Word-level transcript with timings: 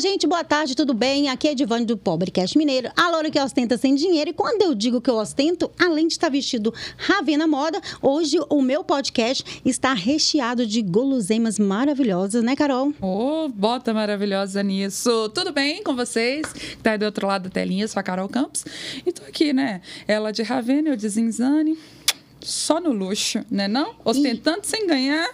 gente, 0.00 0.26
boa 0.26 0.42
tarde, 0.42 0.74
tudo 0.74 0.94
bem? 0.94 1.28
Aqui 1.28 1.46
é 1.46 1.52
Edivane 1.52 1.84
do 1.84 1.94
Pobrecast 1.94 2.56
Mineiro, 2.56 2.90
a 2.96 3.10
loura 3.10 3.30
que 3.30 3.38
ostenta 3.38 3.76
sem 3.76 3.94
dinheiro. 3.94 4.30
E 4.30 4.32
quando 4.32 4.62
eu 4.62 4.74
digo 4.74 4.98
que 4.98 5.10
eu 5.10 5.16
ostento, 5.16 5.70
além 5.78 6.06
de 6.06 6.14
estar 6.14 6.30
vestido 6.30 6.72
Ravena 6.96 7.46
Moda, 7.46 7.78
hoje 8.00 8.38
o 8.48 8.62
meu 8.62 8.82
podcast 8.82 9.60
está 9.62 9.92
recheado 9.92 10.64
de 10.66 10.80
guloseimas 10.80 11.58
maravilhosas, 11.58 12.42
né, 12.42 12.56
Carol? 12.56 12.94
Ô, 12.98 13.44
oh, 13.44 13.48
bota 13.50 13.92
maravilhosa 13.92 14.62
nisso. 14.62 15.28
Tudo 15.34 15.52
bem 15.52 15.82
com 15.82 15.94
vocês? 15.94 16.46
Tá 16.82 16.92
aí 16.92 16.98
do 16.98 17.04
outro 17.04 17.26
lado 17.26 17.42
da 17.42 17.50
telinha, 17.50 17.86
sou 17.86 18.00
a 18.00 18.02
Carol 18.02 18.28
Campos. 18.28 18.64
E 19.04 19.12
tô 19.12 19.22
aqui, 19.24 19.52
né? 19.52 19.82
Ela 20.08 20.32
de 20.32 20.42
Ravena, 20.42 20.88
eu 20.88 20.96
de 20.96 21.10
Zinzane 21.10 21.76
só 22.40 22.80
no 22.80 22.90
luxo, 22.90 23.44
né 23.50 23.68
não? 23.68 23.94
Ostentando 24.04 24.60
e... 24.62 24.66
sem 24.66 24.86
ganhar 24.86 25.28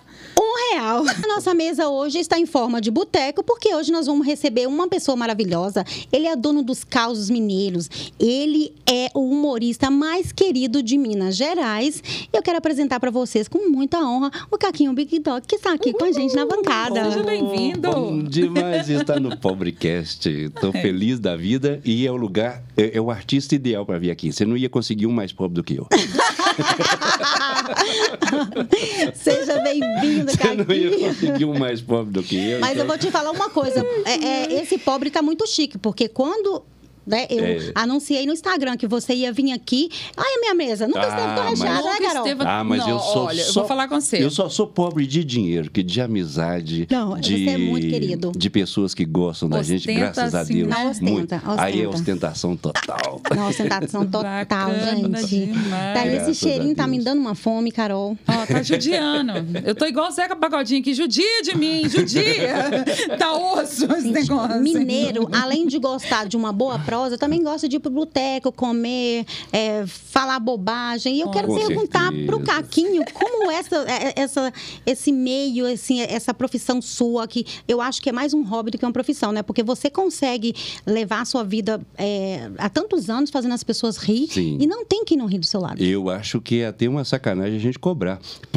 um 0.57 0.75
real. 0.75 1.04
A 1.07 1.29
nossa 1.29 1.54
mesa 1.54 1.89
hoje 1.89 2.18
está 2.18 2.39
em 2.39 2.46
forma 2.46 2.80
de 2.80 2.91
boteco, 2.91 3.43
porque 3.43 3.75
hoje 3.75 3.93
nós 3.93 4.07
vamos 4.07 4.27
receber 4.27 4.66
uma 4.66 4.89
pessoa 4.89 5.16
maravilhosa. 5.16 5.84
Ele 6.11 6.26
é 6.26 6.35
dono 6.35 6.63
dos 6.63 6.82
causos 6.82 7.29
mineiros. 7.29 7.89
Ele 8.18 8.72
é 8.86 9.11
o 9.14 9.29
humorista 9.30 9.90
mais 9.90 10.32
querido 10.32 10.82
de 10.82 10.96
Minas 10.96 11.36
Gerais. 11.36 12.03
E 12.32 12.36
eu 12.36 12.43
quero 12.43 12.58
apresentar 12.58 12.99
para 13.00 13.11
vocês, 13.11 13.49
com 13.49 13.71
muita 13.71 13.99
honra, 13.99 14.30
o 14.50 14.57
Caquinho 14.57 14.93
Big 14.93 15.18
Dog, 15.18 15.46
que 15.46 15.57
está 15.57 15.72
aqui 15.72 15.93
com 15.93 16.04
a 16.04 16.13
gente 16.13 16.35
na 16.35 16.46
bancada. 16.46 17.11
Seja 17.11 17.22
bem-vindo. 17.22 17.91
Bom 17.91 18.22
demais 18.22 18.88
estar 18.88 19.21
no 19.21 19.36
Pobrecast. 19.36 20.29
Estou 20.29 20.71
é. 20.75 20.80
feliz 20.80 21.21
da 21.21 21.36
vida 21.36 21.80
e 21.85 22.07
é 22.07 22.11
o 22.11 22.16
lugar, 22.16 22.63
é, 22.77 22.96
é 22.96 23.00
o 23.00 23.11
artista 23.11 23.54
ideal 23.54 23.85
para 23.85 23.99
vir 23.99 24.11
aqui. 24.11 24.32
Você 24.32 24.44
não 24.44 24.57
ia 24.57 24.68
conseguir 24.68 25.07
um 25.07 25.13
mais 25.13 25.32
pobre 25.32 25.54
do 25.54 25.64
que 25.64 25.77
eu. 25.77 25.86
Seja 29.14 29.60
bem-vindo, 29.60 30.30
Você 30.30 30.54
não 30.54 30.74
ia 30.74 30.98
conseguir 30.98 31.44
um 31.44 31.58
mais 31.58 31.80
pobre 31.80 32.12
do 32.12 32.22
que 32.22 32.36
eu. 32.36 32.60
Mas 32.60 32.72
então... 32.72 32.84
eu 32.84 32.88
vou 32.88 32.98
te 32.98 33.10
falar 33.10 33.30
uma 33.30 33.50
coisa. 33.50 33.84
É, 34.05 34.24
é, 34.24 34.62
esse 34.62 34.78
pobre 34.78 35.08
está 35.08 35.22
muito 35.22 35.46
chique, 35.46 35.78
porque 35.78 36.08
quando 36.08 36.64
né? 37.06 37.27
Eu 37.30 37.44
é. 37.44 37.72
anunciei 37.74 38.26
no 38.26 38.32
Instagram 38.32 38.76
que 38.76 38.86
você 38.86 39.14
ia 39.14 39.32
vir 39.32 39.52
aqui. 39.52 39.88
Ai, 40.16 40.38
minha 40.40 40.54
mesa, 40.54 40.86
nunca 40.86 41.00
ah, 41.00 41.08
esteve 41.08 41.34
tão 41.34 41.48
recheada, 41.48 41.82
né, 41.82 41.98
Carol? 42.00 42.26
Esteve... 42.26 42.42
Ah, 42.44 42.64
mas 42.64 42.78
não, 42.80 42.88
eu 42.90 42.98
sou 42.98 43.24
olha, 43.26 43.44
só... 43.44 43.48
eu 43.48 43.54
vou 43.54 43.64
falar 43.66 43.88
com 43.88 44.00
você. 44.00 44.24
Eu 44.24 44.30
só 44.30 44.48
sou 44.48 44.66
pobre 44.66 45.06
de 45.06 45.24
dinheiro, 45.24 45.70
que 45.70 45.82
de 45.82 46.00
amizade. 46.00 46.86
Não, 46.90 47.18
de... 47.18 47.44
você 47.44 47.50
é 47.50 47.58
muito 47.58 47.88
querido. 47.88 48.32
De 48.36 48.50
pessoas 48.50 48.94
que 48.94 49.04
gostam 49.04 49.48
da 49.48 49.62
gente, 49.62 49.86
graças 49.92 50.34
a 50.34 50.42
Deus. 50.42 50.68
Não, 50.68 50.90
ostenta, 50.90 51.10
muito. 51.12 51.34
ostenta. 51.34 51.62
Aí 51.62 51.80
é 51.80 51.88
ostentação 51.88 52.56
total. 52.56 53.20
Não, 53.34 53.48
ostentação 53.48 54.06
total, 54.06 54.70
gente. 54.74 55.46
Demais. 55.46 55.94
Tá, 55.94 56.06
esse 56.06 56.34
cheirinho 56.34 56.74
tá 56.74 56.86
me 56.86 56.98
dando 57.02 57.20
uma 57.20 57.34
fome, 57.34 57.70
Carol. 57.70 58.16
Ó, 58.26 58.32
oh, 58.42 58.46
tá 58.46 58.62
judiando. 58.62 59.32
Eu 59.64 59.74
tô 59.74 59.86
igual 59.86 60.08
o 60.08 60.10
Zeca 60.10 60.34
Pagodinho 60.34 60.80
aqui, 60.80 60.94
judia 60.94 61.42
de 61.42 61.56
mim, 61.56 61.88
judia. 61.88 62.84
tá 63.18 63.32
osso 63.32 63.84
esse 63.92 64.08
negócio. 64.08 64.60
Mineiro, 64.60 65.28
além 65.32 65.66
de 65.66 65.78
gostar 65.78 66.26
de 66.26 66.36
uma 66.36 66.52
boa 66.52 66.78
prosa, 66.97 67.19
também 67.19 67.42
gosta 67.42 67.69
de 67.69 67.77
ir 67.77 67.80
pro 67.80 67.91
boteco, 67.91 68.50
comer, 68.50 69.27
é, 69.52 69.84
falar 69.86 70.41
bobagem. 70.41 71.16
E 71.16 71.20
eu 71.20 71.30
quero 71.30 71.48
Com 71.48 71.55
perguntar 71.55 72.11
certeza. 72.11 72.27
pro 72.27 72.41
Caquinho 72.41 73.05
como 73.12 73.50
essa, 73.50 73.77
é, 73.86 74.14
essa, 74.16 74.53
esse 74.86 75.12
meio, 75.12 75.66
assim, 75.66 76.00
essa 76.00 76.33
profissão 76.33 76.80
sua, 76.80 77.28
que 77.28 77.44
eu 77.69 77.80
acho 77.80 78.00
que 78.00 78.08
é 78.08 78.12
mais 78.12 78.33
um 78.33 78.42
hobby 78.42 78.70
do 78.70 78.78
que 78.78 78.84
uma 78.84 78.92
profissão, 78.92 79.30
né? 79.30 79.42
Porque 79.42 79.62
você 79.62 79.91
consegue 79.91 80.55
levar 80.86 81.20
a 81.20 81.25
sua 81.27 81.44
vida 81.44 81.80
é, 81.98 82.50
há 82.56 82.70
tantos 82.70 83.10
anos 83.10 83.31
fazendo 83.31 83.53
as 83.53 83.62
pessoas 83.62 83.98
rir 83.98 84.28
Sim. 84.28 84.56
e 84.58 84.66
não 84.66 84.84
tem 84.84 85.05
quem 85.05 85.19
não 85.19 85.27
rir 85.27 85.38
do 85.38 85.47
seu 85.47 85.60
lado. 85.60 85.83
Eu 85.83 86.08
acho 86.08 86.41
que 86.41 86.60
é 86.60 86.66
até 86.69 86.88
uma 86.88 87.05
sacanagem 87.05 87.56
a 87.56 87.60
gente 87.60 87.78
cobrar. 87.78 88.19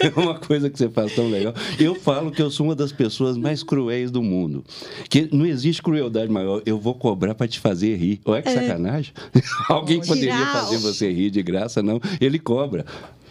É 0.00 0.08
uma 0.20 0.38
coisa 0.38 0.70
que 0.70 0.78
você 0.78 0.88
faz 0.88 1.14
tão 1.14 1.28
legal. 1.28 1.52
Eu 1.78 1.94
falo 1.94 2.30
que 2.30 2.40
eu 2.40 2.50
sou 2.50 2.66
uma 2.66 2.74
das 2.74 2.92
pessoas 2.92 3.36
mais 3.36 3.62
cruéis 3.62 4.10
do 4.10 4.22
mundo. 4.22 4.64
Que 5.08 5.28
não 5.32 5.44
existe 5.44 5.82
crueldade 5.82 6.30
maior. 6.38 6.62
Eu 6.64 6.78
vou 6.78 6.94
cobrar 6.94 7.34
para 7.34 7.48
te 7.48 7.60
fazer 7.60 7.96
rir. 7.96 8.20
Olha 8.24 8.42
que 8.42 8.48
é. 8.48 8.54
sacanagem. 8.54 9.12
Alguém 9.68 10.00
poderia 10.00 10.46
fazer 10.46 10.78
você 10.78 11.10
rir 11.10 11.30
de 11.30 11.42
graça, 11.42 11.82
não. 11.82 12.00
Ele 12.20 12.38
cobra. 12.38 12.84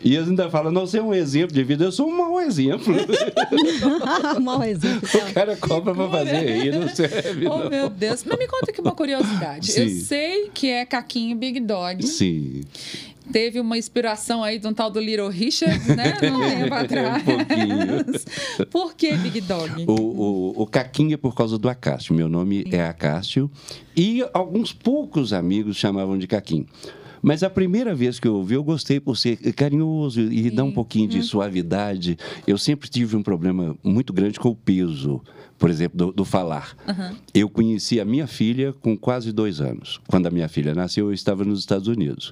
E 0.03 0.15
eles 0.15 0.29
ainda 0.29 0.49
falam, 0.49 0.71
não, 0.71 0.85
você 0.85 0.99
é 0.99 1.01
um 1.01 1.13
exemplo 1.13 1.53
de 1.53 1.63
vida, 1.63 1.85
eu 1.85 1.91
sou 1.91 2.07
um 2.07 2.15
mau 2.15 2.39
exemplo. 2.39 2.93
mau 4.41 4.63
exemplo. 4.63 5.09
O 5.27 5.33
cara 5.33 5.55
cobra 5.55 5.93
para 5.93 6.09
fazer 6.09 6.61
rir, 6.61 6.71
não 6.71 6.87
serve. 6.87 7.47
Oh, 7.47 7.57
não. 7.57 7.69
meu 7.69 7.89
Deus. 7.89 8.23
Mas 8.23 8.37
me 8.37 8.47
conta 8.47 8.71
aqui 8.71 8.79
uma 8.79 8.91
curiosidade. 8.91 9.71
Sim. 9.71 9.81
Eu 9.81 9.89
sei 10.01 10.49
que 10.53 10.69
é 10.69 10.85
Caquinho 10.85 11.35
Big 11.35 11.59
Dog. 11.59 12.05
Sim. 12.05 12.61
Teve 13.31 13.59
uma 13.59 13.77
inspiração 13.77 14.43
aí 14.43 14.59
de 14.59 14.67
um 14.67 14.73
tal 14.73 14.89
do 14.89 14.99
Little 14.99 15.29
Richard, 15.29 15.79
né? 15.95 16.17
Não 16.21 16.39
tempo 16.39 16.73
atrás. 16.75 17.21
um 17.21 17.25
pouquinho. 17.25 18.67
Por 18.69 18.95
que 18.95 19.15
Big 19.17 19.41
Dog? 19.41 19.85
O, 19.87 19.93
o, 19.93 20.61
o 20.63 20.67
Caquinho 20.67 21.13
é 21.13 21.17
por 21.17 21.35
causa 21.35 21.57
do 21.57 21.69
Acácio. 21.69 22.13
Meu 22.13 22.29
nome 22.29 22.63
Sim. 22.63 22.75
é 22.75 22.85
Acácio. 22.85 23.51
E 23.95 24.25
alguns 24.33 24.73
poucos 24.73 25.33
amigos 25.33 25.77
chamavam 25.77 26.17
de 26.17 26.27
Caquinho. 26.27 26.65
Mas 27.21 27.43
a 27.43 27.49
primeira 27.49 27.95
vez 27.95 28.19
que 28.19 28.27
eu 28.27 28.35
ouvi, 28.35 28.55
eu 28.55 28.63
gostei 28.63 28.99
por 28.99 29.17
ser 29.17 29.37
carinhoso 29.53 30.21
e 30.21 30.43
Sim. 30.43 30.55
dar 30.55 30.63
um 30.63 30.71
pouquinho 30.71 31.07
de 31.07 31.19
hum. 31.19 31.23
suavidade. 31.23 32.17
Eu 32.45 32.57
sempre 32.57 32.89
tive 32.89 33.15
um 33.15 33.23
problema 33.23 33.75
muito 33.83 34.13
grande 34.13 34.39
com 34.39 34.49
o 34.49 34.55
peso, 34.55 35.21
por 35.57 35.69
exemplo, 35.69 35.97
do, 35.97 36.11
do 36.11 36.25
falar. 36.25 36.75
Uhum. 36.87 37.15
Eu 37.33 37.49
conheci 37.49 37.99
a 37.99 38.05
minha 38.05 38.27
filha 38.27 38.73
com 38.73 38.97
quase 38.97 39.31
dois 39.31 39.59
anos. 39.59 39.99
Quando 40.07 40.27
a 40.27 40.31
minha 40.31 40.47
filha 40.47 40.73
nasceu, 40.73 41.07
eu 41.07 41.13
estava 41.13 41.43
nos 41.43 41.59
Estados 41.59 41.87
Unidos. 41.87 42.31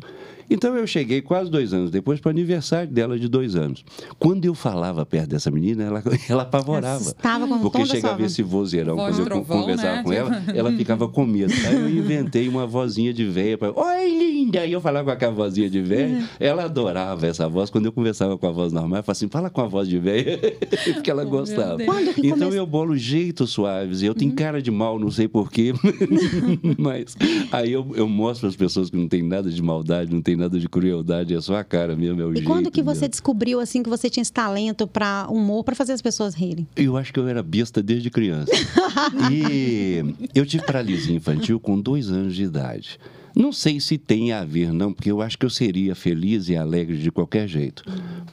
Então 0.50 0.76
eu 0.76 0.86
cheguei 0.86 1.22
quase 1.22 1.50
dois 1.50 1.74
anos 1.74 1.90
depois 1.92 2.20
para 2.20 2.30
o 2.30 2.32
aniversário 2.32 2.92
dela 2.92 3.18
de 3.18 3.28
dois 3.28 3.56
anos. 3.56 3.84
Quando 4.20 4.46
eu 4.46 4.54
falava 4.54 5.06
perto 5.06 5.30
dessa 5.30 5.50
menina, 5.52 5.84
ela, 5.84 6.04
ela 6.30 6.44
apavorava. 6.44 7.02
Estava 7.02 7.48
com 7.48 7.60
Porque 7.60 7.86
chegava 7.86 8.24
esse 8.24 8.42
vozeirão. 8.44 8.96
Voz 8.96 9.16
Quando 9.16 9.20
eu 9.20 9.26
trovão, 9.26 9.62
conversava 9.62 9.96
né? 9.98 10.04
com 10.04 10.14
ela, 10.14 10.44
ela 10.54 10.72
ficava 10.72 11.08
com 11.08 11.26
medo. 11.26 11.54
Aí 11.68 11.76
eu 11.76 11.90
inventei 11.90 12.48
uma 12.48 12.66
vozinha 12.68 13.14
de 13.14 13.26
véia 13.26 13.58
para. 13.58 13.72
Oi, 13.72 14.10
linda! 14.10 14.66
E 14.66 14.72
eu 14.72 14.82
falava 14.82 15.06
com 15.06 15.12
aquela 15.12 15.32
vozinha 15.34 15.70
de 15.70 15.82
véia. 15.82 16.08
Uhum. 16.20 16.26
Ela 16.40 16.64
adorava 16.66 17.26
essa 17.28 17.48
voz. 17.50 17.70
Quando 17.70 17.86
eu 17.86 17.92
conversava 17.92 18.38
com 18.38 18.48
a 18.48 18.52
voz 18.52 18.72
normal, 18.72 19.00
eu 19.00 19.04
falava 19.04 19.12
assim: 19.12 19.28
fala 19.28 19.50
com 19.50 19.62
a 19.62 19.68
voz 19.68 19.88
de 19.88 19.98
véia. 20.00 20.40
Porque 20.94 21.10
ela 21.12 21.24
Oh, 21.26 21.30
gostava. 21.30 21.78
Então 22.24 22.48
come- 22.50 22.56
eu 22.58 22.66
bolo 22.68 22.96
jeitos 22.98 23.50
suaves. 23.52 24.04
Eu 24.04 24.14
tenho 24.14 24.32
cara 24.34 24.62
de 24.62 24.70
mal, 24.72 25.00
não 25.00 25.10
sei 25.10 25.28
porquê. 25.28 25.74
Mas 26.78 27.16
aí 27.52 27.72
eu, 27.72 27.86
eu 27.96 28.08
mostro 28.08 28.42
para 28.42 28.50
as 28.50 28.56
pessoas 28.56 28.90
que 28.90 28.98
não 28.98 29.08
tem 29.08 29.24
nada 29.24 29.50
de 29.50 29.62
maldade, 29.62 30.14
não 30.14 30.22
tem 30.22 30.35
nada 30.36 30.60
de 30.60 30.68
crueldade, 30.70 31.34
é 31.34 31.42
só 31.42 31.56
a 31.58 31.64
cara 31.64 31.96
mesmo, 31.96 32.22
é 32.22 32.26
o 32.26 32.32
E 32.32 32.36
jeito. 32.38 32.48
quando 32.48 32.72
que 32.72 32.82
você 32.82 33.02
mesmo. 33.02 33.10
descobriu 33.10 33.60
assim 33.60 33.82
que 33.84 33.90
você 33.90 34.10
tinha 34.10 34.22
esse 34.22 34.32
talento 34.34 34.88
para 34.88 35.28
humor, 35.30 35.64
para 35.64 35.76
fazer 35.76 35.94
as 35.94 36.02
pessoas 36.02 36.34
rirem? 36.36 36.68
Eu 36.76 36.98
acho 36.98 37.14
que 37.14 37.20
eu 37.20 37.28
era 37.28 37.42
besta 37.44 37.82
desde 37.84 38.10
criança. 38.10 38.52
e 39.32 40.04
eu 40.34 40.46
tive 40.46 40.66
paralisia 40.66 41.16
infantil 41.16 41.60
com 41.60 41.80
dois 41.80 42.10
anos 42.10 42.36
de 42.36 42.44
idade. 42.44 43.00
Não 43.36 43.52
sei 43.52 43.80
se 43.82 43.98
tem 43.98 44.32
a 44.32 44.46
ver, 44.46 44.72
não, 44.72 44.94
porque 44.94 45.12
eu 45.12 45.22
acho 45.22 45.38
que 45.38 45.46
eu 45.46 45.50
seria 45.50 45.94
feliz 45.94 46.48
e 46.48 46.56
alegre 46.56 46.98
de 46.98 47.12
qualquer 47.12 47.48
jeito. 47.50 47.84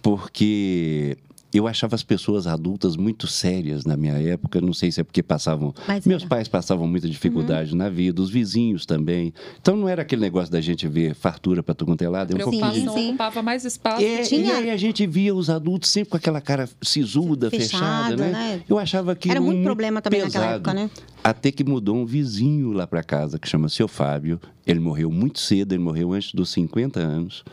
Porque 0.00 1.16
eu 1.52 1.66
achava 1.66 1.94
as 1.94 2.02
pessoas 2.02 2.46
adultas 2.46 2.96
muito 2.96 3.26
sérias 3.26 3.84
na 3.84 3.96
minha 3.96 4.14
época. 4.14 4.60
Não 4.60 4.72
sei 4.72 4.90
se 4.90 5.00
é 5.00 5.04
porque 5.04 5.22
passavam. 5.22 5.74
Mas 5.86 6.06
meus 6.06 6.22
era. 6.22 6.28
pais 6.28 6.48
passavam 6.48 6.86
muita 6.86 7.08
dificuldade 7.08 7.74
na 7.76 7.88
vida, 7.88 8.20
os 8.22 8.30
vizinhos 8.30 8.86
também. 8.86 9.32
Então 9.60 9.76
não 9.76 9.88
era 9.88 10.02
aquele 10.02 10.22
negócio 10.22 10.50
da 10.52 10.60
gente 10.60 10.86
ver 10.88 11.14
fartura 11.14 11.62
para 11.62 11.74
tu 11.74 11.84
quanto 11.84 12.02
é 12.02 12.08
lado, 12.08 12.32
é 12.36 12.46
um 12.46 12.50
Sim, 12.50 12.88
sim. 12.94 13.08
ocupava 13.08 13.42
mais 13.42 13.64
espaço. 13.64 14.02
É, 14.02 14.16
que 14.18 14.22
E 14.22 14.26
tinha. 14.28 14.56
aí 14.56 14.70
a 14.70 14.76
gente 14.76 15.06
via 15.06 15.34
os 15.34 15.50
adultos 15.50 15.90
sempre 15.90 16.10
com 16.10 16.16
aquela 16.16 16.40
cara 16.40 16.68
sisuda, 16.80 17.50
Fechado, 17.50 17.70
fechada, 17.70 18.16
né? 18.16 18.32
né? 18.32 18.62
Eu 18.68 18.78
achava 18.78 19.14
que 19.14 19.30
Era 19.30 19.40
muito 19.40 19.62
problema 19.62 20.00
também 20.02 20.20
naquela 20.22 20.44
pesado. 20.46 20.70
época, 20.70 20.74
né? 20.74 20.90
Até 21.22 21.52
que 21.52 21.62
mudou 21.64 21.96
um 21.96 22.04
vizinho 22.06 22.72
lá 22.72 22.86
para 22.86 23.02
casa 23.02 23.38
que 23.38 23.48
chama 23.48 23.68
seu 23.68 23.86
Fábio. 23.86 24.40
Ele 24.66 24.80
morreu 24.80 25.10
muito 25.10 25.38
cedo, 25.38 25.72
ele 25.72 25.82
morreu 25.82 26.12
antes 26.12 26.32
dos 26.34 26.50
50 26.50 26.98
anos. 27.00 27.44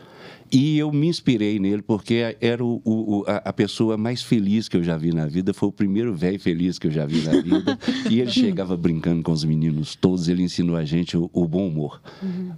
E 0.52 0.78
eu 0.78 0.90
me 0.92 1.06
inspirei 1.06 1.58
nele 1.58 1.80
porque 1.82 2.36
era 2.40 2.64
o, 2.64 2.80
o- 2.84 3.24
a, 3.26 3.36
a 3.36 3.52
pessoa 3.52 3.96
mais 3.96 4.22
feliz 4.22 4.68
que 4.68 4.76
eu 4.76 4.82
já 4.82 4.96
vi 4.96 5.12
na 5.12 5.26
vida. 5.26 5.54
Foi 5.54 5.68
o 5.68 5.72
primeiro 5.72 6.14
velho 6.14 6.38
feliz 6.40 6.78
que 6.78 6.86
eu 6.88 6.90
já 6.90 7.06
vi 7.06 7.22
na 7.22 7.40
vida. 7.40 7.78
e 8.10 8.20
ele 8.20 8.30
chegava 8.30 8.76
brincando 8.76 9.22
com 9.22 9.32
os 9.32 9.44
meninos 9.44 9.94
todos. 9.94 10.28
Ele 10.28 10.42
ensinou 10.42 10.76
a 10.76 10.84
gente 10.84 11.16
o, 11.16 11.30
o 11.32 11.46
bom 11.46 11.68
humor. 11.68 12.00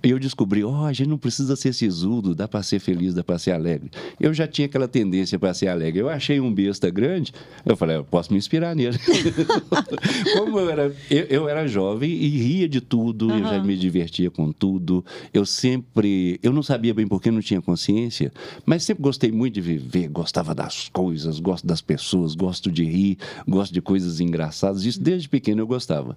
E 0.03 0.11
eu 0.11 0.19
descobri, 0.19 0.65
ó, 0.65 0.87
a 0.87 0.93
gente 0.93 1.09
não 1.09 1.19
precisa 1.19 1.55
ser 1.57 1.73
sisudo, 1.73 2.35
dá 2.35 2.49
para 2.49 2.63
ser 2.63 2.79
feliz, 2.81 3.15
dá 3.15 3.23
para 3.23 3.39
ser 3.39 3.53
alegre. 3.53 3.91
Eu 4.19 4.33
já 4.33 4.47
tinha 4.47 4.67
aquela 4.67 4.89
tendência 4.89 5.39
para 5.39 5.53
ser 5.53 5.69
alegre. 5.69 6.01
Eu 6.01 6.09
achei 6.09 6.41
um 6.41 6.53
besta 6.53 6.89
grande, 6.91 7.33
eu 7.67 7.77
falei, 7.77 7.97
eu 7.97 8.05
posso 8.05 8.33
me 8.33 8.39
inspirar 8.39 8.75
nele. 8.75 8.97
Como 10.37 10.59
eu 10.59 10.71
era, 10.71 10.95
eu, 11.11 11.25
eu 11.25 11.49
era 11.49 11.67
jovem 11.67 12.11
e 12.11 12.29
ria 12.29 12.69
de 12.69 12.81
tudo, 12.81 13.31
eu 13.31 13.41
já 13.41 13.63
me 13.63 13.77
divertia 13.77 14.31
com 14.31 14.51
tudo. 14.53 15.05
Eu 15.33 15.45
sempre, 15.45 16.39
eu 16.43 16.53
não 16.53 16.63
sabia 16.63 16.95
bem 16.95 17.07
porque 17.07 17.31
não 17.31 17.41
tinha 17.41 17.61
consciência, 17.61 17.82
mas 18.65 18.85
sempre 18.85 19.03
gostei 19.03 19.33
muito 19.33 19.55
de 19.55 19.61
viver, 19.61 20.09
gostava 20.09 20.55
das 20.55 20.89
coisas, 20.89 21.41
gosto 21.41 21.67
das 21.67 21.81
pessoas, 21.81 22.35
gosto 22.35 22.71
de 22.71 22.85
rir, 22.85 23.19
gosto 23.49 23.73
de 23.73 23.81
coisas 23.81 24.21
engraçadas. 24.21 24.85
Isso 24.85 25.01
desde 25.01 25.29
pequeno 25.29 25.63
eu 25.63 25.67
gostava. 25.67 26.17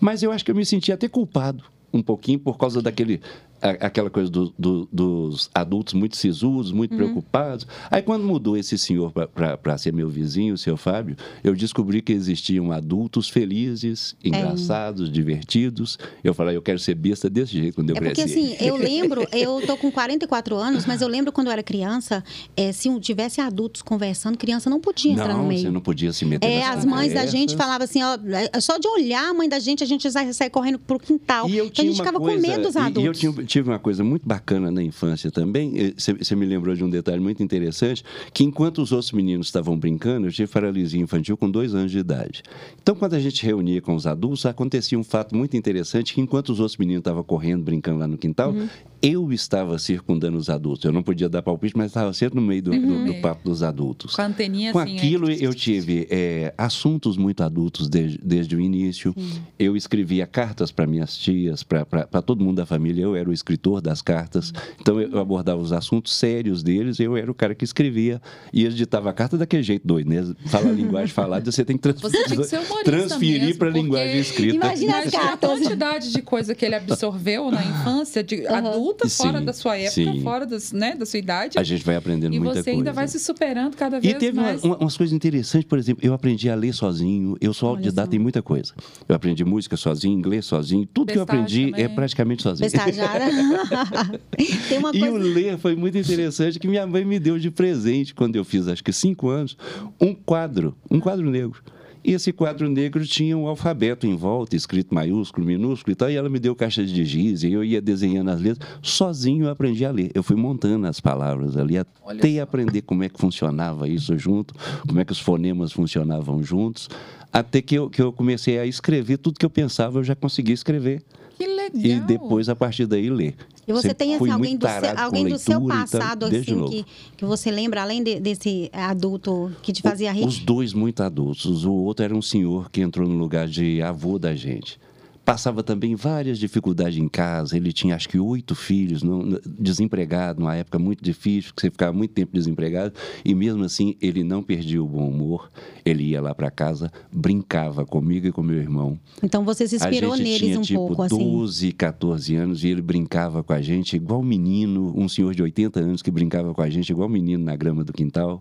Mas 0.00 0.22
eu 0.22 0.32
acho 0.32 0.44
que 0.44 0.50
eu 0.50 0.54
me 0.54 0.64
sentia 0.64 0.94
até 0.94 1.08
culpado 1.08 1.64
um 1.92 2.02
pouquinho 2.02 2.38
por 2.38 2.58
causa 2.58 2.82
daquele 2.82 3.20
aquela 3.60 4.10
coisa 4.10 4.30
do- 4.30 4.52
do- 4.58 4.88
dos 4.92 5.50
adultos 5.54 5.94
muito 5.94 6.16
sisudos, 6.16 6.72
muito 6.72 6.92
Uhum. 6.92 6.96
preocupados. 6.98 7.66
Aí, 7.90 8.02
quando 8.02 8.24
mudou 8.24 8.56
esse 8.56 8.76
senhor 8.78 9.12
para 9.12 9.78
ser 9.78 9.92
meu 9.92 10.08
vizinho, 10.08 10.54
o 10.54 10.58
seu 10.58 10.76
Fábio, 10.76 11.16
eu 11.42 11.54
descobri 11.54 12.00
que 12.02 12.12
existiam 12.12 12.70
adultos 12.72 13.28
felizes, 13.28 14.14
É. 14.22 14.28
engraçados, 14.28 15.10
divertidos. 15.10 15.98
Eu 16.22 16.34
falei, 16.34 16.56
eu 16.56 16.62
quero 16.62 16.78
ser 16.78 16.94
besta 16.94 17.28
desse 17.30 17.52
jeito 17.52 17.74
quando 17.76 17.90
eu 17.90 17.96
É 17.96 18.00
porque 18.00 18.22
crescer. 18.22 18.38
assim, 18.54 18.56
eu 18.64 18.76
lembro, 18.76 19.26
eu 19.32 19.60
tô 19.66 19.76
com 19.76 19.90
44 19.90 20.56
anos, 20.56 20.84
mas 20.86 21.00
eu 21.02 21.08
lembro 21.08 21.32
quando 21.32 21.48
eu 21.48 21.52
era 21.52 21.62
criança, 21.62 22.22
é, 22.56 22.72
se 22.72 22.88
tivesse 23.00 23.40
adultos 23.40 23.82
conversando, 23.82 24.36
criança 24.38 24.68
não 24.70 24.80
podia 24.80 25.12
entrar 25.12 25.28
não, 25.28 25.42
no 25.42 25.48
meio. 25.48 25.60
você 25.62 25.70
não 25.70 25.80
podia 25.80 26.12
se 26.12 26.24
meter 26.24 26.46
É, 26.46 26.64
as 26.64 26.84
mães 26.84 27.12
da 27.12 27.26
gente 27.26 27.56
falavam 27.56 27.84
assim, 27.84 28.02
ó, 28.02 28.16
é, 28.52 28.60
só 28.60 28.78
de 28.78 28.86
olhar 28.88 29.30
a 29.30 29.34
mãe 29.34 29.48
da 29.48 29.58
gente, 29.58 29.82
a 29.82 29.86
gente 29.86 30.10
sai 30.10 30.50
correndo 30.50 30.78
pro 30.78 30.98
quintal. 30.98 31.48
E 31.48 31.56
eu 31.56 31.66
então 31.66 31.84
a 31.84 31.88
gente 31.88 31.96
ficava 31.96 32.18
coisa, 32.18 32.36
com 32.40 32.48
medo 32.48 32.62
dos 32.62 32.74
e- 32.74 32.78
adultos. 32.78 33.02
E 33.02 33.06
eu 33.06 33.12
tinha- 33.32 33.45
tive 33.46 33.70
uma 33.70 33.78
coisa 33.78 34.04
muito 34.04 34.26
bacana 34.26 34.70
na 34.70 34.82
infância 34.82 35.30
também. 35.30 35.94
Você 35.96 36.34
me 36.36 36.44
lembrou 36.44 36.74
de 36.74 36.84
um 36.84 36.90
detalhe 36.90 37.20
muito 37.20 37.42
interessante, 37.42 38.04
que 38.32 38.44
enquanto 38.44 38.82
os 38.82 38.92
outros 38.92 39.12
meninos 39.12 39.46
estavam 39.46 39.78
brincando, 39.78 40.26
eu 40.26 40.32
tive 40.32 40.50
paralisia 40.52 41.00
infantil 41.00 41.36
com 41.36 41.50
dois 41.50 41.74
anos 41.74 41.90
de 41.90 41.98
idade. 41.98 42.42
Então, 42.82 42.94
quando 42.94 43.14
a 43.14 43.20
gente 43.20 43.44
reunia 43.44 43.80
com 43.80 43.94
os 43.94 44.06
adultos, 44.06 44.44
acontecia 44.44 44.98
um 44.98 45.04
fato 45.04 45.34
muito 45.34 45.56
interessante, 45.56 46.12
que 46.12 46.20
enquanto 46.20 46.50
os 46.50 46.60
outros 46.60 46.76
meninos 46.76 47.00
estavam 47.00 47.22
correndo, 47.22 47.62
brincando 47.62 48.00
lá 48.00 48.06
no 48.06 48.18
quintal, 48.18 48.52
Uhum. 48.52 48.68
Eu 49.02 49.32
estava 49.32 49.78
circundando 49.78 50.36
os 50.38 50.48
adultos. 50.50 50.84
Eu 50.84 50.92
não 50.92 51.02
podia 51.02 51.28
dar 51.28 51.42
palpite, 51.42 51.76
mas 51.76 51.86
estava 51.86 52.12
sempre 52.12 52.40
no 52.40 52.46
meio 52.46 52.62
do, 52.62 52.70
do- 52.70 53.04
do 53.06 53.14
papo 53.20 53.44
dos 53.48 53.62
adultos. 53.62 54.14
Com 54.14 54.22
a 54.22 54.26
anteninha 54.26 54.72
Com 54.72 54.78
assim. 54.78 54.96
aquilo, 54.96 55.30
é. 55.30 55.34
eu 55.40 55.54
tive 55.54 56.06
é, 56.10 56.52
assuntos 56.56 57.16
muito 57.16 57.42
adultos 57.42 57.88
desde, 57.88 58.18
desde 58.22 58.56
o 58.56 58.60
início. 58.60 59.14
Eu 59.58 59.76
escrevia 59.76 60.26
cartas 60.26 60.70
para 60.70 60.86
minhas 60.86 61.16
tias, 61.16 61.62
para 61.62 62.22
todo 62.22 62.44
mundo 62.44 62.56
da 62.56 62.66
família. 62.66 63.02
Eu 63.02 63.14
era 63.16 63.28
o 63.28 63.32
escritor 63.32 63.80
das 63.80 64.02
cartas. 64.02 64.52
Então, 64.80 65.00
eu 65.00 65.18
abordava 65.18 65.60
os 65.60 65.72
assuntos 65.72 66.14
sérios 66.14 66.62
deles. 66.62 66.98
Eu 67.00 67.16
era 67.16 67.30
o 67.30 67.34
cara 67.34 67.54
que 67.54 67.64
escrevia. 67.64 68.20
E 68.52 68.62
eles 68.64 68.76
ditavam 68.76 69.10
a 69.10 69.12
carta 69.12 69.36
daquele 69.38 69.62
jeito 69.62 69.86
doido, 69.86 70.08
né? 70.10 70.24
Fala 70.46 70.68
a 70.68 70.72
linguagem 70.76 71.12
falada, 71.14 71.50
você 71.50 71.64
tem 71.64 71.76
que, 71.76 71.82
trans- 71.82 72.00
Você 72.00 72.58
transferir 72.84 73.56
para 73.58 73.68
a 73.68 73.72
linguagem 73.72 74.18
escrita. 74.20 74.54
Imagina 74.56 74.98
a 74.98 75.10
cartas. 75.10 75.50
quantidade 75.50 76.12
de 76.12 76.22
coisa 76.22 76.54
que 76.54 76.64
ele 76.64 76.74
absorveu 76.74 77.50
na 77.50 77.62
infância, 77.64 78.22
de 78.22 78.46
adulta, 78.86 79.08
fora 79.08 79.38
Sim, 79.38 79.44
da 79.44 79.52
sua 79.52 79.76
época, 79.76 79.90
sim. 80.12 80.20
fora 80.22 80.46
das, 80.46 80.72
né, 80.72 80.94
da 80.94 81.04
sua 81.06 81.18
idade. 81.18 81.58
A 81.58 81.62
gente 81.62 81.84
vai 81.84 81.96
aprendendo 81.96 82.34
e 82.34 82.38
muita 82.40 82.54
você 82.54 82.64
coisa. 82.64 82.78
ainda 82.78 82.92
vai 82.92 83.08
se 83.08 83.18
superando 83.18 83.76
cada 83.76 83.98
E 83.98 84.00
vez 84.00 84.14
teve 84.18 84.38
uma- 84.38 84.42
mais. 84.46 84.62
uma- 84.64 84.76
umas 84.78 84.96
coisas 84.96 85.12
interessantes, 85.14 85.68
por 85.68 85.78
exemplo, 85.78 86.04
eu 86.06 86.12
aprendi 86.14 86.48
a 86.48 86.54
ler 86.54 86.72
sozinho, 86.72 87.36
eu 87.40 87.52
sou 87.52 87.70
autodidata 87.70 88.14
em 88.14 88.18
muita 88.18 88.42
coisa. 88.42 88.72
Eu 89.08 89.14
aprendi 89.14 89.44
música 89.44 89.76
sozinho, 89.76 90.16
inglês 90.18 90.44
sozinho, 90.46 90.86
tudo 90.86 91.12
que 91.12 91.18
eu 91.18 91.22
aprendi 91.22 91.68
é 91.68 91.70
também. 91.70 91.88
praticamente 91.94 92.42
sozinho. 92.42 92.70
Bestajada. 92.70 93.24
Tem 94.68 94.78
uma 94.78 94.90
E 94.94 95.02
o 95.02 95.10
coisa. 95.12 95.18
ler 95.28 95.58
foi 95.58 95.74
muito 95.76 95.98
interessante, 95.98 96.58
que 96.58 96.68
minha 96.68 96.86
mãe 96.86 97.04
me 97.04 97.18
deu 97.18 97.38
de 97.38 97.50
presente, 97.50 98.14
quando 98.14 98.36
eu 98.36 98.44
fiz 98.44 98.68
acho 98.68 98.82
que 98.82 98.92
cinco 98.92 99.28
anos, 99.28 99.56
um 100.00 100.14
quadro, 100.14 100.76
um 100.90 101.00
quadro 101.00 101.30
negro. 101.30 101.60
E 102.06 102.12
esse 102.12 102.32
quadro 102.32 102.68
negro 102.68 103.04
tinha 103.04 103.36
um 103.36 103.48
alfabeto 103.48 104.06
em 104.06 104.14
volta, 104.14 104.54
escrito 104.54 104.94
maiúsculo, 104.94 105.44
minúsculo 105.44 105.90
e 105.90 105.96
tal, 105.96 106.08
e 106.08 106.14
ela 106.14 106.28
me 106.28 106.38
deu 106.38 106.54
caixa 106.54 106.84
de 106.84 107.04
giz, 107.04 107.42
e 107.42 107.50
eu 107.50 107.64
ia 107.64 107.82
desenhando 107.82 108.30
as 108.30 108.40
letras. 108.40 108.70
Sozinho 108.80 109.46
eu 109.46 109.50
aprendi 109.50 109.84
a 109.84 109.90
ler. 109.90 110.12
Eu 110.14 110.22
fui 110.22 110.36
montando 110.36 110.86
as 110.86 111.00
palavras 111.00 111.56
ali, 111.56 111.76
até 111.76 112.38
aprender 112.38 112.82
como 112.82 113.02
é 113.02 113.08
que 113.08 113.18
funcionava 113.18 113.88
isso 113.88 114.16
junto, 114.16 114.54
como 114.86 115.00
é 115.00 115.04
que 115.04 115.10
os 115.10 115.18
fonemas 115.18 115.72
funcionavam 115.72 116.40
juntos, 116.44 116.88
até 117.32 117.60
que 117.60 117.74
eu, 117.74 117.90
que 117.90 118.00
eu 118.00 118.12
comecei 118.12 118.56
a 118.56 118.64
escrever 118.64 119.18
tudo 119.18 119.36
que 119.36 119.44
eu 119.44 119.50
pensava, 119.50 119.98
eu 119.98 120.04
já 120.04 120.14
conseguia 120.14 120.54
escrever. 120.54 121.02
Que 121.36 121.44
legal. 121.44 121.70
E 121.74 121.98
depois, 122.06 122.48
a 122.48 122.54
partir 122.54 122.86
daí, 122.86 123.10
ler. 123.10 123.34
E 123.68 123.72
você 123.72 123.92
tem 123.92 124.14
assim, 124.14 124.30
alguém, 124.30 124.56
do 124.56 124.66
seu, 124.68 124.98
alguém 124.98 125.28
do 125.28 125.38
seu 125.38 125.60
passado 125.66 126.30
desde 126.30 126.52
assim 126.54 126.64
que, 126.66 126.86
que 127.16 127.24
você 127.24 127.50
lembra, 127.50 127.82
além 127.82 128.02
de- 128.02 128.20
desse 128.20 128.70
adulto 128.72 129.50
que 129.62 129.72
te 129.72 129.82
fazia 129.82 130.12
rir? 130.12 130.24
Os 130.24 130.38
dois 130.38 130.72
muito 130.72 131.02
adultos. 131.02 131.64
O 131.64 131.72
outro 131.72 132.04
era 132.04 132.14
um 132.14 132.22
senhor 132.22 132.70
que 132.70 132.80
entrou 132.80 133.08
no 133.08 133.16
lugar 133.16 133.48
de 133.48 133.82
avô 133.82 134.18
da 134.20 134.34
gente. 134.36 134.78
Passava 135.26 135.60
também 135.60 135.96
várias 135.96 136.38
dificuldades 136.38 136.96
em 137.00 137.08
casa. 137.08 137.56
Ele 137.56 137.72
tinha, 137.72 137.96
acho 137.96 138.08
que, 138.08 138.16
oito 138.16 138.54
filhos, 138.54 139.02
não- 139.02 139.40
desempregado, 139.58 140.38
numa 140.38 140.54
época 140.54 140.78
muito 140.78 141.02
difícil, 141.02 141.52
que 141.52 141.60
você 141.60 141.68
ficava 141.68 141.92
muito 141.92 142.12
tempo 142.12 142.32
desempregado. 142.32 142.94
E 143.24 143.34
mesmo 143.34 143.64
assim, 143.64 143.96
ele 144.00 144.22
não 144.22 144.40
perdia 144.40 144.80
o 144.80 144.86
bom 144.86 145.08
humor. 145.08 145.50
Ele 145.84 146.04
ia 146.04 146.20
lá 146.22 146.32
para 146.32 146.48
casa, 146.48 146.92
brincava 147.12 147.84
comigo 147.84 148.28
e 148.28 148.30
com 148.30 148.40
meu 148.40 148.56
irmão. 148.56 148.96
Então 149.20 149.44
você 149.44 149.66
se 149.66 149.74
inspirou 149.74 150.12
a 150.12 150.16
gente 150.16 150.24
neles 150.26 150.38
tinha, 150.38 150.58
um 150.60 150.62
tipo, 150.62 150.86
pouco, 150.86 151.02
assim. 151.02 151.18
12, 151.18 151.72
14 151.72 152.36
anos 152.36 152.62
e 152.62 152.68
ele 152.68 152.80
brincava 152.80 153.42
com 153.42 153.52
a 153.52 153.60
gente 153.60 153.96
igual 153.96 154.22
menino, 154.22 154.92
um 154.96 155.08
senhor 155.08 155.34
de 155.34 155.42
80 155.42 155.80
anos 155.80 156.02
que 156.02 156.10
brincava 156.12 156.54
com 156.54 156.62
a 156.62 156.70
gente 156.70 156.90
igual 156.90 157.08
menino 157.08 157.42
na 157.44 157.56
grama 157.56 157.82
do 157.82 157.92
quintal. 157.92 158.40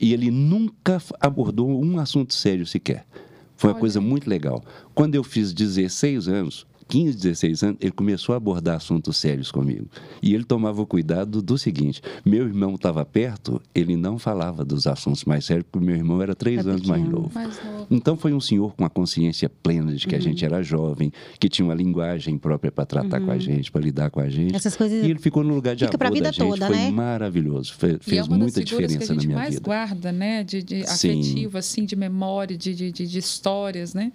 E 0.00 0.12
ele 0.12 0.32
nunca 0.32 1.00
abordou 1.20 1.68
um 1.80 2.00
assunto 2.00 2.34
sério 2.34 2.66
sequer. 2.66 3.06
Foi 3.56 3.70
uma 3.70 3.74
Olha 3.74 3.80
coisa 3.80 4.00
muito 4.00 4.28
legal. 4.28 4.62
Quando 4.94 5.14
eu 5.14 5.22
fiz 5.24 5.52
16 5.52 6.28
anos, 6.28 6.66
15, 6.88 7.16
16 7.16 7.62
anos, 7.62 7.76
ele 7.80 7.92
começou 7.92 8.34
a 8.34 8.36
abordar 8.36 8.76
assuntos 8.76 9.16
sérios 9.16 9.50
comigo. 9.50 9.86
E 10.22 10.34
ele 10.34 10.44
tomava 10.44 10.80
o 10.80 10.86
cuidado 10.86 11.42
do 11.42 11.56
seguinte: 11.58 12.00
meu 12.24 12.46
irmão 12.46 12.74
estava 12.74 13.04
perto, 13.04 13.60
ele 13.74 13.96
não 13.96 14.18
falava 14.18 14.64
dos 14.64 14.86
assuntos 14.86 15.24
mais 15.24 15.44
sérios, 15.44 15.66
porque 15.70 15.84
meu 15.84 15.96
irmão 15.96 16.22
era 16.22 16.34
três 16.34 16.66
É 16.66 16.70
anos 16.70 16.86
mais 16.86 17.02
novo. 17.06 17.30
Mais 17.34 17.64
novo. 17.64 17.86
Então 17.90 18.16
foi 18.16 18.32
um 18.32 18.40
senhor 18.40 18.74
com 18.74 18.84
a 18.84 18.90
consciência 18.90 19.48
plena 19.48 19.94
de 19.94 20.06
que 20.06 20.14
a 20.14 20.20
gente 20.20 20.44
era 20.44 20.62
jovem, 20.62 21.12
que 21.38 21.48
tinha 21.48 21.66
uma 21.66 21.74
linguagem 21.74 22.38
própria 22.38 22.70
para 22.70 22.84
tratar 22.84 23.20
com 23.20 23.30
a 23.30 23.38
gente, 23.38 23.70
para 23.70 23.80
lidar 23.80 24.10
com 24.10 24.20
a 24.20 24.28
gente. 24.28 24.54
Essas 24.54 24.76
coisas 24.76 25.04
E 25.04 25.10
ele 25.10 25.18
ficou 25.18 25.42
no 25.42 25.54
lugar 25.54 25.74
de 25.74 25.84
fica 25.86 26.04
avô 26.04 26.14
vida 26.14 26.24
da 26.24 26.32
gente, 26.32 26.48
toda, 26.48 26.66
foi 26.66 26.76
né? 26.76 26.90
maravilhoso, 26.90 27.74
é 27.82 27.98
fez 28.00 28.26
uma 28.26 28.36
muita 28.38 28.62
diferença 28.62 29.14
na 29.14 29.22
minha 29.22 29.36
mais 29.36 29.54
vida. 29.54 29.64
guarda, 29.64 30.12
né? 30.12 30.44
De, 30.44 30.62
de 30.62 30.82
afetivo, 30.82 31.58
assim, 31.58 31.84
de 31.84 31.96
memória, 31.96 32.56
de, 32.56 32.74
de, 32.74 32.92
de, 32.92 33.06
de 33.06 33.18
histórias, 33.18 33.94
né? 33.94 34.12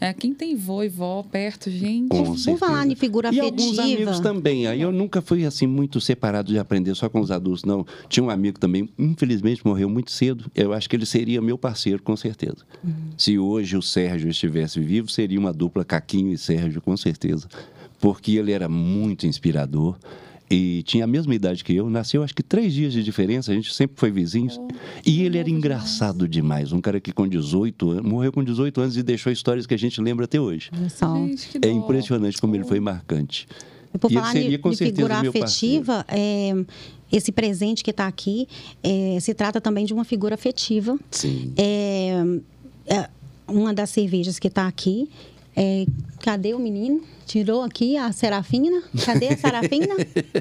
É, 0.00 0.12
quem 0.12 0.34
tem 0.34 0.54
vô 0.56 0.82
e 0.82 0.88
vó 0.88 1.22
perto, 1.22 1.70
gente. 1.70 2.01
Com 2.08 2.24
Por 2.24 2.38
certeza. 2.38 2.58
falar 2.66 2.86
em 2.86 2.94
figura 2.94 3.32
e 3.32 3.40
afetiva. 3.40 3.62
alguns 3.62 3.78
amigos 3.78 4.20
também. 4.20 4.66
Aí 4.66 4.80
eu 4.80 4.92
nunca 4.92 5.20
fui 5.20 5.44
assim 5.44 5.66
muito 5.66 6.00
separado 6.00 6.50
de 6.52 6.58
aprender 6.58 6.94
só 6.94 7.08
com 7.08 7.20
os 7.20 7.30
adultos, 7.30 7.64
não. 7.64 7.86
Tinha 8.08 8.24
um 8.24 8.30
amigo 8.30 8.58
também, 8.58 8.88
infelizmente 8.98 9.64
morreu 9.64 9.88
muito 9.88 10.10
cedo. 10.10 10.50
Eu 10.54 10.72
acho 10.72 10.88
que 10.88 10.96
ele 10.96 11.06
seria 11.06 11.40
meu 11.42 11.58
parceiro, 11.58 12.02
com 12.02 12.16
certeza. 12.16 12.58
Uhum. 12.84 12.92
Se 13.16 13.38
hoje 13.38 13.76
o 13.76 13.82
Sérgio 13.82 14.28
estivesse 14.30 14.80
vivo, 14.80 15.08
seria 15.08 15.38
uma 15.38 15.52
dupla 15.52 15.84
Caquinho 15.84 16.32
e 16.32 16.38
Sérgio, 16.38 16.80
com 16.80 16.96
certeza. 16.96 17.48
Porque 18.00 18.32
ele 18.32 18.52
era 18.52 18.68
muito 18.68 19.26
inspirador. 19.26 19.96
E 20.52 20.82
tinha 20.82 21.04
a 21.04 21.06
mesma 21.06 21.34
idade 21.34 21.64
que 21.64 21.74
eu, 21.74 21.88
nasceu 21.88 22.22
acho 22.22 22.34
que 22.34 22.42
três 22.42 22.74
dias 22.74 22.92
de 22.92 23.02
diferença, 23.02 23.50
a 23.50 23.54
gente 23.54 23.72
sempre 23.72 23.98
foi 23.98 24.10
vizinhos. 24.10 24.58
Oh, 24.58 24.68
e 25.04 25.22
ele 25.22 25.38
era 25.38 25.48
engraçado 25.48 26.28
demais, 26.28 26.72
um 26.72 26.80
cara 26.80 27.00
que 27.00 27.10
com 27.10 27.26
18 27.26 27.90
anos, 27.90 28.04
morreu 28.04 28.30
com 28.30 28.44
18 28.44 28.80
anos 28.80 28.96
e 28.96 29.02
deixou 29.02 29.32
histórias 29.32 29.66
que 29.66 29.72
a 29.72 29.78
gente 29.78 30.00
lembra 30.00 30.26
até 30.26 30.38
hoje. 30.38 30.70
Gente, 31.26 31.58
que 31.58 31.66
É 31.66 31.70
impressionante 31.70 32.38
como 32.38 32.54
ele 32.54 32.64
foi 32.64 32.80
marcante. 32.80 33.48
E 33.94 33.98
por 33.98 34.10
E 34.10 34.14
ele 34.14 34.20
falar 34.20 34.32
seria, 34.32 34.50
de, 34.50 34.58
com 34.58 34.70
de 34.70 34.76
figura 34.76 35.20
afetiva, 35.20 36.04
é, 36.08 36.52
esse 37.10 37.32
presente 37.32 37.82
que 37.82 37.90
está 37.90 38.06
aqui 38.06 38.46
é, 38.82 39.18
se 39.20 39.32
trata 39.34 39.60
também 39.60 39.86
de 39.86 39.94
uma 39.94 40.04
figura 40.04 40.34
afetiva. 40.34 40.98
Sim. 41.10 41.52
É, 41.56 42.22
é, 42.86 43.08
uma 43.46 43.72
das 43.72 43.90
cervejas 43.90 44.38
que 44.38 44.48
está 44.48 44.66
aqui. 44.66 45.08
É, 45.56 45.86
cadê 46.20 46.54
o 46.54 46.58
menino? 46.58 47.02
Tirou 47.26 47.62
aqui 47.62 47.96
a 47.96 48.10
Serafina. 48.12 48.82
Cadê 49.04 49.28
a 49.28 49.36
Serafina? 49.36 49.94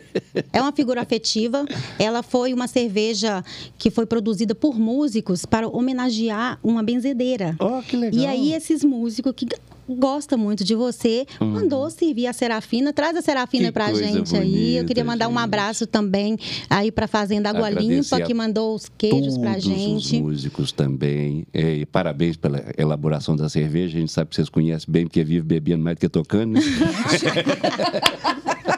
é 0.51 0.61
uma 0.61 0.71
figura 0.71 1.01
afetiva. 1.01 1.65
Ela 1.99 2.23
foi 2.23 2.53
uma 2.53 2.67
cerveja 2.67 3.43
que 3.77 3.89
foi 3.89 4.05
produzida 4.05 4.55
por 4.55 4.77
músicos 4.77 5.45
para 5.45 5.67
homenagear 5.67 6.59
uma 6.63 6.81
benzedeira. 6.83 7.55
Oh, 7.59 7.81
que 7.81 7.95
legal. 7.95 8.19
E 8.21 8.25
aí, 8.25 8.53
esses 8.53 8.83
músicos 8.83 9.33
que 9.35 9.47
g- 9.91 9.99
gostam 9.99 10.37
muito 10.37 10.63
de 10.63 10.75
você, 10.75 11.25
mandou 11.39 11.89
servir 11.89 12.27
a 12.27 12.33
Serafina. 12.33 12.91
Traz 12.93 13.15
a 13.17 13.21
Serafina 13.21 13.63
Hum. 13.63 13.67
Que 13.67 13.71
pra 13.73 13.93
gente 13.93 14.35
aí. 14.35 14.51
Eu 14.51 14.53
bonita, 14.75 14.85
queria 14.85 15.03
mandar 15.03 15.27
um 15.27 15.31
gente. 15.33 15.43
abraço 15.43 15.87
também 15.87 16.37
aí 16.69 16.91
pra 16.91 17.07
Fazenda 17.07 17.49
Água 17.49 17.69
Limpa, 17.69 18.21
que 18.21 18.33
mandou 18.33 18.75
os 18.75 18.89
queijos 18.97 19.37
pra 19.37 19.59
gente. 19.59 20.15
os 20.15 20.21
músicos 20.21 20.71
também. 20.71 21.45
É, 21.53 21.75
e 21.77 21.85
parabéns 21.85 22.37
pela 22.37 22.63
elaboração 22.77 23.35
da 23.35 23.49
cerveja. 23.49 23.97
A 23.97 23.99
gente 24.01 24.11
sabe 24.11 24.29
que 24.29 24.35
vocês 24.35 24.49
conhecem 24.49 24.91
bem, 24.91 25.05
porque 25.05 25.23
vive 25.23 25.41
bebendo 25.45 25.83
mais 25.83 25.95
do 25.97 25.99
que 25.99 26.09
tocando. 26.09 26.53
né? 26.53 26.61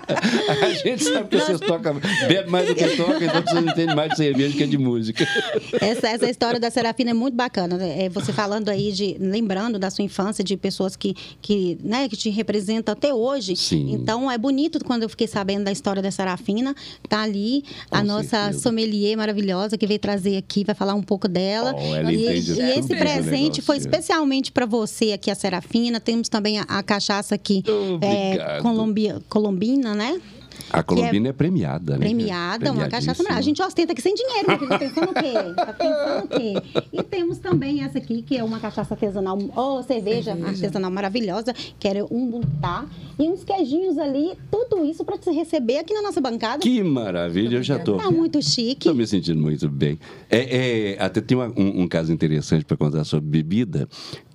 a 0.08 0.70
gente 0.74 1.04
sabe 1.04 1.30
que 1.30 1.38
vocês 1.38 1.60
tocam, 1.60 1.96
bebem 2.28 2.50
mais 2.52 2.68
do 2.68 2.76
que 2.76 2.88
tocam, 2.96 3.22
então 3.24 3.42
vocês 3.42 3.64
entendem 3.66 3.96
mais 3.96 4.12
de 4.12 4.18
cerveja 4.18 4.58
que 4.58 4.66
de 4.68 4.78
música. 4.78 5.28
Essa, 5.80 6.10
essa 6.10 6.30
história 6.30 6.60
da 6.60 6.70
Serafina 6.70 7.12
é 7.12 7.14
muito 7.14 7.36
bacana. 7.36 7.78
né? 7.78 8.06
É 8.06 8.10
você 8.10 8.32
falando 8.34 8.70
aí 8.70 8.92
de. 8.92 9.18
lembrando 9.20 9.80
da 9.80 9.90
sua 9.90 10.04
infância, 10.04 10.44
de 10.44 10.56
pessoas 10.58 10.96
que, 10.96 11.16
que, 11.42 11.78
né, 11.84 12.08
que 12.10 12.16
te 12.18 12.30
representam 12.30 12.94
até 12.94 13.14
hoje. 13.14 13.56
Sim. 13.56 13.94
Então 13.94 14.30
é 14.30 14.38
bonito 14.38 14.84
quando 14.84 15.04
eu 15.04 15.10
fiquei 15.10 15.28
sabendo 15.28 15.66
da 15.66 15.72
história 15.72 16.02
da 16.02 16.12
Serafina. 16.12 16.76
Tá 17.08 17.22
ali 17.22 17.64
a 17.90 18.00
Com 18.00 18.08
nossa 18.08 18.30
certeza. 18.44 18.60
sommelier 18.60 19.16
maravilhosa 19.18 19.78
que 19.78 19.86
veio 19.88 20.00
trazer 20.00 20.38
aqui, 20.38 20.64
vai 20.64 20.76
falar 20.76 20.94
um 20.94 21.02
pouco 21.04 21.28
dela. 21.28 21.74
Oh, 21.78 21.96
ela 21.96 22.12
e, 22.12 22.26
entende 22.26 22.54
e 22.54 22.62
esse 22.80 22.88
do 22.90 22.96
presente 22.98 23.62
foi 23.62 23.78
especialmente 23.78 24.52
para 24.52 24.66
você 24.66 25.12
aqui, 25.14 25.30
a 25.32 25.36
Serafina. 25.36 26.00
Temos 26.00 26.30
também 26.30 26.60
a, 26.60 26.64
a 26.64 26.84
cachaça 26.84 27.36
aqui, 27.36 27.64
é. 28.02 28.60
Colombia, 28.62 29.22
colombina, 29.30 29.93
né? 29.94 30.20
A 30.70 30.82
Colombina 30.82 31.28
é, 31.28 31.30
é, 31.30 31.34
premiada, 31.34 31.94
né? 31.94 32.00
Premiada, 32.00 32.72
uma 32.72 32.88
cachaça. 32.88 33.24
A 33.30 33.42
gente 33.42 33.62
ostenta 33.62 33.94
aqui 33.94 34.02
sem 34.02 34.14
dinheiro, 34.14 34.46
porque 34.46 34.68
tá 34.68 34.80
pensando 34.80 35.12
o 35.12 35.14
quê? 35.14 35.34
Tá 35.56 35.74
pensando 35.74 36.26
o 36.26 36.28
quê? 36.28 36.84
E 36.92 37.04
temos 37.04 37.38
também 37.38 37.84
essa 37.84 37.98
aqui, 37.98 38.22
que 38.22 38.38
é 38.38 38.44
uma 38.44 38.60
cachaça 38.60 38.94
artesanal, 38.94 39.38
ou 39.56 39.80
oh, 39.80 39.84
cerveja, 39.84 40.34
cerveja, 40.34 40.48
artesanal 40.48 40.92
maravilhosa, 40.92 41.54
que 41.80 41.88
era 41.88 42.04
um 42.06 42.28
buntá. 42.28 42.86
E 43.20 43.30
uns 43.30 43.44
queijinhos 43.44 43.98
ali, 44.00 44.32
tudo 44.50 44.84
isso 44.84 45.06
para 45.06 45.18
te 45.18 45.30
receber 45.30 45.78
aqui 45.78 45.94
na 45.94 46.02
nossa 46.02 46.20
bancada. 46.20 46.60
Que 46.60 46.82
maravilha, 46.82 47.58
eu 47.58 47.64
já 47.64 47.78
tô. 47.78 47.98
Tá 47.98 48.10
muito 48.10 48.42
chique. 48.42 48.88
Tô 48.88 48.94
me 48.94 49.06
sentindo 49.06 49.40
muito 49.40 49.70
bem. 49.70 50.00
É, 50.30 50.96
é 50.96 51.04
até 51.04 51.22
tem 51.22 51.38
uma, 51.38 51.48
um, 51.56 51.84
um 51.84 51.88
caso 51.88 52.12
interessante 52.12 52.66
para 52.66 52.76
contar 52.76 53.04
sobre 53.04 53.30
bebida. 53.30 53.88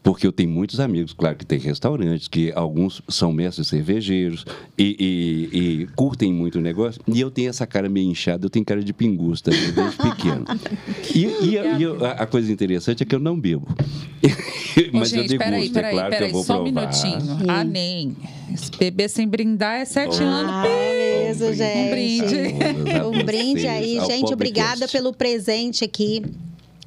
Porque 0.03 0.27
eu 0.27 0.33
tenho 0.33 0.49
muitos 0.49 0.81
amigos, 0.81 1.13
claro 1.13 1.37
que 1.37 1.45
tem 1.45 1.59
restaurantes, 1.59 2.29
que 2.29 2.53
alguns 2.53 3.03
são 3.09 3.33
mestres 3.33 3.69
cervejeiros 3.69 4.45
e, 4.77 4.97
e, 5.53 5.59
e 5.59 5.87
curtem 5.97 6.33
muito 6.33 6.59
o 6.59 6.61
negócio. 6.61 7.01
E 7.07 7.21
eu 7.21 7.31
tenho 7.31 7.51
essa 7.51 7.67
cara 7.67 7.89
meio 7.89 8.09
inchada, 8.09 8.47
eu 8.47 8.51
tenho 8.51 8.65
cara 8.65 8.83
de 8.83 8.93
pingusta 8.93 9.51
desde 9.51 9.73
pequeno. 9.99 10.45
E, 11.15 11.25
e, 11.27 11.79
e 11.79 11.83
eu, 11.83 12.05
a, 12.05 12.13
a, 12.13 12.27
coisa 12.27 12.51
interessante 12.53 13.03
é 13.03 13.07
que 13.07 13.15
eu 13.15 13.19
não 13.19 13.39
bebo. 13.39 13.67
Mas 14.93 15.11
gente, 15.11 15.33
eu 15.33 15.39
degusto, 15.39 15.39
peraí, 15.39 15.71
peraí, 15.71 15.91
é 15.91 15.93
claro 15.93 16.11
peraí, 16.11 16.19
que 16.19 16.31
eu 16.31 16.33
vou 16.33 16.45
só 16.45 16.55
provar. 16.55 16.71
um 16.71 16.75
minutinho. 16.75 17.39
Ah, 17.49 17.65
nem. 17.65 18.17
Beber 18.79 19.11
sem 19.11 19.27
brindar 19.29 19.81
é 19.81 19.85
sete 19.85 20.23
oh. 20.23 20.27
anos. 20.27 20.53
Ah, 20.53 20.65
gente. 21.53 21.79
Um 21.79 21.91
brinde. 21.91 23.21
Um 23.21 23.25
brinde 23.25 23.67
aí, 23.67 24.01
gente. 24.07 24.33
Obrigada 24.33 24.87
pelo 24.89 25.13
presente 25.13 25.85
aqui 25.85 26.23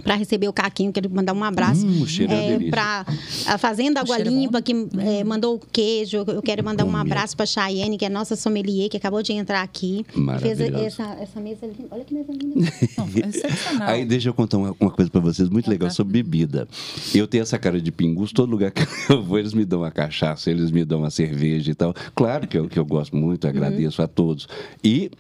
para 0.03 0.15
receber 0.15 0.47
o 0.47 0.53
Caquinho, 0.53 0.91
quero 0.91 1.09
mandar 1.09 1.33
um 1.33 1.43
abraço. 1.43 1.85
Hum, 1.85 2.05
é, 2.29 2.69
para 2.69 3.05
a 3.47 3.57
Fazenda 3.57 4.01
Água 4.01 4.17
Limpa, 4.17 4.61
que 4.61 4.73
é, 4.97 5.23
mandou 5.23 5.55
o 5.55 5.59
queijo. 5.59 6.17
Eu 6.27 6.41
quero 6.41 6.63
mandar 6.63 6.85
um 6.85 6.95
abraço 6.95 7.35
para 7.35 7.43
a 7.43 7.47
Chayenne, 7.47 7.97
que 7.97 8.05
é 8.05 8.09
nossa 8.09 8.35
sommelier, 8.35 8.89
que 8.89 8.97
acabou 8.97 9.21
de 9.21 9.33
entrar 9.33 9.61
aqui. 9.61 10.05
Fez 10.39 10.59
essa, 10.59 11.03
essa 11.19 11.39
mesa 11.39 11.65
linda. 11.65 11.87
Olha 11.91 12.03
que 12.03 12.13
mesa 12.13 12.31
linda. 12.31 12.71
Não, 12.97 13.87
é 13.87 13.91
Aí 13.91 14.05
deixa 14.05 14.29
eu 14.29 14.33
contar 14.33 14.57
uma, 14.57 14.75
uma 14.79 14.91
coisa 14.91 15.09
para 15.09 15.21
vocês 15.21 15.49
muito 15.49 15.69
legal 15.69 15.89
sobre 15.89 16.21
bebida. 16.21 16.67
Eu 17.13 17.27
tenho 17.27 17.41
essa 17.41 17.57
cara 17.57 17.81
de 17.81 17.91
pingus, 17.91 18.31
todo 18.31 18.49
lugar 18.49 18.71
que 18.71 18.81
eu 19.09 19.23
vou, 19.23 19.39
eles 19.39 19.53
me 19.53 19.65
dão 19.65 19.81
uma 19.81 19.91
cachaça, 19.91 20.49
eles 20.49 20.71
me 20.71 20.85
dão 20.85 20.99
uma 20.99 21.09
cerveja 21.09 21.71
e 21.71 21.75
tal. 21.75 21.93
Claro 22.15 22.47
que 22.47 22.57
eu, 22.57 22.67
que 22.67 22.77
eu 22.77 22.85
gosto 22.85 23.15
muito, 23.15 23.47
agradeço 23.47 24.01
uhum. 24.01 24.05
a 24.05 24.07
todos. 24.07 24.47
E 24.83 25.11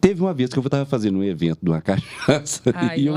Teve 0.00 0.20
uma 0.20 0.32
vez 0.32 0.50
que 0.50 0.58
eu 0.58 0.62
estava 0.62 0.84
fazendo 0.86 1.18
um 1.18 1.24
evento 1.24 1.58
de 1.62 1.70
uma 1.70 1.80
cachaça 1.82 2.62
Ai, 2.74 3.00
e 3.00 3.06
eu, 3.06 3.14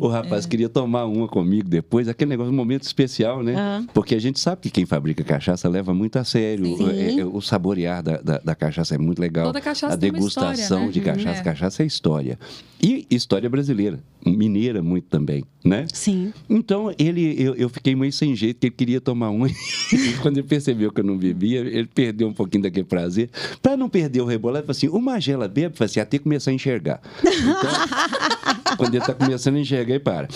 o 0.00 0.08
rapaz 0.08 0.44
é. 0.44 0.48
queria 0.48 0.68
tomar 0.68 1.04
uma 1.04 1.28
comigo 1.28 1.68
depois, 1.68 2.08
aquele 2.08 2.30
negócio, 2.30 2.52
um 2.52 2.56
momento 2.56 2.82
especial, 2.82 3.42
né? 3.42 3.54
Uhum. 3.54 3.86
Porque 3.92 4.14
a 4.14 4.20
gente 4.20 4.40
sabe 4.40 4.62
que 4.62 4.70
quem 4.70 4.86
fabrica 4.86 5.22
cachaça 5.22 5.68
leva 5.68 5.92
muito 5.92 6.16
a 6.16 6.24
sério. 6.24 6.66
É, 6.90 7.20
é, 7.20 7.24
o 7.24 7.40
saborear 7.40 8.02
da, 8.02 8.16
da, 8.18 8.38
da, 8.38 8.54
cachaça 8.54 8.94
é 8.94 8.98
muito 8.98 9.20
legal. 9.20 9.46
Toda 9.46 9.60
cachaça 9.60 9.94
a 9.94 9.96
degustação 9.96 10.54
história, 10.54 10.86
né? 10.86 10.92
de 10.92 11.00
cachaça. 11.00 11.40
É. 11.40 11.44
Cachaça 11.44 11.82
é 11.82 11.86
história. 11.86 12.38
E 12.84 13.06
história 13.08 13.48
brasileira, 13.48 14.00
mineira 14.26 14.82
muito 14.82 15.04
também, 15.04 15.44
né? 15.64 15.86
Sim. 15.92 16.32
Então, 16.50 16.92
ele, 16.98 17.40
eu, 17.40 17.54
eu 17.54 17.68
fiquei 17.68 17.94
meio 17.94 18.12
sem 18.12 18.34
jeito, 18.34 18.58
que 18.58 18.66
ele 18.66 18.74
queria 18.74 19.00
tomar 19.00 19.30
uma. 19.30 19.46
e 19.92 20.14
quando 20.20 20.38
ele 20.38 20.46
percebeu 20.48 20.90
que 20.90 20.98
eu 21.00 21.04
não 21.04 21.16
bebia, 21.16 21.60
ele 21.60 21.86
perdeu 21.86 22.26
um 22.26 22.32
pouquinho 22.32 22.64
daquele 22.64 22.84
prazer. 22.84 23.30
Para 23.62 23.76
não 23.76 23.88
perder 23.88 24.20
o 24.20 24.24
rebolado, 24.24 24.64
ele 24.64 24.66
falou 24.66 24.76
assim: 24.76 24.88
o 24.88 25.00
Magela 25.00 25.46
bebe, 25.46 25.76
assim, 25.78 26.00
até 26.00 26.18
começar 26.22 26.50
a 26.50 26.54
enxergar. 26.54 27.00
Então, 27.20 28.76
quando 28.76 28.94
ele 28.94 29.02
está 29.02 29.14
começando 29.14 29.56
a 29.56 29.60
enxergar, 29.60 29.90
ele 29.90 30.00
para. 30.00 30.28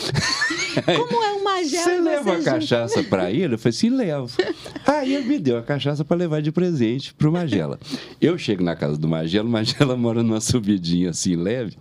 Como 0.84 1.24
é 1.24 1.32
uma 1.32 1.45
gela? 1.64 1.84
Você 1.84 2.00
leva 2.00 2.36
a 2.36 2.42
cachaça 2.42 3.02
para 3.04 3.30
ele? 3.30 3.54
Eu 3.54 3.58
falei 3.58 3.76
assim, 3.76 3.90
levo. 3.90 4.30
Aí 4.86 5.14
ele 5.14 5.26
me 5.26 5.38
deu 5.38 5.58
a 5.58 5.62
cachaça 5.62 6.04
para 6.04 6.16
levar 6.16 6.40
de 6.40 6.52
presente 6.52 7.12
pro 7.14 7.32
Magela. 7.32 7.78
Eu 8.20 8.38
chego 8.38 8.62
na 8.62 8.76
casa 8.76 8.96
do 8.96 9.08
Magela, 9.08 9.46
o 9.46 9.50
Magela 9.50 9.96
mora 9.96 10.22
numa 10.22 10.40
subidinha 10.40 11.10
assim, 11.10 11.36
leve, 11.36 11.76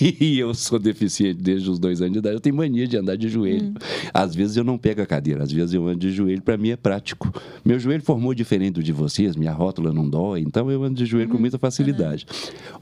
e 0.00 0.38
eu 0.38 0.54
sou 0.54 0.78
deficiente 0.78 1.40
desde 1.40 1.70
os 1.70 1.78
dois 1.78 2.00
anos 2.00 2.12
de 2.12 2.18
idade, 2.18 2.36
eu 2.36 2.40
tenho 2.40 2.56
mania 2.56 2.86
de 2.86 2.96
andar 2.96 3.16
de 3.16 3.28
joelho. 3.28 3.68
Hum. 3.68 3.74
Às 4.12 4.34
vezes 4.34 4.56
eu 4.56 4.64
não 4.64 4.76
pego 4.76 5.02
a 5.02 5.06
cadeira, 5.06 5.42
às 5.42 5.52
vezes 5.52 5.74
eu 5.74 5.86
ando 5.86 5.98
de 5.98 6.10
joelho, 6.10 6.42
para 6.42 6.56
mim 6.56 6.70
é 6.70 6.76
prático. 6.76 7.32
Meu 7.64 7.78
joelho 7.78 8.02
formou 8.02 8.34
diferente 8.34 8.74
do 8.74 8.82
de 8.82 8.92
vocês, 8.92 9.36
minha 9.36 9.52
rótula 9.52 9.92
não 9.92 10.08
dói, 10.08 10.40
então 10.40 10.70
eu 10.70 10.82
ando 10.82 10.96
de 10.96 11.06
joelho 11.06 11.28
com 11.28 11.38
muita 11.38 11.58
facilidade. 11.58 12.26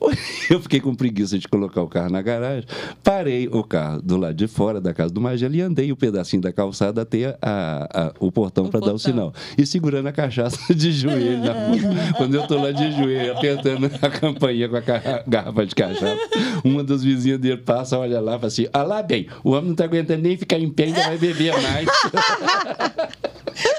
Eu 0.51 0.61
fiquei 0.61 0.81
com 0.81 0.95
preguiça 0.95 1.39
de 1.39 1.47
colocar 1.47 1.83
o 1.83 1.89
carro 1.89 2.11
na 2.11 2.21
garagem, 2.21 2.65
parei 3.05 3.49
o 3.49 3.63
carro 3.63 4.03
do 4.03 4.17
lado 4.17 4.35
de 4.35 4.49
fora 4.49 4.81
da 4.81 4.93
casa 4.93 5.13
do 5.13 5.21
Magela, 5.21 5.51
ali 5.51 5.61
andei 5.61 5.91
o 5.91 5.95
um 5.95 5.97
pedacinho 6.21 6.43
da 6.43 6.53
calçada 6.53 7.03
até 7.03 7.37
a, 7.41 7.89
a, 7.93 8.13
o 8.21 8.31
portão 8.31 8.69
para 8.69 8.81
dar 8.81 8.93
o 8.93 8.99
sinal. 8.99 9.33
E 9.57 9.65
segurando 9.67 10.07
a 10.07 10.13
cachaça 10.13 10.59
de 10.75 10.93
joelho 10.93 11.39
na 11.39 11.55
mão. 11.55 11.79
Quando 12.17 12.35
eu 12.35 12.43
estou 12.43 12.61
lá 12.63 12.71
de 12.71 12.93
joelho, 12.93 13.33
apertando 13.33 13.91
a 14.01 14.11
campainha 14.11 14.69
com 14.69 14.77
a 14.77 14.83
garrafa 15.27 15.67
de 15.67 15.75
cachaça, 15.75 16.19
uma 16.65 16.85
dos 16.85 17.03
vizinhos 17.03 17.41
dele 17.41 17.57
passa, 17.59 17.99
olha 17.99 18.21
lá 18.21 18.33
e 18.33 18.37
fala 18.37 18.47
assim: 18.47 18.67
ah 18.73 18.83
lá 18.83 19.03
bem, 19.03 19.27
o 19.43 19.51
homem 19.51 19.67
não 19.67 19.73
está 19.73 19.85
aguentando 19.85 20.23
nem 20.23 20.37
ficar 20.37 20.59
em 20.59 20.71
pé, 20.71 20.85
ainda 20.85 21.03
vai 21.03 21.19
beber 21.19 21.55
mais. 21.61 21.89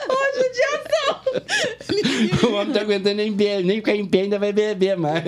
Ô, 0.10 0.15
judiação! 0.38 1.21
o 2.43 2.53
homem 2.53 2.65
não 2.65 2.67
está 2.67 2.81
aguentando 2.81 3.15
nem, 3.15 3.31
nem 3.31 3.77
ficar 3.77 3.95
em 3.95 4.05
pé, 4.05 4.21
ainda 4.21 4.39
vai 4.39 4.51
beber 4.51 4.98
mais. 4.98 5.24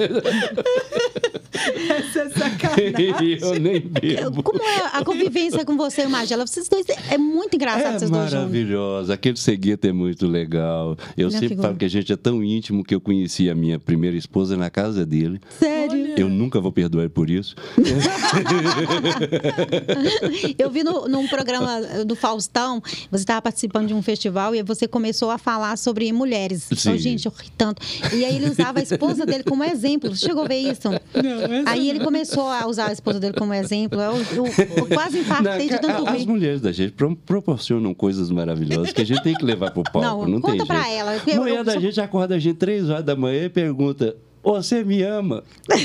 Essa 1.53 2.19
é 2.19 2.29
sacanagem. 2.29 3.37
Eu 3.41 3.59
nem 3.59 3.79
bebo. 3.79 4.43
Como 4.43 4.61
é 4.61 4.89
a 4.93 5.03
convivência 5.03 5.63
com 5.63 5.77
você 5.77 6.03
e 6.03 6.05
o 6.05 6.09
Magela? 6.09 6.45
Vocês 6.45 6.67
dois 6.67 6.85
é 7.09 7.17
muito 7.17 7.55
engraçado, 7.55 7.95
é 7.95 7.99
vocês 7.99 8.11
dois 8.11 8.33
maravilhosa. 8.33 9.13
Aquele 9.13 9.37
seguinte 9.37 9.87
é 9.87 9.93
muito 9.93 10.27
legal. 10.27 10.97
Eu 11.15 11.29
sempre 11.29 11.49
figura. 11.49 11.67
falo 11.67 11.77
que 11.77 11.85
a 11.85 11.89
gente 11.89 12.11
é 12.11 12.17
tão 12.17 12.43
íntimo 12.43 12.83
que 12.83 12.95
eu 12.95 13.01
conheci 13.01 13.49
a 13.49 13.55
minha 13.55 13.79
primeira 13.79 14.17
esposa 14.17 14.57
na 14.57 14.69
casa 14.69 15.05
dele. 15.05 15.39
Sério? 15.59 16.15
Eu 16.17 16.29
nunca 16.29 16.59
vou 16.59 16.71
perdoar 16.71 17.03
ele 17.03 17.09
por 17.09 17.29
isso. 17.29 17.55
eu 20.57 20.69
vi 20.69 20.83
no, 20.83 21.07
num 21.07 21.27
programa 21.27 21.81
do 22.05 22.15
Faustão, 22.15 22.81
você 23.11 23.23
estava 23.23 23.41
participando 23.41 23.87
de 23.87 23.93
um 23.93 24.01
festival 24.01 24.55
e 24.55 24.63
você 24.63 24.87
começou 24.87 25.29
a 25.29 25.37
falar 25.37 25.77
sobre 25.77 26.11
mulheres. 26.11 26.67
Sim. 26.75 26.93
Oh, 26.93 26.97
gente, 26.97 27.25
eu 27.25 27.33
ri 27.35 27.51
tanto. 27.57 27.81
E 28.13 28.25
aí 28.25 28.35
ele 28.35 28.49
usava 28.49 28.79
a 28.79 28.83
esposa 28.83 29.25
dele 29.25 29.43
como 29.43 29.63
exemplo. 29.63 30.15
Você 30.15 30.27
chegou 30.27 30.43
a 30.43 30.47
ver 30.47 30.59
isso? 30.59 30.89
Não, 30.89 31.42
Aí 31.65 31.89
ele 31.89 31.99
começou 31.99 32.47
a 32.47 32.67
usar 32.67 32.87
a 32.87 32.91
esposa 32.93 33.19
dele 33.19 33.33
como 33.33 33.53
exemplo. 33.53 33.99
Eu, 33.99 34.13
eu, 34.35 34.45
eu 34.77 34.87
quase 34.87 35.19
infartei 35.19 35.69
de 35.69 35.79
tanto 35.79 36.03
rir. 36.03 36.17
As 36.17 36.25
mulheres 36.25 36.61
da 36.61 36.71
gente 36.71 36.93
proporcionam 37.25 37.93
coisas 37.93 38.29
maravilhosas 38.29 38.91
que 38.91 39.01
a 39.01 39.05
gente 39.05 39.21
tem 39.23 39.33
que 39.35 39.45
levar 39.45 39.71
pro 39.71 39.83
palco. 39.83 40.01
Não, 40.01 40.27
não 40.27 40.41
conta 40.41 40.57
tem 40.57 40.65
pra 40.65 40.83
jeito. 40.83 40.99
ela. 40.99 41.11
A 41.15 41.35
mulher 41.35 41.63
da 41.63 41.79
gente 41.79 41.99
acorda 42.01 42.35
a 42.35 42.39
gente 42.39 42.57
três 42.57 42.89
horas 42.89 43.03
da 43.03 43.15
manhã 43.15 43.45
e 43.45 43.49
pergunta 43.49 44.15
você 44.43 44.83
me 44.83 45.01
ama? 45.01 45.43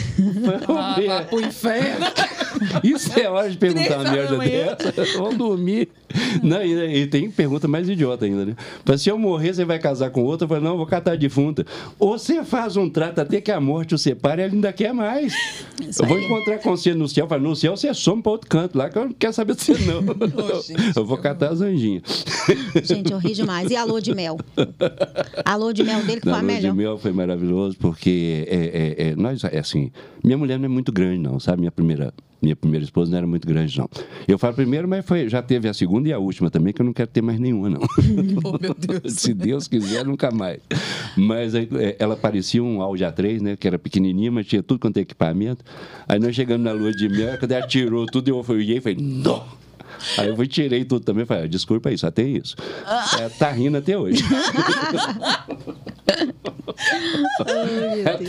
Ah, 0.68 0.96
vá 1.06 1.22
pro 1.22 1.40
inferno. 1.40 2.06
Isso 2.82 3.18
é 3.18 3.28
hora 3.28 3.50
de 3.50 3.56
perguntar 3.56 4.00
uma 4.00 4.10
merda 4.10 4.38
dessa. 4.92 5.18
Vamos 5.18 5.36
dormir. 5.36 5.88
Não, 6.42 6.62
e, 6.62 7.02
e, 7.02 7.06
tem 7.06 7.30
pergunta 7.30 7.68
mais 7.68 7.88
idiota 7.88 8.24
ainda, 8.24 8.44
né? 8.44 8.56
Mas 8.84 9.02
se 9.02 9.10
eu 9.10 9.18
morrer, 9.18 9.54
você 9.54 9.64
vai 9.64 9.78
casar 9.78 10.10
com 10.10 10.22
outra? 10.22 10.44
Eu 10.44 10.48
falo, 10.48 10.60
não, 10.62 10.70
eu 10.72 10.76
vou 10.78 10.86
catar 10.86 11.16
defunta. 11.16 11.66
Ou 11.98 12.18
você 12.18 12.42
faz 12.44 12.76
um 12.76 12.88
trato 12.88 13.20
até 13.20 13.40
que 13.40 13.50
a 13.50 13.60
morte 13.60 13.94
o 13.94 13.98
separe 13.98 14.42
e 14.42 14.44
ele 14.44 14.54
ainda 14.56 14.72
quer 14.72 14.92
mais. 14.92 15.34
Isso 15.80 16.02
eu 16.02 16.08
vou 16.08 16.18
encontrar 16.18 16.58
com 16.58 16.70
você 16.70 16.94
no 16.94 17.08
céu. 17.08 17.24
Eu 17.24 17.28
falo, 17.28 17.42
no 17.42 17.54
céu 17.54 17.76
você 17.76 17.92
some 17.92 18.22
para 18.22 18.32
outro 18.32 18.48
canto 18.48 18.76
lá, 18.76 18.88
que 18.88 18.98
eu 18.98 19.04
não 19.06 19.12
quero 19.12 19.32
saber 19.32 19.54
de 19.54 19.62
você, 19.62 19.72
não. 19.84 19.98
Oh, 19.98 20.62
gente, 20.62 20.96
eu 20.96 21.04
vou 21.04 21.18
catar 21.18 21.52
as 21.52 21.60
anjinhas. 21.60 22.02
Gente, 22.82 23.12
eu 23.12 23.18
ri 23.18 23.34
demais. 23.34 23.70
E 23.70 23.76
a 23.76 23.84
lua 23.84 24.00
de 24.00 24.14
mel? 24.14 24.38
A 25.44 25.56
lua 25.56 25.74
de 25.74 25.84
mel 25.84 26.02
dele 26.02 26.20
que 26.20 26.28
foi 26.28 26.38
a 26.38 26.42
melhor? 26.42 26.58
A 26.58 26.62
lua 26.62 26.70
de 26.70 26.76
mel 26.76 26.98
foi 26.98 27.12
maravilhoso, 27.12 27.76
porque 27.78 28.47
é, 28.48 28.56
é, 28.56 29.08
é, 29.08 29.16
nós, 29.16 29.42
é 29.44 29.58
assim, 29.58 29.90
minha 30.24 30.36
mulher 30.36 30.58
não 30.58 30.66
é 30.66 30.68
muito 30.68 30.90
grande, 30.90 31.18
não, 31.18 31.38
sabe? 31.38 31.60
Minha 31.60 31.70
primeira, 31.70 32.12
minha 32.40 32.56
primeira 32.56 32.84
esposa 32.84 33.10
não 33.10 33.18
era 33.18 33.26
muito 33.26 33.46
grande, 33.46 33.78
não. 33.78 33.88
Eu 34.26 34.38
falo 34.38 34.54
primeiro, 34.54 34.88
mas 34.88 35.04
foi, 35.04 35.28
já 35.28 35.42
teve 35.42 35.68
a 35.68 35.74
segunda 35.74 36.08
e 36.08 36.12
a 36.12 36.18
última 36.18 36.50
também, 36.50 36.72
que 36.72 36.80
eu 36.80 36.86
não 36.86 36.92
quero 36.92 37.08
ter 37.08 37.22
mais 37.22 37.38
nenhuma, 37.38 37.70
não. 37.70 37.80
Oh, 38.44 38.58
meu 38.60 38.74
Deus. 38.74 39.14
Se 39.14 39.34
Deus 39.34 39.68
quiser, 39.68 40.04
nunca 40.04 40.30
mais. 40.30 40.60
Mas 41.16 41.54
é, 41.54 41.66
ela 41.98 42.16
parecia 42.16 42.62
um 42.62 42.80
Audi 42.80 43.04
A3, 43.04 43.40
né? 43.40 43.56
Que 43.56 43.66
era 43.66 43.78
pequenininha, 43.78 44.30
mas 44.30 44.46
tinha 44.46 44.62
tudo 44.62 44.80
quanto 44.80 44.96
é 44.96 45.00
equipamento. 45.00 45.64
Aí 46.08 46.18
nós 46.18 46.34
chegamos 46.34 46.64
na 46.64 46.72
lua 46.72 46.92
de 46.92 47.08
mel, 47.08 47.38
quando 47.38 47.52
ela 47.52 47.66
tirou 47.66 48.06
tudo, 48.06 48.28
eu 48.28 48.44
olhei 48.48 48.78
e 48.78 48.80
falei, 48.80 48.98
não! 49.00 49.44
Aí 50.16 50.28
eu 50.28 50.36
fui, 50.36 50.46
tirei 50.46 50.84
tudo 50.84 51.04
também. 51.04 51.24
Falei, 51.24 51.44
ah, 51.44 51.48
desculpa 51.48 51.88
aí, 51.88 51.98
só 51.98 52.10
tem 52.10 52.36
isso. 52.36 52.54
É, 53.20 53.28
tá 53.28 53.50
rindo 53.50 53.76
até 53.78 53.98
hoje. 53.98 54.22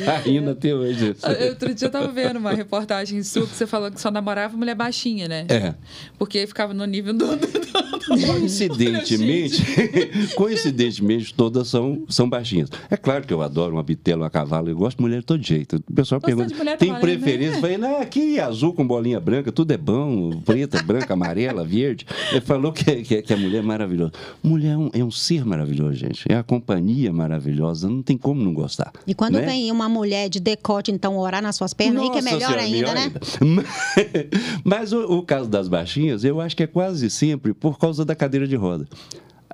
tá 0.06 0.18
rindo 0.18 0.52
até 0.52 0.74
hoje. 0.74 1.16
Outro 1.50 1.74
dia 1.74 1.88
eu 1.88 1.92
tava 1.92 2.08
vendo 2.08 2.38
uma 2.38 2.54
reportagem 2.54 3.22
sua 3.24 3.46
que 3.48 3.56
você 3.56 3.68
falou 3.68 3.92
que 3.92 4.00
só 4.00 4.12
namorava 4.12 4.56
mulher 4.56 4.76
baixinha, 4.76 5.28
né? 5.28 5.46
É. 5.50 5.74
Porque 6.18 6.46
ficava 6.48 6.74
no 6.74 6.86
nível 6.86 7.14
do, 7.14 7.36
do, 7.36 7.48
do 7.48 7.99
Coincidentemente, 8.10 9.64
coincidentemente, 10.36 11.34
todas 11.34 11.68
são, 11.68 12.04
são 12.10 12.30
baixinhas. 12.30 12.70
É 12.90 12.98
claro 12.98 13.26
que 13.26 13.34
eu 13.34 13.42
adoro 13.42 13.74
uma 13.74 13.84
bitela, 13.84 14.24
uma 14.24 14.30
cavalo, 14.30 14.70
eu 14.70 14.76
gosto 14.76 14.98
de 14.98 15.04
mulher 15.04 15.20
de 15.20 15.26
todo 15.26 15.44
jeito. 15.44 15.78
O 15.90 15.94
pessoal 15.94 16.20
pergunta, 16.20 16.54
tem 16.78 16.94
preferência? 16.96 17.52
né? 17.52 17.58
Eu 17.58 17.62
falei, 17.62 17.78
não, 17.78 18.02
aqui 18.02 18.40
azul 18.40 18.74
com 18.74 18.86
bolinha 18.86 19.20
branca, 19.20 19.52
tudo 19.52 19.72
é 19.72 19.78
bom, 19.78 20.42
preta, 20.46 20.82
branca, 20.84 21.14
amarela, 21.14 21.64
verde. 21.64 22.06
Ele 22.32 22.42
falou 22.42 22.72
que, 22.72 23.04
que, 23.04 23.22
que 23.22 23.34
a 23.34 23.38
mulher 23.38 23.60
é 23.60 23.62
maravilhosa. 23.62 24.12
Mulher 24.42 24.74
é 24.74 24.78
um, 24.78 24.90
é 24.94 25.04
um 25.04 25.12
ser 25.12 25.46
maravilhoso, 25.46 25.94
gente. 25.94 26.26
É 26.30 26.36
a 26.36 26.44
companhia 26.44 27.12
maravilhosa, 27.14 27.90
não 27.90 28.02
tem 28.02 28.18
como 28.18 28.44
não 28.44 28.54
gostar. 28.54 28.92
E 29.06 29.14
quando 29.14 29.36
né? 29.36 29.46
vem 29.46 29.72
uma 29.72 29.90
mulher 29.90 30.30
de 30.30 30.40
decote, 30.40 30.92
então, 30.92 31.18
orar 31.18 31.42
nas 31.42 31.56
suas 31.56 31.74
pernas, 31.74 32.04
aí 32.04 32.10
que 32.10 32.18
é 32.18 32.22
melhor 32.22 32.40
Senhora, 32.40 32.62
ainda, 32.62 32.94
né? 32.94 33.12
ainda. 33.42 33.66
Mas 34.64 34.94
o, 34.94 35.18
o 35.18 35.24
caso 35.24 35.50
das 35.50 35.68
baixinhas, 35.68 36.24
eu 36.24 36.40
acho 36.42 36.56
que 36.56 36.64
é 36.64 36.68
quase 36.68 37.10
sempre 37.10 37.54
por 37.54 37.78
causa 37.78 37.99
da 38.06 38.16
cadeira 38.16 38.48
de 38.48 38.56
roda. 38.56 38.88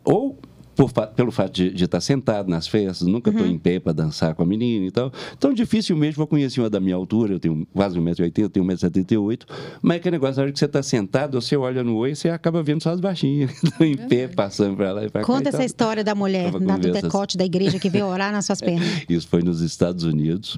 Ou 0.04 0.38
por 0.76 0.92
pelo 1.16 1.32
fato 1.32 1.54
de, 1.54 1.72
de 1.72 1.86
estar 1.86 2.02
sentado 2.02 2.50
nas 2.50 2.68
festas, 2.68 3.08
nunca 3.08 3.30
Uhum. 3.30 3.38
estou 3.38 3.52
em 3.52 3.58
pé 3.58 3.80
para 3.80 3.94
dançar 3.94 4.36
com 4.36 4.44
a 4.44 4.46
menina 4.46 4.86
e 4.86 4.92
tal. 4.92 5.12
Então, 5.38 5.54
dificilmente 5.54 6.16
vou 6.16 6.28
conhecer 6.28 6.60
uma 6.62 6.70
da 6.70 6.80
minha 6.80 6.96
altura, 6.96 7.34
eu 7.34 7.40
tenho 7.40 7.66
quase 7.74 8.00
1,80m, 8.00 8.40
eu 8.44 8.50
tenho 8.50 8.66
1,78m. 8.66 9.40
Mas 9.82 9.98
aquele 9.98 10.16
negócio, 10.16 10.38
na 10.38 10.44
hora 10.44 10.52
que 10.52 10.60
você 10.60 10.66
está 10.66 10.84
sentado, 10.84 11.40
você 11.40 11.56
olha 11.56 11.84
no 11.84 11.96
oi, 11.98 12.14
você 12.16 12.30
acaba 12.30 12.62
vendo 12.62 12.82
só 12.84 12.92
as 12.92 13.00
baixinhas 13.00 13.52
estão 13.64 13.86
em 13.88 13.96
pé, 13.96 14.28
passando 14.28 14.76
para 14.76 14.92
lá 14.92 15.04
e 15.06 15.10
para 15.10 15.22
cá. 15.22 15.28
Conta 15.28 15.50
essa 15.50 15.64
história 15.64 16.04
da 16.04 16.14
mulher, 16.16 16.52
da, 16.52 16.78
do 16.78 16.92
decote 16.92 17.38
da 17.38 17.46
igreja 17.46 17.80
que 17.80 17.90
veio 17.90 18.06
orar 18.06 18.32
nas 18.32 18.46
suas 18.46 18.60
pernas. 18.62 18.88
Isso 19.10 19.28
foi 19.28 19.42
nos 19.42 19.62
Estados 19.62 20.04
Unidos. 20.04 20.58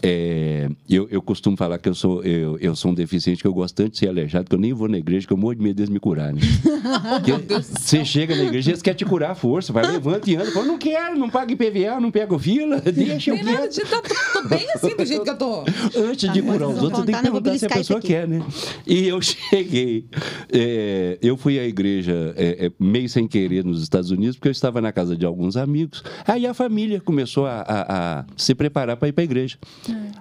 É, 0.00 0.68
eu, 0.88 1.08
eu 1.10 1.20
costumo 1.20 1.56
falar 1.56 1.76
que 1.78 1.88
eu 1.88 1.94
sou, 1.94 2.22
eu, 2.22 2.56
eu 2.60 2.76
sou 2.76 2.92
um 2.92 2.94
deficiente, 2.94 3.42
que 3.42 3.48
eu 3.48 3.52
gosto 3.52 3.74
tanto 3.74 3.92
de 3.92 3.98
ser 3.98 4.08
aleijado, 4.08 4.48
que 4.48 4.54
eu 4.54 4.58
nem 4.58 4.72
vou 4.72 4.88
na 4.88 4.96
igreja, 4.98 5.26
que 5.26 5.32
eu 5.32 5.36
morro 5.36 5.56
de 5.56 5.62
medo 5.62 5.74
deles 5.76 5.90
me 5.90 5.98
curarem. 5.98 6.38
Porque 7.24 7.32
você 7.52 8.04
chega 8.04 8.36
na 8.36 8.44
igreja, 8.44 8.70
eles 8.70 8.80
querem 8.80 8.96
te 8.96 9.04
curar 9.04 9.32
à 9.32 9.34
força, 9.34 9.57
vai 9.72 9.86
levanta 9.86 10.30
e 10.30 10.36
anda, 10.36 10.50
fala, 10.52 10.66
não 10.66 10.78
quero, 10.78 11.18
não 11.18 11.28
paga 11.30 11.52
IPVA, 11.52 12.00
não 12.00 12.10
pego 12.10 12.38
fila, 12.38 12.80
deixa 12.92 13.30
eu 13.30 13.38
quieto. 13.38 13.72
de. 13.72 13.80
Tá, 13.82 14.02
tô, 14.02 14.42
tô 14.42 14.48
bem 14.48 14.66
assim 14.74 14.96
do 14.96 15.04
jeito 15.04 15.24
que 15.24 15.30
eu 15.30 15.36
tô. 15.38 15.60
Antes 15.96 16.32
de 16.32 16.42
Tá, 16.42 16.52
curar 16.52 16.68
mas 16.68 16.76
os 16.78 16.82
outros, 16.82 17.04
tem 17.04 17.14
que 17.14 17.18
eu 17.18 17.22
perguntar 17.22 17.58
se 17.58 17.66
a 17.66 17.68
pessoa 17.68 17.98
isso 17.98 18.06
quer, 18.08 18.28
né? 18.28 18.42
E 18.86 19.08
eu 19.08 19.20
cheguei, 19.22 20.06
é, 20.52 21.18
eu 21.22 21.36
fui 21.36 21.58
à 21.58 21.64
igreja 21.66 22.34
é, 22.36 22.66
é, 22.66 22.72
meio 22.78 23.08
sem 23.08 23.26
querer 23.26 23.64
nos 23.64 23.82
Estados 23.82 24.10
Unidos, 24.10 24.36
porque 24.36 24.48
eu 24.48 24.52
estava 24.52 24.80
na 24.80 24.92
casa 24.92 25.16
de 25.16 25.24
alguns 25.26 25.56
amigos. 25.56 26.02
Aí 26.26 26.46
a 26.46 26.54
família 26.54 27.00
começou 27.00 27.46
a, 27.46 27.60
a- 27.60 28.18
a 28.20 28.24
se 28.36 28.54
preparar 28.54 28.96
para 28.96 29.08
ir 29.08 29.12
para 29.12 29.22
a 29.22 29.24
igreja. 29.24 29.56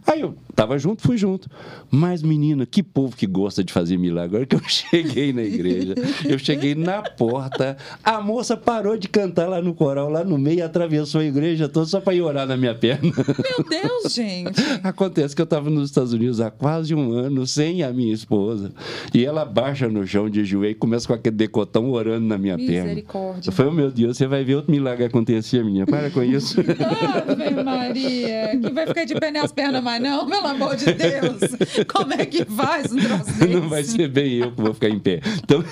Aí 0.06 0.22
eu 0.22 0.36
estava 0.50 0.78
junto, 0.78 1.02
fui 1.02 1.18
junto. 1.18 1.50
Mas, 1.92 2.22
menina, 2.22 2.66
que 2.66 2.82
povo 2.82 3.16
que 3.16 3.26
gosta 3.28 3.64
de 3.64 3.72
fazer 3.74 3.98
milagre. 3.98 4.28
Agora 4.38 4.46
que 4.46 4.56
eu 4.56 4.62
cheguei 4.68 5.32
na 5.34 5.44
igreja, 5.44 5.94
eu 6.26 6.38
cheguei 6.40 6.76
na 6.76 7.02
porta, 7.02 7.78
a 8.04 8.20
moça 8.22 8.58
parou 8.58 8.98
de 8.98 9.08
cantar 9.08 9.27
lá 9.36 9.62
no 9.62 9.74
coral, 9.74 10.10
lá 10.10 10.24
no 10.24 10.38
meio, 10.38 10.66
atravessou 10.66 11.22
a 11.22 11.26
igreja 11.26 11.68
toda 11.68 11.86
só 11.86 12.00
para 12.00 12.14
ir 12.14 12.22
orar 12.22 12.48
na 12.48 12.58
minha 12.58 12.76
perna. 12.76 13.12
Meu 13.12 13.66
Deus, 13.68 14.14
gente. 14.14 14.62
Acontece 14.84 15.36
que 15.36 15.42
eu 15.42 15.46
estava 15.46 15.70
nos 15.70 15.90
Estados 15.90 16.14
Unidos 16.14 16.40
há 16.42 16.50
quase 16.52 16.94
um 16.94 17.12
ano 17.12 17.46
sem 17.48 17.84
a 17.84 17.92
minha 17.92 18.14
esposa. 18.14 18.72
E 19.14 19.26
ela 19.26 19.46
baixa 19.46 19.88
no 19.88 20.06
chão 20.06 20.30
de 20.30 20.44
joelho 20.44 20.72
e 20.72 20.76
começa 20.76 21.08
com 21.08 21.14
aquele 21.14 21.36
decotão 21.36 21.92
orando 21.92 22.26
na 22.26 22.38
minha 22.38 22.58
perna. 22.58 22.84
Misericórdia. 22.84 23.50
Eu 23.50 23.54
falei, 23.54 23.72
oh, 23.72 23.76
meu 23.76 23.92
Deus, 23.92 24.18
você 24.18 24.28
vai 24.28 24.44
ver 24.44 24.56
outro 24.56 24.72
milagre 24.72 25.06
acontecer, 25.06 25.64
menina. 25.64 25.86
Para 25.86 26.10
com 26.10 26.24
isso. 26.24 26.60
Ave 27.48 27.64
Maria, 27.64 28.58
que 28.62 28.70
vai 28.72 28.88
ficar 28.88 29.06
de 29.06 29.16
pé 29.16 29.32
nas 29.32 29.52
pernas 29.52 29.84
mais 29.84 30.02
não, 30.02 30.28
pelo 30.28 30.48
amor 30.48 30.76
de 30.76 30.86
Deus. 30.94 31.40
Como 31.88 32.14
é 32.14 32.26
que 32.26 32.46
faz 32.46 32.92
um 32.92 32.98
troço? 32.98 33.48
Não 33.48 33.70
vai 33.70 33.84
ser 33.84 34.08
bem 34.08 34.34
eu 34.36 34.52
que 34.52 34.62
vou 34.62 34.74
ficar 34.74 34.90
em 34.90 35.00
pé. 35.00 35.22
Então, 35.44 35.64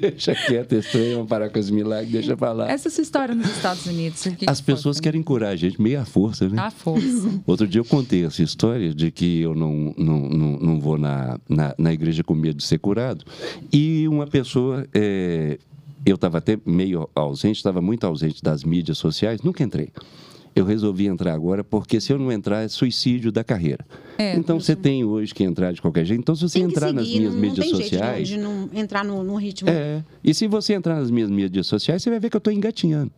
deixa 0.00 0.34
quieto, 0.34 0.74
estranho, 0.74 1.14
vamos 1.16 1.28
parar 1.28 1.50
com 1.50 1.58
os 1.58 1.70
milagres, 1.70 2.10
deixa 2.10 2.36
pra 2.36 2.52
lá. 2.52 2.70
Essa 2.70 2.81
a 2.88 2.90
sua 2.90 3.02
história 3.02 3.34
nos 3.34 3.48
Estados 3.48 3.86
Unidos. 3.86 4.22
que 4.38 4.48
As 4.48 4.60
que 4.60 4.66
pessoas 4.66 5.00
querem 5.00 5.22
curar 5.22 5.50
a 5.50 5.56
gente 5.56 5.80
meio 5.80 6.00
à 6.00 6.04
força, 6.04 6.48
né? 6.48 6.60
À 6.60 6.70
força. 6.70 7.28
Outro 7.46 7.66
dia 7.66 7.80
eu 7.80 7.84
contei 7.84 8.24
essa 8.24 8.42
história 8.42 8.94
de 8.94 9.10
que 9.10 9.40
eu 9.40 9.54
não, 9.54 9.94
não, 9.96 10.28
não, 10.28 10.58
não 10.58 10.80
vou 10.80 10.98
na, 10.98 11.38
na, 11.48 11.74
na 11.78 11.92
igreja 11.92 12.22
com 12.22 12.34
medo 12.34 12.56
de 12.56 12.64
ser 12.64 12.78
curado. 12.78 13.24
E 13.72 14.06
uma 14.08 14.26
pessoa, 14.26 14.86
é, 14.94 15.58
eu 16.04 16.16
estava 16.16 16.38
até 16.38 16.58
meio 16.66 17.08
ausente, 17.14 17.56
estava 17.56 17.80
muito 17.80 18.06
ausente 18.06 18.42
das 18.42 18.64
mídias 18.64 18.98
sociais, 18.98 19.42
nunca 19.42 19.62
entrei. 19.62 19.90
Eu 20.54 20.64
resolvi 20.64 21.06
entrar 21.06 21.32
agora 21.32 21.64
porque 21.64 22.00
se 22.00 22.12
eu 22.12 22.18
não 22.18 22.30
entrar 22.30 22.62
é 22.62 22.68
suicídio 22.68 23.32
da 23.32 23.42
carreira. 23.42 23.84
É, 24.18 24.36
então 24.36 24.60
você 24.60 24.76
tem 24.76 25.04
hoje 25.04 25.34
que 25.34 25.42
entrar 25.42 25.72
de 25.72 25.80
qualquer 25.80 26.04
jeito. 26.04 26.20
Então 26.20 26.34
se 26.36 26.42
você 26.42 26.58
entrar 26.58 26.92
nas 26.92 27.06
seguir, 27.06 27.18
minhas 27.20 27.34
não, 27.34 27.40
não 27.40 27.48
mídias 27.48 27.66
tem 27.66 27.76
sociais, 27.76 28.28
jeito 28.28 28.40
de 28.40 28.46
não 28.46 28.68
entrar 28.72 29.04
no, 29.04 29.22
no 29.24 29.36
ritmo. 29.36 29.70
é. 29.70 30.04
E 30.22 30.34
se 30.34 30.46
você 30.46 30.74
entrar 30.74 30.96
nas 30.96 31.10
minhas 31.10 31.30
mídias 31.30 31.66
sociais, 31.66 32.02
você 32.02 32.10
vai 32.10 32.20
ver 32.20 32.28
que 32.28 32.36
eu 32.36 32.38
estou 32.38 32.52
engatinhando. 32.52 33.10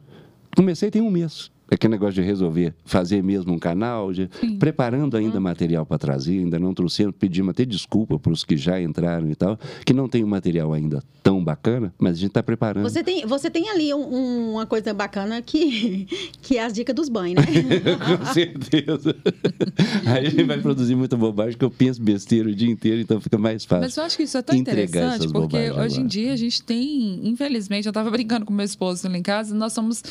Comecei 0.57 0.91
tem 0.91 1.03
um 1.03 1.11
mês. 1.11 1.51
Aquele 1.71 1.93
negócio 1.93 2.15
de 2.15 2.23
resolver 2.23 2.75
fazer 2.85 3.23
mesmo 3.23 3.53
um 3.53 3.59
canal, 3.59 4.13
de, 4.13 4.29
preparando 4.59 5.17
ainda 5.17 5.41
material 5.41 5.85
para 5.87 5.99
trazer, 5.99 6.39
ainda 6.39 6.59
não 6.59 6.75
trouxemos, 6.75 7.15
pedimos 7.19 7.51
até 7.51 7.65
desculpa 7.65 8.19
para 8.19 8.33
os 8.33 8.45
que 8.45 8.57
já 8.57 8.81
entraram 8.81 9.31
e 9.31 9.35
tal, 9.35 9.59
que 9.85 9.93
não 9.93 10.09
tem 10.09 10.23
um 10.23 10.27
material 10.29 10.73
ainda 10.73 11.03
tão 11.23 11.43
bacana, 11.43 11.93
mas 11.99 12.13
a 12.13 12.21
gente 12.21 12.29
está 12.29 12.43
preparando. 12.43 12.83
Você 12.89 13.03
tem, 13.03 13.25
você 13.27 13.51
tem 13.51 13.71
ali 13.71 13.95
um- 13.95 14.15
um- 14.15 14.53
uma 14.53 14.67
coisa 14.67 14.93
bacana 14.93 15.41
que, 15.41 16.07
que 16.43 16.59
é 16.59 16.65
as 16.65 16.73
dicas 16.75 16.95
dos 16.95 17.09
banhos, 17.09 17.43
né? 17.45 17.47
Com 18.19 18.25
certeza. 18.33 19.17
Aí 20.07 20.27
a 20.27 20.31
gente 20.31 20.45
vai 20.45 20.61
produzir 20.61 20.95
muita 20.95 21.17
bobagem, 21.17 21.59
que 21.59 21.65
eu 21.65 21.71
penso 21.71 22.01
besteira 22.03 22.49
o 22.51 22.55
dia 22.55 22.71
inteiro, 22.71 23.01
então 23.01 23.21
fica 23.21 23.39
mais 23.39 23.65
fácil. 23.65 23.85
Mas 23.85 23.97
eu 23.97 24.05
acho 24.05 24.17
que 24.19 24.23
isso 24.25 24.37
é 24.37 24.43
tão 24.43 24.55
interessante, 24.55 25.29
porque 25.33 25.57
hoje 25.57 25.73
em 25.73 25.79
agora. 26.01 26.09
dia 26.09 26.33
a 26.33 26.37
gente 26.37 26.63
tem, 26.63 27.27
infelizmente, 27.27 27.87
eu 27.87 27.91
estava 27.91 28.11
brincando 28.11 28.45
com 28.45 28.53
meu 28.53 28.65
esposo 28.67 29.09
lá 29.09 29.17
em 29.17 29.23
casa, 29.23 29.55
nós 29.55 29.73
somos 29.73 30.03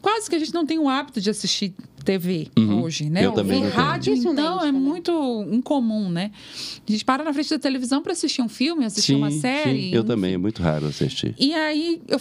quase 0.00 0.28
que 0.28 0.36
a 0.36 0.38
gente 0.38 0.52
não 0.54 0.64
tem 0.66 0.78
o 0.78 0.88
hábito 0.88 1.20
de 1.20 1.30
assistir 1.30 1.74
TV 2.04 2.48
Uhum. 2.58 2.82
hoje, 2.82 3.10
né? 3.10 3.24
Eu 3.26 3.32
também 3.32 3.60
tenho. 3.60 3.72
rádio, 3.72 4.14
então, 4.14 4.64
é 4.64 4.72
muito 4.72 5.44
incomum, 5.50 6.08
né? 6.08 6.30
A 6.88 6.90
gente 6.92 7.04
para 7.04 7.22
na 7.22 7.32
frente 7.34 7.50
da 7.50 7.58
televisão 7.58 8.02
para 8.02 8.12
assistir 8.12 8.40
um 8.40 8.48
filme, 8.48 8.84
assistir 8.84 9.14
uma 9.14 9.30
série. 9.30 9.90
sim, 9.90 9.94
eu 9.94 10.02
também, 10.04 10.34
é 10.34 10.38
muito 10.38 10.62
raro 10.62 10.86
assistir. 10.86 11.34
E 11.38 11.52
aí, 11.54 12.00
eu 12.08 12.18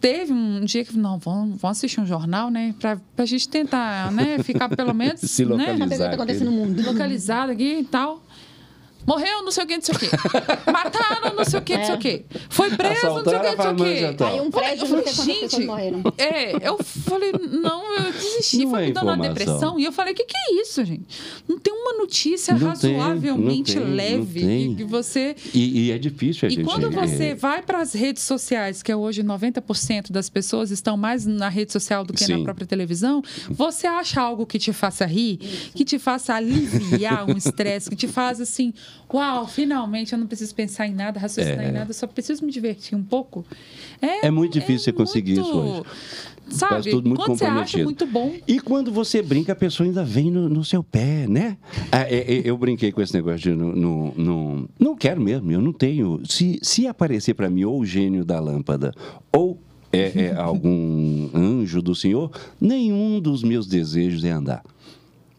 teve 0.00 0.32
um 0.32 0.64
dia 0.64 0.84
que, 0.84 0.96
não, 0.98 1.18
vamos, 1.18 1.60
vamos 1.60 1.78
assistir 1.78 2.00
um 2.00 2.06
jornal, 2.06 2.50
né? 2.50 2.74
Pra, 2.78 3.00
pra 3.16 3.24
gente 3.24 3.48
tentar, 3.48 4.10
né? 4.12 4.38
Ficar 4.42 4.68
pelo 4.68 4.92
menos, 4.94 5.20
Se 5.20 5.44
né? 5.44 5.50
localizar. 5.54 5.86
Que 5.88 5.94
está 5.94 6.10
acontecendo 6.10 6.50
no 6.50 6.52
mundo. 6.52 6.82
Localizado 6.84 7.52
aqui 7.52 7.78
e 7.80 7.84
tal. 7.84 8.22
Morreu, 9.06 9.42
não 9.42 9.50
sei 9.50 9.64
o 9.64 9.66
que, 9.66 9.76
não 9.76 9.82
sei 9.82 9.94
o 9.94 9.98
quê. 9.98 10.08
Mataram, 10.72 11.34
não 11.34 11.44
sei 11.44 11.58
o 11.58 11.62
que, 11.62 11.76
não 11.76 11.84
sei 11.84 11.94
o 11.94 11.98
quê. 11.98 12.24
Foi 12.48 12.70
preso, 12.70 13.06
não 13.06 13.24
sei 13.24 13.36
o 13.36 13.40
que, 13.40 13.56
não 13.56 13.78
sei 13.78 14.10
o 14.10 14.14
tal. 14.14 14.28
Aí 14.32 14.40
um 14.40 14.50
prédio, 14.50 14.84
Eu 14.84 14.88
não 14.88 14.88
falei, 14.88 15.04
pessoas 15.04 15.26
gente, 15.26 15.66
morreram. 15.66 16.02
é, 16.18 16.68
eu 16.68 16.78
falei, 16.82 17.32
não, 17.32 17.94
eu 17.96 18.12
desisti, 18.12 18.64
Não 18.64 18.70
foi 18.70 18.82
é 18.82 18.86
me 18.86 18.92
dando 18.92 19.04
uma 19.04 19.16
depressão. 19.16 19.78
E 19.78 19.84
eu 19.84 19.92
falei, 19.92 20.12
o 20.12 20.16
que, 20.16 20.24
que 20.24 20.36
é 20.36 20.60
isso, 20.60 20.84
gente? 20.84 21.04
Não 21.48 21.58
tem 21.58 21.72
uma 21.72 21.94
notícia 21.98 22.54
Não 22.54 22.60
tem, 22.74 22.96
razoavelmente 22.96 23.74
não 23.76 23.82
tem, 23.82 23.90
não 23.90 23.96
leve 23.96 24.40
tem. 24.40 24.70
que, 24.70 24.76
que 24.76 24.84
você 24.84 25.36
E, 25.52 25.86
e 25.86 25.90
é 25.90 25.98
difícil 25.98 26.46
a 26.48 26.50
e 26.52 26.54
gente... 26.54 26.64
quando 26.64 26.90
você 26.90 27.24
é, 27.24 27.34
vai 27.34 27.62
para 27.62 27.80
as 27.80 27.92
redes 27.92 28.22
sociais, 28.22 28.82
que 28.82 28.90
é 28.92 28.96
hoje 28.96 29.22
90% 29.22 30.10
das 30.10 30.28
pessoas 30.28 30.70
estão 30.70 30.96
mais 30.96 31.26
na 31.26 31.48
rede 31.48 31.72
social 31.72 32.04
do 32.04 32.12
que 32.12 32.26
na 32.28 32.36
Sim. 32.36 32.44
própria 32.44 32.66
televisão, 32.66 33.22
você 33.50 33.86
acha 33.86 34.20
algo 34.20 34.46
que 34.46 34.58
te 34.58 34.72
faça 34.72 35.04
rir, 35.06 35.38
que 35.74 35.84
te 35.84 35.98
faça 35.98 36.34
aliviar 36.34 37.28
um 37.28 37.36
estresse, 37.36 37.90
que 37.90 37.96
te 37.96 38.08
faz 38.08 38.40
assim, 38.40 38.72
uau, 39.12 39.46
finalmente 39.46 40.12
eu 40.12 40.18
não 40.18 40.26
preciso 40.26 40.54
pensar 40.54 40.86
em 40.86 40.94
nada, 40.94 41.20
raciocinar 41.20 41.64
É. 41.64 41.68
em 41.68 41.72
nada, 41.72 41.90
eu 41.90 41.94
só 41.94 42.06
preciso 42.06 42.44
me 42.44 42.50
divertir 42.52 42.96
um 42.96 43.02
pouco. 43.02 43.44
É, 44.00 44.26
É 44.26 44.30
muito 44.30 44.52
difícil 44.52 44.80
você 44.80 44.92
conseguir 44.92 45.32
isso 45.32 45.52
hoje. 45.58 45.82
Sabe? 46.48 46.90
Tudo 46.90 47.08
muito 47.08 47.24
quando 47.24 47.38
você 47.38 47.44
acha 47.44 47.82
muito 47.82 48.04
bom, 48.06 48.34
E 48.46 48.60
quando 48.60 48.92
você 48.92 49.22
brinca, 49.22 49.52
a 49.52 49.56
pessoa 49.56 49.86
ainda 49.86 50.04
vem 50.04 50.30
no, 50.30 50.48
no 50.48 50.64
seu 50.64 50.82
pé, 50.82 51.26
né? 51.26 51.56
Ah, 51.90 52.02
é, 52.02 52.16
é, 52.16 52.42
eu 52.44 52.58
brinquei 52.58 52.92
com 52.92 53.00
esse 53.00 53.14
negócio 53.14 53.38
de 53.38 53.54
não, 53.54 53.72
não, 53.72 54.12
não, 54.16 54.68
não 54.78 54.96
quero 54.96 55.20
mesmo, 55.20 55.50
eu 55.50 55.62
não 55.62 55.72
tenho. 55.72 56.20
Se, 56.26 56.58
se 56.62 56.86
aparecer 56.86 57.34
para 57.34 57.48
mim 57.48 57.64
ou 57.64 57.80
o 57.80 57.86
gênio 57.86 58.24
da 58.24 58.38
lâmpada 58.38 58.92
ou 59.32 59.58
é, 59.92 60.24
é 60.26 60.34
algum 60.36 61.30
anjo 61.34 61.80
do 61.80 61.94
Senhor, 61.94 62.30
nenhum 62.60 63.20
dos 63.20 63.42
meus 63.42 63.66
desejos 63.66 64.24
é 64.24 64.30
andar. 64.30 64.62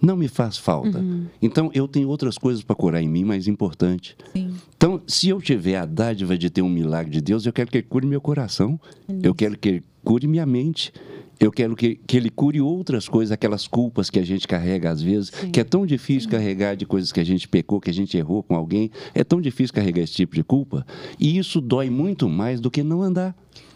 Não 0.04 0.18
me 0.18 0.28
faz 0.28 0.58
falta. 0.58 1.02
Então, 1.42 1.72
eu 1.74 1.88
tenho 1.88 2.10
outras 2.10 2.38
coisas 2.38 2.62
para 2.62 2.76
curar 2.76 3.02
em 3.02 3.08
mim 3.08 3.24
mais 3.24 3.48
importante. 3.48 4.18
sim. 4.34 4.54
Então, 4.76 5.02
se 5.08 5.30
eu 5.30 5.42
tiver 5.42 5.78
a 5.78 5.86
dádiva 5.86 6.38
de 6.38 6.50
ter 6.50 6.62
um 6.62 6.68
milagre 6.68 7.10
de 7.10 7.22
Deus, 7.22 7.46
eu 7.46 7.54
quero 7.54 7.72
que 7.72 7.78
Ele 7.78 7.88
cure 7.88 8.06
meu 8.06 8.20
coração. 8.20 8.78
Eu 9.24 9.34
quero 9.34 9.58
que 9.58 9.70
Ele 9.70 9.84
cure 10.04 10.28
minha 10.28 10.46
mente. 10.46 10.92
Eu 11.40 11.54
quero 11.54 11.74
que, 11.74 11.96
que 11.96 12.18
Ele 12.18 12.30
cure 12.30 12.60
outras 12.60 13.08
coisas, 13.08 13.32
aquelas 13.32 13.66
culpas 13.66 14.10
que 14.10 14.20
a 14.20 14.26
gente 14.26 14.46
carrega 14.46 14.92
às 14.92 15.02
vezes, 15.02 15.30
que 15.30 15.60
é 15.62 15.64
tão 15.64 15.86
difícil 15.86 16.30
carregar 16.30 16.76
de 16.76 16.86
coisas 16.86 17.14
que 17.14 17.20
a 17.22 17.24
gente 17.24 17.48
pecou, 17.48 17.80
que 17.80 17.90
a 17.90 17.94
gente 17.94 18.18
errou 18.18 18.44
com 18.44 18.56
alguém. 18.56 18.92
É 19.14 19.24
tão 19.24 19.40
difícil 19.40 19.74
carregar 19.74 20.02
esse 20.02 20.14
tipo 20.14 20.36
de 20.36 20.44
culpa. 20.44 20.86
E 21.18 21.38
isso 21.38 21.62
dói 21.62 21.90
muito 21.90 22.28
mais 22.28 22.60
do 22.60 22.70
que 22.70 22.84
não 22.84 23.02
andar. 23.02 23.34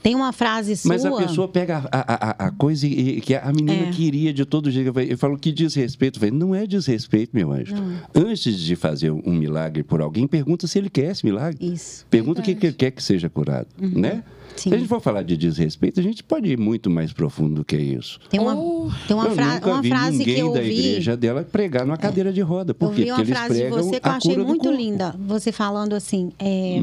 Tem 0.08 0.16
uma 0.16 0.32
frase 0.32 0.78
sua. 0.78 0.88
Mas 0.88 1.04
a 1.04 1.12
pessoa 1.12 1.50
pega 1.50 1.84
a, 1.92 2.00
a, 2.00 2.30
a- 2.46 2.48
a 2.48 2.52
coisa 2.52 2.88
e- 2.88 3.20
que 3.20 3.36
a 3.36 3.52
menina 3.52 3.90
É. 3.90 3.92
queria 3.92 4.32
de 4.34 4.46
todo 4.46 4.72
jeito. 4.72 4.98
Eu 4.98 5.18
falo 5.18 5.38
que 5.38 5.52
desrespeito. 5.52 6.16
Eu 6.18 6.22
falei, 6.22 6.34
não 6.40 6.56
é 6.56 6.66
desrespeito, 6.66 7.32
meu 7.36 7.52
anjo. 7.52 7.76
Antes 8.16 8.58
de 8.58 8.78
fazer 8.78 9.12
um 9.12 9.34
milagre 9.34 9.84
por 9.84 10.00
alguém, 10.00 10.26
pergunta 10.26 10.66
se 10.66 10.80
ele 10.80 10.90
quer 10.90 11.12
esse 11.12 11.26
milagre. 11.26 11.58
Isso. 11.74 12.06
Pergunta 12.10 12.40
o 12.40 12.44
que, 12.44 12.56
que 12.56 12.68
ele 12.68 12.76
quer 12.76 12.92
que 12.92 13.04
seja 13.04 13.28
curado, 13.30 13.68
Uhum. 13.82 13.92
né? 14.00 14.24
Sim. 14.56 14.70
Se 14.70 14.76
a 14.76 14.78
gente 14.80 14.88
for 14.88 15.02
falar 15.02 15.22
de 15.24 15.36
desrespeito, 15.38 16.00
a 16.00 16.04
gente 16.04 16.24
pode 16.24 16.50
ir 16.50 16.58
muito 16.58 16.90
mais 16.90 17.12
profundo 17.14 17.56
do 17.56 17.66
que 17.66 17.76
isso. 17.78 18.18
Tem 18.30 18.40
uma, 18.40 18.56
Oh, 18.58 18.90
tem 19.08 19.16
uma, 19.16 19.26
eu 19.28 19.32
fra- 19.36 19.54
nunca 19.56 19.70
uma 19.70 19.82
vi 19.84 19.90
frase 19.90 20.24
que 20.24 20.32
eu 20.40 20.52
da 20.54 20.62
vi. 20.62 20.70
igreja 20.80 21.16
dela 21.18 21.44
pregar 21.44 21.86
numa 21.86 21.98
cadeira 21.98 22.32
de 22.34 22.42
roda. 22.42 22.74
Por 22.74 22.86
Eu 22.86 22.92
quê? 22.92 23.04
vi 23.04 23.12
uma 23.12 23.18
Porque 23.18 23.30
eles 23.32 23.38
frase 23.40 23.54
de 23.54 23.60
pregam 23.60 23.84
você 23.84 24.00
que 24.00 24.08
eu 24.08 24.12
a 24.12 24.16
achei 24.16 24.38
muito. 24.38 24.70
Hum. 24.70 24.76
linda. 24.76 25.16
Você 25.28 25.52
falando 25.52 25.94
assim, 25.94 26.32
é, 26.40 26.82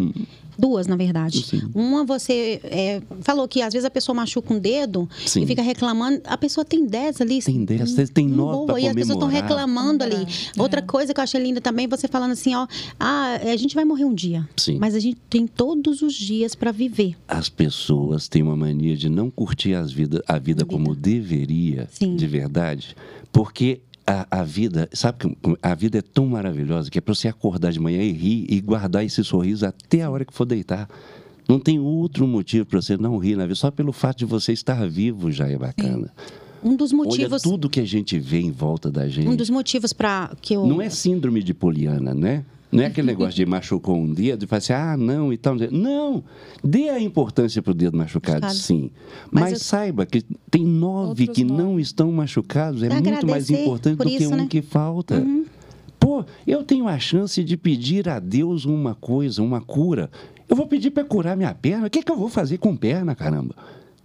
duas, 0.58 0.86
na 0.86 0.96
verdade. 0.96 1.42
Sim. 1.44 1.62
Uma, 1.74 2.04
você 2.04 2.60
é, 2.64 3.02
falou 3.20 3.46
que 3.48 3.62
às 3.62 3.72
vezes 3.72 3.84
a 3.84 3.90
pessoa 3.90 4.14
machuca 4.14 4.52
um 4.54 4.58
dedo 4.58 5.08
Sim. 5.26 5.42
e 5.42 5.46
fica 5.46 5.62
reclamando. 5.62 6.20
A 6.24 6.36
pessoa 6.36 6.64
tem 6.64 6.86
dez 6.86 7.20
ali. 7.20 7.42
Tem 7.42 7.64
dez, 7.64 7.94
tem- 7.94 8.06
tem 8.06 8.26
hum, 8.26 8.36
nove 8.36 8.52
boa, 8.52 8.66
pra 8.66 8.80
E 8.80 8.88
as 8.88 8.94
pessoas 8.94 9.16
estão 9.16 9.28
reclamando 9.28 10.04
ali. 10.04 10.14
Comemorar. 10.16 10.52
Outra 10.58 10.80
É. 10.80 10.82
coisa 10.82 11.12
que 11.14 11.20
eu 11.20 11.24
achei 11.24 11.40
linda 11.42 11.60
também, 11.60 11.86
você 11.88 12.06
falando 12.08 12.32
assim, 12.32 12.54
ó. 12.54 12.66
Ah, 12.98 13.38
a 13.42 13.56
gente 13.56 13.74
vai 13.74 13.84
morrer 13.84 14.04
um 14.04 14.14
dia. 14.14 14.48
Sim. 14.56 14.78
Mas 14.78 14.94
a 14.94 15.00
gente 15.00 15.18
tem 15.28 15.46
todos 15.46 16.02
os 16.02 16.14
dias 16.14 16.54
para 16.54 16.70
viver. 16.72 17.16
As 17.28 17.48
pessoas 17.48 18.28
têm 18.28 18.42
uma 18.42 18.56
mania 18.56 18.96
de 18.96 19.08
não 19.08 19.30
curtir 19.30 19.74
as 19.74 19.92
vida, 19.92 20.22
a 20.26 20.38
vida 20.38 20.64
como 20.64 20.94
deveria, 20.94 21.88
Sim. 21.92 22.16
de 22.16 22.26
verdade, 22.26 22.96
porque 23.32 23.80
a, 24.06 24.40
a 24.40 24.42
vida, 24.42 24.88
sabe 24.92 25.18
que 25.18 25.36
a 25.62 25.74
vida 25.74 25.98
é 25.98 26.02
tão 26.02 26.26
maravilhosa 26.26 26.90
que 26.90 26.98
é 26.98 27.00
para 27.00 27.14
você 27.14 27.28
acordar 27.28 27.72
de 27.72 27.80
manhã 27.80 28.02
e 28.02 28.12
rir 28.12 28.46
e 28.48 28.60
guardar 28.60 29.04
esse 29.04 29.22
sorriso 29.24 29.66
até 29.66 30.02
a 30.02 30.10
hora 30.10 30.24
que 30.24 30.32
for 30.32 30.44
deitar. 30.44 30.88
Não 31.48 31.58
tem 31.58 31.78
outro 31.78 32.26
motivo 32.26 32.64
para 32.64 32.80
você 32.80 32.96
não 32.96 33.18
rir 33.18 33.36
na 33.36 33.44
vida, 33.44 33.54
só 33.54 33.70
pelo 33.70 33.92
fato 33.92 34.18
de 34.18 34.24
você 34.24 34.52
estar 34.52 34.88
vivo 34.88 35.30
já 35.30 35.48
é 35.48 35.56
bacana. 35.56 36.10
Um 36.62 36.74
dos 36.76 36.92
Olha 36.92 37.04
motivos. 37.04 37.42
tudo 37.42 37.68
que 37.68 37.80
a 37.80 37.84
gente 37.84 38.18
vê 38.18 38.40
em 38.40 38.50
volta 38.50 38.90
da 38.90 39.06
gente. 39.06 39.28
Um 39.28 39.36
dos 39.36 39.50
motivos 39.50 39.92
para 39.92 40.32
que 40.40 40.54
eu. 40.54 40.66
Não 40.66 40.80
é 40.80 40.88
síndrome 40.88 41.42
de 41.42 41.52
Poliana, 41.52 42.14
né? 42.14 42.44
Não 42.74 42.82
é 42.82 42.86
aquele 42.86 43.06
negócio 43.06 43.34
de 43.34 43.46
machucou 43.46 43.96
um 43.96 44.12
dedo 44.12 44.44
e 44.44 44.46
fala 44.46 44.58
assim, 44.58 44.72
ah, 44.72 44.96
não, 44.96 45.32
e 45.32 45.36
tal. 45.36 45.54
Não, 45.70 46.24
dê 46.62 46.88
a 46.88 47.00
importância 47.00 47.62
para 47.62 47.70
o 47.70 47.74
dedo 47.74 47.96
machucado, 47.96 48.40
Machucado. 48.42 48.54
sim. 48.62 48.90
Mas 49.30 49.42
Mas, 49.44 49.52
eu- 49.54 49.58
saiba 49.60 50.04
que 50.06 50.22
tem 50.50 50.64
nove 50.64 51.26
que 51.28 51.44
nove. 51.44 51.62
não 51.62 51.78
estão 51.80 52.10
machucados. 52.12 52.82
É 52.82 52.88
muito 52.88 53.26
mais 53.26 53.48
importante 53.50 53.96
por 53.96 54.04
do 54.04 54.10
que 54.10 54.16
isso, 54.16 54.32
um 54.32 54.36
né? 54.36 54.42
Uhum. 54.42 54.48
que 54.48 54.60
falta. 54.62 55.24
Pô, 56.00 56.24
eu 56.46 56.62
tenho 56.62 56.86
a 56.86 56.98
chance 56.98 57.42
de 57.42 57.56
pedir 57.56 58.08
a 58.08 58.18
Deus 58.18 58.64
uma 58.64 58.94
coisa, 58.94 59.42
uma 59.42 59.60
cura. 59.60 60.10
Eu 60.48 60.54
vou 60.56 60.66
pedir 60.66 60.90
para 60.90 61.04
curar 61.04 61.36
minha 61.36 61.54
perna. 61.54 61.86
O 61.86 61.90
que, 61.90 62.02
que 62.02 62.12
eu 62.12 62.16
vou 62.16 62.28
fazer 62.28 62.58
com 62.58 62.76
perna, 62.76 63.14
caramba? 63.14 63.54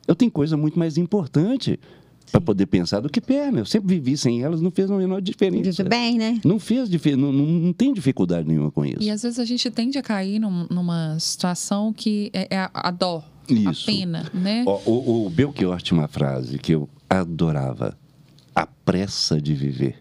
Eu 0.07 0.15
tenho 0.15 0.31
coisa 0.31 0.55
muito 0.55 0.79
mais 0.79 0.97
importante 0.97 1.77
para 2.31 2.41
poder 2.41 2.65
pensar 2.67 2.99
do 2.99 3.09
que 3.09 3.19
perna. 3.21 3.59
Eu 3.59 3.65
sempre 3.65 3.95
vivi 3.95 4.15
sem 4.17 4.41
elas, 4.43 4.61
não 4.61 4.71
fez 4.71 4.89
a 4.89 4.95
menor 4.95 5.21
diferença. 5.21 5.71
Vive 5.83 5.89
bem, 5.89 6.17
né? 6.17 6.39
Não 6.45 6.59
fez 6.59 6.89
dife- 6.89 7.15
não, 7.15 7.31
não, 7.31 7.45
não 7.45 7.73
tem 7.73 7.93
dificuldade 7.93 8.47
nenhuma 8.47 8.71
com 8.71 8.85
isso. 8.85 9.01
E 9.01 9.09
às 9.09 9.21
vezes 9.23 9.39
a 9.39 9.45
gente 9.45 9.69
tende 9.71 9.97
a 9.97 10.01
cair 10.01 10.39
num- 10.39 10.67
numa 10.69 11.17
situação 11.19 11.91
que 11.93 12.29
é, 12.33 12.47
é 12.55 12.57
a, 12.57 12.71
a 12.73 12.91
dó, 12.91 13.23
Isso. 13.47 13.89
a 13.89 13.93
pena, 13.93 14.31
né? 14.33 14.63
Ó, 14.67 14.79
o, 14.85 15.25
o 15.25 15.29
Belchior 15.29 15.81
tinha 15.81 15.99
uma 15.99 16.07
frase 16.07 16.57
que 16.59 16.73
eu 16.73 16.87
adorava: 17.09 17.97
a 18.55 18.65
pressa 18.65 19.41
de 19.41 19.53
viver. 19.53 19.95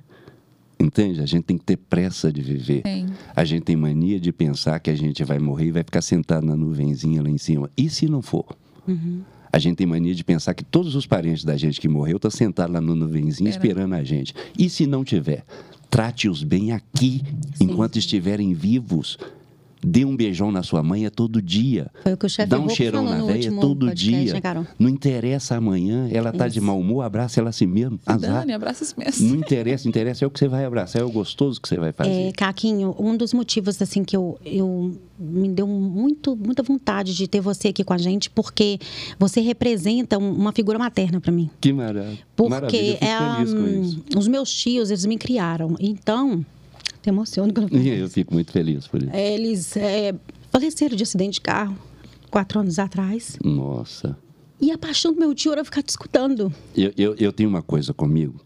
Entende? 0.81 1.21
A 1.21 1.27
gente 1.27 1.43
tem 1.45 1.59
que 1.59 1.65
ter 1.65 1.77
pressa 1.77 2.33
de 2.33 2.41
viver. 2.41 2.83
Tem. 2.83 3.07
A 3.35 3.45
gente 3.45 3.63
tem 3.65 3.75
mania 3.75 4.21
de 4.21 4.31
pensar 4.33 4.79
que 4.79 4.89
a 4.89 4.95
gente 4.95 5.25
vai 5.25 5.39
morrer 5.41 5.67
e 5.67 5.73
vai 5.73 5.83
ficar 5.83 6.01
sentado 6.03 6.47
na 6.47 6.55
nuvenzinha 6.55 7.21
lá 7.21 7.29
em 7.29 7.37
cima. 7.37 7.69
E 7.77 7.91
se 7.91 8.07
não 8.07 8.23
for? 8.23 8.57
A 9.53 9.59
gente 9.59 9.77
tem 9.77 9.87
mania 9.87 10.15
de 10.15 10.25
pensar 10.25 10.55
que 10.55 10.65
todos 10.65 10.95
os 10.95 11.07
parentes 11.07 11.45
da 11.45 11.57
gente 11.57 11.81
que 11.81 11.89
morreu 11.89 12.17
estão 12.17 12.31
sentados 12.31 12.73
lá 12.75 12.81
na 12.81 12.95
nuvenzinha 12.95 13.51
Espera. 13.51 13.69
esperando 13.69 13.95
a 13.95 14.05
gente. 14.05 14.35
E 14.59 14.69
se 14.69 14.87
não 14.87 15.05
tiver? 15.05 15.45
Trate-os 15.91 16.43
bem 16.43 16.73
aqui, 16.73 17.23
enquanto 17.61 17.99
estiverem 17.99 18.53
vivos. 18.53 19.17
Dê 19.85 20.05
um 20.05 20.17
beijão 20.17 20.51
na 20.51 20.63
sua 20.63 20.83
mãe 20.83 21.07
é 21.07 21.11
todo 21.11 21.41
dia. 21.41 21.91
Foi 22.03 22.13
o 22.13 22.17
que 22.17 22.27
o 22.27 22.29
chefe 22.29 22.49
Dá 22.49 22.59
um 22.59 22.69
cheirão 22.69 23.05
na 23.05 23.17
veia 23.25 23.37
último 23.37 23.61
todo 23.61 23.87
podcast, 23.87 24.25
dia. 24.41 24.55
né? 24.55 24.67
Não 24.79 24.89
interessa 24.89 25.57
amanhã, 25.57 26.09
ela 26.13 26.33
tá 26.33 26.49
de 26.49 26.59
Isso. 26.59 26.67
mau 26.67 26.79
humor, 26.81 27.03
abraça 27.03 27.41
ela 27.41 27.51
a 27.51 27.53
si 27.53 27.67
mesmo. 27.67 27.99
Azar. 28.05 28.41
Dani, 28.41 28.53
abraça 28.53 28.83
esse 28.85 28.99
mesmo. 28.99 29.29
Não 29.29 29.37
interessa, 29.37 29.89
interessa 29.89 30.25
é 30.25 30.27
o 30.27 30.31
que 30.31 30.39
você 30.39 30.49
vai 30.49 30.65
abraçar, 30.65 31.01
é 31.01 31.05
o 31.05 31.11
gostoso 31.11 31.61
que 31.61 31.69
você 31.69 31.77
vai 31.77 31.93
fazer. 31.93 32.11
É, 32.11 32.33
Caquinho, 32.33 32.95
um 32.99 33.17
dos 33.17 33.33
motivos 33.33 33.81
assim 33.81 34.03
que 34.03 34.17
eu, 34.17 34.39
eu 34.45 34.97
me 35.19 35.49
deu 35.49 35.67
muito 35.67 36.37
muita 36.37 36.63
vontade 36.63 37.15
de 37.15 37.27
ter 37.29 37.41
você 37.41 37.69
aqui 37.69 37.83
com 37.85 37.93
a 37.93 37.99
gente, 37.99 38.31
porque 38.31 38.79
você 39.19 39.41
representa 39.41 40.19
um- 40.19 40.33
uma 40.33 40.53
figura 40.53 40.79
materna 40.79 41.21
para 41.21 41.31
mim. 41.33 41.49
Que 41.61 41.73
maravilha. 41.73 42.19
Porque 42.37 42.51
Maravilha, 42.51 42.81
eu 42.91 42.93
fico 42.97 43.05
é, 43.05 43.37
feliz 43.37 43.55
com 43.55 43.67
isso. 43.83 44.05
os 44.17 44.29
meus 44.29 44.53
tios, 44.53 44.91
eles 44.91 45.05
me 45.07 45.17
criaram. 45.19 45.75
Então, 45.81 46.45
te 47.03 47.09
emociono 47.09 47.53
quando 47.53 47.65
eu 47.65 47.79
falo 47.79 47.83
eu 47.89 48.09
fico 48.09 48.35
muito 48.35 48.53
feliz 48.53 48.87
por 48.87 49.03
isso. 49.03 49.11
É, 49.13 49.35
Eles 49.35 49.77
é, 49.77 50.15
faleceram 50.51 50.97
de 50.97 51.03
acidente 51.03 51.35
de 51.35 51.41
carro 51.41 51.77
quatro 52.31 52.61
anos 52.61 52.79
atrás. 52.79 53.39
Nossa. 53.43 54.17
E 54.61 54.71
a 54.73 54.79
paixão 54.79 55.13
do 55.13 55.21
meu 55.21 55.35
tio 55.35 55.53
era 55.53 55.65
ficar 55.65 55.83
te 55.83 55.89
escutando. 55.89 56.53
Eu, 56.77 56.93
eu, 56.97 57.15
eu 57.17 57.33
tenho 57.33 57.49
uma 57.49 57.63
coisa 57.63 57.95
comigo 57.95 58.41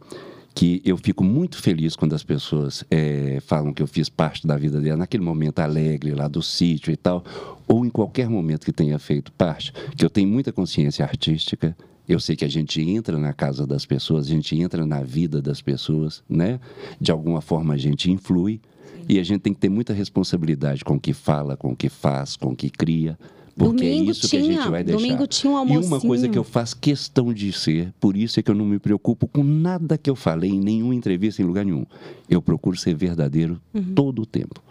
que 0.55 0.83
eu 0.85 0.97
fico 0.97 1.25
muito 1.25 1.57
feliz 1.57 1.97
quando 1.97 2.15
as 2.15 2.23
pessoas 2.23 2.85
eh, 2.91 3.39
falam 3.47 3.73
que 3.73 3.83
eu 3.83 3.87
fiz 3.87 4.09
parte 4.09 4.47
da 4.47 4.57
vida 4.57 4.81
dela, 4.81 4.99
naquele 4.99 5.25
momento 5.25 5.61
alegre 5.61 6.15
lá 6.15 6.29
do 6.29 6.43
sítio 6.43 6.93
e 6.93 6.97
tal, 6.97 7.25
ou 7.67 7.87
em 7.87 7.91
qualquer 7.91 8.29
momento 8.29 8.65
que 8.67 8.73
tenha 8.73 8.99
feito 8.99 9.33
parte, 9.33 9.73
que 9.97 10.05
eu 10.05 10.11
tenho 10.11 10.29
muita 10.29 10.53
consciência 10.53 11.05
artística. 11.05 11.77
Eu 12.09 12.19
sei 12.21 12.35
que 12.37 12.45
a 12.45 12.49
gente 12.49 12.81
entra 12.81 13.17
na 13.19 13.33
casa 13.33 13.67
das 13.67 13.87
pessoas, 13.87 14.27
a 14.27 14.31
gente 14.31 14.55
entra 14.61 14.85
na 14.87 15.03
vida 15.03 15.41
das 15.41 15.63
pessoas, 15.63 16.23
né? 16.29 16.59
De 17.01 17.11
alguma 17.13 17.41
forma 17.41 17.75
a 17.75 17.77
gente 17.77 18.11
influi 18.11 18.61
e 19.09 19.19
a 19.19 19.23
gente 19.23 19.41
tem 19.41 19.55
que 19.55 19.61
ter 19.61 19.69
muita 19.69 19.93
responsabilidade 19.93 20.85
com 20.85 20.95
o 20.95 21.01
que 21.01 21.13
fala, 21.13 21.57
com 21.57 21.73
o 21.73 21.77
que 21.77 21.89
faz, 21.89 22.37
com 22.37 22.51
o 22.51 22.57
que 22.57 22.69
cria. 22.71 23.19
Porque 23.55 23.85
Domingo 23.85 24.09
é 24.09 24.13
isso 24.13 24.29
que 24.31 24.37
a 24.37 24.41
tinha, 24.41 24.53
gente 24.63 24.71
vai 24.71 24.83
deixar. 24.83 24.99
domingo 24.99 25.27
tinha 25.27 25.53
um 25.53 25.69
e 25.75 25.77
uma 25.77 26.01
coisa 26.01 26.27
que 26.27 26.39
eu 26.39 26.45
faço 26.45 26.75
questão 26.79 27.35
de 27.35 27.53
ser, 27.53 27.93
por 28.01 28.17
isso 28.17 28.41
é 28.41 28.43
que 28.43 28.51
eu 28.51 28.55
não 28.55 28.65
me 28.65 28.79
preocupo 28.79 29.29
com 29.29 29.45
nada 29.45 29.99
que 29.99 30.09
eu 30.09 30.17
falei 30.17 30.51
em 30.51 30.59
nenhuma 30.59 30.95
entrevista, 30.95 31.43
em 31.43 31.45
lugar 31.45 31.63
nenhum. 31.65 31.85
Eu 32.31 32.41
procuro 32.41 32.77
ser 32.79 32.95
verdadeiro 32.95 33.61
Uhum. 33.75 33.93
todo 33.95 34.23
o 34.23 34.27
tempo. 34.27 34.63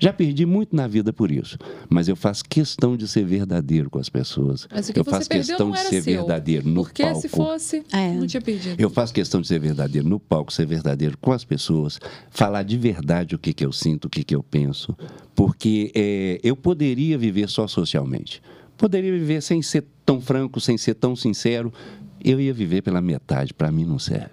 Já 0.00 0.12
perdi 0.12 0.46
muito 0.46 0.74
na 0.74 0.88
vida 0.88 1.12
por 1.12 1.30
isso, 1.30 1.58
mas 1.90 2.08
eu 2.08 2.16
faço 2.16 2.42
questão 2.48 2.96
de 2.96 3.06
ser 3.06 3.24
verdadeiro 3.24 3.90
com 3.90 3.98
as 3.98 4.08
pessoas. 4.08 4.66
Mas 4.72 4.88
o 4.88 4.92
que 4.94 4.98
eu 5.00 5.04
faço 5.04 5.28
questão 5.28 5.70
de 5.70 5.78
ser 5.78 6.02
seu. 6.02 6.16
verdadeiro 6.16 6.66
no 6.68 6.82
Porque 6.84 7.02
palco. 7.02 7.20
se 7.20 7.28
fosse, 7.28 7.82
É. 7.92 8.12
não 8.14 8.26
tinha 8.26 8.40
perdido. 8.40 8.80
Eu 8.80 8.88
faço 8.88 9.12
questão 9.12 9.40
de 9.42 9.46
ser 9.46 9.60
verdadeiro 9.60 10.08
no 10.08 10.18
palco, 10.18 10.50
ser 10.52 10.66
verdadeiro 10.66 11.18
com 11.18 11.32
as 11.32 11.44
pessoas, 11.44 12.00
falar 12.30 12.62
de 12.62 12.78
verdade 12.78 13.34
o 13.34 13.38
que, 13.38 13.52
que 13.52 13.64
eu 13.64 13.72
sinto, 13.72 14.06
o 14.06 14.08
que, 14.10 14.24
que 14.24 14.34
eu 14.34 14.42
penso, 14.42 14.96
porque 15.34 15.92
é, 15.94 16.40
eu 16.42 16.56
poderia 16.56 17.18
viver 17.18 17.48
só 17.48 17.66
socialmente. 17.68 18.42
Poderia 18.78 19.12
viver 19.12 19.42
sem 19.42 19.60
ser 19.60 19.84
tão 20.06 20.18
franco, 20.20 20.58
sem 20.60 20.78
ser 20.78 20.94
tão 20.94 21.14
sincero. 21.14 21.70
Eu 22.24 22.40
ia 22.40 22.52
viver 22.54 22.80
pela 22.82 23.00
metade, 23.02 23.52
para 23.52 23.70
mim 23.70 23.84
não 23.84 23.98
serve. 23.98 24.30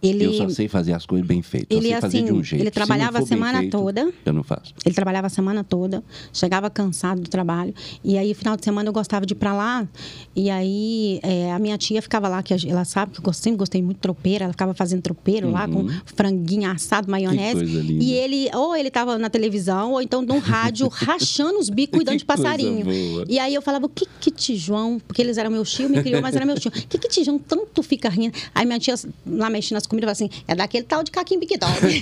Ele, 0.00 0.24
Eu 0.24 0.32
só 0.32 0.48
sei 0.48 0.68
fazer 0.68 0.92
as 0.92 1.04
coisas 1.04 1.26
bem 1.26 1.42
feitas. 1.42 1.76
ele, 1.76 1.92
assim, 1.92 2.30
um 2.30 2.38
ele 2.38 2.44
Se 2.44 2.70
trabalhava 2.70 3.18
for 3.18 3.24
a 3.24 3.26
semana 3.26 3.58
feito, 3.58 3.76
toda. 3.76 4.12
Eu 4.24 4.32
não 4.32 4.44
faço. 4.44 4.72
Ele 4.84 4.94
trabalhava 4.94 5.26
a 5.26 5.30
semana 5.30 5.64
toda, 5.64 6.04
chegava 6.32 6.70
cansado 6.70 7.20
do 7.20 7.28
trabalho. 7.28 7.74
E 8.04 8.16
aí, 8.16 8.32
final 8.32 8.56
de 8.56 8.64
semana, 8.64 8.88
eu 8.88 8.92
gostava 8.92 9.26
de 9.26 9.34
ir 9.34 9.36
pra 9.36 9.52
lá. 9.52 9.88
E 10.36 10.50
aí, 10.50 11.18
é, 11.22 11.52
a 11.52 11.58
minha 11.58 11.76
tia 11.76 12.00
ficava 12.00 12.28
lá, 12.28 12.42
que 12.42 12.54
ela 12.68 12.84
sabe 12.84 13.12
que 13.20 13.28
eu 13.28 13.32
sempre 13.32 13.58
gostei 13.58 13.82
muito 13.82 13.96
de 13.96 14.02
tropeira. 14.02 14.44
Ela 14.44 14.52
ficava 14.52 14.72
fazendo 14.72 15.02
tropeiro 15.02 15.50
lá, 15.50 15.66
com 15.66 15.88
franguinho 16.06 16.70
assado, 16.70 17.10
maionese. 17.10 17.64
Uhum. 17.64 17.98
E 18.00 18.12
ele, 18.12 18.48
ou 18.54 18.76
ele 18.76 18.90
tava 18.90 19.18
na 19.18 19.28
televisão, 19.28 19.92
ou 19.92 20.02
então 20.02 20.22
no 20.22 20.38
rádio, 20.38 20.86
rachando 20.92 21.58
os 21.58 21.68
bicos, 21.68 21.98
cuidando 21.98 22.14
Que 22.14 22.20
de 22.20 22.24
passarinho. 22.24 22.86
E 23.28 23.38
aí 23.38 23.52
eu 23.52 23.62
falava, 23.62 23.86
o 23.86 23.88
que 23.88 24.06
que 24.20 24.30
Tijão, 24.30 25.00
porque 25.06 25.20
eles 25.20 25.36
eram 25.38 25.50
meu 25.50 25.64
tio, 25.64 25.88
me 25.88 26.00
criou, 26.02 26.22
mas 26.22 26.36
era 26.36 26.46
meu 26.46 26.58
tio. 26.58 26.70
O 26.70 26.86
que 26.86 26.98
que 26.98 27.08
Tijão 27.08 27.36
tanto 27.38 27.82
fica 27.82 28.08
rindo? 28.08 28.36
Aí 28.54 28.64
minha 28.64 28.78
tia, 28.78 28.94
lá 29.26 29.50
mexendo 29.50 29.78
comidas, 29.88 30.16
falava 30.18 30.32
assim, 30.34 30.42
é 30.46 30.54
daquele 30.54 30.84
tal 30.84 31.02
de 31.02 31.10
caquim 31.10 31.38
biquidol. 31.38 31.68
Aquele 31.68 32.00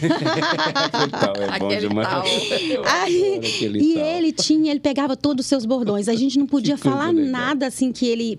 tal 1.11 1.35
é 1.37 1.59
bom 1.59 1.67
Aquele 1.67 1.89
demais. 1.89 2.09
tal. 2.09 2.23
Aí, 3.03 3.37
aquele 3.37 3.79
e 3.81 3.95
tal. 3.95 4.05
ele 4.07 4.33
tinha, 4.33 4.71
ele 4.71 4.81
pegava 4.81 5.17
todos 5.17 5.45
os 5.45 5.49
seus 5.49 5.65
bordões. 5.65 6.09
A 6.09 6.15
gente 6.15 6.39
não 6.39 6.47
podia 6.47 6.77
falar 6.77 7.13
legal. 7.13 7.31
nada 7.31 7.67
assim 7.67 7.93
que 7.93 8.07
ele 8.07 8.39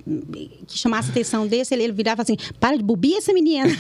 que 0.68 0.78
chamasse 0.78 1.10
a 1.10 1.12
atenção 1.12 1.48
desse. 1.48 1.74
Ele, 1.74 1.84
ele 1.84 1.94
virava 1.94 2.22
assim: 2.22 2.36
para 2.60 2.78
de 2.78 2.84
bobir 2.84 3.16
essa 3.18 3.34
menina. 3.34 3.68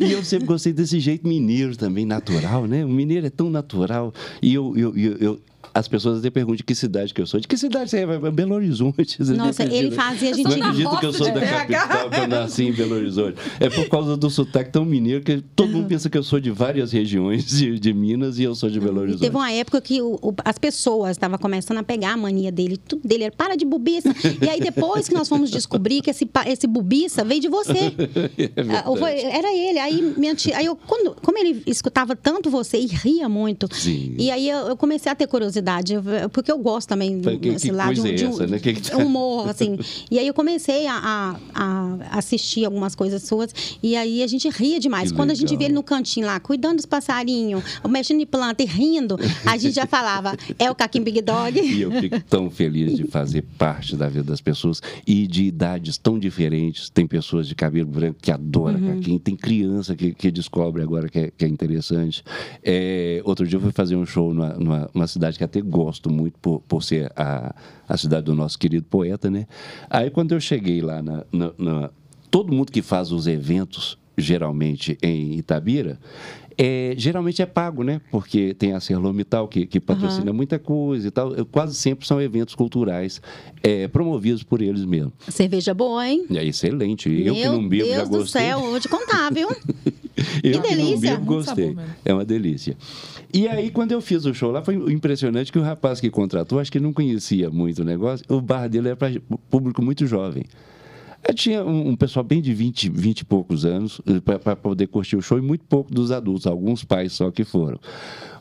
E 0.00 0.12
eu 0.12 0.24
sempre 0.24 0.46
gostei 0.46 0.72
desse 0.72 0.98
jeito 1.00 1.26
mineiro 1.26 1.76
também, 1.76 2.04
natural, 2.04 2.66
né? 2.66 2.84
O 2.84 2.88
mineiro 2.88 3.26
é 3.26 3.30
tão 3.30 3.50
natural. 3.50 4.12
E 4.42 4.54
eu, 4.54 4.76
eu, 4.76 4.96
eu, 4.96 5.16
eu- 5.18 5.40
as 5.78 5.88
pessoas 5.88 6.18
até 6.18 6.30
perguntam 6.30 6.56
de 6.56 6.62
que 6.64 6.74
cidade 6.74 7.12
que 7.14 7.20
eu 7.20 7.26
sou. 7.26 7.38
De 7.40 7.46
que 7.48 7.56
cidade 7.56 7.90
você 7.90 7.98
é? 7.98 8.30
Belo 8.30 8.54
Horizonte. 8.54 9.16
Nossa, 9.36 9.62
ele 9.64 9.90
fazia 9.92 10.30
a 10.30 10.34
gente- 10.34 10.44
Não 10.58 10.66
acredito 10.68 10.98
que 10.98 11.06
eu 11.06 11.12
sou 11.12 11.32
da 11.32 11.40
capital, 11.40 12.10
que 12.10 12.20
eu 12.20 12.28
nasci 12.28 12.64
em 12.64 12.72
Belo 12.72 12.94
Horizonte. 12.96 13.36
É 13.60 13.68
por 13.70 13.88
causa 13.88 14.16
do 14.16 14.28
sotaque 14.30 14.70
tão 14.70 14.84
mineiro 14.84 15.22
que 15.22 15.40
todo 15.54 15.70
mundo 15.70 15.86
pensa 15.88 16.10
que 16.10 16.18
eu 16.18 16.22
sou 16.22 16.40
de 16.40 16.50
várias 16.50 16.90
regiões 16.92 17.46
de, 17.46 17.78
de 17.78 17.92
Minas 17.92 18.38
e 18.38 18.42
eu 18.44 18.54
sou 18.54 18.68
de 18.70 18.80
Belo 18.80 18.98
E 18.98 19.00
Horizonte. 19.02 19.20
teve 19.20 19.36
uma 19.36 19.50
época 19.52 19.80
que 19.80 20.02
o- 20.02 20.18
o- 20.22 20.34
as 20.44 20.58
pessoas 20.58 21.12
estavam 21.12 21.38
começando 21.38 21.78
a 21.78 21.82
pegar 21.82 22.12
a 22.14 22.16
mania 22.16 22.50
dele, 22.50 22.76
tudo 22.76 23.06
dele 23.06 23.24
era 23.24 23.34
para 23.34 23.56
de 23.56 23.64
bobiça. 23.64 24.14
E 24.42 24.48
aí 24.48 24.60
depois 24.60 25.08
que 25.08 25.14
nós 25.14 25.28
fomos 25.28 25.50
descobrir 25.50 26.02
que 26.02 26.10
esse, 26.10 26.28
esse 26.46 26.66
bobiça 26.66 27.24
veio 27.24 27.40
de 27.40 27.48
você. 27.48 27.78
É. 28.38 28.62
Ah, 28.76 29.10
era 29.10 29.54
ele. 29.54 29.78
Aí, 29.78 30.14
minha 30.16 30.34
tia, 30.34 30.56
aí 30.56 30.66
eu, 30.66 30.74
quando, 30.76 31.14
como 31.22 31.38
ele 31.38 31.62
escutava 31.66 32.16
tanto 32.16 32.50
você 32.50 32.78
e 32.78 32.86
ria 32.86 33.28
muito, 33.28 33.68
Sim. 33.72 34.14
e 34.18 34.30
aí 34.30 34.48
eu, 34.48 34.68
eu 34.68 34.76
comecei 34.76 35.10
a 35.10 35.14
ter 35.14 35.26
curiosidade 35.26 35.67
verdade, 35.68 35.94
porque 36.32 36.50
eu 36.50 36.58
gosto 36.58 36.88
também 36.88 37.20
que- 37.20 37.54
que 37.56 37.70
lado 37.70 38.06
é 38.06 38.12
de 38.12 38.26
um, 38.26 38.36
né? 38.46 38.58
Que 38.58 38.72
que 38.74 38.90
tá- 38.90 38.96
humor, 38.96 39.48
assim. 39.48 39.78
E 40.10 40.18
aí 40.18 40.26
eu 40.26 40.32
comecei 40.34 40.86
a, 40.86 40.94
a- 40.94 41.36
a 41.54 42.18
assistir 42.18 42.64
algumas 42.64 42.94
coisas 42.94 43.22
suas 43.22 43.54
e 43.82 43.94
aí 43.96 44.22
a 44.22 44.26
gente 44.26 44.48
ria 44.48 44.80
demais. 44.80 45.10
Que 45.10 45.16
Quando 45.16 45.30
a 45.30 45.34
gente 45.34 45.48
legal. 45.50 45.58
vê 45.58 45.64
ele 45.66 45.74
no 45.74 45.82
cantinho 45.82 46.26
lá, 46.26 46.38
cuidando 46.40 46.76
dos 46.76 46.86
passarinhos, 46.86 47.62
mexendo 47.88 48.20
em 48.20 48.26
planta 48.26 48.62
e 48.62 48.66
rindo, 48.66 49.16
a 49.44 49.56
gente 49.56 49.74
já 49.74 49.86
falava, 49.86 50.34
é 50.58 50.70
o 50.70 50.74
Caquim 50.74 51.02
Big 51.02 51.20
Dog. 51.22 51.58
E 51.78 51.82
eu 51.82 51.90
fico 51.92 52.20
tão 52.22 52.50
feliz 52.50 52.96
de 52.96 53.04
fazer 53.04 53.42
parte 53.58 53.94
da 53.96 54.08
vida 54.08 54.24
das 54.24 54.40
pessoas 54.40 54.80
e 55.06 55.26
de 55.26 55.44
idades 55.44 55.96
tão 55.98 56.18
diferentes. 56.18 56.88
Tem 56.90 57.06
pessoas 57.06 57.46
de 57.46 57.54
cabelo 57.54 57.88
branco 57.90 58.18
que 58.20 58.30
adoram 58.32 58.78
Uhum. 58.78 58.96
caquinho, 58.96 59.18
tem 59.18 59.36
criança 59.36 59.94
que, 59.94 60.12
que 60.14 60.30
descobre 60.30 60.82
agora 60.82 61.08
que 61.08 61.18
é, 61.18 61.30
que 61.36 61.44
é 61.44 61.48
interessante. 61.48 62.22
É, 62.62 63.20
outro 63.24 63.46
dia 63.46 63.56
eu 63.56 63.60
fui 63.60 63.72
fazer 63.72 63.96
um 63.96 64.06
show 64.06 64.32
numa, 64.32 64.88
numa- 64.94 65.06
cidade 65.08 65.38
que 65.38 65.44
até 65.48 65.60
gosto 65.60 66.10
muito 66.10 66.38
por, 66.40 66.60
por 66.68 66.82
ser 66.82 67.10
a, 67.16 67.54
a 67.88 67.96
cidade 67.96 68.26
do 68.26 68.34
nosso 68.34 68.58
querido 68.58 68.86
poeta, 68.88 69.28
né? 69.30 69.46
Aí 69.90 70.10
quando 70.10 70.32
eu 70.32 70.40
cheguei 70.40 70.80
lá 70.80 71.02
na- 71.02 71.24
na- 71.32 71.52
na 71.58 71.90
todo 72.30 72.52
mundo 72.52 72.70
que 72.70 72.82
faz 72.82 73.10
os 73.10 73.26
eventos, 73.26 73.98
geralmente 74.16 74.98
em 75.02 75.34
Itabira, 75.38 75.98
é, 76.60 76.92
geralmente 76.98 77.40
é 77.40 77.46
pago, 77.46 77.84
né? 77.84 78.00
Porque 78.10 78.52
tem 78.52 78.72
a 78.72 78.80
Serlomital 78.80 79.46
que, 79.46 79.64
que 79.64 79.78
patrocina 79.78 80.32
muita 80.32 80.58
coisa 80.58 81.06
e 81.06 81.10
tal. 81.12 81.32
Quase 81.46 81.76
sempre 81.76 82.04
são 82.04 82.20
eventos 82.20 82.56
culturais 82.56 83.22
é, 83.62 83.86
promovidos 83.86 84.42
por 84.42 84.60
eles 84.60 84.84
mesmos. 84.84 85.12
Cerveja 85.28 85.72
boa, 85.72 86.06
hein? 86.08 86.26
É 86.34 86.44
excelente. 86.44 87.08
Eu 87.08 87.32
que 87.34 87.40
Meu 87.42 87.52
não 87.52 87.68
bebo 87.68 87.84
Deus 87.84 87.96
já 87.96 88.02
do 88.04 88.10
gostei. 88.10 88.42
céu, 88.42 88.58
eu 88.64 88.70
vou 88.72 88.80
te 88.80 88.88
contar, 88.88 89.32
viu? 89.32 89.48
Eu 90.42 90.60
Que 90.60 90.68
que 90.68 90.74
não 90.74 90.84
delícia. 90.84 90.98
bebo, 91.12 91.24
Muito 91.24 91.46
gostei. 91.46 91.66
mesmo. 91.74 91.82
É 92.04 92.12
uma 92.12 92.24
delícia. 92.24 92.76
E 93.32 93.46
aí, 93.46 93.70
quando 93.70 93.92
eu 93.92 94.00
fiz 94.00 94.24
o 94.24 94.32
show 94.32 94.50
lá, 94.50 94.62
foi 94.62 94.74
impressionante 94.92 95.52
que 95.52 95.58
o 95.58 95.62
rapaz 95.62 96.00
que 96.00 96.10
contratou, 96.10 96.58
acho 96.58 96.72
que 96.72 96.80
não 96.80 96.92
conhecia 96.92 97.50
muito 97.50 97.82
o 97.82 97.84
negócio, 97.84 98.24
o 98.28 98.40
bar 98.40 98.68
dele 98.68 98.88
era 98.88 98.96
para 98.96 99.10
público 99.50 99.82
muito 99.82 100.06
jovem. 100.06 100.44
Aí 101.26 101.34
tinha 101.34 101.64
um, 101.64 101.90
um 101.90 101.96
pessoal 101.96 102.24
bem 102.24 102.40
de 102.40 102.54
20, 102.54 102.88
20 102.88 103.20
e 103.20 103.24
poucos 103.24 103.64
anos 103.64 104.00
para 104.42 104.56
poder 104.56 104.86
curtir 104.86 105.16
o 105.16 105.20
show 105.20 105.36
e 105.36 105.42
muito 105.42 105.64
pouco 105.66 105.92
dos 105.92 106.10
adultos, 106.10 106.46
alguns 106.46 106.84
pais 106.84 107.12
só 107.12 107.30
que 107.30 107.44
foram. 107.44 107.78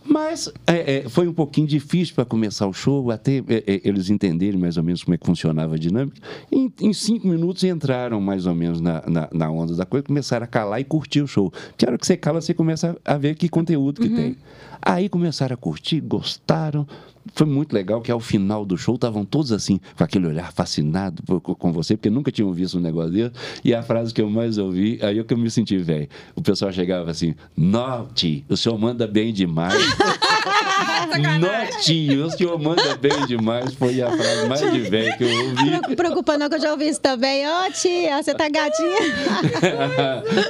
Mas 0.10 0.52
é, 0.66 0.98
é, 1.06 1.10
foi 1.10 1.28
um 1.28 1.34
pouquinho 1.34 1.68
difícil 1.68 2.16
para 2.16 2.26
começar 2.26 2.66
o 2.68 2.74
show, 2.74 3.12
até 3.12 3.38
é, 3.40 3.44
é, 3.68 3.82
eles 3.84 4.10
entenderem 4.10 4.60
mais 4.60 4.78
ou 4.78 4.84
menos 4.84 5.04
como 5.04 5.16
é 5.16 5.18
que 5.18 5.26
funcionava 5.26 5.76
a 5.76 5.78
dinâmica. 5.78 6.18
Em, 6.52 6.72
em 6.82 6.94
cinco 6.94 7.28
minutos 7.28 7.64
entraram 7.64 8.20
mais 8.22 8.46
ou 8.46 8.56
menos 8.56 8.80
na, 8.80 9.04
na, 9.08 9.30
na 9.34 9.52
onda 9.52 9.76
da 9.76 9.86
coisa, 9.86 10.04
começaram 10.06 10.44
a 10.46 10.48
calar 10.48 10.80
e 10.80 10.84
curtir 10.84 11.22
o 11.22 11.28
show. 11.28 11.52
Porque 11.52 11.86
a 11.86 11.90
hora 11.90 11.98
que 11.98 12.06
você 12.08 12.16
cala, 12.18 12.40
você 12.42 12.54
começa 12.54 12.98
a 13.04 13.18
ver 13.18 13.36
que 13.36 13.50
conteúdo 13.50 14.02
que 14.02 14.10
tem. 14.10 14.36
Aí 14.82 15.10
começaram 15.10 15.54
a 15.54 15.58
curtir, 15.58 16.00
gostaram. 16.00 16.88
Foi 17.36 17.46
muito 17.46 17.74
legal 17.74 18.00
que 18.02 18.10
ao 18.10 18.22
final 18.22 18.66
do 18.66 18.78
show 18.78 18.96
estavam 18.96 19.26
todos 19.26 19.52
assim, 19.52 19.82
com 19.98 20.04
aquele 20.04 20.28
olhar 20.28 20.54
fascinado 20.54 21.22
por- 21.24 21.42
com 21.42 21.74
você, 21.74 21.98
porque 21.98 22.10
nunca 22.10 22.32
tinham 22.32 22.54
visto 22.54 22.78
um 22.78 22.82
negócio 22.82 23.12
desse. 23.12 23.32
E 23.66 23.74
a 23.74 23.84
frase 23.84 24.14
que 24.14 24.22
eu 24.22 24.30
mais 24.30 24.58
ouvi, 24.58 24.98
aí 25.02 25.20
é 25.20 25.24
que 25.26 25.34
eu 25.34 25.38
me 25.38 25.52
senti 25.52 25.78
velho. 25.78 26.08
O 26.36 26.42
pessoal 26.42 26.72
chegava 26.72 27.12
assim: 27.12 27.36
Norte, 27.58 28.46
o 28.48 28.56
senhor 28.56 28.78
manda 28.80 29.06
bem 29.06 29.34
demais. 29.34 29.76
Norte, 31.40 32.18
o 32.18 32.30
senhor 32.30 32.60
manda 32.60 32.96
bem 32.96 33.26
demais. 33.26 33.74
Foi 33.74 34.02
a 34.02 34.10
frase 34.12 34.48
mais 34.48 34.72
de 34.72 34.80
velho 34.82 35.18
que 35.18 35.24
eu 35.24 35.46
ouvi. 35.46 35.70
Não 35.70 35.82
preocupa 35.96 36.38
não 36.38 36.50
que 36.50 36.56
eu 36.56 36.62
já 36.62 36.72
ouvi 36.72 36.88
isso 36.88 37.02
também. 37.02 37.46
Ô, 37.48 37.72
tia, 37.72 38.22
você 38.22 38.34
tá 38.34 38.50
gatinha. 38.50 38.98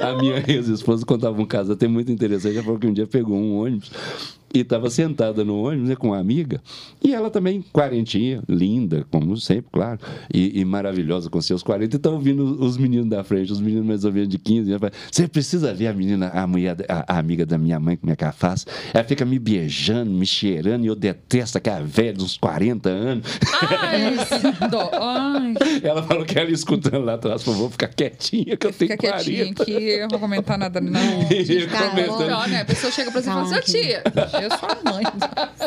a 0.02 0.16
minha 0.16 0.42
ex-esposa 0.46 1.04
contava 1.04 1.40
um 1.40 1.46
caso 1.46 1.72
até 1.72 1.86
muito 1.86 2.10
interessante. 2.12 2.56
Ela 2.56 2.64
falou 2.64 2.78
que 2.78 2.86
um 2.86 2.92
dia 2.92 3.06
pegou 3.06 3.36
um 3.36 3.58
ônibus 3.60 3.90
e 4.54 4.60
estava 4.60 4.88
sentada 4.90 5.44
no 5.44 5.62
ônibus 5.62 5.88
né, 5.90 5.96
com 5.96 6.08
uma 6.08 6.18
amiga. 6.18 6.60
E 7.02 7.12
ela 7.14 7.30
também, 7.30 7.62
quarentinha, 7.72 8.42
linda, 8.48 9.06
como 9.10 9.36
sempre, 9.36 9.66
claro, 9.72 9.98
e, 10.32 10.60
e 10.60 10.64
maravilhosa 10.64 11.28
com 11.30 11.40
seus 11.40 11.62
40. 11.62 11.94
E 11.94 11.96
estão 11.96 12.14
ouvindo 12.14 12.42
os 12.62 12.76
meninos 12.76 13.08
da 13.08 13.22
frente, 13.24 13.52
os 13.52 13.60
meninos 13.60 13.86
mais 13.86 14.04
ou 14.04 14.12
menos 14.12 14.28
de 14.28 14.38
15 14.38 14.72
anos. 14.72 14.90
Você 15.10 15.28
precisa 15.28 15.72
ver 15.74 15.88
a 15.88 15.92
menina, 15.92 16.28
a 16.28 16.46
mulher, 16.46 16.76
a, 16.88 17.14
a 17.14 17.18
amiga 17.18 17.44
da 17.44 17.58
minha 17.58 17.78
mãe, 17.78 17.96
como 17.96 18.12
é 18.12 18.16
que 18.16 18.24
ela 18.24 18.32
faz? 18.32 18.66
Ela 18.92 19.04
fica 19.04 19.24
me 19.24 19.38
beijando, 19.38 20.10
me 20.10 20.26
cheirando, 20.26 20.84
e 20.84 20.88
eu 20.88 20.94
detesto 20.94 21.58
aquela 21.58 21.80
velha 21.82 22.14
de 22.14 22.24
uns 22.24 22.36
40 22.36 22.88
anos. 22.88 23.24
Ai, 23.80 24.16
dó. 24.70 24.90
Ai, 24.94 25.54
Ela 25.82 26.02
falou 26.02 26.24
que 26.24 26.38
ela 26.38 26.50
escutando 26.50 27.04
lá 27.04 27.14
atrás, 27.14 27.42
falou, 27.42 27.60
vou 27.60 27.70
ficar 27.70 27.88
quietinha, 27.88 28.56
que 28.56 28.66
eu 28.66 28.72
tenho 28.72 28.90
fica 28.92 28.96
40. 28.96 29.24
quietinha 29.24 29.52
aqui, 29.52 29.72
eu 29.72 30.00
não 30.02 30.08
vou 30.10 30.18
comentar 30.18 30.58
nada, 30.58 30.80
não. 30.80 30.98
E 31.30 31.66
cara, 31.66 31.90
comentando- 31.90 32.26
Pior, 32.26 32.48
né? 32.48 32.60
A 32.60 32.64
pessoa 32.64 32.92
chega 32.92 33.10
pra 33.10 33.20
você 33.22 33.28
e 33.28 33.32
fala 33.32 33.42
assim, 33.44 33.56
ô 33.56 33.62
tia, 33.62 34.02
eu 34.42 34.50
sou 34.50 34.68
a 34.68 34.92
mãe. 34.92 35.04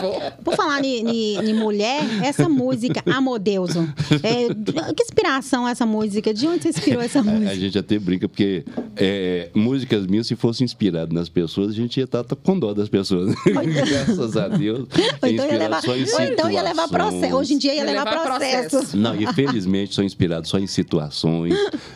Vou. 0.01 0.21
Por 0.43 0.55
falar 0.55 0.83
em 0.83 1.53
mulher, 1.53 2.01
essa 2.23 2.47
música, 2.49 3.03
Amodeuso, 3.05 3.87
é, 4.23 4.47
que 4.93 5.03
inspiração 5.03 5.67
essa 5.67 5.85
música? 5.85 6.33
De 6.33 6.47
onde 6.47 6.63
você 6.63 6.69
inspirou 6.69 7.01
essa 7.01 7.19
A, 7.21 7.21
a 7.21 7.25
música? 7.25 7.55
gente 7.55 7.77
até 7.77 7.99
brinca, 7.99 8.27
porque 8.27 8.63
é, 8.95 9.49
músicas 9.53 10.05
minhas, 10.07 10.27
se 10.27 10.35
fosse 10.35 10.63
inspirado 10.63 11.13
nas 11.13 11.29
pessoas, 11.29 11.69
a 11.69 11.73
gente 11.73 11.97
ia 11.97 12.05
estar 12.05 12.23
com 12.23 12.57
dó 12.57 12.73
das 12.73 12.89
pessoas. 12.89 13.33
Graças 13.45 14.37
a 14.37 14.47
Deus. 14.47 14.87
Ou 15.21 15.29
então 15.29 15.45
ia 15.45 15.57
levar, 15.57 15.81
só 15.81 15.95
em 15.95 16.03
ou 16.03 16.21
então 16.21 16.51
ia 16.51 16.61
levar 16.61 16.87
processo. 16.87 17.35
Hoje 17.35 17.53
em 17.53 17.57
dia 17.57 17.73
ia 17.73 17.81
Ia 17.81 17.85
levar, 17.85 18.05
levar 18.05 18.23
processo. 18.23 18.69
processo. 18.69 18.97
Não, 18.97 19.15
infelizmente 19.19 19.93
sou 19.95 20.03
inspirado 20.03 20.47
só 20.47 20.57
em 20.59 20.67
situações. 20.67 21.53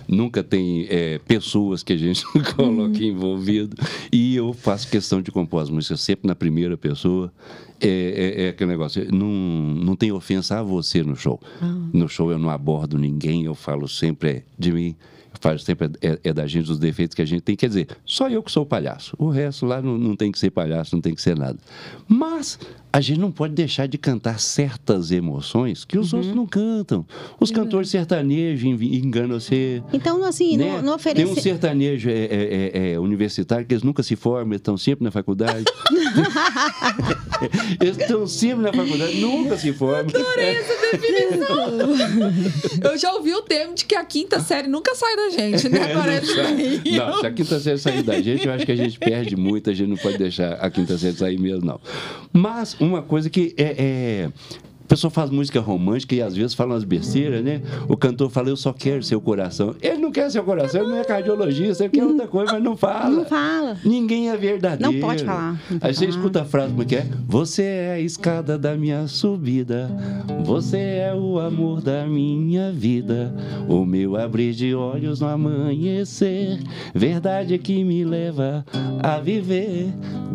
Nunca 0.07 0.43
tem 0.43 0.87
é, 0.89 1.19
pessoas 1.19 1.83
que 1.83 1.93
a 1.93 1.97
gente 1.97 2.23
coloca 2.55 3.03
envolvido. 3.03 3.75
E 4.11 4.35
eu 4.35 4.53
faço 4.53 4.87
questão 4.87 5.21
de 5.21 5.31
compor 5.31 5.61
as 5.63 5.69
músicas 5.69 6.01
sempre 6.01 6.27
na 6.27 6.35
primeira 6.35 6.64
pessoa. 6.77 7.31
É, 7.79 7.87
é- 7.87 8.43
é 8.45 8.49
aquele 8.49 8.69
negócio, 8.71 9.05
não, 9.13 9.27
não 9.27 9.95
tem 9.95 10.11
ofensa 10.11 10.59
a 10.59 10.63
você 10.63 11.03
no 11.03 11.15
show. 11.15 11.39
No 11.93 12.07
show 12.09 12.31
eu 12.31 12.39
não 12.39 12.49
abordo 12.49 12.97
ninguém, 12.97 13.43
eu 13.45 13.53
falo 13.53 13.87
sempre 13.87 14.29
é, 14.29 14.43
de 14.57 14.71
mim. 14.71 14.95
Eu 15.33 15.39
falo 15.41 15.59
sempre 15.59 15.91
é, 16.01 16.19
é 16.23 16.33
da 16.33 16.47
gente, 16.47 16.71
os 16.71 16.79
defeitos 16.79 17.13
que 17.13 17.21
a 17.21 17.25
gente 17.25 17.41
tem. 17.41 17.55
Quer 17.55 17.67
dizer, 17.67 17.87
só 18.05 18.29
eu 18.29 18.41
que 18.41 18.51
sou 18.51 18.65
palhaço. 18.65 19.15
O 19.19 19.29
resto 19.29 19.65
lá 19.65 19.81
não, 19.81 19.97
não 19.97 20.15
tem 20.15 20.31
que 20.31 20.39
ser 20.39 20.49
palhaço, 20.49 20.95
não 20.95 21.01
tem 21.01 21.13
que 21.13 21.21
ser 21.21 21.37
nada. 21.37 21.59
Mas 22.07 22.57
a 22.95 23.01
gente 23.01 23.19
não 23.19 23.29
pode 23.29 23.53
deixar 23.53 23.89
de 23.89 23.97
cantar 23.97 24.39
certas 24.39 25.11
emoções 25.11 25.83
que 25.83 25.99
os 25.99 26.13
outros 26.13 26.33
não 26.33 26.47
cantam. 26.47 27.05
Os 27.37 27.51
cantores 27.51 27.89
sertanejos 27.89 28.63
enganam 28.63 29.37
você. 29.37 29.83
Então, 29.91 30.23
assim, 30.23 30.55
né? 30.55 30.63
não, 30.63 30.81
não 30.81 30.97
Tem 30.97 31.25
um 31.25 31.31
oferece. 31.31 31.41
sertanejo 31.41 32.09
é, 32.09 32.13
é, 32.13 32.71
é, 32.73 32.93
é, 32.93 32.99
universitário 32.99 33.65
que 33.65 33.73
eles 33.73 33.83
nunca 33.83 34.01
se 34.01 34.15
formam, 34.15 34.53
eles 34.53 34.61
estão 34.61 34.77
sempre 34.77 35.03
na 35.03 35.11
faculdade. 35.11 35.65
eles 37.81 37.97
estão 37.97 38.25
sempre 38.25 38.63
na 38.63 38.71
faculdade, 38.71 39.19
nunca 39.19 39.57
se 39.57 39.73
formam. 39.73 40.05
Eu 42.81 42.97
já 42.97 43.11
ouvi 43.11 43.33
o 43.33 43.41
termo 43.41 43.75
de 43.75 43.83
que 43.83 43.95
a 43.95 44.05
quinta 44.05 44.39
série 44.39 44.69
nunca 44.69 44.95
sai 44.95 45.17
da 45.17 45.29
gente, 45.31 45.67
né? 45.67 45.93
Parece 45.93 46.33
bem. 46.33 46.81
Não, 46.97 47.19
se 47.19 47.27
a 47.27 47.31
quinta 47.31 47.59
série 47.59 47.77
sair 47.77 48.03
da 48.03 48.21
gente, 48.21 48.47
eu 48.47 48.53
acho 48.53 48.65
que 48.65 48.71
a 48.71 48.77
gente 48.77 48.97
perde 48.97 49.35
muito, 49.35 49.69
a 49.69 49.73
gente 49.73 49.89
não 49.89 49.97
pode 49.97 50.17
deixar 50.17 50.53
a 50.53 50.69
quinta 50.69 50.97
série 50.97 51.17
sair 51.17 51.37
mesmo, 51.37 51.65
não. 51.65 51.81
Mas 52.31 52.73
uma 52.85 53.01
coisa 53.01 53.29
que 53.29 53.53
é. 53.57 53.75
é 53.77 54.29
a 54.85 54.87
pessoa 54.87 55.09
faz 55.09 55.31
música 55.31 55.59
romântica 55.59 56.13
e 56.13 56.21
às 56.21 56.35
vezes 56.35 56.53
fala 56.53 56.75
umas 56.75 56.83
besteiras, 56.83 57.43
né? 57.43 57.59
O 57.89 57.97
cantor 57.97 58.29
fala, 58.29 58.49
eu 58.49 58.55
só 58.55 58.71
quero 58.71 59.01
seu 59.01 59.19
coração. 59.19 59.75
Ele 59.81 59.97
não 59.97 60.11
quer 60.11 60.29
seu 60.29 60.43
coração, 60.43 60.81
ele 60.81 60.91
não 60.91 60.97
é 60.99 61.03
cardiologista, 61.03 61.85
ele 61.85 61.91
quer 61.91 62.03
outra 62.03 62.27
coisa, 62.27 62.53
mas 62.53 62.63
não 62.63 62.77
fala. 62.77 63.09
Não 63.09 63.25
fala. 63.25 63.77
Ninguém 63.83 64.29
é 64.29 64.37
verdadeiro. 64.37 64.93
Não 64.93 64.99
pode 65.01 65.25
falar, 65.25 65.59
não 65.71 65.79
Aí 65.81 65.91
você 65.91 66.05
falar. 66.05 66.09
escuta 66.17 66.41
a 66.43 66.45
frase 66.45 66.69
como 66.69 66.83
é 66.83 66.85
que 66.85 66.95
é? 66.97 67.07
Você 67.27 67.63
é 67.63 67.91
a 67.93 67.99
escada 67.99 68.59
da 68.59 68.75
minha 68.75 69.07
subida. 69.07 69.89
Você 70.43 70.77
é 70.77 71.15
o 71.15 71.39
amor 71.39 71.81
da 71.81 72.05
minha 72.05 72.71
vida. 72.71 73.33
O 73.67 73.83
meu 73.85 74.15
abrir 74.15 74.53
de 74.53 74.75
olhos 74.75 75.19
no 75.19 75.27
amanhecer. 75.27 76.59
Verdade 76.93 77.57
que 77.57 77.83
me 77.83 78.05
leva 78.05 78.63
a 79.01 79.17
viver. 79.19 79.91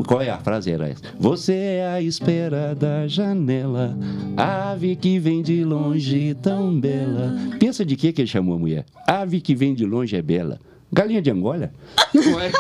Qual 0.09 0.21
é 0.21 0.31
a 0.31 0.39
frase? 0.39 0.73
Era 0.73 0.89
essa. 0.89 1.03
Você 1.21 1.55
é 1.55 1.87
a 1.87 2.03
espera 2.03 2.75
da 2.75 3.07
janela. 3.07 3.97
Ave 4.42 4.96
que 4.96 5.18
vem 5.18 5.42
de 5.42 5.64
longe 5.64 6.35
tão 6.42 6.79
bela. 6.79 7.35
Pensa 7.59 7.85
de 7.85 7.96
que 7.96 8.12
que 8.12 8.22
ele 8.22 8.29
chamou 8.29 8.55
a 8.55 8.59
mulher? 8.59 8.85
Ave 9.07 9.40
que 9.40 9.55
vem 9.55 9.74
de 9.74 9.85
longe 9.85 10.16
é 10.16 10.22
bela. 10.22 10.59
Galinha 10.92 11.22
de 11.22 11.31
Angola? 11.31 11.72
Ué, 12.14 12.50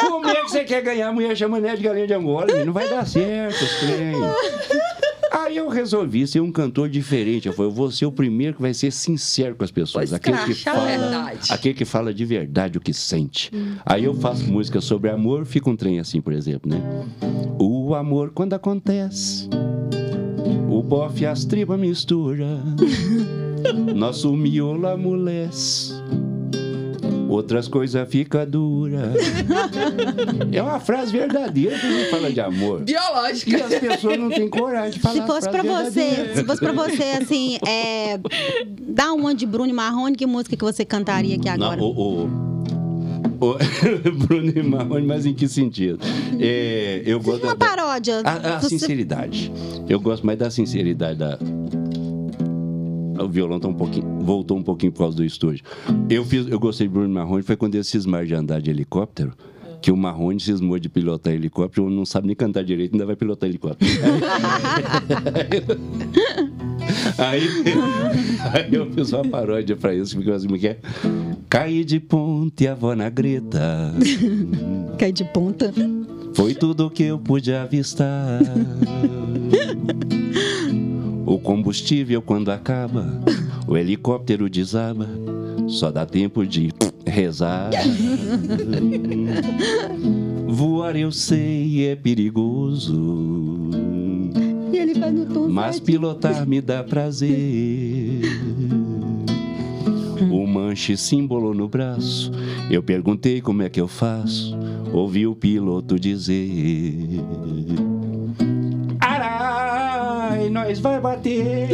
Como 0.00 0.26
é 0.28 0.34
que 0.36 0.50
você 0.50 0.64
quer 0.64 0.82
ganhar 0.82 1.08
a 1.08 1.12
mulher 1.12 1.36
chamando 1.36 1.66
de 1.76 1.82
galinha 1.82 2.06
de 2.06 2.14
Angola? 2.14 2.64
Não 2.64 2.72
vai 2.72 2.88
dar 2.88 3.06
certo 3.06 3.62
os 3.62 3.74
trem. 3.80 4.14
Aí 5.32 5.58
eu 5.58 5.68
resolvi 5.68 6.26
ser 6.26 6.40
um 6.40 6.50
cantor 6.50 6.88
diferente. 6.88 7.46
Eu 7.46 7.52
falei, 7.52 7.70
eu 7.70 7.74
vou 7.74 7.90
ser 7.90 8.06
o 8.06 8.12
primeiro 8.12 8.54
que 8.54 8.62
vai 8.62 8.72
ser 8.72 8.90
sincero 8.90 9.54
com 9.54 9.62
as 9.64 9.70
pessoas. 9.70 10.08
Vou 10.10 10.16
Aquele 10.16 10.38
que, 10.38 10.52
escrachar 10.52 10.74
a 10.74 10.86
fala, 10.86 10.98
verdade. 10.98 11.52
aquele 11.52 11.74
que 11.74 11.84
fala 11.84 12.14
de 12.14 12.24
verdade 12.24 12.78
o 12.78 12.80
que 12.80 12.94
sente. 12.94 13.50
Aí 13.84 14.04
eu 14.04 14.14
faço 14.14 14.44
música 14.50 14.80
sobre 14.80 15.10
amor, 15.10 15.44
fica 15.44 15.68
um 15.68 15.76
trem 15.76 16.00
assim, 16.00 16.20
por 16.22 16.32
exemplo, 16.32 16.70
né? 16.70 16.80
O 17.58 17.94
amor 17.94 18.30
quando 18.34 18.54
acontece, 18.54 19.48
bofe 20.86 21.22
e 21.22 21.26
as 21.26 21.44
tribas 21.44 21.78
mistura, 21.78 22.62
nosso 23.94 24.32
miolo 24.32 24.86
amolece. 24.86 25.92
outras 27.28 27.66
coisas 27.66 28.08
fica 28.08 28.46
dura. 28.46 29.12
É 30.52 30.62
uma 30.62 30.78
frase 30.78 31.10
verdadeira 31.12 31.76
que 31.76 31.86
a 31.86 31.90
gente 31.90 32.10
fala 32.10 32.32
de 32.32 32.40
amor. 32.40 32.82
Biológica. 32.82 33.50
E 33.50 33.62
as 33.62 33.74
pessoas 33.74 34.16
não 34.18 34.30
têm 34.30 34.48
coragem 34.48 34.92
de 34.92 35.00
falar 35.00 35.14
Se 35.14 35.26
fosse 35.26 35.48
a 35.48 35.50
pra 35.50 35.64
frase 35.64 35.90
você, 35.90 36.34
se 36.36 36.44
fosse 36.44 36.60
pra 36.60 36.72
você, 36.72 37.02
assim, 37.20 37.58
é, 37.66 38.18
dar 38.78 39.12
uma 39.12 39.34
de 39.34 39.44
Bruno 39.44 39.74
Marrone, 39.74 40.14
que 40.14 40.24
música 40.24 40.56
que 40.56 40.64
você 40.64 40.84
cantaria 40.84 41.34
aqui 41.36 41.48
agora? 41.48 41.76
Não, 41.76 41.88
o, 41.88 42.24
o 42.24 42.55
Bruno 44.26 44.52
e 44.54 44.62
Marrone, 44.62 45.06
mas 45.06 45.26
em 45.26 45.34
que 45.34 45.46
sentido? 45.48 45.98
É, 46.40 47.02
eu 47.04 47.20
gosto 47.20 47.42
Uma 47.44 47.54
da- 47.54 47.66
paródia. 47.66 48.20
A, 48.24 48.56
a 48.56 48.60
Você- 48.60 48.70
sinceridade. 48.70 49.52
Eu 49.88 50.00
gosto 50.00 50.24
mais 50.26 50.38
da 50.38 50.50
sinceridade 50.50 51.18
da. 51.18 51.38
O 53.22 53.28
violão 53.28 53.58
tá 53.58 53.66
um 53.68 53.74
pouquinho, 53.74 54.20
voltou 54.20 54.56
um 54.58 54.62
pouquinho 54.62 54.92
por 54.92 54.98
causa 55.00 55.16
do 55.16 55.24
estúdio. 55.24 55.64
Eu, 56.08 56.24
fiz, 56.24 56.46
eu 56.48 56.58
gostei 56.60 56.86
de 56.86 56.92
Bruno 56.92 57.08
Marrone, 57.12 57.42
foi 57.42 57.56
quando 57.56 57.74
eles 57.74 57.88
cismaram 57.88 58.26
de 58.26 58.34
andar 58.34 58.60
de 58.60 58.70
helicóptero, 58.70 59.32
que 59.80 59.90
o 59.90 59.96
Marrone 59.96 60.38
cismou 60.38 60.78
de 60.78 60.88
pilotar 60.90 61.32
helicóptero, 61.32 61.88
não 61.88 62.04
sabe 62.04 62.26
nem 62.26 62.36
cantar 62.36 62.62
direito, 62.62 62.92
ainda 62.92 63.06
vai 63.06 63.16
pilotar 63.16 63.48
helicóptero. 63.48 63.90
Aí, 67.18 67.42
aí 68.52 68.74
eu 68.74 68.90
fiz 68.92 69.12
uma 69.12 69.24
paródia 69.24 69.76
pra 69.76 69.94
isso, 69.94 70.16
porque 70.16 70.30
assim, 70.30 70.46
como 70.46 70.58
que 70.58 70.68
é? 70.68 70.78
Caí 71.48 71.84
de 71.84 72.00
ponte, 72.00 72.66
a 72.66 72.72
avó 72.72 72.94
na 72.94 73.08
greta. 73.08 73.94
Cai 74.98 75.12
de 75.12 75.24
ponta. 75.24 75.72
Foi 76.34 76.54
tudo 76.54 76.90
que 76.90 77.04
eu 77.04 77.18
pude 77.18 77.52
avistar. 77.52 78.40
O 81.26 81.38
combustível 81.40 82.22
quando 82.22 82.52
acaba, 82.52 83.20
o 83.66 83.76
helicóptero 83.76 84.48
desaba, 84.48 85.08
só 85.66 85.90
dá 85.90 86.06
tempo 86.06 86.46
de 86.46 86.70
rezar. 87.04 87.70
Voar 90.46 90.96
eu 90.96 91.10
sei 91.10 91.88
é 91.88 91.96
perigoso, 91.96 93.70
E 94.72 94.86
mas 95.50 95.80
pilotar 95.80 96.46
me 96.46 96.60
dá 96.60 96.84
prazer. 96.84 98.20
Manche 100.66 100.96
símbolo 100.96 101.54
no 101.54 101.68
braço, 101.68 102.32
eu 102.68 102.82
perguntei 102.82 103.40
como 103.40 103.62
é 103.62 103.68
que 103.68 103.80
eu 103.80 103.86
faço, 103.86 104.58
ouvi 104.92 105.24
o 105.24 105.32
piloto 105.32 105.96
dizer. 105.96 106.50
Arai, 108.98 110.50
nós 110.50 110.80
vai 110.80 111.00
bater. 111.00 111.68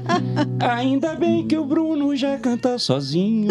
Ainda 0.58 1.14
bem 1.16 1.46
que 1.46 1.58
o 1.58 1.66
Bruno 1.66 2.16
já 2.16 2.38
canta 2.38 2.78
sozinho. 2.78 3.50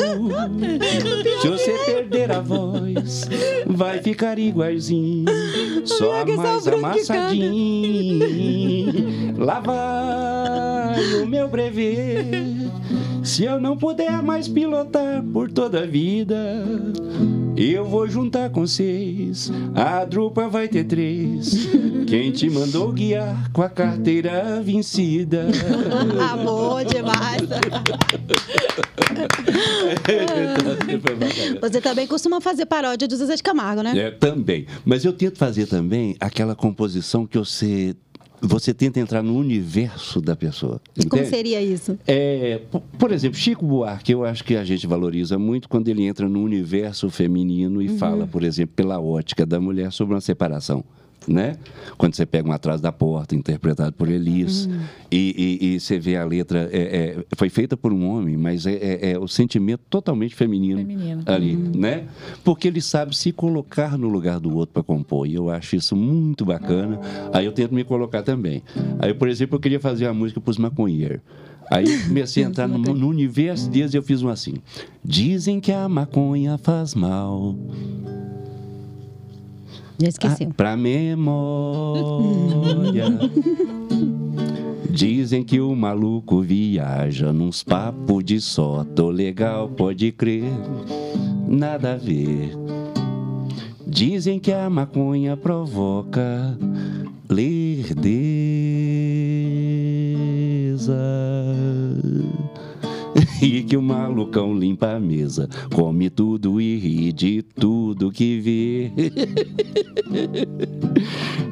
Se 1.40 1.48
você 1.48 1.74
perder 1.86 2.32
a 2.32 2.42
voz, 2.42 3.30
vai 3.68 4.02
ficar 4.02 4.40
igualzinho. 4.40 5.26
Só 5.86 6.26
mais 6.36 6.68
amassadinho. 6.68 7.46
Lá 9.38 9.60
vai 9.60 11.22
o 11.22 11.28
meu 11.28 11.48
brevet. 11.48 12.64
Se 13.24 13.46
eu 13.46 13.60
não 13.60 13.78
puder 13.78 14.22
mais 14.22 14.48
pilotar 14.48 15.24
por 15.24 15.50
toda 15.50 15.84
a 15.84 15.86
vida, 15.86 16.36
eu 17.56 17.86
vou 17.86 18.08
juntar 18.08 18.50
com 18.50 18.68
seis. 18.68 19.52
A 19.74 20.04
drupa 20.04 20.50
vai 20.50 20.68
ter 20.68 20.84
três. 20.84 21.68
Quem 22.06 22.32
te 22.32 22.50
mandou 22.50 22.92
guiar 22.92 23.50
com 23.52 23.62
a 23.62 23.70
carteira 23.70 24.62
vencida? 24.62 25.48
Amor 26.32 26.84
demais. 26.84 27.42
Você 31.62 31.82
também 31.82 32.08
costuma 32.08 32.42
fazer 32.42 32.66
paródia 32.66 33.08
do 33.08 33.16
Zezé 33.16 33.36
de 33.36 33.44
Camargo, 33.44 33.82
né? 33.82 33.98
É, 33.98 34.12
também. 34.12 34.66
Mas 34.84 35.06
eu 35.06 35.14
tento 35.14 35.38
fazer 35.38 35.68
também 35.68 36.16
aquela 36.20 36.56
composição 36.56 37.26
que 37.26 37.38
você. 37.38 37.96
Você 38.46 38.74
tenta 38.74 39.00
entrar 39.00 39.24
no 39.24 39.38
universo 39.38 40.20
da 40.20 40.36
pessoa. 40.36 40.82
E 40.98 41.06
como 41.06 41.22
entende? 41.22 41.36
seria 41.36 41.62
isso? 41.62 41.98
É, 42.06 42.60
po- 42.70 42.82
por 43.00 43.12
exemplo, 43.12 43.38
Chico 43.38 43.66
Buarque, 43.66 44.12
eu 44.12 44.26
acho 44.26 44.44
que 44.44 44.56
a 44.58 44.64
gente 44.66 44.86
valoriza 44.86 45.40
muito 45.40 45.70
quando 45.70 45.88
ele 45.88 46.04
entra 46.04 46.28
no 46.28 46.44
universo 46.44 47.10
feminino 47.10 47.82
e 47.82 47.88
fala, 47.88 48.28
por 48.28 48.44
exemplo, 48.44 48.74
pela 48.76 49.00
ótica 49.00 49.46
da 49.46 49.62
mulher 49.62 49.92
sobre 49.94 50.14
uma 50.14 50.20
separação. 50.22 50.84
Né? 51.28 51.56
Quando 51.98 52.16
você 52.16 52.26
pega 52.26 52.50
um 52.50 52.52
atrás 52.52 52.82
da 52.82 52.92
porta, 52.92 53.34
interpretado 53.34 53.94
por 53.94 54.10
Elis, 54.10 54.68
e, 55.12 55.60
e- 55.62 55.76
e 55.76 55.80
você 55.80 55.98
vê 55.98 56.18
a 56.18 56.26
letra, 56.26 56.70
é, 56.72 56.82
é, 57.18 57.26
foi 57.38 57.50
feita 57.50 57.78
por 57.78 57.94
um 57.94 58.06
homem, 58.10 58.36
mas 58.36 58.66
é, 58.66 58.74
é- 58.74 59.12
é 59.12 59.20
o 59.20 59.28
sentimento 59.28 59.82
totalmente 59.90 60.36
feminino, 60.36 60.80
Feminino. 60.80 61.24
ali, 61.26 61.56
né? 61.56 62.06
Porque 62.44 62.68
ele 62.68 62.82
sabe 62.82 63.16
se 63.16 63.32
colocar 63.32 63.98
no 63.98 64.10
lugar 64.10 64.40
do 64.40 64.54
outro 64.54 64.74
para 64.74 64.84
compor, 64.84 65.26
e 65.26 65.36
eu 65.36 65.50
acho 65.50 65.76
isso 65.78 65.96
muito 65.96 66.44
bacana. 66.44 67.00
Aí 67.32 67.46
eu 67.46 67.54
tento 67.54 67.74
me 67.74 67.84
colocar 67.86 68.22
também. 68.22 68.62
Aí, 69.00 69.14
por 69.14 69.30
exemplo, 69.30 69.56
eu 69.56 69.60
queria 69.62 69.80
fazer 69.80 70.08
uma 70.08 70.14
música 70.14 70.42
para 70.42 70.52
os 70.52 70.58
maconheiros. 70.58 71.22
Aí 71.72 71.86
comecei 72.06 72.44
a 72.44 72.48
entrar 72.48 72.68
no, 72.68 72.78
no 72.78 73.08
universo 73.08 73.70
deles 73.70 73.94
e 73.94 73.98
eu 73.98 74.04
fiz 74.04 74.22
um 74.22 74.28
assim. 74.28 74.56
Dizem 75.04 75.62
que 75.62 75.72
a 75.72 75.88
maconha 75.88 76.58
faz 76.58 76.94
mal 76.94 77.56
Já 80.00 80.08
esqueci. 80.10 80.44
ah, 80.46 80.54
pra 80.56 80.76
memória. 80.78 81.06
Dizem 84.90 85.44
que 85.44 85.60
o 85.60 85.76
maluco 85.76 86.42
viaja 86.42 87.34
nos 87.34 87.64
papos 87.64 88.24
de 88.24 88.40
só. 88.40 88.84
Tô 88.84 89.10
legal, 89.10 89.68
pode 89.70 90.12
crer, 90.12 90.44
nada 91.48 91.94
a 91.94 91.98
ver. 91.98 92.56
Dizem 93.88 94.40
que 94.40 94.52
a 94.52 94.70
maconha 94.70 95.36
provoca 95.36 96.58
lerdeza. 100.64 100.94
E 103.44 103.62
que 103.62 103.76
o 103.76 103.82
malucão 103.82 104.58
limpa 104.58 104.94
a 104.94 105.00
mesa, 105.02 105.50
come 105.76 106.10
tudo 106.10 106.62
e 106.62 106.78
ri 106.78 107.12
de 107.12 107.42
tudo 107.42 108.10
que 108.10 108.40
vê. 108.40 108.90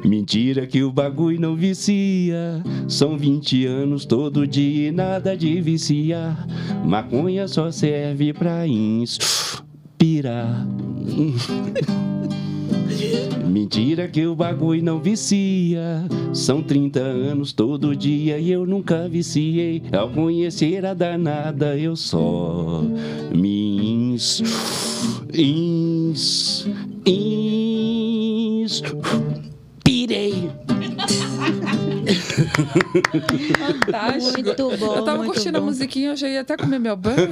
Mentira 0.02 0.66
que 0.66 0.82
o 0.82 0.90
bagulho 0.90 1.38
não 1.38 1.54
vicia. 1.54 2.62
São 2.88 3.18
20 3.18 3.66
anos 3.66 4.06
todo 4.06 4.46
dia 4.46 4.88
e 4.88 4.90
nada 4.90 5.36
de 5.36 5.60
viciar. 5.60 6.48
Maconha 6.82 7.46
só 7.46 7.70
serve 7.70 8.32
pra 8.32 8.66
inspirar. 8.66 9.46
Mentira 13.46 14.08
que 14.08 14.26
o 14.26 14.34
bagulho 14.34 14.82
não 14.82 14.98
vicia. 15.00 16.04
São 16.32 16.62
30 16.62 17.00
anos 17.00 17.52
todo 17.52 17.94
dia 17.94 18.38
e 18.38 18.50
eu 18.50 18.66
nunca 18.66 19.08
viciei. 19.08 19.82
Ao 19.92 20.08
conhecer 20.08 20.84
a 20.86 20.94
danada, 20.94 21.76
eu 21.78 21.94
só 21.94 22.82
me 23.34 24.12
ins. 24.12 24.42
ins. 25.34 26.66
inspirei. 29.84 30.50
Fantástico. 33.58 34.32
Muito 34.32 34.76
bom, 34.78 34.94
Eu 34.96 35.04
tava 35.04 35.24
curtindo 35.24 35.58
bom. 35.58 35.64
a 35.64 35.66
musiquinha, 35.66 36.10
eu 36.10 36.16
já 36.16 36.28
ia 36.28 36.40
até 36.40 36.56
comer 36.56 36.78
meu 36.78 36.96
bacon. 36.96 37.22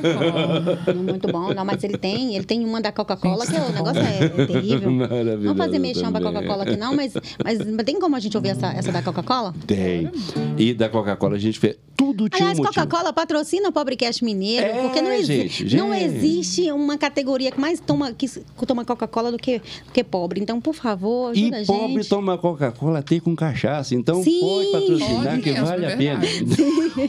Muito 1.02 1.28
bom. 1.28 1.52
Não, 1.54 1.64
mas 1.64 1.82
ele 1.84 1.96
tem, 1.98 2.34
ele 2.36 2.44
tem 2.44 2.64
uma 2.64 2.80
da 2.80 2.92
Coca-Cola, 2.92 3.46
que 3.46 3.52
o 3.54 3.72
negócio 3.72 4.00
é, 4.02 4.24
é 4.42 4.46
terrível. 4.46 4.90
Maravilhoso 4.90 5.42
Vamos 5.42 5.58
fazer 5.58 5.78
mexão 5.78 6.12
pra. 6.12 6.20
Coca-Cola 6.20 6.62
aqui, 6.64 6.76
não, 6.76 6.94
mas, 6.94 7.14
mas 7.44 7.58
tem 7.84 7.98
como 7.98 8.14
a 8.14 8.20
gente 8.20 8.36
ouvir 8.36 8.50
essa, 8.50 8.68
essa 8.72 8.92
da 8.92 9.02
Coca-Cola? 9.02 9.54
Tem. 9.66 10.10
E 10.58 10.74
da 10.74 10.88
Coca-Cola 10.88 11.36
a 11.36 11.38
gente 11.38 11.58
fez. 11.58 11.76
Tudo 11.96 12.28
tinha 12.28 12.48
Aliás, 12.48 12.58
um. 12.58 12.62
Coca-Cola 12.62 13.12
patrocina 13.12 13.68
o 13.68 13.72
Pobrecast 13.72 14.24
Mineiro, 14.24 14.64
É, 14.66 14.82
porque 14.82 15.02
não, 15.02 15.12
exi 15.12 15.48
gente, 15.48 15.76
não 15.76 15.92
existe 15.94 16.70
uma 16.72 16.96
categoria 16.96 17.50
que 17.50 17.60
mais 17.60 17.78
toma, 17.80 18.12
que 18.12 18.26
toma 18.66 18.84
Coca-Cola 18.84 19.30
do 19.32 19.36
que, 19.38 19.58
do 19.58 19.92
que 19.92 20.02
pobre. 20.04 20.40
Então, 20.40 20.60
por 20.60 20.74
favor, 20.74 21.36
E 21.36 21.52
ajuda 21.54 21.60
a 21.62 21.66
pobre 21.66 21.94
gente. 22.02 22.08
toma 22.08 22.38
Coca-Cola 22.38 23.00
até 23.00 23.20
com 23.20 23.34
cachaça. 23.36 23.94
Então 23.94 24.22
Sim. 24.22 24.40
Patrocinar 24.72 25.24
Pode 25.24 25.42
que 25.42 25.50
mesmo, 25.52 25.66
vale 25.66 25.84
é 25.86 25.92
a 25.92 25.96
pena. 25.96 26.20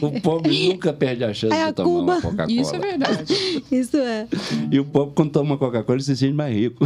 o 0.02 0.20
pobre 0.20 0.68
nunca 0.68 0.92
perde 0.92 1.24
a 1.24 1.32
chance 1.34 1.54
É 1.54 1.62
a 1.64 1.66
de 1.70 1.74
tomar 1.74 1.88
Cuba. 1.88 2.12
uma 2.12 2.20
Coca-Cola. 2.22 2.52
Isso 2.60 2.74
é 2.74 2.78
verdade. 2.78 3.64
Isso 3.70 3.96
é. 3.96 4.26
E 4.70 4.78
o 4.80 4.84
pobre, 4.84 5.14
quando 5.14 5.30
toma 5.32 5.56
Coca-Cola, 5.58 5.96
ele 5.96 6.04
se 6.04 6.16
sente 6.16 6.32
mais 6.34 6.54
rico. 6.54 6.84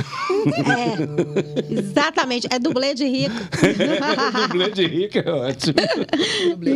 É. 1.68 1.72
Exatamente. 1.78 2.46
É 2.50 2.58
dublê 2.58 2.94
de 2.94 3.04
rico. 3.06 3.34
dublê 4.48 4.70
de 4.70 4.86
rico 4.86 5.18
é 5.18 5.30
ótimo. 5.30 5.74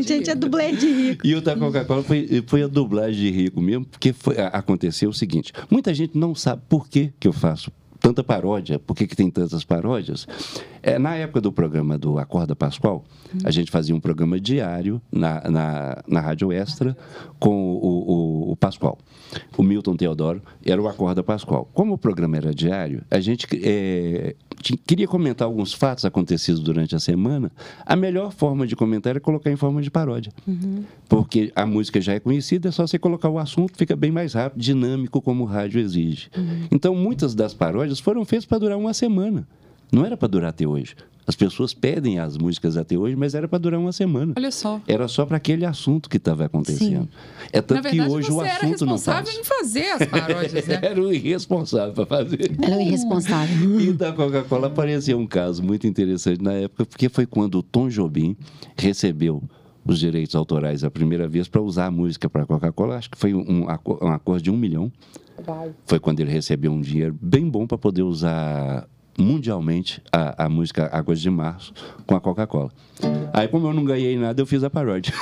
gente, 0.07 0.31
é 0.31 0.35
dublê 0.35 0.73
de 0.73 0.87
rico. 0.87 1.27
E 1.27 1.35
o 1.35 1.41
da 1.41 1.57
Coca-Cola 1.57 2.03
foi, 2.03 2.43
foi 2.47 2.63
a 2.63 2.67
dublagem 2.67 3.21
de 3.21 3.31
rico 3.31 3.61
mesmo, 3.61 3.85
porque 3.85 4.13
foi- 4.13 4.37
aconteceu 4.39 5.11
o 5.11 5.15
seguinte: 5.15 5.53
muita 5.71 5.93
gente 5.95 6.17
não 6.17 6.35
sabe 6.35 6.63
por 6.69 6.89
que, 6.89 7.13
que 7.19 7.29
eu 7.29 7.33
faço 7.33 7.71
tanta 8.01 8.25
paródia, 8.25 8.79
por 8.79 8.97
que, 8.97 9.07
que 9.07 9.15
tem 9.15 9.31
tantas 9.31 9.63
paródias. 9.65 10.27
É, 10.83 10.99
na 10.99 11.15
época 11.15 11.41
do 11.41 11.53
programa 11.53 11.99
do 11.99 12.19
Acorda 12.19 12.57
Pascoal, 12.57 13.05
a 13.45 13.51
gente 13.51 13.71
fazia 13.71 13.95
um 13.95 14.01
programa 14.01 14.41
diário 14.41 15.01
na, 15.13 15.43
na, 15.51 16.05
na 16.07 16.21
Rádio 16.21 16.53
Extra 16.53 16.97
com 17.39 17.75
o, 17.75 18.49
o, 18.49 18.53
o 18.53 18.57
Pascoal. 18.57 18.99
O 19.57 19.63
Milton 19.63 19.97
Teodoro 19.97 20.43
era 20.65 20.81
o 20.81 20.89
Acorda 20.89 21.23
Pascoal. 21.23 21.69
Como 21.73 21.95
o 21.95 21.99
programa 21.99 22.37
era 22.37 22.55
diário, 22.55 23.05
a 23.11 23.21
gente 23.21 23.47
é, 23.63 24.35
queria 24.87 25.07
comentar 25.07 25.47
alguns 25.47 25.73
fatos 25.73 26.05
acontecidos 26.05 26.61
durante 26.61 26.97
a 26.97 27.01
semana. 27.01 27.53
A 27.85 27.95
melhor 27.95 28.33
forma 28.33 28.67
de 28.67 28.75
comentar 28.75 29.17
é 29.17 29.21
colocar 29.21 29.51
em 29.51 29.57
forma 29.57 29.83
de 29.83 29.91
paródia. 29.91 30.33
Porque 31.09 31.53
a 31.55 31.67
música 31.67 32.01
já 32.01 32.15
é 32.15 32.21
conhecida, 32.21 32.69
é 32.69 32.73
só 32.73 32.87
você 32.87 32.99
colocar 32.99 33.29
o 33.29 33.39
assunto, 33.39 33.77
fica 33.77 33.95
bem 33.95 34.11
mais 34.11 34.35
rápido, 34.35 34.61
dinâmico, 34.61 35.21
como 35.21 35.45
o 35.45 35.47
rádio 35.47 35.81
exige. 35.81 36.31
Então, 36.71 36.95
muitas 36.95 37.35
das 37.35 37.55
paródias 37.55 38.01
foram 38.01 38.25
feitas 38.25 38.47
para 38.47 38.59
durar 38.59 38.79
uma 38.79 38.95
semana. 38.95 39.47
Não 39.93 40.05
era 40.05 40.17
para 40.17 40.29
durar 40.29 40.51
até 40.51 40.67
hoje. 40.67 40.95
As 41.27 41.37
pessoas 41.37 41.73
pedem 41.73 42.19
as 42.19 42.37
músicas 42.37 42.77
até 42.77 42.97
hoje, 42.97 43.15
mas 43.15 43.35
era 43.35 43.47
para 43.47 43.59
durar 43.59 43.79
uma 43.79 43.93
semana. 43.93 44.35
Olha 44.37 44.51
só. 44.51 44.81
Era 44.89 45.07
só 45.07 45.25
para 45.25 45.37
aquele 45.37 45.65
assunto 45.65 46.09
que 46.09 46.17
estava 46.17 46.45
acontecendo. 46.45 47.09
É 47.53 47.61
tanto 47.61 47.83
verdade, 47.85 47.97
que 47.97 48.03
hoje 48.03 48.33
o 48.33 48.43
era 48.43 48.55
assunto 48.67 48.85
não 48.87 48.95
responsável 48.95 49.27
faz. 49.33 49.39
em 49.39 49.45
fazer 49.45 49.91
as 49.93 50.07
paródias, 50.07 50.67
né? 50.67 50.79
Era 50.83 51.01
o 51.01 51.13
irresponsável 51.13 51.93
para 51.95 52.07
fazer. 52.07 52.51
Ela 52.61 52.75
é 52.77 52.83
irresponsável. 52.83 53.51
E 53.81 53.93
da 53.93 54.13
Coca-Cola 54.13 54.67
apareceu 54.67 55.19
um 55.19 55.27
caso 55.27 55.63
muito 55.63 55.87
interessante 55.87 56.43
na 56.43 56.53
época, 56.55 56.85
porque 56.85 57.09
foi 57.09 57.27
quando 57.27 57.57
o 57.59 57.63
Tom 57.63 57.89
Jobim 57.89 58.37
recebeu 58.77 59.43
os 59.85 59.99
direitos 60.01 60.35
autorais 60.35 60.83
a 60.83 60.91
primeira 60.91 61.29
vez 61.29 61.47
para 61.47 61.61
usar 61.61 61.87
a 61.87 61.91
música 61.91 62.29
para 62.29 62.43
a 62.43 62.47
Coca-Cola. 62.47 62.97
Acho 62.97 63.11
que 63.11 63.19
foi 63.19 63.35
um, 63.35 63.67
um 63.67 64.09
acordo 64.09 64.43
de 64.43 64.51
um 64.51 64.57
milhão. 64.57 64.91
Foi 65.87 66.01
quando 66.01 66.21
ele 66.21 66.31
recebeu 66.31 66.73
um 66.73 66.81
dinheiro 66.81 67.17
bem 67.21 67.49
bom 67.49 67.67
para 67.67 67.79
poder 67.79 68.03
usar 68.03 68.87
mundialmente 69.21 70.03
a, 70.13 70.45
a 70.45 70.49
música 70.49 70.89
Águas 70.93 71.21
de 71.21 71.31
Março 71.31 71.73
com 72.07 72.15
a 72.15 72.21
Coca-Cola. 72.21 72.71
Aí, 73.33 73.49
como 73.49 73.69
eu 73.69 73.73
não 73.73 73.85
ganhei 73.85 74.17
nada, 74.17 74.41
eu 74.41 74.47
fiz 74.47 74.63
a 74.65 74.71
paródia. 74.71 75.13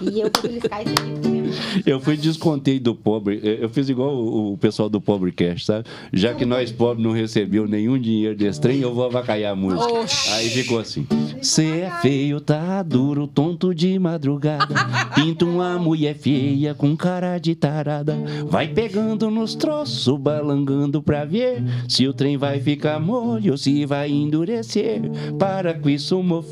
E 0.00 0.20
eu 0.20 0.26
isso 0.26 0.66
aqui 0.70 1.28
minha 1.30 1.50
Eu 1.84 2.00
fui 2.00 2.16
descontei 2.16 2.78
do 2.78 2.94
pobre. 2.94 3.40
Eu 3.42 3.68
fiz 3.68 3.88
igual 3.88 4.14
o, 4.14 4.52
o 4.52 4.58
pessoal 4.58 4.88
do 4.88 5.00
Pobre 5.00 5.32
Cash, 5.32 5.66
sabe? 5.66 5.86
Já 6.12 6.34
que 6.34 6.44
nós 6.44 6.70
pobres 6.70 7.04
não 7.04 7.12
recebeu 7.12 7.66
nenhum 7.66 7.98
dinheiro 7.98 8.36
desse 8.36 8.60
trem, 8.60 8.80
eu 8.80 8.94
vou 8.94 9.04
avacalhar 9.04 9.52
a 9.52 9.56
música. 9.56 9.84
Oxi. 9.84 10.30
Aí 10.32 10.48
ficou 10.50 10.78
assim. 10.78 11.06
Cê 11.42 11.80
é 11.80 11.90
feio, 12.02 12.40
tá 12.40 12.82
duro, 12.82 13.26
tonto 13.26 13.74
de 13.74 13.98
madrugada. 13.98 14.74
Pinta 15.14 15.44
uma 15.44 15.78
mulher 15.78 16.16
feia 16.16 16.74
com 16.74 16.96
cara 16.96 17.38
de 17.38 17.54
tarada. 17.54 18.16
Vai 18.48 18.68
pegando 18.68 19.30
nos 19.30 19.54
troços, 19.54 20.18
balangando 20.18 21.02
pra 21.02 21.24
ver 21.24 21.62
se 21.88 22.06
o 22.06 22.14
trem 22.14 22.36
vai 22.36 22.60
ficar 22.60 22.98
mole 23.00 23.50
ou 23.50 23.56
se 23.56 23.84
vai 23.84 24.10
endurecer. 24.10 25.02
Para 25.38 25.74
com 25.74 25.88
isso, 25.88 26.22
meu 26.22 26.42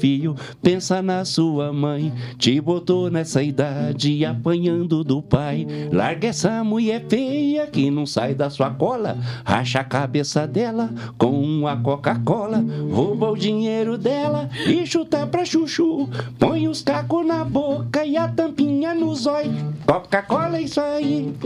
pensa 0.62 1.02
na 1.02 1.24
sua 1.24 1.72
mãe. 1.72 2.12
Te 2.38 2.60
botou 2.60 3.10
nessa 3.10 3.42
idade 3.42 4.24
apanhando 4.24 5.02
do 5.04 5.22
pai. 5.22 5.66
Larga 5.92 6.28
essa 6.28 6.62
mulher 6.64 7.04
feia 7.08 7.66
que 7.66 7.90
não 7.90 8.06
sai 8.06 8.34
da 8.34 8.50
sua 8.50 8.70
cola. 8.70 9.16
Racha 9.44 9.80
a 9.80 9.84
cabeça 9.84 10.46
dela 10.46 10.90
com 11.18 11.30
uma 11.40 11.76
Coca-Cola. 11.76 12.64
Rouba 12.90 13.30
o 13.30 13.36
dinheiro 13.36 13.96
dela 13.98 14.48
e 14.66 14.86
chuta 14.86 15.26
pra 15.26 15.44
chuchu. 15.44 16.08
Põe 16.38 16.68
os 16.68 16.82
cacos 16.82 17.26
na 17.26 17.44
boca 17.44 18.04
e 18.04 18.16
a 18.16 18.28
tampinha 18.28 18.94
no 18.94 19.14
zóio. 19.14 19.52
Coca-Cola 19.86 20.58
é 20.58 20.62
isso 20.62 20.80
aí. 20.80 21.34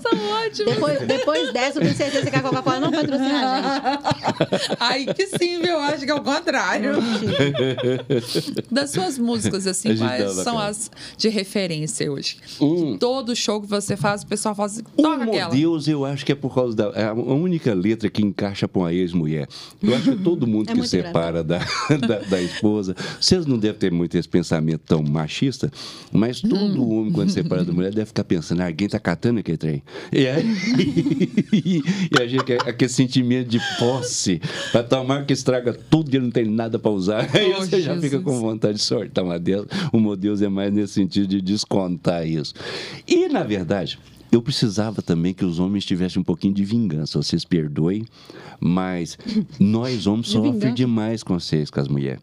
São 0.00 0.12
ótimos. 0.50 0.74
Depois, 0.74 1.06
depois 1.06 1.52
dessa, 1.52 1.78
eu 1.78 1.82
tenho 1.82 1.94
certeza 1.94 2.30
que 2.30 2.36
a 2.36 2.42
Coca-Cola 2.42 2.80
não 2.80 2.90
patrocina 2.90 3.50
a 3.50 3.62
gente. 3.62 4.76
Ai, 4.80 5.06
que 5.06 5.26
sim, 5.26 5.60
viu? 5.60 5.70
Eu 5.70 5.80
acho 5.80 6.04
que 6.04 6.10
é 6.10 6.14
o 6.14 6.22
contrário. 6.22 6.92
Das 8.70 8.90
suas 8.90 9.18
músicas, 9.18 9.66
assim, 9.66 9.96
quais 9.96 10.32
são 10.34 10.56
cara. 10.56 10.68
as 10.68 10.90
de 11.16 11.28
referência 11.28 12.10
hoje? 12.10 12.38
Hum. 12.60 12.96
Todo 12.98 13.34
show 13.34 13.60
que 13.60 13.66
você 13.66 13.96
faz, 13.96 14.22
o 14.22 14.26
pessoal 14.26 14.54
fala 14.54 14.66
assim, 14.66 14.82
toca 14.96 15.24
meu 15.24 15.34
aquela. 15.34 15.50
Deus, 15.50 15.88
eu 15.88 16.04
acho 16.04 16.24
que 16.24 16.32
é 16.32 16.34
por 16.34 16.54
causa 16.54 16.76
da 16.76 16.90
é 16.94 17.04
a 17.04 17.12
única 17.14 17.72
letra 17.72 18.10
que 18.10 18.22
encaixa 18.22 18.66
com 18.66 18.84
a 18.84 18.92
ex-mulher. 18.92 19.48
Eu 19.82 19.94
acho 19.94 20.12
que 20.12 20.22
todo 20.22 20.46
mundo 20.46 20.70
É 20.70 20.74
que 20.74 20.86
separa 20.86 21.42
da, 21.42 21.58
da, 22.06 22.18
da 22.18 22.40
esposa. 22.40 22.94
Vocês 23.20 23.46
não 23.46 23.58
devem 23.58 23.78
ter 23.78 23.90
muito 23.90 24.16
esse 24.16 24.28
pensamento 24.28 24.82
tão 24.86 25.02
machista, 25.02 25.70
mas 26.12 26.40
todo 26.40 26.88
homem, 26.88 27.12
quando 27.12 27.30
separa 27.30 27.64
da 27.64 27.72
mulher, 27.72 27.92
deve 27.92 28.06
ficar 28.06 28.24
pensando: 28.24 28.60
"Ah, 28.60 28.66
alguém 28.66 28.88
tá 28.88 28.98
catando 28.98 29.40
aquele 29.40 29.56
trem. 29.56 29.82
E, 30.12 30.26
aí, 30.26 30.39
e 31.52 31.82
a 32.20 32.26
gente, 32.26 32.52
aquele 32.66 32.88
sentimento 32.90 33.48
de 33.48 33.60
posse, 33.78 34.40
para 34.72 34.82
tomar 34.82 35.24
que 35.24 35.32
estraga 35.32 35.72
tudo 35.72 36.12
e 36.12 36.16
ele 36.16 36.24
não 36.26 36.30
tem 36.30 36.44
nada 36.44 36.78
para 36.78 36.90
usar. 36.90 37.28
Aí 37.34 37.52
Oh, 37.56 37.60
você 37.60 37.80
já 37.80 37.94
fica 37.94 38.08
Jesus. 38.18 38.24
com 38.24 38.40
vontade 38.40 38.78
de 38.78 38.82
sortar 38.84 39.24
uma 39.24 39.38
delas. 39.38 39.66
O 39.92 40.00
meu 40.00 40.16
Deus 40.16 40.40
é 40.42 40.48
mais 40.48 40.72
nesse 40.72 40.94
sentido 40.94 41.26
de 41.26 41.40
descontar 41.40 42.26
isso. 42.26 42.54
E, 43.06 43.28
na 43.28 43.42
verdade, 43.42 43.98
eu 44.32 44.40
precisava 44.40 45.02
também 45.02 45.34
que 45.34 45.44
os 45.44 45.58
homens 45.58 45.84
tivessem 45.84 46.20
um 46.20 46.24
pouquinho 46.24 46.54
de 46.54 46.64
vingança. 46.64 47.20
Vocês 47.20 47.44
perdoem, 47.44 48.04
mas 48.60 49.18
nós 49.58 50.06
homens 50.06 50.28
De 50.28 50.40
vingança? 50.40 50.72
demais 50.72 51.22
com 51.22 51.38
vocês, 51.38 51.70
com 51.70 51.80
as 51.80 51.88
mulheres. 51.88 52.20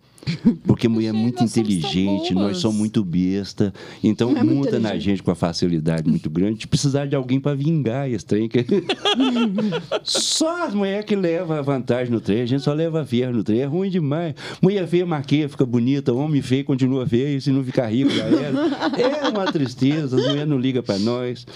Porque 0.65 0.87
mulher 0.87 1.09
é 1.09 1.11
muito 1.11 1.41
nós 1.41 1.51
somos 1.51 1.53
tão 1.53 1.63
inteligente, 1.63 2.33
nós 2.33 2.57
somos 2.57 2.77
muito 2.77 3.03
besta. 3.03 3.73
Então, 4.03 4.35
É 4.37 4.43
monta 4.43 4.79
na 4.79 4.97
gente 4.97 5.21
com 5.23 5.31
a 5.31 5.35
facilidade 5.35 6.07
muito 6.09 6.29
grande 6.29 6.59
de 6.59 6.67
precisar 6.67 7.05
de 7.05 7.15
alguém 7.15 7.39
para 7.39 7.55
vingar 7.55 8.09
esse 8.09 8.25
trem. 8.25 8.47
que- 8.49 8.65
só 10.03 10.65
as 10.65 10.73
mulheres 10.73 11.05
que 11.05 11.15
levam 11.15 11.57
a 11.57 11.61
vantagem 11.61 12.11
no 12.13 12.19
trem, 12.21 12.41
a 12.41 12.45
gente 12.45 12.63
só 12.63 12.73
leva 12.73 13.05
ferro 13.05 13.33
no 13.33 13.43
trem. 13.43 13.59
É 13.61 13.65
ruim 13.65 13.89
demais. 13.89 14.35
Mulher 14.61 14.87
feia 14.87 15.05
maquia, 15.05 15.47
fica 15.49 15.65
bonita, 15.65 16.13
homem 16.13 16.41
feio 16.41 16.65
continua 16.65 17.05
feio, 17.07 17.39
se 17.41 17.51
não 17.51 17.63
ficar 17.63 17.87
rico 17.87 18.09
já 18.11 18.25
era. 18.25 18.57
É 19.01 19.29
uma 19.29 19.51
tristeza, 19.51 20.15
as 20.17 20.25
mulheres 20.27 20.47
não 20.49 20.57
ligam 20.59 20.83
para 20.83 20.99
nós. 20.99 21.45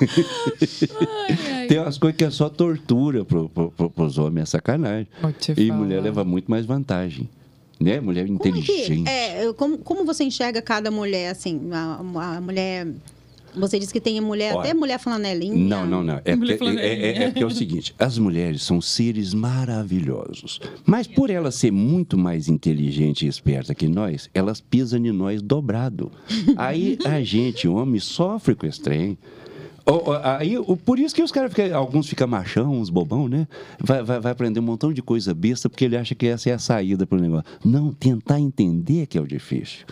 Ai, 0.00 1.38
ai. 1.52 1.66
Tem 1.66 1.78
umas 1.78 1.98
coisas 1.98 2.16
que 2.16 2.24
é 2.24 2.30
só 2.30 2.48
tortura 2.48 3.24
pro, 3.24 3.48
pro, 3.48 3.70
pro, 3.70 3.90
pros 3.90 4.18
homens, 4.18 4.42
é 4.42 4.46
sacanagem. 4.46 5.06
E 5.56 5.66
falar. 5.68 5.78
mulher 5.78 6.02
leva 6.02 6.24
muito 6.24 6.50
mais 6.50 6.66
vantagem. 6.66 7.28
Né? 7.80 7.98
Mulher 8.00 8.26
Como 8.26 8.38
é 8.38 8.42
que- 8.42 8.48
inteligente. 8.50 9.08
é, 9.08 9.52
como, 9.54 9.78
como 9.78 10.04
você 10.04 10.22
enxerga 10.24 10.60
cada 10.60 10.90
mulher, 10.90 11.30
assim, 11.30 11.60
a, 11.72 12.00
a 12.36 12.40
mulher... 12.40 12.86
Você 13.52 13.80
disse 13.80 13.92
que 13.92 14.00
tem 14.00 14.20
mulher, 14.20 14.52
Olha, 14.54 14.60
até 14.60 14.74
mulher 14.74 14.96
flanelinha. 15.00 15.56
Não, 15.56 15.84
não, 15.84 16.04
não. 16.04 16.20
É 16.24 16.36
porque, 16.36 16.52
é, 16.52 16.86
é- 16.86 17.22
é 17.24 17.32
é 17.34 17.44
o 17.44 17.50
seguinte: 17.50 17.92
as 17.98 18.16
mulheres 18.16 18.62
são 18.62 18.80
seres 18.80 19.34
maravilhosos. 19.84 20.60
Mas 20.86 21.08
por 21.08 21.30
elas 21.30 21.56
ser 21.56 21.72
muito 21.72 22.16
mais 22.16 22.46
inteligente 22.48 23.26
e 23.26 23.28
esperta 23.28 23.74
que 23.74 23.88
nós, 23.88 24.30
elas 24.32 24.60
pisam 24.60 25.04
em 25.04 25.10
nós 25.10 25.42
dobrado. 25.42 26.12
Aí 26.56 26.96
a 27.04 27.20
gente, 27.22 27.66
homem, 27.66 27.98
sofre 27.98 28.54
com 28.54 28.66
esse 28.66 28.80
trem. 28.80 29.18
Aí, 30.22 30.54
por 30.84 30.98
isso 30.98 31.14
que 31.14 31.22
os 31.22 31.32
caras 31.32 31.52
ficam, 31.52 31.76
alguns 31.76 32.08
ficam 32.08 32.28
machão, 32.28 32.72
uns 32.72 32.90
bobão, 32.90 33.28
né? 33.28 33.46
Vai, 33.78 34.02
vai, 34.02 34.20
vai 34.20 34.32
aprender 34.32 34.60
um 34.60 34.62
montão 34.62 34.92
de 34.92 35.02
coisa 35.02 35.34
besta 35.34 35.68
porque 35.68 35.84
ele 35.84 35.96
acha 35.96 36.14
que 36.14 36.26
essa 36.26 36.50
é 36.50 36.52
a 36.52 36.58
saída 36.58 37.06
para 37.06 37.18
o 37.18 37.20
negócio. 37.20 37.44
Não, 37.64 37.92
tentar 37.92 38.38
entender 38.38 39.06
que 39.06 39.18
é 39.18 39.20
o 39.20 39.26
difícil. 39.26 39.86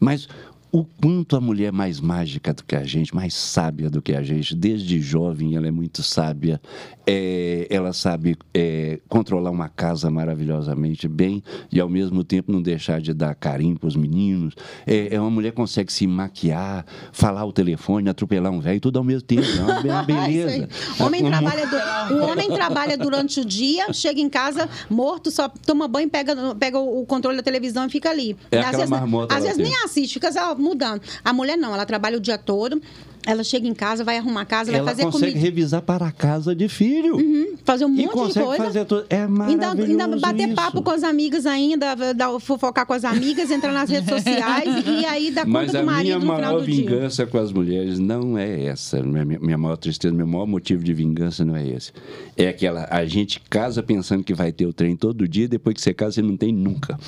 Mas 0.00 0.28
o 0.72 0.84
quanto 0.84 1.36
a 1.36 1.40
mulher 1.40 1.66
é 1.66 1.70
mais 1.70 2.00
mágica 2.00 2.54
do 2.54 2.64
que 2.64 2.74
a 2.74 2.82
gente, 2.82 3.14
mais 3.14 3.34
sábia 3.34 3.90
do 3.90 4.00
que 4.00 4.14
a 4.14 4.22
gente, 4.22 4.56
desde 4.56 4.98
jovem 5.02 5.54
ela 5.54 5.68
é 5.68 5.70
muito 5.70 6.02
sábia, 6.02 6.58
é, 7.06 7.66
ela 7.68 7.92
sabe 7.92 8.38
é, 8.54 8.98
controlar 9.06 9.50
uma 9.50 9.68
casa 9.68 10.10
maravilhosamente 10.10 11.06
bem 11.06 11.42
e 11.70 11.78
ao 11.78 11.90
mesmo 11.90 12.24
tempo 12.24 12.50
não 12.50 12.62
deixar 12.62 13.02
de 13.02 13.12
dar 13.12 13.34
carinho 13.34 13.78
para 13.78 13.86
os 13.88 13.96
meninos. 13.96 14.54
É, 14.86 15.14
é 15.14 15.20
uma 15.20 15.30
mulher 15.30 15.50
que 15.50 15.56
consegue 15.56 15.92
se 15.92 16.06
maquiar, 16.06 16.86
falar 17.12 17.44
o 17.44 17.52
telefone, 17.52 18.08
atropelar 18.08 18.50
um 18.50 18.60
velho, 18.60 18.80
tudo 18.80 18.98
ao 18.98 19.04
mesmo 19.04 19.22
tempo. 19.26 19.42
É 19.42 19.60
uma, 19.90 20.00
é 20.00 20.04
beleza. 20.06 20.68
Homem 21.00 21.20
Uma- 21.22 21.30
trabalha 21.38 21.66
du- 21.66 22.14
o 22.14 22.30
homem 22.30 22.48
trabalha 22.50 22.96
durante 22.96 23.40
o 23.40 23.44
dia, 23.44 23.92
chega 23.92 24.20
em 24.20 24.28
casa 24.30 24.68
morto, 24.88 25.30
só 25.30 25.48
toma 25.48 25.86
banho, 25.86 26.08
pega, 26.08 26.54
pega 26.54 26.78
o 26.78 27.04
controle 27.04 27.36
da 27.36 27.42
televisão 27.42 27.84
e 27.84 27.90
fica 27.90 28.08
ali. 28.08 28.34
É 28.50 28.60
às 28.60 28.76
vezes, 28.76 28.92
às 29.28 29.42
vezes 29.44 29.58
nem 29.58 29.74
assiste, 29.84 30.14
fica 30.14 30.32
só 30.32 30.54
mudando. 30.62 31.02
A 31.24 31.32
mulher 31.32 31.56
não, 31.56 31.74
ela 31.74 31.84
trabalha 31.84 32.16
o 32.16 32.20
dia 32.20 32.38
todo, 32.38 32.80
ela 33.26 33.44
chega 33.44 33.66
em 33.68 33.74
casa, 33.74 34.02
vai 34.04 34.18
arrumar 34.18 34.42
a 34.42 34.44
casa, 34.44 34.70
vai 34.70 34.80
Ela 34.80 34.88
fazer 34.88 35.04
consegue 35.04 35.32
comida, 35.32 35.40
revisar 35.40 35.82
para 35.82 36.06
a 36.06 36.12
casa 36.12 36.54
de 36.54 36.68
filho. 36.68 37.16
fazer 37.64 37.84
um 37.84 37.88
E 37.88 37.92
monte 37.92 38.06
de 38.06 38.08
consegue 38.12 38.46
coisa. 38.46 38.64
fazer 38.64 38.84
tudo. 38.84 39.04
É 39.08 39.16
Ainda, 39.22 39.28
maravilhoso 39.30 39.90
ainda 40.02 40.16
bater 40.18 40.46
isso. 40.46 40.54
papo 40.56 40.82
com 40.82 40.90
as 40.90 41.02
amigas 41.04 41.46
ainda, 41.46 41.94
dar- 42.14 42.38
fofocar 42.40 42.84
com 42.86 42.92
as 42.92 43.04
amigas, 43.04 43.50
entrar 43.50 43.72
nas 43.72 43.88
redes 43.90 44.08
sociais 44.08 44.84
e 44.86 45.04
aí 45.06 45.30
dar 45.30 45.46
Mas 45.46 45.66
conta 45.66 45.78
a 45.78 45.80
do 45.82 45.86
marido 45.86 46.04
minha 46.04 46.14
no 46.16 46.20
final 46.34 46.36
maior 46.52 46.60
do 46.60 46.66
dia. 46.66 46.74
vingança 46.90 47.26
com 47.26 47.38
as 47.38 47.52
mulheres 47.52 47.98
não 47.98 48.36
é 48.36 48.64
essa. 48.64 49.02
Minha, 49.02 49.24
minha 49.24 49.58
maior 49.58 49.76
tristeza, 49.76 50.12
meu 50.14 50.26
maior 50.26 50.46
motivo 50.46 50.82
de 50.82 50.92
vingança 50.92 51.44
não 51.44 51.54
é 51.56 51.66
esse. 51.66 51.92
É 52.36 52.48
aquela, 52.48 52.88
a 52.90 53.04
gente 53.06 53.40
casa 53.48 53.82
pensando 53.82 54.24
que 54.24 54.34
vai 54.34 54.50
ter 54.52 54.66
o 54.66 54.72
trem 54.72 54.96
todo 54.96 55.28
dia, 55.28 55.46
depois 55.46 55.74
que 55.74 55.80
você 55.82 55.94
casa, 55.94 56.12
você 56.16 56.22
não 56.22 56.36
tem 56.36 56.52
nunca. 56.52 56.98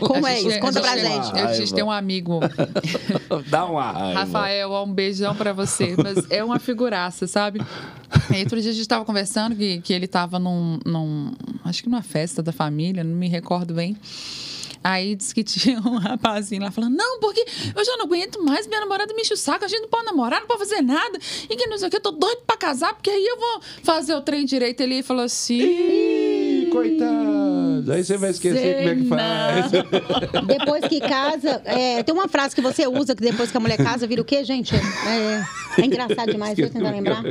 Como 0.00 0.26
A 0.26 0.32
é 0.32 0.40
isso? 0.40 0.60
Conta 0.60 0.78
a 0.78 0.82
pra 0.82 0.96
gente- 0.98 1.26
gente. 1.26 1.38
A 1.38 1.52
gente 1.54 1.74
tem 1.74 1.84
um 1.84 1.90
amigo, 1.90 2.40
Dá 3.48 3.64
uma 3.66 3.90
raiva. 3.92 4.20
Rafael 4.20 4.73
um 4.82 4.92
beijão 4.92 5.34
pra 5.34 5.52
você. 5.52 5.94
Mas 5.96 6.30
é 6.30 6.42
uma 6.42 6.58
figuraça, 6.58 7.26
sabe? 7.26 7.60
E 8.34 8.40
outro 8.40 8.60
dia 8.60 8.70
a 8.70 8.74
gente 8.74 8.88
tava 8.88 9.04
conversando 9.04 9.54
que, 9.54 9.80
que 9.80 9.92
ele 9.92 10.06
tava 10.06 10.38
num, 10.38 10.78
num. 10.84 11.32
Acho 11.64 11.82
que 11.82 11.88
numa 11.88 12.02
festa 12.02 12.42
da 12.42 12.52
família, 12.52 13.04
não 13.04 13.14
me 13.14 13.28
recordo 13.28 13.74
bem. 13.74 13.96
Aí 14.84 15.14
disse 15.14 15.34
que 15.34 15.42
tinha 15.44 15.78
um 15.80 15.96
rapazinho 15.96 16.62
lá 16.62 16.70
falando: 16.70 16.94
Não, 16.94 17.18
porque 17.18 17.42
eu 17.74 17.84
já 17.84 17.96
não 17.96 18.04
aguento 18.04 18.42
mais, 18.42 18.66
minha 18.66 18.80
namorada 18.80 19.14
me 19.14 19.22
enche 19.22 19.32
o 19.32 19.36
saco, 19.36 19.64
a 19.64 19.68
gente 19.68 19.80
não 19.80 19.88
pode 19.88 20.04
namorar, 20.04 20.40
não 20.40 20.46
pode 20.46 20.60
fazer 20.60 20.82
nada. 20.82 21.18
E 21.48 21.56
que 21.56 21.66
não 21.66 21.78
sei 21.78 21.88
o 21.88 21.90
que, 21.90 21.96
eu 21.96 22.02
tô 22.02 22.10
doido 22.10 22.42
pra 22.46 22.56
casar, 22.56 22.92
porque 22.92 23.08
aí 23.08 23.26
eu 23.26 23.38
vou 23.38 23.62
fazer 23.82 24.14
o 24.14 24.20
trem 24.20 24.44
direito. 24.44 24.82
Ele 24.82 25.02
falou 25.02 25.24
assim. 25.24 26.43
Coitado! 26.74 27.92
Aí 27.92 28.04
você 28.04 28.16
vai 28.16 28.30
esquecer 28.30 28.76
como 28.76 28.88
é 28.88 28.94
que 28.96 29.04
faz. 29.06 29.72
Depois 30.46 30.88
que 30.88 31.00
casa, 31.00 31.62
é, 31.64 32.02
tem 32.02 32.14
uma 32.14 32.28
frase 32.28 32.54
que 32.54 32.60
você 32.60 32.86
usa 32.86 33.14
que 33.14 33.22
depois 33.22 33.50
que 33.50 33.56
a 33.56 33.60
mulher 33.60 33.76
casa 33.76 34.06
vira 34.06 34.20
o 34.20 34.24
quê, 34.24 34.44
gente? 34.44 34.74
É, 34.74 35.80
é 35.80 35.84
engraçado 35.84 36.30
demais, 36.30 36.54
deixa 36.56 36.70
eu 36.70 36.74
tentar 36.74 36.90
lembrar. 36.90 37.22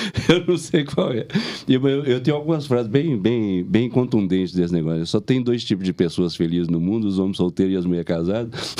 Eu 0.28 0.46
não 0.46 0.56
sei 0.56 0.84
qual 0.84 1.12
é. 1.12 1.26
Eu, 1.68 1.86
eu- 1.88 2.04
eu 2.04 2.20
tenho 2.20 2.36
algumas 2.36 2.66
frases 2.66 2.86
bem, 2.88 3.16
bem, 3.18 3.62
bem 3.64 3.88
contundentes 3.88 4.54
desse 4.54 4.72
negócio. 4.72 5.06
Só 5.06 5.20
tem 5.20 5.42
dois 5.42 5.64
tipos 5.64 5.84
de 5.84 5.92
pessoas 5.92 6.34
felizes 6.36 6.68
no 6.68 6.80
mundo: 6.80 7.06
os 7.06 7.18
homens 7.18 7.36
solteiros 7.36 7.74
e 7.74 7.76
as 7.78 7.84
mulheres 7.86 8.06
casadas. 8.06 8.74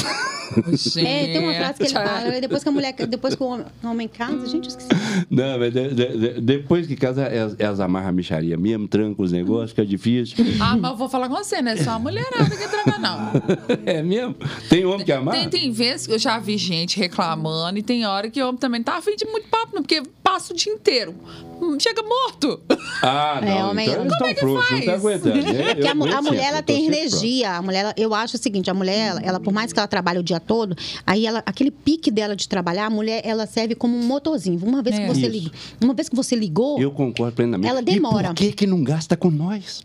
É, 0.98 1.32
tem 1.32 1.38
uma 1.38 1.54
frase 1.54 1.74
que 1.78 1.84
ele 1.84 1.92
fala, 1.94 2.40
depois 2.40 2.62
que 2.62 2.68
a 2.68 2.72
mulher, 2.72 2.92
depois 3.08 3.34
que 3.34 3.42
o 3.42 3.46
homem, 3.46 3.64
o 3.82 3.86
homem 3.88 4.06
casa, 4.06 4.46
gente, 4.46 4.64
eu 4.64 4.68
esqueci. 4.68 4.88
Não, 5.30 5.58
mas 5.58 5.72
de- 5.72 5.94
de- 5.94 6.18
de- 6.18 6.40
depois 6.42 6.86
que 6.86 6.94
casa, 6.94 7.22
elas, 7.22 7.56
elas 7.58 7.80
amarram 7.80 8.08
a 8.08 8.12
micharia 8.12 8.54
mesmo, 8.58 8.86
trancam 8.86 9.24
os 9.24 9.32
negócios, 9.32 9.70
fica 9.70 9.86
difícil. 9.86 10.44
Ah, 10.60 10.76
mas 10.76 10.90
eu 10.90 10.96
vou 10.98 11.08
falar 11.08 11.30
com 11.30 11.36
você, 11.36 11.62
né? 11.62 11.76
Só 11.78 11.92
a 11.92 11.98
mulherada 11.98 12.50
que 12.50 12.68
tranca, 12.68 12.98
não. 12.98 13.32
É 13.86 14.02
mesmo? 14.02 14.36
Tem 14.68 14.84
homem 14.84 15.06
que 15.06 15.12
amarra? 15.12 15.38
Tem, 15.38 15.48
tem 15.48 15.70
vezes 15.72 16.06
que 16.06 16.12
eu 16.12 16.18
já 16.18 16.38
vi 16.38 16.58
gente 16.58 16.98
reclamando 16.98 17.78
e 17.78 17.82
tem 17.82 18.04
hora 18.04 18.28
que 18.28 18.40
o 18.42 18.46
homem 18.46 18.58
também 18.58 18.80
não 18.80 18.84
tá 18.84 18.96
afim 18.98 19.16
de 19.16 19.24
muito 19.24 19.48
papo, 19.48 19.70
não, 19.74 19.82
porque 19.82 20.02
passa 20.22 20.52
o 20.52 20.56
dia 20.56 20.72
inteiro. 20.72 21.01
Hum, 21.10 21.78
Chega 21.80 22.02
morto. 22.02 22.60
Ah, 23.04 23.40
não. 23.42 23.48
É, 23.48 23.64
homem- 23.64 23.88
então 23.88 24.02
eles 24.04 24.12
Como 24.16 24.30
é 24.30 24.34
que 24.34 24.40
frouxos, 24.40 24.70
não 24.70 24.78
tá 24.80 24.84
faz? 25.00 25.04
aguentando. 25.26 25.34
Porque 25.74 25.82
Eu 25.82 25.90
a, 25.90 25.94
mu- 25.94 26.04
a 26.04 26.22
mulher 26.22 26.22
sempre, 26.22 26.38
ela 26.46 26.62
tem 26.62 26.86
energia. 26.86 27.50
A 27.56 27.62
mulher, 27.62 27.94
eu 27.96 28.14
acho 28.14 28.36
o 28.36 28.38
seguinte, 28.38 28.70
a 28.70 28.74
mulher, 28.74 29.08
ela, 29.10 29.20
ela, 29.22 29.40
por 29.40 29.52
mais 29.52 29.72
que 29.72 29.78
ela 29.78 29.88
trabalhe 29.88 30.18
o 30.18 30.22
dia 30.22 30.38
todo, 30.38 30.76
aí 31.06 31.26
ela, 31.26 31.42
aquele 31.44 31.70
pique 31.72 32.10
dela 32.10 32.36
de 32.36 32.48
trabalhar, 32.48 32.86
a 32.86 32.90
mulher 32.90 33.20
ela 33.24 33.46
serve 33.46 33.74
como 33.74 33.96
um 33.96 34.02
motorzinho. 34.04 34.60
Uma 34.64 34.82
vez 34.82 34.96
É. 34.96 35.00
que 35.06 35.08
você 35.14 35.26
liga, 35.26 35.50
uma 35.82 35.94
vez 35.94 36.08
que 36.08 36.14
você 36.16 36.36
ligou, 36.36 36.80
Eu 36.80 36.90
concordo 36.92 37.34
plenamente. 37.34 37.68
Ela 37.68 37.82
demora. 37.82 38.26
E 38.26 38.28
por 38.28 38.34
que, 38.34 38.52
que 38.52 38.66
não 38.66 38.82
gasta 38.84 39.16
com 39.16 39.30
nós? 39.30 39.84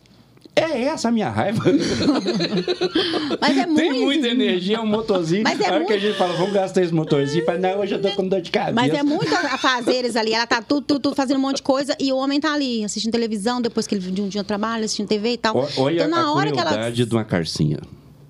É 0.58 0.84
essa 0.84 1.10
a 1.10 1.12
minha 1.12 1.30
raiva. 1.30 1.64
mas 3.39 3.58
é 3.58 3.66
muito 3.66 3.76
Tem 3.80 3.93
muita 3.93 4.28
energia, 4.28 4.82
um 4.82 4.86
motorzinho. 4.86 5.43
Mas 5.43 5.60
é 5.60 5.70
a 5.70 5.74
hora 5.74 5.86
que 5.86 5.93
a 5.93 5.95
muito- 5.95 6.08
gente 6.08 6.18
fala, 6.18 6.34
vamos 6.34 6.53
gastar 6.53 6.82
esse 6.82 6.93
motorzinho, 6.93 7.45
fala, 7.45 7.60
não, 7.60 7.80
hoje 7.80 7.93
eu 7.95 8.01
tô 8.01 8.12
com 8.12 8.28
dor 8.28 8.41
de 8.41 8.51
cabeça. 8.51 8.74
Mas 8.74 8.93
é 8.93 9.03
muito 9.03 9.34
a 9.34 9.58
fazeres 9.58 10.16
ali. 10.16 10.34
Ela 10.34 10.47
tá 10.47 10.62
tudo, 10.62 10.82
tudo, 10.86 10.99
tudo 10.99 11.16
fazendo 11.16 11.38
um 11.38 11.41
monte 11.41 11.58
de 11.58 11.64
coisa 11.64 11.95
e 11.99 12.12
o 12.12 12.18
homem 12.18 12.39
tá 12.39 12.53
ali 12.53 12.84
assistindo 12.84 13.12
televisão, 13.12 13.62
depois 13.62 13.86
que 13.86 13.95
ele 13.95 14.12
de 14.12 14.22
um 14.22 14.28
dia 14.28 14.43
trabalha, 14.43 14.86
assistindo 14.86 15.08
TV 15.08 15.34
e 15.34 15.38
tal. 15.38 15.68
Olha 15.78 15.95
então, 16.05 16.10
na 16.10 16.28
a 16.28 16.34
hora 16.34 16.51
que 16.51 16.60
ela. 16.60 16.89
de 16.91 17.03
uma 17.03 17.24
carcinha. 17.24 17.80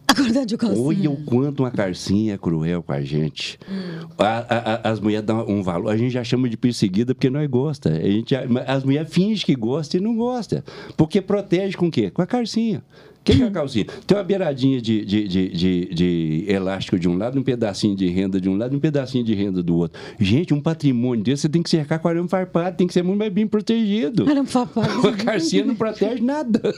Acordar 0.18 0.46
de 0.46 0.58
calcinha. 0.58 0.84
Olha 0.86 1.12
o 1.12 1.18
quanto 1.18 1.62
uma 1.64 1.72
carcinha 1.72 2.34
é 2.34 2.38
cruel 2.38 2.82
com 2.82 2.92
a 2.94 3.02
gente. 3.02 3.60
Hum. 3.70 4.08
A- 4.18 4.46
a- 4.50 4.74
a- 4.88 4.92
as 4.92 5.00
mulheres 5.00 5.26
dão 5.26 5.46
um 5.48 5.62
valor. 5.62 5.90
A 5.90 5.98
gente 5.98 6.12
já 6.12 6.24
chama 6.24 6.50
de 6.50 6.58
perseguida 6.58 7.14
porque 7.14 7.30
nós 7.30 7.48
gosta. 7.50 7.90
A 7.90 8.02
gente, 8.10 8.34
as 8.66 8.84
mulheres 8.84 9.14
fingem 9.14 9.46
que 9.46 9.56
gostam 9.56 10.00
e 10.00 10.04
não 10.04 10.16
gostam. 10.16 10.64
Porque 10.96 11.22
protege 11.22 11.76
com 11.78 11.88
o 11.88 11.92
quê? 11.92 12.10
Com 12.10 12.22
a 12.22 12.26
carcinha. 12.28 12.82
O 13.28 13.36
que, 13.38 13.44
é 13.44 13.48
a 13.48 13.52
calcinha? 13.52 13.86
Tem 14.06 14.18
uma 14.18 14.24
beiradinha 14.24 14.80
de, 14.82 15.04
de, 15.04 15.28
de, 15.28 15.50
de- 15.50 15.86
de 15.94 16.46
elástico 16.48 16.98
de 16.98 17.10
um 17.10 17.18
lado, 17.18 17.38
um 17.38 17.44
pedacinho 17.44 17.96
de 17.96 18.08
renda 18.08 18.40
de 18.40 18.48
um 18.48 18.56
lado 18.58 18.74
e 18.74 18.78
um 18.78 18.80
pedacinho 18.80 19.24
de 19.24 19.34
renda 19.34 19.62
do 19.62 19.76
outro. 19.76 20.00
Gente, 20.20 20.54
um 20.54 20.62
patrimônio 20.62 21.24
desse 21.24 21.42
você 21.42 21.50
tem 21.50 21.62
que 21.62 21.70
cercar 21.70 22.00
com 22.00 22.08
arame 22.08 22.30
farpado, 22.30 22.78
tem 22.78 22.88
que 22.88 22.94
ser 22.94 23.04
muito 23.04 23.20
mais 23.20 23.32
bem 23.34 23.46
protegido. 23.46 24.26
Olha, 24.28 24.44
papai. 24.44 24.88
A 25.08 25.24
carcinha 25.24 25.66
não 25.66 25.76
protege 25.76 26.22
nada. 26.22 26.62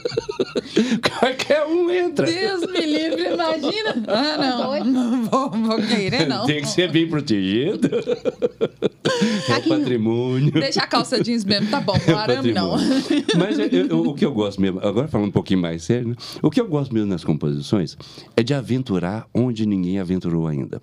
Qualquer 1.20 1.64
um 1.66 1.90
entra. 1.90 2.26
Deus 2.26 2.60
me 2.70 2.80
livre, 2.86 3.32
imagina. 3.32 3.90
Ah, 4.10 4.36
não. 4.38 4.84
Não 4.84 5.24
vou, 5.24 5.50
vou 5.50 5.78
querer, 5.82 6.26
não. 6.26 6.44
Tem 6.46 6.60
que 6.62 6.68
ser 6.68 6.90
bem 6.90 7.06
protegido. 7.08 7.88
É 9.48 9.52
Aqui- 9.52 9.68
patrimônio. 9.68 10.50
Deixa 10.52 10.80
a 10.80 10.86
calça 10.86 11.22
jeans 11.22 11.44
mesmo, 11.44 11.68
tá 11.70 11.80
bom. 11.80 11.94
É 12.06 12.12
O 12.12 12.16
arame 12.18 12.52
não. 12.52 12.70
patrimônio. 12.72 13.24
Mas 13.38 13.58
eu- 13.58 13.86
eu- 13.86 14.00
o 14.02 14.14
que 14.14 14.24
eu 14.24 14.32
gosto 14.32 14.60
mesmo, 14.60 14.80
agora 14.80 15.06
falando 15.08 15.28
um 15.28 15.32
pouquinho 15.32 15.60
mais 15.60 15.82
sério, 15.82 16.08
né? 16.08 16.14
O 16.42 16.50
que 16.50 16.60
eu 16.60 16.66
gosto 16.68 16.92
mesmo 16.94 17.08
nas 17.08 17.24
composições 17.24 17.96
é 18.36 18.42
de 18.42 18.54
aventurar 18.54 19.26
onde 19.34 19.66
ninguém 19.66 19.98
aventurou 19.98 20.46
ainda. 20.46 20.80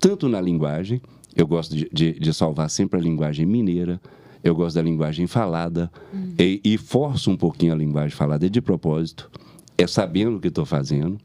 Tanto 0.00 0.28
na 0.28 0.40
linguagem, 0.40 1.00
eu 1.36 1.46
gosto 1.46 1.74
de, 1.76 1.88
de- 1.92 2.18
de 2.18 2.34
salvar 2.34 2.68
sempre 2.70 2.98
a 2.98 3.02
linguagem 3.02 3.46
mineira, 3.46 4.00
eu 4.42 4.54
gosto 4.54 4.76
da 4.76 4.82
linguagem 4.82 5.26
falada, 5.26 5.90
e, 6.38 6.60
e 6.64 6.78
forço 6.78 7.30
um 7.30 7.36
pouquinho 7.36 7.72
a 7.72 7.76
linguagem 7.76 8.16
falada 8.16 8.48
de 8.48 8.60
propósito, 8.60 9.30
é 9.76 9.86
sabendo 9.86 10.36
o 10.36 10.40
que 10.40 10.48
estou 10.48 10.64
fazendo. 10.64 11.18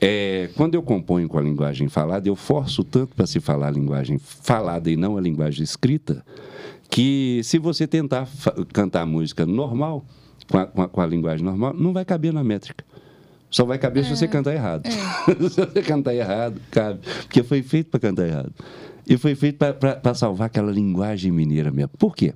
É, 0.00 0.48
quando 0.56 0.74
eu 0.76 0.82
componho 0.82 1.28
com 1.28 1.38
a 1.38 1.42
linguagem 1.42 1.88
falada, 1.88 2.28
eu 2.28 2.36
forço 2.36 2.84
tanto 2.84 3.14
para 3.16 3.26
se 3.26 3.40
falar 3.40 3.68
a 3.68 3.70
linguagem 3.70 4.16
falada 4.18 4.88
e 4.90 4.96
não 4.96 5.16
a 5.16 5.20
linguagem 5.20 5.62
escrita, 5.64 6.24
que 6.90 7.40
se 7.44 7.58
você 7.58 7.86
tentar 7.86 8.28
cantar 8.72 9.04
música 9.06 9.44
normal, 9.44 10.04
com 10.50 10.58
a, 10.58 10.66
com 10.66 10.82
a- 10.82 10.88
com 10.88 11.00
a 11.00 11.06
linguagem 11.06 11.44
normal, 11.44 11.74
não 11.74 11.92
vai 11.92 12.04
caber 12.04 12.32
na 12.32 12.42
métrica. 12.44 12.84
Só 13.50 13.64
vai 13.64 13.78
caber 13.78 14.04
se 14.04 14.10
você 14.14 14.28
cantar 14.28 14.54
errado. 14.54 14.88
se 15.26 15.34
você 15.66 15.82
cantar 15.82 16.14
errado, 16.14 16.60
cabe. 16.70 17.00
Porque 17.22 17.42
foi 17.42 17.62
feito 17.62 17.90
para 17.90 18.00
cantar 18.00 18.26
errado. 18.26 18.52
E 19.06 19.16
foi 19.16 19.34
feito 19.34 19.56
para 19.56 20.14
salvar 20.14 20.46
aquela 20.48 20.70
linguagem 20.70 21.32
mineira 21.32 21.70
mesmo. 21.70 21.92
Por 21.98 22.14
quê? 22.14 22.34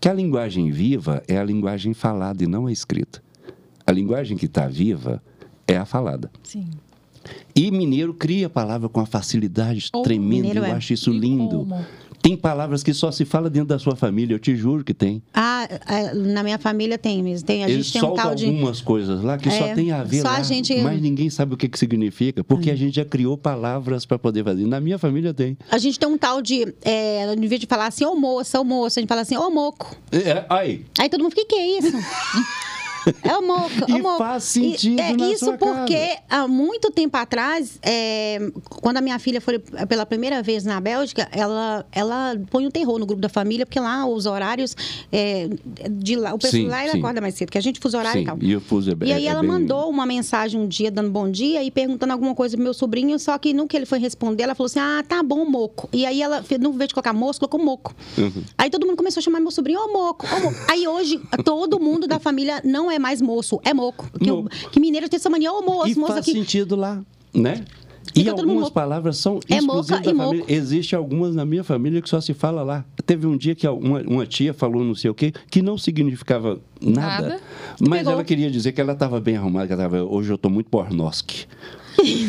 Que 0.00 0.08
a 0.08 0.12
linguagem 0.14 0.70
viva 0.70 1.22
é 1.28 1.36
a 1.36 1.44
linguagem 1.44 1.92
falada 1.92 2.42
e 2.42 2.46
não 2.46 2.66
a 2.66 2.72
escrita. 2.72 3.22
A 3.86 3.92
linguagem 3.92 4.36
que 4.36 4.46
está 4.46 4.66
viva 4.66 5.22
é 5.68 5.76
a 5.76 5.84
falada. 5.84 6.30
Sim. 6.42 6.68
E 7.54 7.70
mineiro 7.70 8.14
cria 8.14 8.46
a 8.46 8.50
palavra 8.50 8.88
com 8.88 9.00
uma 9.00 9.06
facilidade 9.06 9.90
Oh, 9.92 10.02
tremenda. 10.02 10.54
Eu 10.58 10.64
é. 10.64 10.70
acho 10.70 10.92
isso 10.92 11.10
lindo. 11.10 11.66
como? 11.66 11.84
Tem 12.26 12.36
palavras 12.36 12.82
que 12.82 12.92
só 12.92 13.12
se 13.12 13.24
fala 13.24 13.48
dentro 13.48 13.68
da 13.68 13.78
sua 13.78 13.94
família, 13.94 14.34
eu 14.34 14.38
te 14.40 14.56
juro 14.56 14.82
que 14.82 14.92
tem. 14.92 15.22
Ah, 15.32 15.68
é, 15.86 16.12
na 16.12 16.42
minha 16.42 16.58
família 16.58 16.98
tem 16.98 17.22
mesmo. 17.22 17.46
Tem, 17.46 17.62
a 17.62 17.68
Eles 17.70 17.86
gente 17.86 18.00
tem 18.00 18.10
um 18.10 18.14
tal 18.14 18.34
de. 18.34 18.46
algumas 18.46 18.80
coisas 18.80 19.22
lá 19.22 19.38
que 19.38 19.48
só 19.48 19.66
É, 19.66 19.74
tem 19.74 19.92
a 19.92 20.02
ver 20.02 20.22
só 20.22 20.28
lá, 20.28 20.38
a 20.38 20.42
gente- 20.42 20.74
mas 20.82 21.00
ninguém 21.00 21.30
sabe 21.30 21.54
o 21.54 21.56
que, 21.56 21.68
que 21.68 21.78
significa, 21.78 22.42
porque 22.42 22.68
a 22.68 22.74
gente 22.74 22.96
já 22.96 23.04
criou 23.04 23.38
palavras 23.38 24.04
para 24.04 24.18
poder 24.18 24.42
fazer. 24.42 24.66
Na 24.66 24.80
minha 24.80 24.98
família 24.98 25.32
tem. 25.32 25.56
A 25.70 25.78
gente 25.78 26.00
tem 26.00 26.08
um 26.08 26.18
tal 26.18 26.42
de. 26.42 26.74
É, 26.82 27.32
em 27.32 27.46
vez 27.46 27.60
de 27.60 27.66
falar 27.68 27.86
assim, 27.86 28.04
ô 28.04 28.16
moça, 28.16 28.60
ô 28.60 28.64
moço, 28.64 28.98
a 28.98 29.00
gente 29.00 29.08
fala 29.08 29.20
assim, 29.20 29.36
ô 29.36 29.48
moco. 29.48 29.94
É, 30.10 30.44
aí, 30.48 30.84
Aí 30.98 31.08
todo 31.08 31.22
mundo 31.22 31.30
fica, 31.32 31.46
que 31.46 31.54
é 31.54 31.78
isso? 31.78 31.92
É 33.22 33.36
o 33.36 33.42
moco, 33.46 33.70
E 33.88 33.92
o 33.94 34.02
moco. 34.02 34.18
faz 34.18 34.44
sentido 34.44 35.00
é, 35.00 35.12
na 35.16 35.30
Isso 35.30 35.44
sua 35.46 35.56
porque 35.58 36.16
há 36.28 36.46
muito 36.48 36.90
tempo 36.90 37.16
atrás, 37.16 37.78
é, 37.82 38.38
quando 38.68 38.96
a 38.96 39.00
minha 39.00 39.18
filha 39.18 39.40
foi 39.40 39.58
pela 39.58 40.04
primeira 40.06 40.42
vez 40.42 40.64
na 40.64 40.80
Bélgica, 40.80 41.28
ela, 41.32 41.84
ela 41.92 42.36
põe 42.50 42.66
o 42.66 42.70
terror 42.70 42.98
no 42.98 43.06
grupo 43.06 43.20
da 43.22 43.28
família, 43.28 43.64
porque 43.66 43.78
lá 43.80 44.06
os 44.06 44.26
horários 44.26 44.76
é, 45.12 45.48
de 45.90 46.16
lá, 46.16 46.34
o 46.34 46.38
pessoal 46.38 46.62
Sim, 46.62 46.68
lá 46.68 46.82
ele 46.82 46.92
sim. 46.92 46.98
acorda 46.98 47.20
mais 47.20 47.34
cedo, 47.34 47.50
que 47.50 47.58
a 47.58 47.60
gente 47.60 47.78
fuso 47.80 47.96
horário 47.98 48.18
e 48.18 48.20
sim, 48.22 48.26
tal. 48.26 48.38
e 48.40 48.56
o 48.56 48.60
fuso 48.60 48.90
é 48.90 48.94
E 49.06 49.12
aí 49.12 49.26
é 49.26 49.30
ela 49.30 49.40
bem- 49.40 49.50
mandou 49.50 49.88
uma 49.90 50.06
mensagem 50.06 50.60
um 50.60 50.66
dia 50.66 50.90
dando 50.90 51.10
bom 51.10 51.30
dia 51.30 51.62
e 51.62 51.70
perguntando 51.70 52.12
alguma 52.12 52.34
coisa 52.34 52.56
pro 52.56 52.64
meu 52.64 52.74
sobrinho, 52.74 53.18
só 53.18 53.36
que 53.38 53.52
no 53.52 53.66
que 53.66 53.76
ele 53.76 53.86
foi 53.86 53.98
responder, 53.98 54.44
ela 54.44 54.54
falou 54.54 54.66
assim: 54.66 54.78
"Ah, 54.78 55.04
tá 55.06 55.22
bom, 55.22 55.44
moco". 55.44 55.88
E 55.92 56.04
aí 56.06 56.20
ela, 56.22 56.44
no 56.60 56.72
vez 56.72 56.88
de 56.88 56.94
colocar 56.94 57.12
moço, 57.12 57.38
colocou 57.40 57.60
moco. 57.62 57.94
Uhum. 58.18 58.42
Aí 58.58 58.70
todo 58.70 58.86
mundo 58.86 58.96
começou 58.96 59.20
a 59.20 59.22
chamar 59.22 59.40
meu 59.40 59.50
sobrinho, 59.50 59.80
ô 59.80 59.92
moco, 59.92 60.26
ô 60.34 60.40
moco. 60.40 60.56
Aí 60.68 60.86
hoje 60.88 61.20
todo 61.44 61.78
mundo 61.78 62.06
da 62.06 62.18
família 62.18 62.60
não 62.64 62.90
é 62.90 62.95
mais 62.98 63.20
moço, 63.22 63.60
é 63.64 63.72
moco. 63.74 64.08
Que, 64.18 64.30
o- 64.30 64.48
que 64.70 64.80
mineiro 64.80 65.08
tem 65.08 65.16
essa 65.16 65.30
mania, 65.30 65.52
ô 65.52 65.62
moço, 65.62 65.88
E 65.88 65.94
moço 65.94 66.12
faz 66.14 66.20
aqui. 66.28 66.32
sentido 66.32 66.76
lá, 66.76 67.02
né? 67.34 67.64
Fica 68.14 68.20
E 68.20 68.28
algumas 68.30 68.70
palavras 68.70 69.18
são 69.18 69.40
É 69.48 69.56
exclusivas 69.56 69.90
moca 69.90 70.02
da 70.04 70.10
e 70.12 70.14
família. 70.16 70.38
moco. 70.40 70.52
Existem 70.52 70.96
algumas 70.96 71.34
na 71.34 71.44
minha 71.44 71.64
família 71.64 72.00
que 72.00 72.08
só 72.08 72.20
se 72.20 72.32
fala 72.32 72.62
lá. 72.62 72.84
Teve 73.04 73.26
um 73.26 73.36
dia 73.36 73.54
que 73.54 73.66
uma, 73.68 74.00
uma 74.02 74.24
tia 74.24 74.54
falou 74.54 74.84
não 74.84 74.94
sei 74.94 75.10
o 75.10 75.14
quê, 75.14 75.32
que 75.50 75.60
não 75.60 75.76
significava 75.76 76.60
nada. 76.80 77.22
Nada. 77.28 77.40
Mas 77.80 77.98
Pegou. 77.98 78.12
ela 78.12 78.24
queria 78.24 78.50
dizer 78.50 78.72
que 78.72 78.80
ela 78.80 78.92
estava 78.92 79.20
bem 79.20 79.36
arrumada, 79.36 79.66
que 79.66 79.72
ela 79.72 79.82
tava, 79.82 80.02
hoje 80.04 80.30
eu 80.30 80.36
estou 80.36 80.50
muito 80.50 80.70
pornosque. 80.70 81.46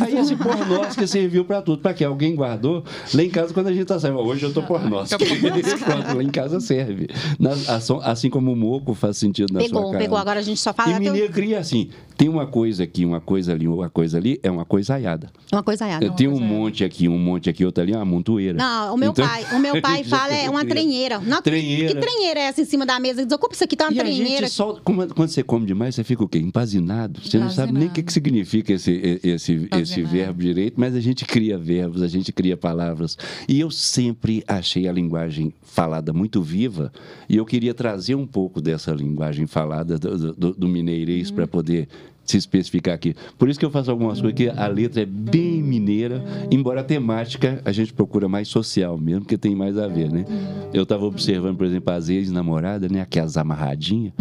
Aí 0.01 0.18
esse 0.18 0.36
pornosque 0.36 1.07
serviu 1.07 1.43
para 1.45 1.61
tudo. 1.61 1.82
Para 1.82 1.93
quê? 1.93 2.03
Alguém 2.03 2.36
guardou. 2.36 2.84
Lá 3.13 3.24
em 3.24 3.30
casa, 3.30 3.53
quando 3.53 3.68
a 3.68 3.74
gente 3.74 3.86
tá 3.86 3.99
saindo, 3.99 4.18
hoje 4.20 4.43
eu 4.43 4.53
tô 4.53 4.61
pornosque. 4.63 5.15
Pronto, 5.84 6.15
lá 6.18 6.24
em 6.24 6.30
casa 6.30 6.59
serve. 6.59 7.07
Na- 7.39 7.51
assim- 7.51 7.99
assim 8.03 8.30
como 8.30 8.51
o 8.51 8.55
moco 8.55 8.93
faz 8.93 9.18
sentido 9.18 9.53
na 9.53 9.59
Pegou, 9.59 9.82
sua 9.82 9.91
casa. 9.91 10.03
pegou. 10.03 10.18
Agora 10.18 10.39
a 10.39 10.43
gente 10.43 10.59
só 10.59 10.74
fala. 10.74 10.91
E 10.91 10.99
mineiro 10.99 11.32
cria 11.32 11.59
assim, 11.59 11.89
tem 12.18 12.30
uma 12.30 12.47
coisa 12.47 12.84
aqui, 12.84 13.05
uma 13.05 13.20
coisa 13.22 13.51
ali, 13.53 13.68
uma 13.68 13.89
coisa 13.89 14.18
ali, 14.18 14.39
é 14.41 14.49
uma 14.49 14.65
coisaiada. 14.65 15.30
uma 15.51 15.63
coisa 15.63 15.86
aí. 15.86 16.03
Eu 16.03 16.11
tenho 16.11 16.34
um 16.34 16.39
monte 16.39 16.84
aqui, 16.84 17.07
um 17.07 17.18
monte 17.18 17.49
aqui, 17.49 17.63
outro 17.65 17.84
ali, 17.84 17.93
é 17.93 17.95
uma 17.97 18.05
montoeira. 18.05 18.57
Não, 18.57 18.95
o 18.95 18.97
meu 18.97 19.11
Então, 19.11 19.28
pai, 19.28 19.45
o 19.53 19.59
meu 19.59 19.80
pai 19.82 20.01
a 20.01 20.03
fala 20.05 20.34
é 20.34 20.49
uma 20.49 20.65
trenheira. 20.65 21.20
Não, 21.20 21.41
Trenheira. 21.41 21.93
Que 21.93 21.99
trenheira 21.99 22.39
é 22.39 22.43
essa 22.43 22.61
em 22.61 22.65
cima 22.65 22.86
da 22.86 22.99
mesa? 22.99 23.24
Desocupa 23.26 23.53
isso 23.53 23.63
aqui, 23.63 23.76
tá 23.76 23.86
uma 23.86 23.93
E 23.93 23.99
a 23.99 24.03
trenheira. 24.03 24.41
gente 24.47 24.49
só, 24.51 24.78
como- 24.84 25.05
quando 25.13 25.30
você 25.30 25.43
come 25.43 25.65
demais, 25.65 25.95
você 25.95 26.03
fica 26.03 26.24
o 26.24 26.28
quê? 26.28 26.39
Empazinado. 26.39 27.20
Você 27.24 27.38
não 27.38 27.49
sabe 27.49 27.72
nem 27.74 27.88
o 27.88 27.91
que, 27.91 28.01
que 28.03 28.11
significa 28.13 28.74
esse, 28.74 29.20
esse, 29.24 29.53
esse 29.80 30.01
verbo 30.03 30.41
direito, 30.41 30.80
mas 30.80 30.95
a 30.95 30.99
gente 30.99 31.26
cria 31.26 31.58
verbos, 31.58 32.01
a 32.01 32.08
gente 32.08 32.32
cria 32.32 32.55
palavras. 32.58 33.18
E 33.47 33.60
eu 33.60 33.72
sempre 33.72 34.43
achei 34.47 34.88
a 34.88 34.91
linguagem 34.91 35.53
falada 35.62 36.14
muito 36.14 36.41
viva 36.41 36.91
e 37.30 37.38
eu 37.38 37.45
queria 37.45 37.74
trazer 37.74 38.16
um 38.16 38.26
pouco 38.26 38.62
dessa 38.62 38.91
linguagem 38.91 39.47
falada 39.47 39.97
do, 39.97 40.34
do, 40.34 40.53
do 40.53 40.68
mineirês 40.68 41.32
para 41.32 41.47
poder 41.47 41.88
se 42.28 42.38
especificar 42.38 42.93
aqui. 42.93 43.15
Por 43.38 43.49
isso 43.49 43.57
que 43.57 43.65
eu 43.65 43.71
faço 43.71 43.89
algumas 43.89 44.19
coisas 44.19 44.38
que 44.38 44.49
a 44.49 44.67
letra 44.67 45.01
é 45.01 45.05
bem 45.05 45.63
mineira, 45.63 46.23
embora 46.51 46.82
a 46.82 46.84
temática 46.84 47.61
a 47.63 47.71
gente 47.71 47.93
procura 47.93 48.28
mais 48.28 48.49
social 48.49 48.97
mesmo, 48.97 49.21
porque 49.21 49.38
tem 49.38 49.55
mais 49.55 49.78
a 49.78 49.88
ver, 49.88 50.11
né? 50.11 50.25
Eu 50.73 50.84
estava 50.84 51.05
observando, 51.05 51.57
por 51.57 51.65
exemplo, 51.65 51.93
as 51.93 52.09
ex-namoradas, 52.09 52.91
né? 52.91 53.01
Aquelas 53.01 53.38
amarradinhas, 53.38 54.11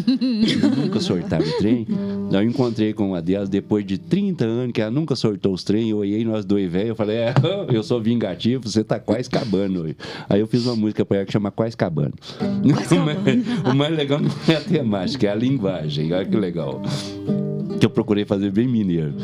nunca 0.77 1.01
sortaram 1.01 1.45
o 1.45 1.59
trem. 1.59 1.87
Eu 2.31 2.43
encontrei 2.43 2.93
com 2.93 3.09
uma 3.09 3.21
delas 3.21 3.49
depois 3.49 3.85
de 3.85 3.99
30 3.99 4.45
anos, 4.45 4.73
que 4.73 4.81
ela 4.81 4.91
nunca 4.91 5.17
sortou 5.17 5.53
os 5.53 5.65
trem, 5.65 5.91
eu 5.91 5.99
olhei 5.99 6.25
nós 6.25 6.45
dois 6.45 6.71
velhos, 6.71 6.91
eu 6.91 6.97
falei, 6.97 7.17
é, 7.17 7.35
eu 7.73 7.83
sou 7.83 8.01
vingativo, 8.01 8.69
você 8.69 8.85
tá 8.85 9.01
quase 9.01 9.29
acabando 9.29 9.83
hoje. 9.83 9.97
Aí 10.29 10.39
eu 10.39 10.47
fiz 10.47 10.65
uma 10.65 10.77
música 10.77 11.05
para 11.05 11.19
ela 11.19 11.27
que 11.27 11.33
chama 11.33 11.51
Quase 11.51 11.77
Cabando. 11.77 12.15
o 13.69 13.75
mais 13.75 13.97
legal 13.97 14.21
não 14.21 14.31
é 14.49 14.57
a 14.57 14.61
temática, 14.61 15.27
é 15.27 15.31
a 15.31 15.35
linguagem, 15.35 16.13
olha 16.13 16.25
que 16.25 16.37
legal 16.37 16.81
que 17.79 17.87
eu 17.87 17.91
procurei 17.91 18.25
fazer 18.25 18.51
bem 18.51 18.67
mineiro. 18.67 19.15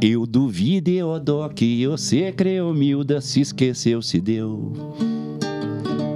Eu 0.00 0.26
duvido, 0.26 0.90
Eodó, 0.90 1.48
que 1.48 1.86
você 1.86 2.32
creu, 2.32 2.74
Milda, 2.74 3.20
se 3.20 3.40
esqueceu, 3.40 4.02
se 4.02 4.20
deu. 4.20 4.72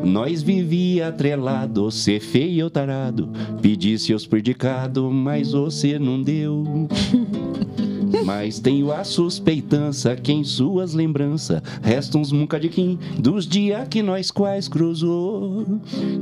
Nós 0.04 0.42
vivia 0.42 1.08
atrelado, 1.08 1.90
cê 1.90 2.20
feio 2.20 2.64
ou 2.64 2.70
tarado, 2.70 3.28
pedi 3.60 3.98
seus 3.98 4.26
predicados, 4.26 5.12
mas 5.12 5.52
você 5.52 5.98
não 5.98 6.22
deu. 6.22 6.64
Mas 8.26 8.58
tenho 8.58 8.90
a 8.90 9.04
suspeitança 9.04 10.16
que 10.16 10.32
em 10.32 10.42
suas 10.42 10.94
lembranças 10.94 11.62
restam 11.80 12.20
uns 12.20 12.32
mucadiquim 12.32 12.98
dos 13.16 13.46
dias 13.46 13.86
que 13.86 14.02
nós 14.02 14.32
quais 14.32 14.66
cruzou. 14.66 15.64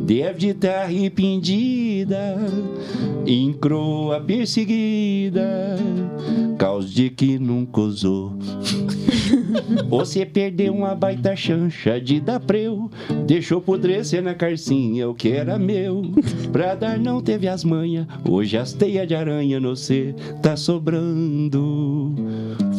Deve 0.04 0.40
de 0.40 0.48
estar 0.48 0.82
arrependida, 0.82 2.36
encroa 3.26 4.20
perseguida, 4.20 5.78
causa 6.58 6.88
de 6.88 7.08
que 7.08 7.38
nunca 7.38 7.80
usou. 7.80 8.34
Você 9.88 10.26
perdeu 10.26 10.74
uma 10.74 10.94
baita 10.94 11.34
chancha 11.34 12.00
de 12.00 12.20
dar 12.20 12.40
preu, 12.40 12.90
deixou 13.26 13.60
podrecer 13.60 14.22
na 14.22 14.34
carcinha 14.34 15.08
o 15.08 15.14
que 15.14 15.30
era 15.30 15.58
meu. 15.58 16.02
Pra 16.52 16.74
dar 16.74 16.98
não 16.98 17.22
teve 17.22 17.48
as 17.48 17.64
manhas, 17.64 18.06
hoje 18.28 18.58
as 18.58 18.72
teias 18.72 19.08
de 19.08 19.14
aranha 19.14 19.58
no 19.58 19.74
cê 19.76 20.14
tá 20.42 20.56
sobrando. 20.56 21.93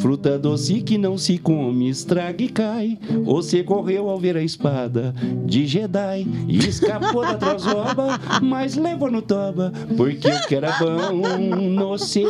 Fruta 0.02 0.38
doce 0.38 0.82
que 0.82 0.98
não 0.98 1.18
se 1.18 1.38
come, 1.38 1.90
estraga 1.90 2.44
e 2.44 2.50
cai. 2.50 3.00
Você 3.24 3.64
correu 3.64 4.10
ao 4.10 4.20
ver 4.20 4.38
a 4.38 4.44
espada 4.44 5.14
de 5.46 5.66
Jedi. 5.66 6.28
E 6.48 6.58
escapou 6.58 7.22
da 7.22 7.36
trozoba, 7.36 8.20
mas 8.42 8.76
levou 8.76 9.10
no 9.12 9.22
toba, 9.22 9.72
porque 9.98 10.28
o 10.28 10.48
que 10.48 10.56
era 10.56 10.72
bom 10.78 11.38
no 11.70 11.98
cê 11.98 12.26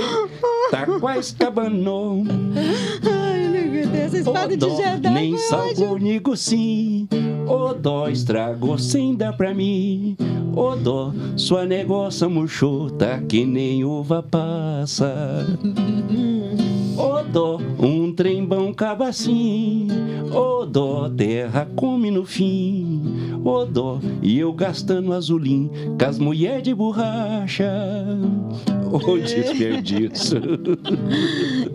tá 0.72 0.86
quase 1.00 1.36
acabando. 3.80 3.98
Essa 3.98 4.18
espada 4.18 4.58
de 4.58 4.70
Jedi 4.76 5.10
Nem 5.10 5.38
salgou 5.38 5.98
nigo 5.98 6.36
sim. 6.36 7.08
O 7.48 7.74
dó 7.74 8.08
estragou 8.08 8.78
sem 8.78 9.16
dar 9.16 9.34
pra 9.34 9.54
mim. 9.54 10.18
O 10.56 10.76
dó, 10.76 11.14
sua 11.36 11.66
negócio 11.66 12.30
murchou 12.30 12.90
Tá 12.90 13.20
que 13.28 13.46
nem 13.46 13.84
uva 13.84 14.24
passa 14.24 15.46
O 16.98 17.22
dó, 17.24 17.60
um 17.78 18.14
trem 18.14 18.46
bom 18.46 18.74
caba 18.74 19.10
assim 19.10 19.88
O 20.34 20.66
dó, 20.66 21.10
terra 21.10 21.68
come 21.76 22.10
no 22.10 22.26
fim 22.26 23.02
O 23.44 23.66
dó, 23.66 24.00
e 24.22 24.40
eu 24.40 24.54
gastando 24.54 25.12
azulim 25.12 25.70
Com 26.00 26.06
as 26.06 26.18
mulher 26.18 26.62
de 26.62 26.74
borracha 26.74 27.70
O 28.90 29.18
desperdício 29.20 30.42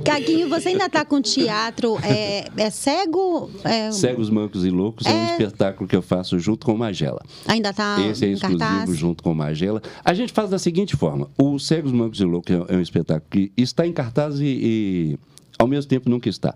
Caguinho, 0.04 0.48
você 0.48 0.70
ainda 0.70 0.88
tá 0.88 1.04
com 1.04 1.20
teatro 1.20 1.98
é, 2.02 2.46
é 2.56 2.70
cego? 2.70 3.50
É... 3.64 3.92
Cegos, 3.92 4.30
Mancos 4.30 4.64
e 4.64 4.70
Loucos 4.70 5.06
é... 5.06 5.10
é... 5.10 5.14
um 5.14 5.24
espetáculo 5.26 5.88
que 5.88 5.94
eu 5.94 6.02
faço 6.02 6.38
junto 6.38 6.64
com 6.66 6.76
Magela. 6.76 7.22
Ainda 7.46 7.72
tá 7.72 8.00
Esse 8.00 8.24
é 8.24 8.28
exclusivo 8.30 8.58
cartaz? 8.58 8.96
junto 8.96 9.22
com 9.22 9.34
Magela. 9.34 9.82
A 10.04 10.14
gente 10.14 10.32
faz 10.32 10.50
da 10.50 10.58
seguinte 10.58 10.96
forma: 10.96 11.28
o 11.38 11.58
Cegos, 11.58 11.92
Mancos 11.92 12.20
e 12.20 12.24
Loucos 12.24 12.54
é 12.68 12.76
um 12.76 12.80
espetáculo 12.80 13.28
que 13.30 13.52
está 13.56 13.86
em 13.86 13.92
cartaz 13.92 14.40
e 14.40 15.09
ao 15.60 15.66
mesmo 15.68 15.88
tempo 15.88 16.08
nunca 16.08 16.28
está. 16.28 16.54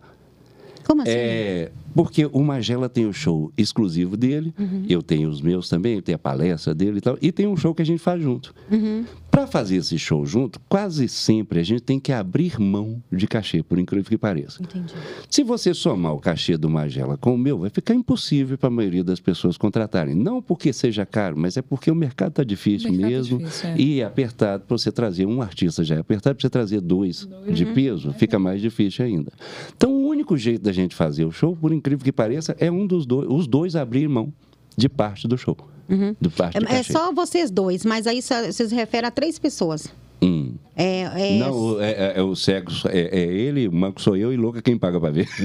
Como 0.87 1.03
assim? 1.03 1.13
É, 1.15 1.71
porque 1.95 2.26
o 2.26 2.42
Magela 2.42 2.88
tem 2.88 3.07
o 3.07 3.12
show 3.12 3.53
exclusivo 3.57 4.16
dele, 4.16 4.53
uhum. 4.59 4.84
eu 4.88 5.03
tenho 5.03 5.28
os 5.28 5.40
meus 5.40 5.68
também, 5.68 5.95
eu 5.95 6.03
tenho 6.03 6.16
a 6.16 6.18
palestra 6.18 6.74
dele 6.74 6.99
e 6.99 7.01
tal, 7.01 7.16
e 7.20 7.32
tem 7.32 7.47
um 7.47 7.57
show 7.57 7.74
que 7.74 7.82
a 7.82 7.86
gente 7.86 8.01
faz 8.01 8.22
junto. 8.22 8.55
Uhum. 8.70 9.05
Para 9.30 9.47
fazer 9.49 9.76
esse 9.76 9.99
show 9.99 10.24
junto, 10.24 10.61
quase 10.68 11.09
sempre 11.09 11.59
a 11.59 11.62
gente 11.62 11.80
tem 11.80 11.99
que 11.99 12.12
abrir 12.12 12.61
mão 12.61 13.03
de 13.11 13.26
cachê, 13.26 13.62
por 13.62 13.78
incrível 13.78 14.09
que 14.09 14.16
pareça. 14.16 14.62
Entendi. 14.62 14.95
Se 15.28 15.42
você 15.42 15.74
somar 15.74 16.14
o 16.14 16.20
cachê 16.20 16.57
do 16.57 16.70
Magela 16.70 17.16
com 17.16 17.34
o 17.34 17.38
meu, 17.38 17.59
vai 17.59 17.70
ficar 17.70 17.95
impossível 17.95 18.57
para 18.57 18.68
a 18.68 18.70
maioria 18.70 19.03
das 19.03 19.18
pessoas 19.18 19.57
contratarem. 19.57 20.14
Não 20.14 20.40
porque 20.40 20.72
seja 20.72 21.05
caro, 21.05 21.36
mas 21.36 21.57
é 21.57 21.62
porque 21.62 21.90
o 21.90 21.95
mercado 21.95 22.30
está 22.30 22.45
difícil 22.45 22.92
mercado 22.92 23.11
mesmo 23.11 23.38
difícil, 23.38 23.68
é. 23.68 23.76
e 23.76 24.01
é 24.01 24.05
apertado 24.05 24.64
para 24.66 24.78
você 24.78 24.92
trazer 24.92 25.26
um 25.26 25.42
artista 25.42 25.82
já 25.82 25.97
é 25.97 25.99
apertado 25.99 26.36
para 26.36 26.42
você 26.42 26.51
trazer 26.51 26.80
dois 26.80 27.28
de 27.53 27.66
peso, 27.66 28.12
fica 28.12 28.38
mais 28.38 28.61
difícil 28.61 29.05
ainda. 29.05 29.32
Então, 29.76 29.92
o 29.92 30.07
único 30.07 30.36
jeito 30.36 30.62
da 30.62 30.72
gente 30.72 30.95
fazer 30.95 31.24
o 31.24 31.32
show, 31.32 31.57
por 31.57 31.72
incrível 31.72 31.84
que 32.03 32.12
pareça, 32.12 32.57
é 32.59 32.70
um 32.70 32.87
dos 32.87 33.07
dois, 33.07 33.28
os 33.30 33.47
dois 33.47 33.76
abrir 33.76 34.09
mão 34.09 34.32
de 34.76 34.89
parte 34.89 35.28
do 35.28 35.37
show. 35.37 35.57
Uhum. 35.89 36.16
Do 36.20 36.30
parte 36.30 36.59
é, 36.66 36.76
é 36.76 36.82
só 36.82 37.12
vocês 37.12 37.51
dois, 37.51 37.85
mas 37.85 38.07
aí 38.07 38.22
você 38.22 38.53
se 38.53 38.74
refere 38.74 39.07
a 39.07 39.11
três 39.11 39.39
pessoas. 39.39 39.89
Hum. 40.25 40.55
É, 40.75 41.03
é... 41.03 41.39
Não, 41.39 41.81
é, 41.81 41.91
é, 41.91 42.14
é, 42.16 42.22
o 42.22 42.35
cego, 42.35 42.72
é, 42.89 43.20
é, 43.20 43.22
ele, 43.22 43.68
o 43.68 43.72
manco 43.72 44.01
sou 44.01 44.16
eu 44.16 44.33
e 44.33 44.37
louca 44.37 44.62
quem 44.62 44.77
paga 44.79 44.99
pra 44.99 45.11
ver. 45.11 45.29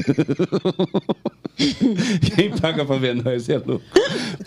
quem 2.35 2.49
paga 2.57 2.85
pra 2.85 2.95
ver 2.95 3.15
nós 3.15 3.49
é 3.49 3.57
louco. 3.57 3.83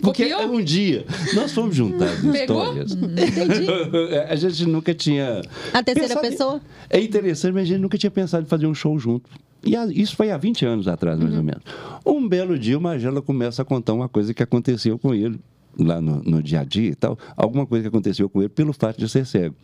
Porque 0.01 0.29
Copiou? 0.29 0.51
um 0.51 0.61
dia 0.61 1.05
nós 1.35 1.53
fomos 1.53 1.75
juntar 1.75 2.07
as 2.07 2.23
histórias. 2.23 2.91
Entendi. 2.93 3.67
a 4.27 4.35
gente 4.35 4.65
nunca 4.65 4.93
tinha. 4.93 5.41
A 5.71 5.83
terceira 5.83 6.19
pessoa? 6.19 6.59
É 6.89 6.99
interessante, 6.99 7.53
mas 7.53 7.63
a 7.63 7.65
gente 7.65 7.79
nunca 7.79 7.97
tinha 7.97 8.11
pensado 8.11 8.43
em 8.45 8.49
fazer 8.49 8.65
um 8.65 8.73
show 8.73 8.97
junto. 8.97 9.29
E 9.63 9.75
isso 10.01 10.15
foi 10.15 10.31
há 10.31 10.37
20 10.37 10.65
anos 10.65 10.87
atrás, 10.87 11.17
mais 11.17 11.31
uhum. 11.31 11.37
ou 11.37 11.43
menos. 11.43 11.63
Um 12.05 12.27
belo 12.27 12.59
dia, 12.59 12.77
o 12.77 12.81
Magela 12.81 13.21
começa 13.21 13.61
a 13.61 13.65
contar 13.65 13.93
uma 13.93 14.09
coisa 14.09 14.33
que 14.33 14.43
aconteceu 14.43 14.99
com 14.99 15.13
ele, 15.13 15.39
lá 15.79 16.01
no, 16.01 16.21
no 16.23 16.43
dia 16.43 16.59
a 16.59 16.63
dia 16.65 16.89
e 16.89 16.95
tal, 16.95 17.17
alguma 17.37 17.65
coisa 17.65 17.83
que 17.83 17.87
aconteceu 17.87 18.27
com 18.27 18.41
ele 18.41 18.49
pelo 18.49 18.73
fato 18.73 18.99
de 18.99 19.07
ser 19.07 19.25
cego. 19.25 19.55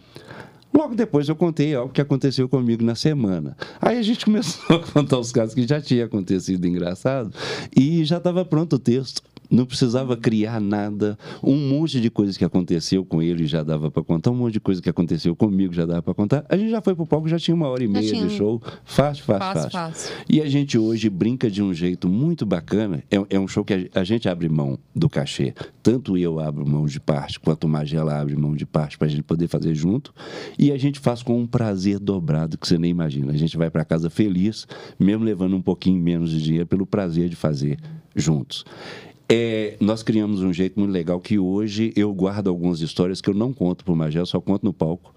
Logo 0.73 0.95
depois 0.95 1.27
eu 1.27 1.35
contei 1.35 1.73
algo 1.75 1.91
que 1.91 2.01
aconteceu 2.01 2.47
comigo 2.47 2.83
na 2.83 2.95
semana. 2.95 3.57
Aí 3.81 3.97
a 3.97 4.01
gente 4.01 4.23
começou 4.25 4.77
a 4.77 4.79
contar 4.79 5.19
os 5.19 5.31
casos 5.31 5.53
que 5.53 5.67
já 5.67 5.81
tinha 5.81 6.05
acontecido 6.05 6.65
engraçado 6.65 7.33
e 7.75 8.03
já 8.03 8.17
estava 8.17 8.45
pronto 8.45 8.75
o 8.75 8.79
texto 8.79 9.21
não 9.49 9.65
precisava 9.65 10.15
criar 10.15 10.59
nada. 10.59 11.17
Um 11.43 11.55
monte 11.55 11.99
de 11.99 12.09
coisas 12.09 12.37
que 12.37 12.45
aconteceu 12.45 13.03
com 13.03 13.21
ele 13.21 13.47
já 13.47 13.63
dava 13.63 13.89
para 13.89 14.03
contar, 14.03 14.31
um 14.31 14.35
monte 14.35 14.53
de 14.53 14.59
coisa 14.59 14.81
que 14.81 14.89
aconteceu 14.89 15.35
comigo 15.35 15.73
já 15.73 15.85
dava 15.85 16.01
para 16.01 16.13
contar. 16.13 16.45
A 16.47 16.55
gente 16.55 16.69
já 16.69 16.81
foi 16.81 16.95
pro 16.95 17.05
palco, 17.05 17.27
já 17.27 17.39
tinha 17.39 17.55
uma 17.55 17.67
hora 17.67 17.83
e 17.83 17.87
meia 17.87 18.07
tinha... 18.07 18.27
de 18.27 18.35
show. 18.35 18.61
Fácil, 18.83 19.23
fácil, 19.23 19.61
fácil, 19.61 19.71
fácil, 19.71 20.15
E 20.29 20.41
a 20.41 20.47
gente 20.47 20.77
hoje 20.77 21.09
brinca 21.09 21.49
de 21.49 21.63
um 21.63 21.73
jeito 21.73 22.07
muito 22.07 22.45
bacana. 22.45 23.03
É, 23.09 23.35
é 23.35 23.39
um 23.39 23.47
show 23.47 23.63
que 23.63 23.73
a, 23.73 23.99
a, 23.99 24.03
gente 24.03 24.29
abre 24.29 24.47
mão 24.47 24.77
do 24.95 25.09
cachê. 25.09 25.53
Tanto 25.81 26.17
eu 26.17 26.39
abro 26.39 26.67
mão 26.67 26.85
de 26.85 26.99
parte, 26.99 27.39
quanto 27.39 27.63
o 27.63 27.69
Magela 27.69 28.19
abre 28.19 28.35
mão 28.35 28.55
de 28.55 28.65
parte 28.65 28.97
para 28.97 29.07
a 29.07 29.09
gente 29.09 29.23
poder 29.23 29.47
fazer 29.47 29.73
junto. 29.73 30.13
E 30.57 30.71
a 30.71 30.77
gente 30.77 30.99
faz 30.99 31.23
com 31.23 31.39
um 31.39 31.47
prazer 31.47 31.99
dobrado 31.99 32.57
que 32.57 32.67
você 32.67 32.77
nem 32.77 32.91
imagina. 32.91 33.33
A 33.33 33.37
gente 33.37 33.57
vai 33.57 33.69
para 33.69 33.83
casa 33.83 34.09
feliz, 34.09 34.67
mesmo 34.99 35.23
levando 35.23 35.55
um 35.55 35.61
pouquinho 35.61 36.01
menos 36.01 36.31
de 36.31 36.41
dinheiro, 36.41 36.67
pelo 36.67 36.85
prazer 36.85 37.29
de 37.29 37.35
fazer 37.35 37.77
juntos. 38.15 38.65
É, 39.31 39.77
nós 39.79 40.01
criamos 40.01 40.41
um 40.41 40.51
jeito 40.51 40.79
muito 40.79 40.91
legal 40.91 41.19
que 41.19 41.37
hoje 41.37 41.93
eu 41.95 42.11
guardo 42.11 42.47
algumas 42.47 42.81
histórias 42.81 43.21
que 43.21 43.29
eu 43.29 43.33
não 43.35 43.53
conto 43.53 43.85
para 43.85 43.93
o 43.93 43.95
Magel, 43.95 44.25
só 44.25 44.41
conto 44.41 44.65
no 44.65 44.73
palco. 44.73 45.13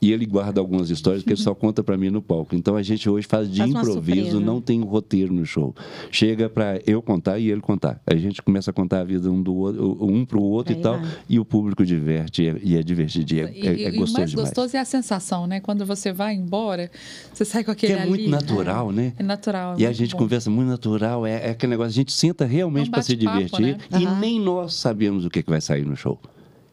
E 0.00 0.12
ele 0.12 0.24
guarda 0.24 0.60
algumas 0.60 0.90
histórias 0.90 1.22
que 1.22 1.30
ele 1.30 1.40
só 1.40 1.54
conta 1.54 1.82
para 1.82 1.96
mim 1.96 2.10
no 2.10 2.22
palco. 2.22 2.54
Então 2.54 2.76
a 2.76 2.82
gente 2.82 3.08
hoje 3.08 3.26
faz 3.26 3.50
de 3.50 3.58
faz 3.58 3.70
improviso, 3.70 4.40
não 4.40 4.60
tem 4.60 4.80
um 4.80 4.84
roteiro 4.84 5.32
no 5.32 5.44
show. 5.44 5.74
Chega 6.10 6.48
para 6.48 6.80
eu 6.86 7.02
contar 7.02 7.38
e 7.38 7.50
ele 7.50 7.60
contar. 7.60 8.00
A 8.06 8.16
gente 8.16 8.42
começa 8.42 8.70
a 8.70 8.74
contar 8.74 9.00
a 9.00 9.04
vida 9.04 9.30
um 9.30 9.42
do 9.42 9.54
outro, 9.54 10.04
um 10.04 10.24
para 10.24 10.38
o 10.38 10.42
outro 10.42 10.74
é 10.74 10.78
e 10.78 10.80
tal, 10.80 10.94
lá. 10.94 11.02
e 11.28 11.38
o 11.38 11.44
público 11.44 11.84
diverte 11.84 12.42
e 12.62 12.76
é, 12.76 12.80
é 12.80 12.82
divertido. 12.82 13.34
E 13.34 13.40
é, 13.40 13.52
e, 13.52 13.84
é, 13.84 13.88
é 13.88 13.90
gostoso 13.90 14.12
e 14.12 14.14
o 14.14 14.18
mais 14.18 14.30
demais. 14.30 14.48
gostoso 14.48 14.76
é 14.76 14.80
a 14.80 14.84
sensação, 14.84 15.46
né? 15.46 15.60
Quando 15.60 15.84
você 15.84 16.12
vai 16.12 16.34
embora, 16.34 16.90
você 17.32 17.44
sai 17.44 17.64
com 17.64 17.70
aquele 17.70 17.94
que 17.94 18.00
é 18.00 18.06
muito 18.06 18.22
ali, 18.22 18.30
natural, 18.30 18.90
é, 18.90 18.94
né? 18.94 19.12
É 19.18 19.22
natural. 19.22 19.74
e 19.78 19.86
a 19.86 19.92
gente 19.92 20.12
bom. 20.12 20.18
conversa 20.18 20.50
muito 20.50 20.68
natural, 20.68 21.26
é, 21.26 21.48
é, 21.48 21.50
aquele 21.50 21.70
negócio, 21.70 21.90
a 21.90 21.94
gente 21.94 22.12
senta 22.12 22.44
realmente 22.44 22.90
para 22.90 23.02
se 23.02 23.16
divertir 23.16 23.60
né? 23.60 23.78
e 23.98 24.06
uhum. 24.06 24.18
nem 24.18 24.40
nós 24.40 24.74
sabemos 24.74 25.24
o 25.24 25.30
que, 25.30 25.42
que 25.42 25.50
vai 25.50 25.60
sair 25.60 25.84
no 25.84 25.96
show. 25.96 26.18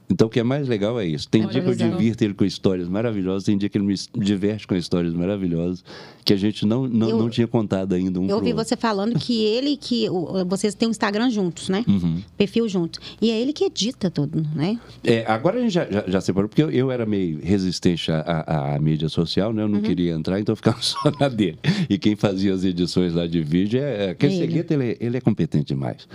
Então, 0.10 0.28
o 0.28 0.30
que 0.30 0.40
é 0.40 0.44
mais 0.44 0.68
legal 0.70 0.98
é 1.00 1.06
isso. 1.06 1.28
Tem 1.28 1.42
Olha, 1.44 1.52
dia 1.52 1.62
que 1.62 1.70
eu 1.70 1.76
divirto 1.76 2.24
ele 2.24 2.34
com 2.34 2.46
histórias 2.46 2.88
maravilhosas, 2.88 3.44
tem 3.44 3.58
dia 3.58 3.68
que 3.68 3.78
ele 3.78 3.86
me 3.86 3.96
diverte 4.16 4.66
com 4.66 4.74
histórias 4.76 5.14
maravilosas 5.14 5.84
que 6.24 6.34
a 6.34 6.38
gente 6.38 6.66
não, 6.66 6.88
não, 6.88 7.10
Eu- 7.10 7.18
não 7.18 7.30
tinha 7.30 7.48
contado 7.48 7.94
ainda 7.94 8.20
um 8.20 8.28
Eu 8.28 8.38
ouvi 8.38 8.52
você 8.54 8.76
falando 8.78 9.18
que 9.20 9.44
ele 9.44 9.76
que 9.78 10.10
o- 10.10 10.46
vocês 10.46 10.74
têm 10.76 10.88
um 10.88 10.92
Instagram 10.92 11.30
juntos, 11.30 11.68
né? 11.70 11.84
Uhum. 11.88 12.22
Perfil 12.38 12.68
junto. 12.70 13.00
E 13.22 13.30
é 13.32 13.40
ele 13.40 13.52
que 13.54 13.64
edita 13.66 14.10
tudo, 14.10 14.46
né? 14.56 14.80
É, 15.04 15.26
agora 15.28 15.58
a 15.58 15.62
gente 15.62 15.72
já, 15.74 15.86
já, 15.90 16.04
já 16.08 16.22
separou, 16.22 16.48
porque 16.50 16.64
eu, 16.64 16.70
eu 16.72 16.90
era 16.92 17.06
meio 17.06 17.40
resistente 17.42 18.12
à, 18.12 18.76
à- 18.76 18.80
mídia 18.80 19.10
social, 19.10 19.52
né? 19.54 19.62
Eu 19.62 19.68
Uhum. 19.68 19.74
não 19.74 19.82
queria 19.82 20.14
entrar, 20.14 20.40
então 20.40 20.54
eu 20.54 20.58
ficava 20.58 20.78
só 20.82 21.00
na 21.20 21.28
dele. 21.30 21.60
E 21.90 21.98
quem 21.98 22.16
fazia 22.16 22.54
as 22.54 22.64
edições 22.64 23.14
lá 23.14 23.28
de 23.28 23.42
vídeo 23.42 23.80
é. 23.82 24.06
é 24.06 24.10
aquele 24.12 24.34
Ele. 24.34 24.42
Uhum. 24.44 24.48
Segueta, 24.50 24.74
ele, 24.74 24.84
é- 24.92 24.98
ele 25.00 25.18
é 25.18 25.22
competente 25.22 25.66
demais. 25.68 26.08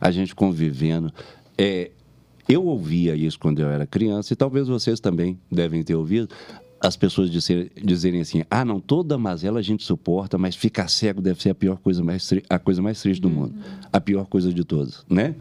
A 0.00 0.10
gente 0.10 0.34
convivendo. 0.34 1.12
É, 1.58 1.90
eu 2.48 2.64
ouvia 2.64 3.14
isso 3.16 3.38
quando 3.38 3.60
eu 3.60 3.68
era 3.68 3.86
criança, 3.86 4.32
e 4.32 4.36
talvez 4.36 4.68
vocês 4.68 5.00
também 5.00 5.38
devem 5.50 5.82
ter 5.82 5.94
ouvido. 5.94 6.28
As 6.80 6.96
pessoas 6.96 7.30
dizer- 7.30 7.72
dizerem 7.82 8.20
assim: 8.20 8.44
ah, 8.50 8.64
não, 8.64 8.78
toda 8.80 9.16
mazela 9.16 9.58
a 9.58 9.62
gente 9.62 9.82
suporta, 9.82 10.36
mas 10.36 10.54
ficar 10.54 10.88
cego 10.88 11.22
deve 11.22 11.40
ser 11.42 11.50
a 11.50 11.54
pior 11.54 11.78
coisa 11.78 12.04
mais, 12.04 12.30
a 12.48 12.58
coisa 12.58 12.82
mais 12.82 13.00
triste 13.00 13.20
do 13.20 13.30
mundo. 13.30 13.54
A 13.92 14.00
pior 14.00 14.26
coisa 14.26 14.52
de 14.52 14.62
todas, 14.62 15.04
né? 15.08 15.34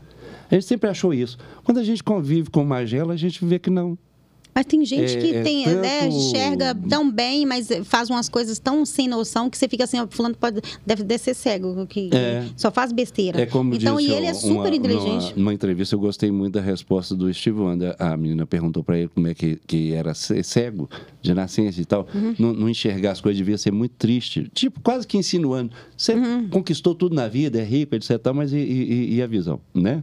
A 0.50 0.56
gente 0.56 0.66
sempre 0.66 0.90
achou 0.90 1.14
isso. 1.14 1.38
Quando 1.64 1.80
a 1.80 1.84
gente 1.84 2.04
convive 2.04 2.50
com 2.50 2.64
magela, 2.64 3.14
a 3.14 3.18
gente 3.18 3.44
vê 3.44 3.60
que 3.60 3.70
não. 3.70 3.98
Mas 4.56 4.66
tem 4.66 4.86
gente 4.86 5.18
É- 5.18 5.20
que 5.20 5.36
é 5.36 5.44
tem, 5.44 5.68
né, 5.68 6.00
tanto- 6.00 6.16
enxerga 6.16 6.74
tão 6.90 7.12
bem, 7.12 7.46
mas 7.46 7.68
faz 7.84 8.10
umas 8.10 8.30
coisas 8.30 8.58
tão 8.58 8.86
sem 8.86 9.06
noção 9.06 9.50
que 9.50 9.58
você 9.58 9.68
fica 9.68 9.84
assim, 9.84 9.98
fulano 10.10 10.34
pode, 10.34 10.62
deve, 10.86 11.18
ser 11.18 11.34
cego, 11.34 11.86
que 11.86 12.10
É. 12.14 12.46
só 12.56 12.72
faz 12.72 12.94
besteira. 12.94 13.42
É 13.42 13.46
como 13.46 13.74
então, 13.76 13.98
disse 13.98 14.10
e 14.10 14.14
ele 14.14 14.28
é 14.28 14.32
uma- 14.32 14.34
super 14.36 14.72
inteligente. 14.74 15.24
Numa, 15.32 15.36
numa 15.36 15.54
entrevista, 15.54 15.94
eu 15.96 16.00
gostei 16.00 16.32
muito 16.32 16.54
da 16.54 16.62
resposta 16.62 17.14
do 17.14 17.32
Steve 17.34 17.60
Wonder. 17.60 17.98
A 18.00 18.16
menina 18.16 18.46
perguntou 18.46 18.82
para 18.82 18.98
ele 18.98 19.10
como 19.10 19.28
é 19.28 19.34
que, 19.34 19.58
que 19.68 19.92
era 19.92 20.14
ser 20.14 20.42
cego 20.46 20.90
de 21.22 21.34
nascença 21.34 21.82
e 21.82 21.86
tal. 21.86 22.08
Uhum. 22.16 22.34
Não, 22.40 22.54
não 22.54 22.70
enxergar 22.70 23.12
as 23.12 23.20
coisas 23.20 23.38
devia 23.38 23.58
ser 23.58 23.72
muito 23.72 23.96
triste. 23.98 24.50
Tipo, 24.54 24.80
quase 24.80 25.06
que 25.06 25.18
insinuando. 25.18 25.72
Você 25.98 26.14
Uhum. 26.14 26.48
conquistou 26.48 26.96
tudo 26.96 27.14
na 27.14 27.28
vida, 27.28 27.60
é 27.60 27.64
rico, 27.66 27.94
etc. 27.94 28.12
Mas 28.34 28.54
e, 28.54 28.58
e- 28.58 29.16
e 29.16 29.22
a 29.22 29.28
visão, 29.28 29.60
né? 29.74 30.02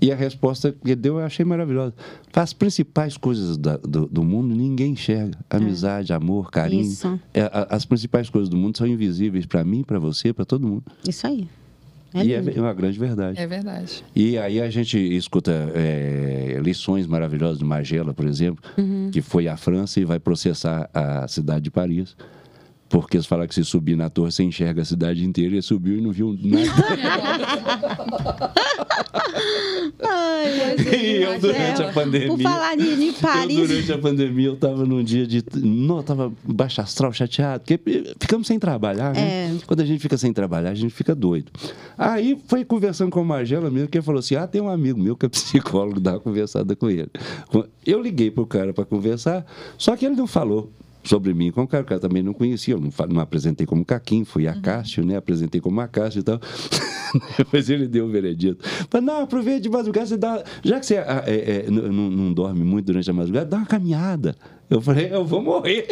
E 0.00 0.12
a 0.12 0.16
resposta 0.16 0.72
que 0.72 0.78
ele 0.90 0.96
deu 0.96 1.18
eu 1.18 1.24
achei 1.24 1.44
maravilhosa. 1.44 1.92
As 2.32 2.52
principais 2.52 3.16
coisas 3.16 3.56
da- 3.56 3.79
do, 3.82 4.06
do 4.06 4.22
mundo 4.24 4.54
ninguém 4.54 4.92
enxerga. 4.92 5.38
Amizade, 5.48 6.12
amor, 6.12 6.50
carinho. 6.50 6.82
É. 6.82 6.86
Isso. 6.86 7.20
É, 7.34 7.42
a- 7.42 7.66
as 7.70 7.84
principais 7.84 8.28
coisas 8.30 8.48
do 8.48 8.56
mundo 8.56 8.76
são 8.78 8.86
invisíveis 8.86 9.46
para 9.46 9.64
mim, 9.64 9.82
para 9.82 9.98
você, 9.98 10.32
para 10.32 10.44
todo 10.44 10.66
mundo. 10.66 10.84
Isso 11.08 11.26
aí. 11.26 11.48
É 12.12 12.24
e 12.24 12.32
é 12.32 12.40
lindo. 12.40 12.60
uma 12.60 12.74
grande 12.74 12.98
verdade. 12.98 13.38
É 13.38 13.46
verdade. 13.46 14.04
E 14.16 14.36
aí 14.36 14.60
a 14.60 14.68
gente 14.68 14.98
escuta 14.98 15.52
é, 15.74 16.58
lições 16.60 17.06
maravilhosas 17.06 17.58
de 17.58 17.64
Magela, 17.64 18.12
por 18.12 18.26
exemplo, 18.26 18.62
Uhum. 18.76 19.10
que 19.12 19.22
foi 19.22 19.46
à 19.46 19.56
França 19.56 20.00
e 20.00 20.04
vai 20.04 20.18
processar 20.18 20.90
a 20.92 21.28
cidade 21.28 21.62
de 21.62 21.70
Paris. 21.70 22.16
Porque 22.90 23.16
eles 23.16 23.26
falam 23.26 23.46
que 23.46 23.54
se 23.54 23.64
subir 23.64 23.96
na 23.96 24.10
torre, 24.10 24.32
você 24.32 24.42
enxerga 24.42 24.82
a 24.82 24.84
cidade 24.84 25.24
inteira. 25.24 25.54
Ele 25.54 25.62
subiu 25.62 25.96
e 25.96 26.00
não 26.00 26.10
viu 26.10 26.36
nada. 26.42 26.66
Ai, 30.02 30.74
e 30.92 31.22
eu, 31.22 31.38
durante 31.38 31.82
a 31.82 31.92
pandemia... 31.92 32.28
Por 32.28 32.42
falar 32.42 32.76
em, 32.76 33.08
em 33.08 33.12
Paris. 33.12 33.58
Eu, 33.58 33.68
durante 33.68 33.92
a 33.92 33.98
pandemia, 33.98 34.46
eu 34.48 34.54
estava 34.54 34.84
num 34.84 35.04
dia 35.04 35.24
de... 35.24 35.42
Não, 35.54 35.96
eu 35.96 36.00
estava 36.00 36.32
baixo 36.42 36.80
astral, 36.80 37.12
chateado. 37.12 37.62
Porque 37.64 38.14
ficamos 38.18 38.48
sem 38.48 38.58
trabalhar, 38.58 39.14
né? 39.14 39.20
É. 39.20 39.56
Quando 39.66 39.80
a 39.80 39.84
gente 39.84 40.00
fica 40.00 40.18
sem 40.18 40.32
trabalhar, 40.32 40.70
a 40.70 40.74
gente 40.74 40.92
fica 40.92 41.14
doido. 41.14 41.52
Aí, 41.96 42.36
foi 42.48 42.64
conversando 42.64 43.10
com 43.10 43.22
o 43.22 43.24
Magela 43.24 43.70
mesmo, 43.70 43.88
que 43.88 43.98
ele 43.98 44.04
falou 44.04 44.18
assim, 44.18 44.34
ah, 44.34 44.48
tem 44.48 44.60
um 44.60 44.68
amigo 44.68 44.98
meu 44.98 45.16
que 45.16 45.26
é 45.26 45.28
psicólogo, 45.28 46.00
dá 46.00 46.14
uma 46.14 46.20
conversada 46.20 46.74
com 46.74 46.90
ele. 46.90 47.10
Eu 47.86 48.02
liguei 48.02 48.32
pro 48.32 48.46
cara 48.46 48.72
para 48.72 48.84
conversar, 48.84 49.46
só 49.78 49.94
que 49.96 50.06
ele 50.06 50.16
não 50.16 50.26
falou 50.26 50.72
sobre 51.02 51.32
mim 51.34 51.50
com 51.50 51.62
o 51.62 51.66
cara, 51.66 51.84
também 51.98 52.22
não 52.22 52.32
conhecia, 52.32 52.74
eu 52.74 52.80
não, 52.80 52.90
não 53.08 53.20
apresentei 53.20 53.66
como 53.66 53.84
Caquim, 53.84 54.24
fui 54.24 54.46
a 54.46 54.60
Cássio, 54.60 55.04
né? 55.04 55.16
Apresentei 55.16 55.60
como 55.60 55.80
a 55.80 55.88
Cássio 55.88 56.20
e 56.20 56.22
tal. 56.22 56.40
Depois 57.36 57.68
ele 57.68 57.88
deu 57.88 58.06
o 58.06 58.08
veredito. 58.08 58.62
Falei, 58.88 59.06
não, 59.06 59.22
aproveita 59.22 59.60
de 59.60 59.68
madrugada, 59.68 60.06
você 60.06 60.16
dá. 60.16 60.42
Já 60.62 60.78
que 60.78 60.86
você 60.86 60.98
ah, 60.98 61.24
é, 61.26 61.66
é, 61.66 61.70
não, 61.70 62.10
não 62.10 62.32
dorme 62.32 62.62
muito 62.62 62.86
durante 62.86 63.10
a 63.10 63.12
madrugada, 63.12 63.46
dá 63.46 63.56
uma 63.58 63.66
caminhada. 63.66 64.36
Eu 64.70 64.80
falei, 64.80 65.08
eu 65.10 65.24
vou 65.24 65.42
morrer. 65.42 65.84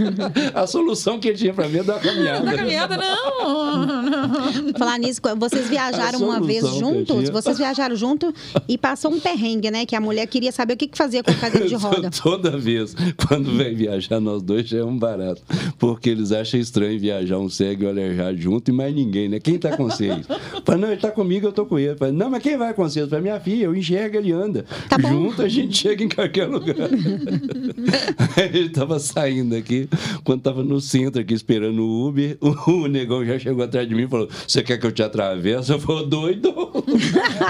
a 0.54 0.66
solução 0.66 1.20
que 1.20 1.28
ele 1.28 1.36
tinha 1.36 1.52
para 1.52 1.68
mim 1.68 1.80
é 1.80 1.82
dar 1.82 1.96
uma 1.96 2.00
caminhada. 2.00 2.44
Na 2.44 2.54
caminhada, 2.54 2.96
não. 2.96 4.72
Falar 4.78 4.98
nisso, 4.98 5.20
vocês 5.36 5.68
viajaram 5.68 6.20
uma 6.20 6.40
vez 6.40 6.66
juntos? 6.66 7.28
Vocês 7.28 7.58
viajaram 7.58 7.94
junto 7.94 8.32
e 8.66 8.78
passou 8.78 9.12
um 9.12 9.20
perrengue, 9.20 9.70
né? 9.70 9.84
Que 9.84 9.94
a 9.94 10.00
mulher 10.00 10.26
queria 10.28 10.50
saber 10.50 10.72
o 10.72 10.76
que, 10.78 10.86
que 10.86 10.96
fazia 10.96 11.22
com 11.22 11.30
a 11.30 11.34
cadeira 11.34 11.68
de 11.68 11.74
roda. 11.76 12.10
Toda 12.10 12.56
vez, 12.56 12.96
quando 13.28 13.54
vem 13.54 13.74
viajar, 13.74 14.18
nós 14.18 14.42
dois 14.42 14.66
já 14.66 14.78
é 14.78 14.84
um 14.84 14.96
barato. 14.96 15.42
Porque 15.78 16.08
eles 16.08 16.32
acham 16.32 16.58
estranho 16.58 16.98
viajar 16.98 17.38
um 17.38 17.50
cego 17.50 17.82
e 17.82 17.86
um 17.86 17.90
aleijado 17.90 18.38
junto 18.38 18.70
e 18.70 18.72
mais 18.72 18.94
ninguém, 18.94 19.28
né? 19.28 19.38
Quem 19.40 19.58
tá 19.58 19.76
com 19.76 19.90
vocês? 19.90 20.26
Fala, 20.64 20.78
não, 20.78 20.88
ele 20.88 21.00
tá 21.02 21.10
comigo, 21.10 21.48
eu 21.48 21.52
tô 21.52 21.66
com 21.66 21.78
ele. 21.78 21.94
Fala, 21.96 22.12
não, 22.12 22.30
mas 22.30 22.42
quem 22.42 22.56
vai 22.56 22.72
com 22.72 22.82
vocês? 22.82 23.06
Fala, 23.10 23.20
minha 23.20 23.38
filha, 23.38 23.64
eu 23.64 23.76
enxergo, 23.76 24.16
ele 24.16 24.32
anda. 24.32 24.64
Tá 24.88 24.96
bom. 24.96 25.08
Junto 25.08 25.42
a 25.42 25.48
gente 25.48 25.76
chega 25.76 26.02
em 26.02 26.08
qualquer 26.08 26.46
lugar. 26.46 26.76
Aí 28.36 28.50
ele 28.54 28.68
tava 28.68 28.98
saindo 28.98 29.54
aqui, 29.54 29.88
quando 30.24 30.42
tava 30.42 30.62
no 30.62 30.80
centro 30.80 31.20
aqui 31.20 31.34
esperando 31.34 31.82
o 31.82 32.08
Uber, 32.08 32.36
o, 32.40 32.70
o 32.70 32.86
negão 32.86 33.24
já 33.24 33.38
chegou 33.38 33.64
atrás 33.64 33.88
de 33.88 33.94
mim 33.94 34.04
e 34.04 34.08
falou: 34.08 34.28
Você 34.46 34.62
quer 34.62 34.78
que 34.78 34.86
eu 34.86 34.92
te 34.92 35.02
atravesse? 35.02 35.72
Eu 35.72 35.78
falei, 35.78 36.06
doido. 36.06 36.54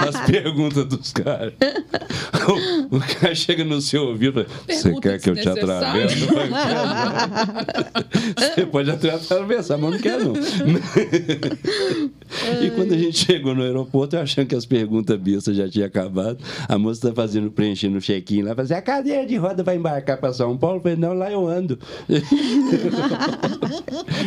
As 0.07 0.19
perguntas 0.29 0.85
dos 0.85 1.11
caras. 1.11 1.53
O, 2.91 2.97
o 2.97 2.99
cara 2.99 3.35
chega 3.35 3.63
no 3.63 3.81
seu 3.81 4.07
ouvido 4.07 4.41
e 4.41 4.45
fala: 4.45 4.47
Você 4.67 4.99
quer 4.99 5.19
que 5.19 5.29
eu 5.29 5.35
te 5.35 5.49
atravesse? 5.49 6.23
Eu. 6.23 6.29
Você 8.37 8.65
pode 8.65 8.91
atravessar, 8.91 9.77
mas 9.77 9.91
não 9.91 9.99
quero 9.99 10.25
não. 10.25 10.33
E 12.61 12.71
quando 12.71 12.93
a 12.93 12.97
gente 12.97 13.17
chegou 13.25 13.55
no 13.55 13.63
aeroporto, 13.63 14.15
eu 14.15 14.21
achando 14.21 14.47
que 14.47 14.55
as 14.55 14.65
perguntas 14.65 15.17
bestas 15.19 15.55
já 15.55 15.67
tinham 15.69 15.87
acabado, 15.87 16.37
a 16.67 16.77
moça 16.77 17.07
está 17.07 17.13
fazendo, 17.13 17.51
preenchendo 17.51 17.97
o 17.97 18.01
check-in 18.01 18.43
lá, 18.43 18.55
fazendo, 18.55 18.77
a 18.77 18.81
cadeira 18.81 19.25
de 19.25 19.35
roda 19.35 19.63
vai 19.63 19.75
embarcar 19.75 20.17
para 20.17 20.33
São 20.33 20.46
Paulo? 20.55 20.77
Eu 20.77 20.81
falei, 20.81 20.97
não, 20.97 21.13
lá 21.13 21.31
eu 21.31 21.47
ando. 21.47 21.79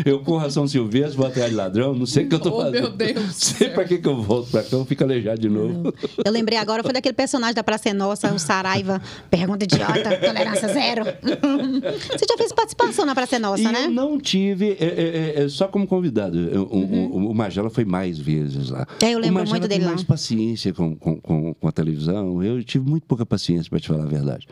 eu 0.05 0.21
corro 0.21 0.45
a 0.45 0.51
São 0.51 0.66
Silvestre, 0.66 1.16
vou 1.16 1.27
atrás 1.27 1.51
de 1.51 1.57
ladrão, 1.57 1.95
não 1.95 2.07
sei 2.07 2.25
o 2.25 2.29
que 2.29 2.35
eu 2.35 2.39
estou 2.39 2.53
Oh, 2.53 2.62
fazendo. 2.62 2.83
meu 2.83 2.91
Deus 2.91 3.37
sei 3.37 3.68
para 3.71 3.85
que, 3.85 3.99
que 3.99 4.09
eu 4.09 4.21
volto 4.23 4.51
para 4.51 4.62
cá, 4.62 4.77
eu 4.77 4.85
fico 4.85 5.05
aleijado 5.05 5.41
de 5.41 5.49
novo. 5.49 5.95
Eu 6.25 6.33
lembrei 6.33 6.59
agora, 6.59 6.83
foi 6.83 6.93
daquele 6.93 7.14
personagem 7.14 7.55
da 7.55 7.62
Praça 7.62 7.89
é 7.89 7.93
Nossa, 7.93 8.33
o 8.35 8.39
Saraiva. 8.39 9.01
Pergunta 9.31 9.64
idiota, 9.64 10.16
tolerância 10.18 10.68
zero. 10.68 11.05
Você 12.11 12.27
já 12.29 12.37
fez 12.37 12.53
participação 12.53 13.07
na 13.07 13.14
Praça 13.14 13.37
é 13.37 13.39
Nossa, 13.39 13.62
e 13.62 13.73
né? 13.73 13.85
eu 13.87 13.91
não 13.91 14.18
tive, 14.18 14.77
é, 14.81 15.35
é, 15.39 15.45
é, 15.45 15.49
só 15.49 15.68
como 15.68 15.87
convidado. 15.87 16.39
Eu- 16.39 16.64
o- 16.64 17.27
o, 17.27 17.31
o 17.31 17.35
Magela 17.35 17.71
foi 17.71 17.85
mais 17.85 18.18
vezes 18.18 18.71
lá. 18.71 18.87
É, 19.01 19.14
eu 19.14 19.18
lembro 19.18 19.47
muito 19.49 19.68
dele 19.68 19.85
lá. 19.85 19.91
mais 19.91 20.03
paciência 20.03 20.73
com, 20.73 20.95
com, 20.97 21.21
com, 21.21 21.55
com 21.55 21.68
a 21.68 21.73
televisão. 21.73 22.43
Eu 22.43 22.62
tive 22.64 22.89
muito 22.89 23.07
pouca 23.07 23.25
paciência, 23.25 23.71
para 23.71 23.79
te 23.81 23.89
falar 23.89 24.05
a 24.05 24.09
verdade. 24.09 24.47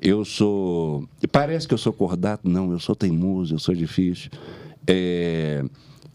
Eu 0.00 0.24
sou... 0.24 1.04
Parece 1.30 1.66
que 1.66 1.74
eu 1.74 1.78
sou 1.78 1.92
cordato. 1.92 2.48
Não, 2.48 2.70
eu 2.72 2.78
sou 2.78 2.94
teimoso, 2.94 3.54
eu 3.54 3.58
sou 3.58 3.74
difícil. 3.74 4.30
É, 4.86 5.64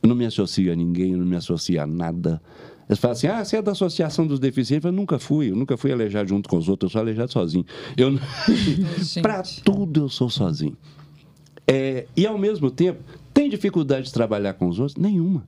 eu 0.02 0.08
não 0.08 0.16
me 0.16 0.26
associo 0.26 0.72
a 0.72 0.76
ninguém, 0.76 1.14
eu 1.14 1.18
não 1.18 1.26
me 1.26 1.36
associo 1.36 1.82
a 1.82 1.88
nada. 1.88 2.42
Eles 2.88 3.00
falam 3.00 3.14
assim, 3.14 3.28
ah, 3.28 3.44
você 3.44 3.58
é 3.58 3.62
da 3.62 3.72
Associação 3.72 4.26
dos 4.26 4.40
Deficientes. 4.40 4.86
Eu 4.86 4.92
nunca 4.92 5.20
fui, 5.20 5.52
eu 5.52 5.56
nunca 5.56 5.78
fui 5.78 5.92
aleijado 5.92 6.30
junto 6.30 6.50
com 6.50 6.58
os 6.58 6.68
outros, 6.68 6.90
eu 6.90 6.94
sou 6.94 7.02
aleijado 7.02 7.32
sozinho. 7.32 7.66
Eu, 7.96 8.20
para 9.22 9.44
tudo 9.64 10.02
eu 10.02 10.10
sou 10.10 10.30
sozinho. 10.30 10.76
É, 11.68 12.08
e 12.18 12.26
ao 12.26 12.38
mesmo 12.38 12.72
tempo, 12.72 13.00
tem 13.32 13.48
dificuldade 13.48 14.08
de 14.08 14.14
trabalhar 14.14 14.54
com 14.54 14.68
os 14.68 14.80
outros? 14.80 14.98
Nenhuma. 14.98 15.48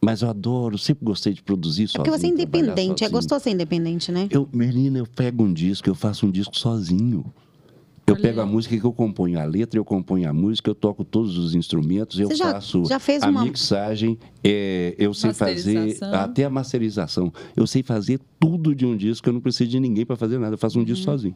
Mas 0.00 0.22
eu 0.22 0.30
adoro, 0.30 0.78
sempre 0.78 1.04
gostei 1.04 1.32
de 1.32 1.42
produzir 1.42 1.88
sozinho. 1.88 2.04
Porque 2.04 2.16
você 2.16 2.26
é 2.26 2.30
independente, 2.30 3.04
é 3.04 3.08
gostoso 3.08 3.42
ser 3.42 3.50
independente, 3.50 4.12
né? 4.12 4.28
Eu, 4.30 4.48
menina, 4.52 4.98
eu 4.98 5.06
pego 5.06 5.42
um 5.42 5.52
disco, 5.52 5.88
eu 5.88 5.94
faço 5.94 6.24
um 6.24 6.30
disco 6.30 6.56
sozinho. 6.56 7.24
Eu 8.08 8.14
Olha 8.14 8.22
pego 8.22 8.40
a 8.40 8.46
música 8.46 8.76
que 8.78 8.84
eu 8.84 8.92
componho 8.92 9.38
a 9.38 9.44
letra, 9.44 9.78
eu 9.78 9.84
componho 9.84 10.28
a 10.28 10.32
música, 10.32 10.70
eu 10.70 10.74
toco 10.74 11.04
todos 11.04 11.36
os 11.36 11.54
instrumentos, 11.54 12.18
eu 12.18 12.34
já- 12.34 12.52
faço 12.52 12.84
já 12.86 12.98
fez 12.98 13.22
a 13.22 13.28
uma- 13.28 13.44
mixagem, 13.44 14.18
é, 14.42 14.94
eu 14.98 15.12
sei 15.12 15.32
fazer 15.34 15.96
até 16.12 16.44
a 16.44 16.50
masterização. 16.50 17.30
Eu 17.54 17.66
sei 17.66 17.82
fazer 17.82 18.18
tudo 18.40 18.74
de 18.74 18.86
um 18.86 18.96
disco, 18.96 19.28
eu 19.28 19.32
não 19.34 19.40
preciso 19.40 19.68
de 19.70 19.78
ninguém 19.78 20.06
para 20.06 20.16
fazer 20.16 20.38
nada, 20.38 20.54
eu 20.54 20.58
faço 20.58 20.78
um 20.80 20.84
disco 20.84 21.04
sozinho. 21.04 21.34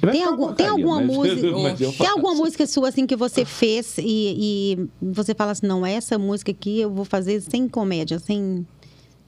Vai 0.00 0.10
Uhum. 0.10 0.16
Tem, 0.20 0.24
algum, 0.24 0.52
tem 0.54 0.66
alguma 0.66 0.96
mas- 1.02 1.06
música. 1.16 1.52
mas 1.62 1.96
Tem 1.98 2.06
alguma 2.08 2.34
música 2.34 2.66
sua 2.66 2.88
assim 2.88 3.06
que 3.06 3.14
você 3.16 3.44
fez 3.44 3.98
e, 3.98 4.02
e 4.02 4.88
você 5.02 5.34
fala 5.34 5.52
assim, 5.52 5.66
não, 5.66 5.84
essa 5.84 6.18
música 6.18 6.50
aqui 6.50 6.80
eu 6.80 6.90
vou 6.90 7.04
fazer 7.04 7.40
sem 7.40 7.68
comédia, 7.68 8.18
sem. 8.18 8.66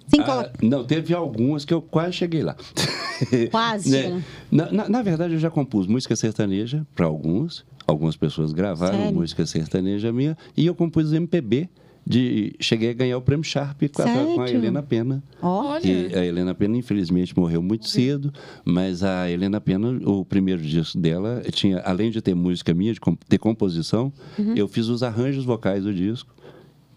Sem 0.09 0.21
Ah, 0.21 0.51
não, 0.63 0.85
teve 0.85 1.15
algumas 1.15 1.65
que 1.65 1.73
eu 1.73 1.81
quase 1.83 2.15
cheguei 2.15 2.43
lá. 2.43 2.57
Quase 3.51 3.91
Né? 3.91 4.03
chegou. 4.03 4.21
na, 4.51 4.73
na, 4.73 4.89
na 4.89 5.03
verdade, 5.03 5.35
eu 5.35 5.39
já 5.41 5.51
compus 5.51 5.87
música 5.87 6.15
sertaneja 6.17 6.87
para 6.95 7.07
alguns. 7.07 7.65
Algumas 7.87 8.17
pessoas 8.17 8.53
gravaram 8.53 8.99
Sério? 8.99 9.15
música 9.15 9.45
sertaneja 9.47 10.13
minha. 10.13 10.37
E 10.57 10.67
eu 10.67 10.75
compus 10.75 11.13
MPB 11.13 11.69
de 12.07 12.55
cheguei 12.61 12.91
a 12.91 12.93
ganhar 12.95 13.19
o 13.19 13.21
prêmio 13.21 13.45
Sharp 13.45 13.83
com 13.93 14.03
a, 14.03 14.07
com 14.35 14.41
a? 14.43 14.51
Helena 14.51 14.83
Pena. 14.83 15.23
Olha. 15.43 15.81
Que 15.81 16.15
a 16.15 16.25
Helena 16.25 16.55
Pena, 16.55 16.77
infelizmente, 16.77 17.37
morreu 17.39 17.63
muito 17.63 17.87
cedo, 17.89 18.33
mas 18.65 19.03
a 19.03 19.31
Helena 19.31 19.61
Pena, 19.61 19.91
o 20.09 20.25
primeiro 20.25 20.63
disco 20.63 20.97
dela, 20.99 21.43
tinha, 21.51 21.81
além 21.81 22.11
de 22.11 22.23
ter 22.23 22.35
música 22.35 22.73
minha, 22.73 22.95
de 22.95 23.01
ter 23.29 23.37
composição, 23.39 24.11
eu 24.57 24.67
fiz 24.69 24.87
os 24.89 25.03
arranjos 25.03 25.45
vocais 25.45 25.85
do 25.85 25.93
disco. 25.93 26.35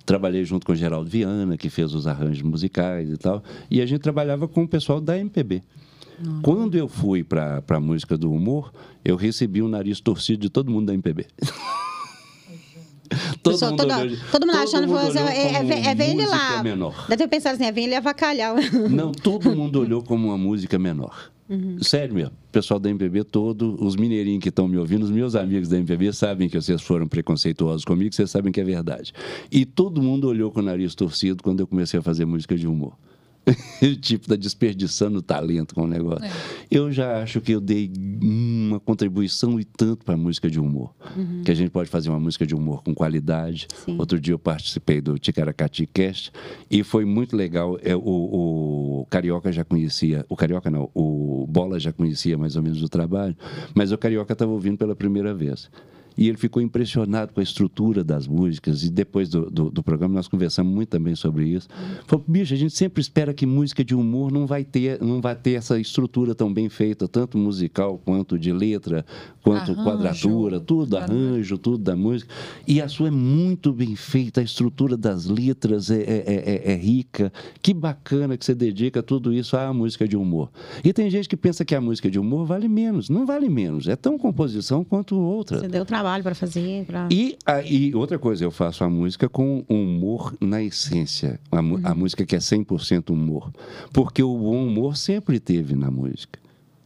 Trabalhei 0.05 0.43
junto 0.43 0.65
com 0.65 0.71
o 0.73 0.75
Geraldo 0.75 1.09
Viana, 1.09 1.57
que 1.57 1.69
fez 1.69 1.93
os 1.93 2.07
arranjos 2.07 2.41
musicais 2.41 3.09
e 3.09 3.17
tal. 3.17 3.43
E 3.69 3.81
a 3.81 3.85
gente 3.85 4.01
trabalhava 4.01 4.47
com 4.47 4.63
o 4.63 4.67
pessoal 4.67 4.99
da 4.99 5.17
MPB. 5.17 5.61
Quando 6.43 6.75
eu 6.75 6.87
fui 6.87 7.23
para 7.23 7.63
a 7.67 7.79
música 7.79 8.15
do 8.17 8.31
humor, 8.31 8.71
eu 9.03 9.15
recebi 9.15 9.61
o 9.61 9.67
nariz 9.67 9.99
torcido 9.99 10.41
de 10.41 10.49
todo 10.49 10.69
mundo 10.69 10.87
da 10.87 10.93
MPB. 10.93 11.25
Pessoal, 13.43 13.75
toda- 13.75 14.07
todo 14.31 14.45
mundo 14.47 14.57
achando 14.57 14.87
que 14.87 14.93
você 14.93 15.19
olhou 15.19 15.29
é, 15.29 15.57
é, 15.57 15.85
é, 15.87 15.95
vem 15.95 16.11
ele 16.11 16.25
lá. 16.25 16.63
menor. 16.63 17.05
Deve 17.09 17.23
ter 17.23 17.27
pensado 17.27 17.55
assim, 17.55 17.65
é, 17.65 17.71
vem 17.71 17.85
ele 17.85 17.95
avacalhar. 17.95 18.55
Não, 18.89 19.11
todo 19.11 19.53
mundo 19.55 19.79
olhou 19.81 20.01
como 20.03 20.27
uma 20.27 20.37
música 20.37 20.79
menor. 20.79 21.30
Sério 21.81 22.15
mesmo. 22.15 22.31
O 22.31 22.51
pessoal 22.51 22.79
da 22.79 22.89
MPB 22.89 23.23
todo, 23.23 23.75
os 23.83 23.95
mineirinhos 23.95 24.41
que 24.41 24.49
estão 24.49 24.67
me 24.67 24.77
ouvindo, 24.77 25.03
os 25.03 25.11
meus 25.11 25.35
amigos 25.35 25.67
da 25.67 25.77
MPB 25.77 26.13
sabem 26.13 26.49
que 26.49 26.59
vocês 26.59 26.81
foram 26.81 27.07
preconceituosos 27.07 27.83
comigo, 27.83 28.13
vocês 28.13 28.29
sabem 28.29 28.51
que 28.51 28.61
é 28.61 28.63
verdade. 28.63 29.13
E 29.51 29.65
todo 29.65 30.01
mundo 30.01 30.27
olhou 30.27 30.51
com 30.51 30.59
o 30.59 30.63
nariz 30.63 30.95
torcido 30.95 31.43
quando 31.43 31.59
eu 31.59 31.67
comecei 31.67 31.99
a 31.99 32.03
fazer 32.03 32.25
música 32.25 32.55
de 32.55 32.67
humor. 32.67 32.93
tipo, 34.01 34.27
tá 34.27 34.35
desperdiçando 34.35 35.21
talento 35.21 35.73
com 35.73 35.83
o 35.83 35.87
negócio. 35.87 36.25
É. 36.25 36.31
Eu 36.69 36.91
já 36.91 37.21
acho 37.21 37.41
que 37.41 37.51
eu 37.51 37.59
dei 37.59 37.91
uma 38.21 38.79
contribuição 38.79 39.59
e 39.59 39.65
tanto 39.65 40.05
para 40.05 40.13
a 40.13 40.17
música 40.17 40.49
de 40.49 40.59
humor. 40.59 40.93
Que 41.43 41.51
a 41.51 41.55
gente 41.55 41.69
pode 41.69 41.89
fazer 41.89 42.09
uma 42.09 42.19
música 42.19 42.45
de 42.45 42.55
humor 42.55 42.83
com 42.83 42.93
qualidade. 42.93 43.67
Sim. 43.73 43.97
Outro 43.97 44.19
dia 44.19 44.33
eu 44.33 44.39
participei 44.39 45.01
do 45.01 45.17
Ticaracati 45.17 45.85
Cast 45.87 46.31
e 46.69 46.83
foi 46.83 47.03
muito 47.05 47.35
legal. 47.35 47.77
É, 47.81 47.95
o, 47.95 48.01
o 48.01 49.07
Carioca 49.09 49.51
já 49.51 49.63
conhecia, 49.63 50.25
o 50.29 50.35
Carioca 50.35 50.69
não, 50.69 50.89
o 50.93 51.45
Bola 51.47 51.79
já 51.79 51.91
conhecia 51.91 52.37
mais 52.37 52.55
ou 52.55 52.63
menos 52.63 52.81
o 52.83 52.89
trabalho, 52.89 53.35
mas 53.73 53.91
o 53.91 53.97
Carioca 53.97 54.33
estava 54.33 54.51
ouvindo 54.51 54.77
pela 54.77 54.95
primeira 54.95 55.33
vez. 55.33 55.69
E 56.17 56.27
ele 56.27 56.37
ficou 56.37 56.61
impressionado 56.61 57.33
com 57.33 57.39
a 57.39 57.43
estrutura 57.43 58.03
das 58.03 58.27
músicas. 58.27 58.83
E 58.83 58.89
depois 58.89 59.29
do, 59.29 59.49
do, 59.49 59.71
do 59.71 59.81
programa 59.83 60.15
nós 60.15 60.27
conversamos 60.27 60.73
muito 60.73 60.89
também 60.89 61.15
sobre 61.15 61.47
isso. 61.47 61.67
Falou, 62.05 62.23
bicho, 62.27 62.53
a 62.53 62.57
gente 62.57 62.75
sempre 62.75 63.01
espera 63.01 63.33
que 63.33 63.45
música 63.45 63.83
de 63.83 63.95
humor 63.95 64.31
não 64.31 64.45
vai 64.45 64.63
ter, 64.63 65.01
não 65.01 65.21
vai 65.21 65.35
ter 65.35 65.53
essa 65.53 65.79
estrutura 65.79 66.35
tão 66.35 66.53
bem 66.53 66.67
feita, 66.69 67.07
tanto 67.07 67.37
musical 67.37 67.97
quanto 68.03 68.37
de 68.37 68.51
letra, 68.51 69.05
quanto 69.41 69.71
Arranjo, 69.71 69.83
quadratura, 69.83 70.59
tudo, 70.59 70.97
arranjo, 70.97 71.57
tudo 71.57 71.77
da 71.77 71.95
música. 71.95 72.33
E 72.67 72.81
a 72.81 72.87
sua 72.89 73.07
é 73.07 73.11
muito 73.11 73.71
bem 73.71 73.95
feita, 73.95 74.41
a 74.41 74.43
estrutura 74.43 74.97
das 74.97 75.25
letras 75.25 75.89
é, 75.89 76.01
é, 76.01 76.23
é- 76.65 76.71
é 76.73 76.75
rica. 76.75 77.31
Que 77.61 77.73
bacana 77.73 78.37
que 78.37 78.43
você 78.45 78.53
dedica 78.53 79.01
tudo 79.01 79.33
isso 79.33 79.55
à 79.55 79.73
música 79.73 80.07
de 80.07 80.17
humor. 80.17 80.51
E 80.83 80.91
tem 80.91 81.09
gente 81.09 81.29
que 81.29 81.37
pensa 81.37 81.63
que 81.63 81.73
a 81.73 81.81
música 81.81 82.11
de 82.11 82.19
humor 82.19 82.45
vale 82.45 82.67
menos. 82.67 83.09
Não 83.09 83.25
vale 83.25 83.49
menos. 83.49 83.87
É 83.87 83.95
tão 83.95 84.17
composição 84.17 84.83
quanto 84.83 85.17
outra. 85.17 85.59
Você 85.59 85.67
deu 85.67 85.85
trabalho 85.85 86.00
para 86.23 86.35
fazer. 86.35 86.85
Pra... 86.85 87.07
E, 87.11 87.37
a- 87.45 87.61
e 87.61 87.93
outra 87.95 88.17
coisa, 88.19 88.43
eu 88.43 88.51
faço 88.51 88.83
a 88.83 88.89
música 88.89 89.29
com 89.29 89.63
humor 89.69 90.33
na 90.41 90.61
essência. 90.61 91.39
A, 91.51 91.61
mu- 91.61 91.79
a 91.83 91.93
música 91.95 92.25
que 92.25 92.35
é 92.35 92.39
100% 92.39 93.09
humor. 93.11 93.51
Porque 93.93 94.21
o 94.23 94.37
bom 94.37 94.65
humor 94.67 94.97
sempre 94.97 95.39
teve 95.39 95.75
na 95.75 95.89
música. 95.91 96.39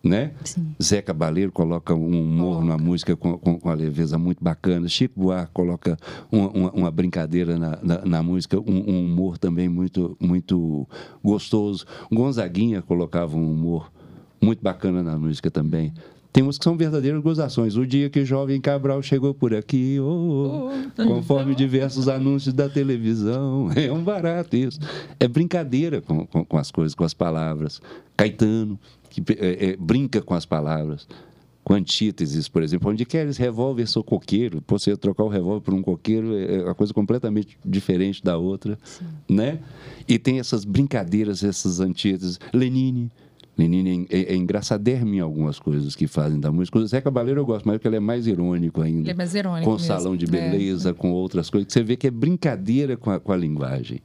Né? 0.04 0.34
Zé 0.82 1.02
Cabaleiro 1.02 1.52
coloca 1.52 1.96
um 1.96 2.22
humor 2.22 2.64
na 2.64 2.78
música 2.78 3.16
com, 3.16 3.40
com, 3.40 3.60
com 3.60 3.70
a 3.72 3.74
leveza 3.74 4.20
muito 4.20 4.44
bacana. 4.44 4.88
Chico 4.88 5.20
Buarque 5.20 5.52
coloca 5.52 5.98
uma, 6.32 6.50
uma- 6.52 6.72
uma 6.74 6.92
brincadeira 6.92 7.58
na, 7.58 7.80
na, 7.82 8.06
na 8.06 8.22
música, 8.24 8.60
um, 8.60 8.84
um 8.88 9.06
humor 9.06 9.40
também 9.40 9.68
muito, 9.68 10.16
muito 10.20 10.88
gostoso. 11.24 11.86
Gonzaguinha 12.12 12.84
colocava 12.84 13.36
um 13.36 13.52
humor 13.52 13.92
muito 14.40 14.62
bacana 14.62 15.02
na 15.02 15.18
música 15.18 15.50
também. 15.50 15.92
Tem 16.36 16.44
uns 16.44 16.58
que 16.58 16.66
são 16.66 16.76
verdadeiras 16.76 17.22
gozações. 17.22 17.78
O 17.78 17.88
dia 17.88 18.10
que 18.10 18.20
o 18.20 18.26
jovem 18.26 18.60
Cabral 18.60 19.02
chegou 19.02 19.34
por 19.34 19.56
aqui, 19.56 19.98
oh, 20.02 20.70
oh, 20.70 21.06
conforme 21.06 21.56
diversos 21.56 22.10
anúncios 22.10 22.54
da 22.54 22.68
televisão. 22.68 23.70
É 23.74 23.90
um 23.90 24.04
barato 24.04 24.54
isso. 24.54 24.78
É 25.18 25.30
brincadeira 25.30 26.02
com, 26.02 26.26
com, 26.28 26.44
com 26.44 26.58
as 26.58 26.72
coisas, 26.72 26.94
com 26.94 27.06
as 27.06 27.14
palavras. 27.14 27.80
Caetano, 28.18 28.78
que 29.10 29.24
é, 29.40 29.70
é, 29.70 29.78
brinca 29.78 30.22
com 30.22 30.34
as 30.34 30.46
palavras. 30.46 31.08
Com 31.64 31.74
antíteses, 31.74 32.50
por 32.50 32.62
exemplo, 32.62 32.92
onde 32.92 33.06
queres 33.06 33.38
revólver, 33.38 33.88
sou 33.88 34.04
coqueiro. 34.04 34.62
Pô, 34.62 34.78
Você 34.78 34.98
trocar 34.98 35.24
o 35.24 35.30
revólver 35.30 35.62
por 35.62 35.74
um 35.74 35.82
coqueiro 35.82 36.38
é 36.38 36.66
uma 36.66 36.76
coisa 36.76 36.94
completamente 36.94 37.58
diferente 37.64 38.22
da 38.22 38.38
outra, 38.38 38.78
né? 39.30 39.60
E 40.06 40.20
tem 40.20 40.40
essas 40.40 40.66
brincadeiras, 40.66 41.46
essas 41.46 41.80
antíteses. 41.80 42.40
Lenine, 42.54 43.10
Lenine 43.58 44.06
é, 44.10 44.34
é 44.34 44.36
engraçadérrimo 44.36 45.14
em 45.16 45.20
algumas 45.20 45.60
coisas 45.60 45.96
que 45.96 46.08
fazem 46.08 46.40
da 46.40 46.52
música. 46.52 46.78
O 46.78 46.86
Zé 46.86 47.00
Cabaleiro 47.02 47.40
eu 47.42 47.46
gosto 47.46 47.66
mais 47.66 47.78
porque 47.78 47.88
ele 47.88 47.96
é 47.98 48.00
mais 48.02 48.28
irônico 48.28 48.82
ainda. 48.82 49.02
Ele 49.04 49.12
é 49.12 49.14
mais 49.14 49.34
irônico 49.34 49.66
Com 49.66 49.72
mesmo. 49.78 49.88
salão 49.88 50.16
de 50.16 50.26
É. 50.26 50.28
beleza, 50.28 50.94
com 50.94 51.12
outras 51.12 51.50
coisas. 51.50 51.68
que 51.68 51.74
Você 51.74 51.84
vê 51.84 51.96
que 51.96 52.08
é 52.08 52.12
brincadeira 52.12 52.98
com 52.98 53.10
a, 53.12 53.20
com 53.20 53.32
a 53.32 53.38
linguagem. 53.38 54.00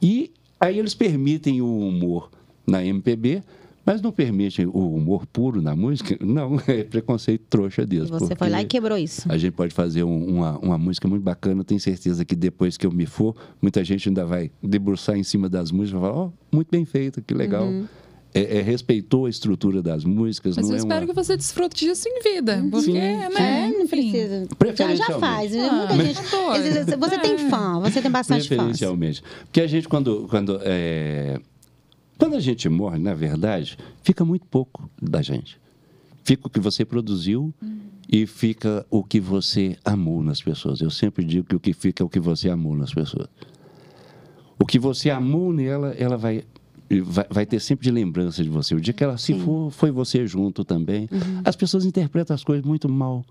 E 0.00 0.30
aí 0.60 0.78
eles 0.78 0.94
permitem 0.94 1.60
o 1.60 1.78
humor 1.80 2.30
na 2.66 2.84
MPB, 2.84 3.42
mas 3.84 4.00
não 4.00 4.12
permitem 4.12 4.66
o 4.66 4.94
humor 4.94 5.26
puro 5.26 5.60
na 5.60 5.74
música. 5.74 6.16
Não, 6.24 6.56
é 6.68 6.84
preconceito 6.84 7.42
trouxa 7.50 7.82
E 7.82 7.86
deles. 7.86 8.08
você 8.08 8.36
foi 8.36 8.48
lá 8.48 8.62
e 8.62 8.64
quebrou 8.64 8.96
isso. 8.96 9.22
A 9.28 9.36
gente 9.36 9.52
pode 9.54 9.74
fazer 9.74 10.04
um- 10.04 10.24
uma, 10.36 10.56
uma 10.60 10.78
música 10.78 11.08
muito 11.08 11.24
bacana. 11.24 11.64
Tenho 11.64 11.80
certeza 11.80 12.24
que 12.24 12.36
depois 12.36 12.76
que 12.76 12.86
eu 12.86 12.92
me 12.92 13.06
for, 13.06 13.34
muita 13.60 13.82
gente 13.82 14.08
ainda 14.08 14.24
vai 14.24 14.52
debruçar 14.62 15.16
em 15.16 15.24
cima 15.24 15.48
das 15.48 15.72
músicas 15.72 15.98
e 16.00 16.04
falar: 16.04 16.16
ó, 16.16 16.30
muito 16.52 16.68
bem 16.70 16.84
feito, 16.84 17.20
que 17.20 17.34
legal. 17.34 17.64
Uhum. 17.64 17.84
É, 18.34 18.58
é, 18.58 18.62
respeitou 18.62 19.26
a 19.26 19.30
estrutura 19.30 19.82
das 19.82 20.04
músicas. 20.04 20.56
Mas 20.56 20.64
não 20.64 20.72
eu 20.72 20.76
é 20.76 20.78
espero 20.78 21.00
uma... 21.00 21.06
que 21.06 21.12
você 21.12 21.36
desfrute 21.36 21.84
disso 21.84 22.08
em 22.08 22.22
vida. 22.22 22.64
Porque, 22.70 22.86
Sim, 22.86 22.92
né? 22.94 23.28
É, 23.36 23.78
não 23.78 23.86
precisa. 23.86 24.48
Já, 24.74 24.94
já 24.94 25.18
faz. 25.18 25.54
Ah, 25.54 25.70
Muita 25.70 25.94
mas 25.96 26.06
gente. 26.06 26.96
Você 26.96 27.18
tem 27.18 27.32
É. 27.34 27.50
fã, 27.50 27.80
você 27.80 28.00
tem 28.00 28.10
bastante 28.10 28.48
fãs. 28.48 28.56
Preferencialmente. 28.56 29.22
Porque 29.44 29.60
a 29.60 29.66
gente, 29.66 29.86
quando. 29.86 30.26
quando 30.30 30.58
é... 30.62 31.38
Quando 32.16 32.36
a 32.36 32.40
gente 32.40 32.68
morre, 32.68 32.98
na 32.98 33.14
verdade, 33.14 33.76
fica 34.02 34.24
muito 34.24 34.46
pouco 34.46 34.88
da 35.00 35.20
gente. 35.20 35.60
Fica 36.24 36.46
o 36.46 36.50
que 36.50 36.60
você 36.60 36.84
produziu 36.84 37.52
e 38.08 38.26
fica 38.26 38.86
o 38.88 39.02
que 39.02 39.18
você 39.18 39.76
amou 39.84 40.22
nas 40.22 40.40
pessoas. 40.40 40.80
Eu 40.80 40.90
sempre 40.90 41.24
digo 41.24 41.46
que 41.46 41.56
o 41.56 41.60
que 41.60 41.72
fica 41.72 42.02
é 42.02 42.06
o 42.06 42.08
que 42.08 42.20
você 42.20 42.48
amou 42.48 42.76
nas 42.76 42.94
pessoas. 42.94 43.26
O 44.58 44.64
que 44.64 44.78
você 44.78 45.10
amou 45.10 45.52
nela, 45.52 45.92
ela 45.98 46.16
vai, 46.16 46.44
vai, 47.00 47.26
vai 47.30 47.46
ter 47.46 47.60
sempre 47.60 47.84
de 47.84 47.90
lembrança 47.90 48.42
de 48.42 48.48
você. 48.48 48.74
O 48.74 48.80
dia 48.80 48.92
que 48.92 49.02
ela 49.02 49.16
se 49.16 49.34
for, 49.34 49.70
foi 49.70 49.90
você 49.90 50.26
junto 50.26 50.64
também. 50.64 51.08
As 51.44 51.56
pessoas 51.56 51.84
interpretam 51.84 52.34
as 52.34 52.44
coisas 52.44 52.64
muito 52.64 52.88
mal. 52.88 53.24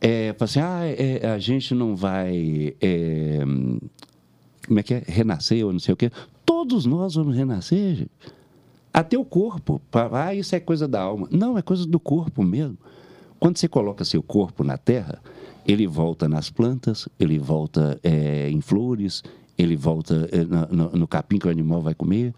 É, 0.00 0.34
assim, 0.40 0.60
ah, 0.60 0.80
é, 0.84 1.26
a 1.30 1.38
gente 1.38 1.74
não 1.74 1.94
vai. 1.94 2.74
é, 2.80 3.40
como 4.66 4.78
é 4.78 4.82
que 4.82 4.94
é? 4.94 5.02
Renascer 5.06 5.64
ou 5.66 5.72
não 5.72 5.80
sei 5.80 5.92
o 5.92 5.96
quê. 5.96 6.10
Todos 6.44 6.86
nós 6.86 7.14
vamos 7.14 7.36
renascer, 7.36 7.96
gente. 7.96 8.10
Até 8.92 9.16
o 9.16 9.24
corpo. 9.24 9.80
Ah, 10.12 10.34
isso 10.34 10.54
é 10.54 10.60
coisa 10.60 10.88
da 10.88 11.00
alma. 11.00 11.28
Não, 11.30 11.56
é 11.56 11.62
coisa 11.62 11.86
do 11.86 12.00
corpo 12.00 12.42
mesmo. 12.42 12.76
Quando 13.38 13.56
você 13.56 13.68
coloca 13.68 14.04
seu 14.04 14.22
corpo 14.22 14.64
na 14.64 14.76
terra, 14.76 15.20
ele 15.66 15.86
volta 15.86 16.28
nas 16.28 16.50
plantas, 16.50 17.08
ele 17.18 17.38
volta 17.38 17.98
é, 18.02 18.50
em 18.50 18.60
flores, 18.60 19.22
ele 19.56 19.76
volta 19.76 20.28
é, 20.32 20.44
no, 20.44 20.90
no 20.90 21.08
capim 21.08 21.38
que 21.38 21.46
o 21.46 21.50
animal 21.50 21.80
vai 21.80 21.94
comer, 21.94 22.34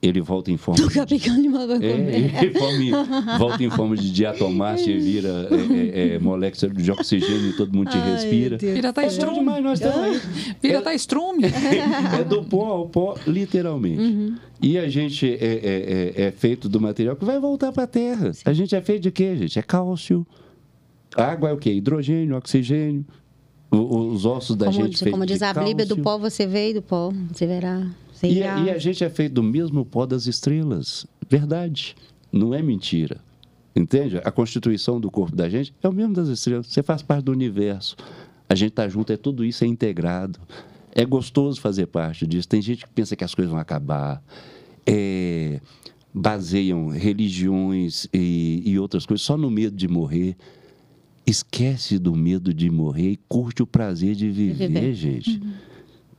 ele 0.00 0.20
volta 0.20 0.50
em 0.52 0.56
forma 0.56 0.86
de 0.86 0.94
capicão 0.94 1.34
animal 1.34 1.66
vai 1.66 1.78
é, 1.82 2.40
ele 2.44 2.52
forma- 2.58 3.36
volta 3.38 3.64
em 3.64 3.70
forma 3.70 3.96
de 3.96 4.12
diatomácea 4.12 4.92
e 4.92 4.98
vira 5.00 5.48
é, 5.50 6.10
é, 6.12 6.14
é, 6.14 6.18
molécula 6.20 6.72
de 6.72 6.90
oxigênio 6.92 7.50
e 7.50 7.52
todo 7.56 7.76
mundo 7.76 7.90
te 7.90 7.96
Ai, 7.98 8.12
respira. 8.12 8.56
Deus. 8.58 8.74
Vira 8.74 8.92
tá 8.92 9.02
É 9.02 9.06
estrume. 9.08 9.38
demais, 9.40 9.62
nós 9.64 9.80
estamos 9.80 9.98
aí. 10.04 10.20
Vira 10.62 10.78
É- 10.78 10.80
tá 10.82 10.94
estrume. 10.94 11.42
é 12.20 12.22
do 12.24 12.44
pó 12.44 12.66
ao 12.66 12.88
pó, 12.88 13.16
literalmente. 13.26 14.00
Uhum. 14.00 14.36
E 14.62 14.78
a 14.78 14.88
gente 14.88 15.26
é, 15.26 15.34
é- 15.34 16.12
é- 16.16 16.22
é 16.26 16.30
feito 16.30 16.68
do 16.68 16.80
material 16.80 17.16
que 17.16 17.24
vai 17.24 17.40
voltar 17.40 17.72
para 17.72 17.82
a 17.82 17.86
Terra. 17.88 18.30
A 18.44 18.52
gente 18.52 18.76
é 18.76 18.80
feito 18.80 19.02
de 19.02 19.10
quê, 19.10 19.36
gente? 19.36 19.58
É 19.58 19.62
cálcio. 19.62 20.24
Água 21.16 21.50
é 21.50 21.52
o 21.52 21.56
quê? 21.56 21.72
Hidrogênio, 21.72 22.36
oxigênio. 22.36 23.04
O- 23.70 24.12
os 24.12 24.24
ossos 24.24 24.56
da 24.56 24.66
Como, 24.66 24.76
gente 24.78 25.02
diz- 25.04 25.10
como 25.12 25.26
diz 25.26 25.38
de 25.40 25.44
a 25.44 25.52
Bíblia, 25.52 25.84
do 25.84 25.98
pó 25.98 26.16
você 26.18 26.46
veio, 26.46 26.74
do 26.74 26.82
pó 26.82 27.12
você 27.32 27.46
verá. 27.46 27.84
E, 28.22 28.42
a- 28.42 28.58
e 28.60 28.70
a 28.70 28.78
gente 28.78 29.02
é 29.04 29.10
feito 29.10 29.34
do 29.34 29.42
mesmo 29.42 29.84
pó 29.84 30.06
das 30.06 30.26
estrelas. 30.26 31.06
Verdade. 31.28 31.94
Não 32.32 32.52
é 32.54 32.62
mentira. 32.62 33.20
Entende? 33.76 34.18
A 34.18 34.30
constituição 34.32 35.00
do 35.00 35.10
corpo 35.10 35.36
da 35.36 35.48
gente 35.48 35.72
é 35.82 35.88
o 35.88 35.92
mesmo 35.92 36.12
das 36.14 36.28
estrelas. 36.28 36.66
Você 36.66 36.82
faz 36.82 37.00
parte 37.02 37.24
do 37.24 37.32
universo. 37.32 37.96
A 38.48 38.54
gente 38.54 38.70
está 38.70 38.88
junto, 38.88 39.12
é 39.12 39.16
tudo 39.16 39.44
isso 39.44 39.62
é 39.62 39.66
integrado. 39.66 40.38
É 40.92 41.04
gostoso 41.04 41.60
fazer 41.60 41.86
parte 41.86 42.26
disso. 42.26 42.48
Tem 42.48 42.60
gente 42.60 42.84
que 42.84 42.90
pensa 42.90 43.14
que 43.14 43.22
as 43.22 43.34
coisas 43.34 43.50
vão 43.52 43.60
acabar. 43.60 44.22
É, 44.86 45.60
baseiam 46.12 46.88
religiões 46.88 48.08
e, 48.12 48.62
e 48.64 48.78
outras 48.78 49.04
coisas 49.06 49.24
só 49.24 49.36
no 49.36 49.50
medo 49.50 49.76
de 49.76 49.86
morrer. 49.86 50.34
Esquece 51.26 51.98
do 51.98 52.16
medo 52.16 52.54
de 52.54 52.70
morrer 52.70 53.10
e 53.12 53.20
curte 53.28 53.62
o 53.62 53.66
prazer 53.66 54.14
de 54.14 54.30
viver, 54.30 54.68
viver. 54.68 54.94
gente. 54.94 55.42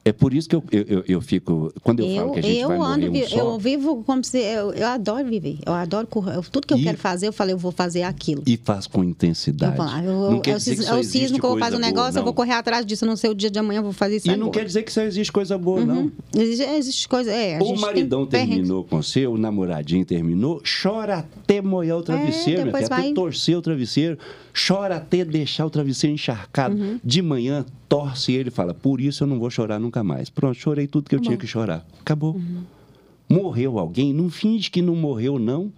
É 0.09 0.11
por 0.11 0.33
isso 0.33 0.49
que 0.49 0.55
eu, 0.55 0.63
eu, 0.71 0.81
eu, 0.87 1.03
eu 1.07 1.21
fico. 1.21 1.71
Quando 1.83 1.99
eu, 1.99 2.07
Eu, 2.07 2.15
falo 2.15 2.31
que 2.33 2.39
a 2.39 2.41
gente 2.41 2.59
eu 2.61 2.67
vai 2.67 2.77
ando, 2.79 3.05
morrer 3.07 3.23
um 3.25 3.27
só, 3.27 3.37
eu 3.37 3.59
vivo 3.59 4.03
como 4.03 4.23
se. 4.23 4.39
Eu, 4.39 4.73
eu 4.73 4.87
adoro 4.87 5.23
viver. 5.23 5.59
Eu 5.63 5.73
adoro 5.73 6.07
correr. 6.07 6.35
Eu- 6.35 6.41
Tudo 6.41 6.65
que 6.65 6.73
eu 6.73 6.79
E- 6.79 6.83
quero 6.83 6.97
fazer, 6.97 7.27
eu 7.27 7.33
falei, 7.33 7.53
eu 7.53 7.59
vou 7.59 7.71
fazer 7.71 8.01
aquilo. 8.01 8.41
e 8.47 8.57
faz 8.57 8.87
com 8.87 9.03
intensidade. 9.03 9.77
Eu, 9.77 9.85
eu, 10.11 10.19
não 10.31 10.31
eu, 10.37 10.41
quer 10.41 10.53
eu, 10.53 10.57
dizer 10.57 10.75
que 10.77 10.81
só 10.83 10.97
eu 10.97 11.03
cismo 11.03 11.37
que 11.39 11.45
eu 11.45 11.49
vou 11.51 11.59
fazer 11.59 11.75
um 11.75 11.79
boa, 11.79 11.89
negócio, 11.91 12.11
eu 12.13 12.21
não. 12.21 12.23
vou 12.23 12.33
correr 12.33 12.53
atrás 12.53 12.83
disso. 12.85 13.05
Eu 13.05 13.09
não 13.09 13.15
sei 13.15 13.29
o 13.29 13.35
dia 13.35 13.51
de 13.51 13.59
amanhã, 13.59 13.79
eu 13.79 13.83
vou 13.83 13.93
fazer 13.93 14.15
isso 14.15 14.27
E 14.27 14.31
não 14.31 14.47
agora. 14.47 14.51
quer 14.61 14.65
dizer 14.65 14.81
que 14.81 14.91
só 14.91 15.01
existe 15.03 15.31
coisa 15.31 15.57
boa, 15.59 15.85
não. 15.85 16.11
Existe, 16.35 16.63
existe 16.63 17.07
coisa. 17.07 17.31
É, 17.31 17.57
a 17.57 17.63
O 17.63 17.79
maridão 17.79 18.25
terminou 18.25 18.83
com 18.83 19.03
você, 19.03 19.27
o 19.27 19.37
namoradinho 19.37 20.03
terminou, 20.05 20.59
chora 20.81 21.19
até 21.19 21.61
molhar 21.61 21.97
o 21.97 22.01
travesseiro, 22.01 22.61
É, 22.67 22.69
até 22.69 22.87
vai- 22.89 23.13
torcer 23.13 23.55
o 23.55 23.61
travesseiro, 23.61 24.17
chora 24.67 24.95
até 24.97 25.23
deixar 25.23 25.67
o 25.67 25.69
travesseiro 25.69 26.13
encharcado. 26.15 26.75
Uhum. 26.75 26.99
De 27.03 27.21
manhã, 27.21 27.63
torce 27.87 28.33
ele 28.33 28.49
e 28.49 28.51
fala: 28.51 28.73
Por 28.73 28.99
isso 29.01 29.23
eu 29.23 29.27
não 29.27 29.39
vou 29.39 29.49
chorar 29.49 29.79
nunca 29.79 29.98
mais. 30.03 30.29
Pronto, 30.29 30.57
chorei 30.57 30.87
tudo 30.87 31.09
que 31.09 31.15
eu 31.15 31.19
tinha 31.19 31.37
que 31.37 31.47
chorar. 31.47 31.85
Acabou. 31.99 32.35
Uhum. 32.35 32.63
Morreu 33.29 33.77
alguém, 33.77 34.13
não 34.13 34.29
finge 34.29 34.71
que 34.71 34.81
não 34.81 34.95
morreu, 34.95 35.37
não. 35.37 35.71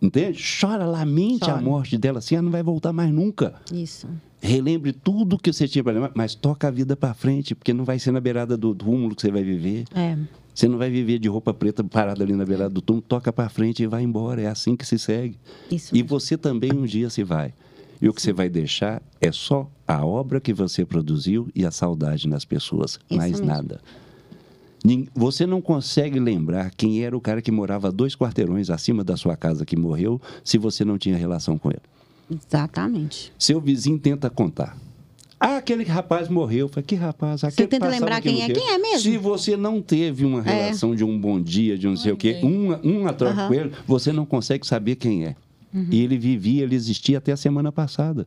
Entende? 0.00 0.42
Chora, 0.60 0.84
lamente 0.84 1.44
a 1.44 1.54
Chora. 1.54 1.62
morte 1.62 1.96
dela 1.96 2.18
assim, 2.18 2.34
ela 2.34 2.42
não 2.42 2.50
vai 2.50 2.62
voltar 2.62 2.92
mais 2.92 3.10
nunca. 3.10 3.54
Isso. 3.72 4.06
Relembre 4.40 4.92
tudo 4.92 5.38
que 5.38 5.50
você 5.52 5.66
tinha 5.66 5.82
para 5.82 5.94
lembrar, 5.94 6.12
mas 6.14 6.34
toca 6.34 6.68
a 6.68 6.70
vida 6.70 6.94
para 6.94 7.14
frente, 7.14 7.54
porque 7.54 7.72
não 7.72 7.84
vai 7.84 7.98
ser 7.98 8.10
na 8.12 8.20
beirada 8.20 8.56
do 8.56 8.74
túmulo 8.74 9.16
que 9.16 9.22
você 9.22 9.30
vai 9.30 9.42
viver. 9.42 9.84
É. 9.94 10.16
Você 10.54 10.68
não 10.68 10.78
vai 10.78 10.90
viver 10.90 11.18
de 11.18 11.28
roupa 11.28 11.52
preta 11.52 11.82
parada 11.82 12.22
ali 12.22 12.34
na 12.34 12.44
beirada 12.44 12.70
do 12.70 12.80
túmulo, 12.82 13.04
toca 13.06 13.32
para 13.32 13.48
frente 13.48 13.82
e 13.82 13.86
vai 13.86 14.02
embora. 14.02 14.40
É 14.42 14.46
assim 14.46 14.76
que 14.76 14.86
se 14.86 14.98
segue. 14.98 15.38
Isso 15.70 15.96
E 15.96 16.02
você 16.02 16.36
também 16.36 16.72
um 16.72 16.84
dia 16.84 17.08
se 17.10 17.24
vai. 17.24 17.52
E 18.00 18.08
o 18.08 18.12
que 18.12 18.20
você 18.20 18.32
vai 18.32 18.48
deixar 18.48 19.02
é 19.20 19.32
só 19.32 19.70
a 19.86 20.04
obra 20.04 20.40
que 20.40 20.52
você 20.52 20.84
produziu 20.84 21.48
e 21.54 21.64
a 21.64 21.70
saudade 21.70 22.28
nas 22.28 22.44
pessoas, 22.44 22.98
Isso 23.08 23.16
mais 23.18 23.32
mesmo. 23.32 23.46
nada. 23.46 23.80
Você 25.14 25.46
não 25.46 25.60
consegue 25.60 26.20
lembrar 26.20 26.70
quem 26.76 27.02
era 27.02 27.16
o 27.16 27.20
cara 27.20 27.42
que 27.42 27.50
morava 27.50 27.90
dois 27.90 28.14
quarteirões 28.14 28.70
acima 28.70 29.02
da 29.02 29.16
sua 29.16 29.36
casa 29.36 29.64
que 29.64 29.76
morreu, 29.76 30.20
se 30.44 30.58
você 30.58 30.84
não 30.84 30.96
tinha 30.96 31.16
relação 31.16 31.58
com 31.58 31.70
ele. 31.70 31.80
Exatamente. 32.30 33.32
Seu 33.38 33.60
vizinho 33.60 33.98
tenta 33.98 34.30
contar. 34.30 34.76
Ah, 35.38 35.56
aquele 35.58 35.84
rapaz 35.84 36.28
morreu. 36.28 36.68
Fala, 36.68 36.82
que 36.82 36.94
rapaz? 36.94 37.44
Aquele 37.44 37.68
tenta 37.68 37.86
passava 37.86 38.00
lembrar 38.00 38.20
quem 38.22 38.42
é. 38.42 38.46
quê?" 38.46 38.52
Quem 38.54 38.70
é 38.70 38.78
mesmo? 38.78 39.00
Se 39.00 39.18
você 39.18 39.56
não 39.56 39.82
teve 39.82 40.24
uma 40.24 40.40
relação 40.40 40.94
de 40.94 41.04
um 41.04 41.18
bom 41.18 41.40
dia, 41.40 41.76
de 41.76 41.86
um 41.86 41.90
não 41.90 41.96
sei 41.96 42.12
o 42.12 42.16
quê, 42.16 42.36
Ok. 42.38 42.48
uma, 42.48 42.78
uma 42.78 43.12
troca 43.12 43.34
Aham. 43.34 43.48
com 43.48 43.54
ele, 43.54 43.72
você 43.86 44.12
não 44.12 44.24
consegue 44.24 44.66
saber 44.66 44.96
quem 44.96 45.26
é. 45.26 45.36
Uhum. 45.72 45.88
E 45.90 46.02
ele 46.02 46.18
vivia, 46.18 46.62
ele 46.64 46.74
existia 46.74 47.18
até 47.18 47.32
a 47.32 47.36
semana 47.36 47.70
passada. 47.70 48.26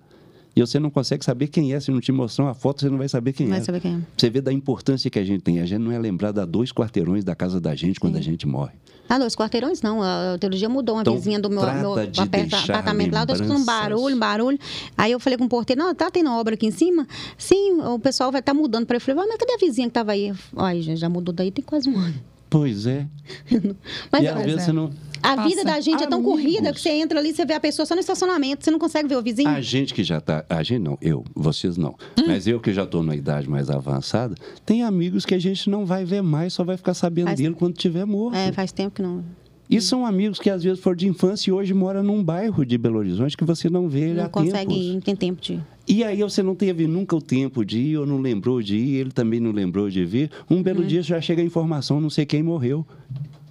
E 0.55 0.61
você 0.61 0.79
não 0.79 0.89
consegue 0.89 1.23
saber 1.23 1.47
quem 1.47 1.73
é. 1.73 1.79
Se 1.79 1.91
não 1.91 2.01
te 2.01 2.11
mostrar 2.11 2.45
uma 2.45 2.53
foto, 2.53 2.81
você 2.81 2.89
não 2.89 2.97
vai 2.97 3.07
saber 3.07 3.33
quem 3.33 3.47
vai 3.47 3.59
é. 3.59 3.61
saber 3.61 3.79
quem 3.79 3.95
é. 3.95 3.99
Você 4.17 4.29
vê 4.29 4.41
da 4.41 4.51
importância 4.51 5.09
que 5.09 5.17
a 5.19 5.23
gente 5.23 5.41
tem. 5.41 5.59
A 5.59 5.65
gente 5.65 5.79
não 5.79 5.91
é 5.91 5.99
lembrado 5.99 6.39
a 6.39 6.45
dois 6.45 6.71
quarteirões 6.71 7.23
da 7.23 7.35
casa 7.35 7.61
da 7.61 7.73
gente 7.75 7.99
quando 7.99 8.17
a 8.17 8.21
gente 8.21 8.47
morre. 8.47 8.73
Ah, 9.07 9.17
dois 9.17 9.35
quarteirões 9.35 9.81
não. 9.81 10.03
A 10.03 10.37
dia 10.51 10.69
mudou 10.69 10.95
uma 10.95 11.01
Então, 11.01 11.15
vizinha 11.15 11.39
do 11.39 11.49
meu, 11.49 11.61
meu 11.61 12.05
de 12.07 12.21
apartamento 12.21 13.13
lá. 13.13 13.21
Eu 13.21 13.27
tô 13.27 13.33
escutando 13.33 13.59
um 13.59 13.65
barulho, 13.65 14.15
um 14.15 14.19
barulho. 14.19 14.59
Aí 14.97 15.11
eu 15.11 15.19
falei 15.19 15.37
com 15.37 15.45
o 15.45 15.49
porteiro, 15.49 15.81
não, 15.81 15.95
tá 15.95 16.11
tendo 16.11 16.29
obra 16.31 16.53
aqui 16.53 16.67
em 16.67 16.71
cima? 16.71 17.07
Sim, 17.37 17.79
o 17.81 17.97
pessoal 17.97 18.31
vai 18.31 18.39
estar 18.39 18.53
mudando 18.53 18.85
para 18.85 18.97
ele. 18.97 19.01
Eu 19.01 19.05
falei, 19.05 19.23
"Ah, 19.23 19.27
mas 19.29 19.37
cadê 19.37 19.53
a 19.53 19.57
vizinha 19.57 19.87
que 19.87 19.93
tava 19.93 20.11
aí? 20.11 20.31
Ai, 20.55 20.81
já, 20.81 20.93
já 20.93 21.09
mudou 21.09 21.33
daí 21.33 21.49
tem 21.51 21.63
quase 21.63 21.89
um 21.89 21.97
ano. 21.97 22.13
Pois 22.49 22.85
é. 22.87 23.05
Mas 24.11 24.23
e 24.23 24.27
às 24.27 24.35
ó, 24.35 24.39
vezes 24.43 24.61
é. 24.61 24.65
você 24.65 24.71
não. 24.71 24.89
A 25.21 25.35
Passa. 25.35 25.47
vida 25.49 25.63
da 25.63 25.79
gente 25.79 26.03
é 26.03 26.07
tão 26.07 26.19
Amigos. 26.19 26.33
corrida 26.41 26.73
que 26.73 26.79
você 26.81 26.89
entra 26.89 27.19
ali, 27.19 27.33
você 27.33 27.45
vê 27.45 27.53
a 27.53 27.59
pessoa 27.59 27.85
só 27.85 27.93
no 27.95 28.01
estacionamento, 28.01 28.63
você 28.63 28.71
não 28.71 28.79
consegue 28.79 29.07
ver 29.07 29.17
o 29.17 29.21
vizinho. 29.21 29.49
A 29.49 29.61
gente 29.61 29.93
que 29.93 30.03
já 30.03 30.17
está. 30.19 30.45
A 30.49 30.63
gente 30.63 30.79
não, 30.79 30.97
eu, 31.01 31.23
vocês 31.35 31.77
não. 31.77 31.95
Hum. 32.17 32.23
Mas 32.27 32.47
eu 32.47 32.59
que 32.59 32.73
já 32.73 32.83
estou 32.83 33.01
numa 33.03 33.15
idade 33.15 33.49
mais 33.49 33.69
avançada, 33.69 34.35
tem 34.65 34.83
amigos 34.83 35.25
que 35.25 35.33
a 35.35 35.39
gente 35.39 35.69
não 35.69 35.85
vai 35.85 36.05
ver 36.05 36.21
mais, 36.21 36.53
só 36.53 36.63
vai 36.63 36.77
ficar 36.77 36.93
sabendo 36.93 37.27
Faz- 37.27 37.39
dele 37.39 37.55
quando 37.55 37.73
tiver 37.75 38.05
morto. 38.05 38.35
É, 38.35 38.51
faz 38.51 38.71
tempo 38.71 38.95
que 38.95 39.01
não. 39.01 39.23
E 39.71 39.79
são 39.79 40.03
amigos 40.03 40.39
que 40.39 40.49
às 40.49 40.63
vezes 40.63 40.79
foram 40.79 40.95
de 40.97 41.07
infância 41.07 41.51
e 41.51 41.53
hoje 41.53 41.75
moram 41.75 42.01
num 42.01 42.23
bairro 42.23 42.65
de 42.65 42.75
Belo 42.75 42.97
Horizonte 42.97 43.37
que 43.37 43.45
você 43.45 43.69
não 43.69 43.87
vê 43.87 43.99
ele 43.99 44.13
Não 44.15 44.23
há 44.25 44.29
consegue 44.29 44.67
tempos. 44.73 44.77
ir, 44.77 44.93
não 44.93 45.01
tem 45.01 45.15
tempo 45.15 45.39
de. 45.41 45.59
E 45.87 46.03
aí 46.03 46.21
você 46.23 46.41
não 46.41 46.55
teve 46.55 46.87
nunca 46.87 47.15
o 47.15 47.21
tempo 47.21 47.63
de 47.63 47.77
ir, 47.79 47.97
ou 47.97 48.05
não 48.05 48.17
lembrou 48.19 48.63
de 48.63 48.75
ir, 48.75 48.95
ele 48.95 49.11
também 49.11 49.39
não 49.39 49.51
lembrou 49.51 49.87
de 49.87 50.03
vir. 50.05 50.31
Um 50.49 50.55
Uhum. 50.55 50.63
belo 50.63 50.83
dia 50.83 51.03
já 51.03 51.21
chega 51.21 51.41
a 51.43 51.45
informação, 51.45 52.01
não 52.01 52.09
sei 52.09 52.25
quem 52.25 52.41
morreu. 52.41 52.83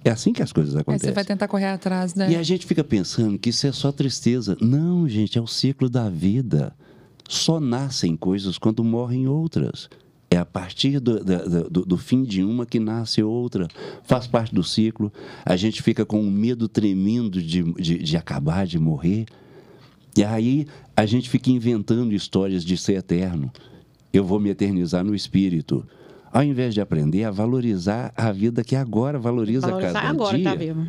É 0.03 0.09
assim 0.11 0.31
que 0.31 0.41
as 0.41 0.51
coisas 0.53 0.75
Aí 0.75 0.81
acontecem. 0.81 1.09
você 1.09 1.13
vai 1.13 1.25
tentar 1.25 1.47
correr 1.47 1.65
atrás, 1.67 2.15
né? 2.15 2.31
E 2.31 2.35
a 2.35 2.43
gente 2.43 2.65
fica 2.65 2.83
pensando 2.83 3.37
que 3.37 3.49
isso 3.49 3.67
é 3.67 3.71
só 3.71 3.91
tristeza. 3.91 4.57
Não, 4.61 5.07
gente, 5.09 5.37
é 5.37 5.41
o 5.41 5.47
ciclo 5.47 5.89
da 5.89 6.09
vida. 6.09 6.73
Só 7.27 7.59
nascem 7.59 8.15
coisas 8.15 8.57
quando 8.57 8.83
morrem 8.83 9.27
outras. 9.27 9.89
É 10.31 10.37
a 10.37 10.45
partir 10.45 10.99
do, 10.99 11.19
do- 11.69 11.85
do 11.85 11.97
fim 11.97 12.23
de 12.23 12.43
uma 12.43 12.65
que 12.65 12.79
nasce 12.79 13.21
outra. 13.21 13.67
Faz 14.03 14.25
parte 14.27 14.53
do 14.53 14.63
ciclo. 14.63 15.11
A 15.45 15.55
gente 15.55 15.81
fica 15.83 16.05
com 16.05 16.21
um 16.21 16.29
medo 16.31 16.67
tremendo 16.67 17.41
de, 17.41 17.63
de, 17.73 17.97
de 17.99 18.17
acabar, 18.17 18.65
de 18.65 18.79
morrer. 18.79 19.25
E 20.15 20.23
aí 20.23 20.65
a 20.95 21.05
gente 21.05 21.29
fica 21.29 21.49
inventando 21.51 22.13
histórias 22.13 22.63
de 22.63 22.77
ser 22.77 22.93
eterno. 22.93 23.51
Eu 24.13 24.23
vou 24.23 24.39
me 24.39 24.49
eternizar 24.49 25.03
no 25.03 25.13
espírito. 25.15 25.85
Ao 26.31 26.43
invés 26.43 26.73
de 26.73 26.81
aprender 26.81 27.23
a 27.23 27.31
valorizar 27.31 28.13
a 28.15 28.31
vida 28.31 28.63
que 28.63 28.75
agora 28.75 29.17
valoriza 29.19 29.67
Valorizar 29.67 29.93
cada 29.93 30.09
agora 30.09 30.37
que 30.37 30.41
dia. 30.43 30.49
tá 30.51 30.55
vivo. 30.55 30.87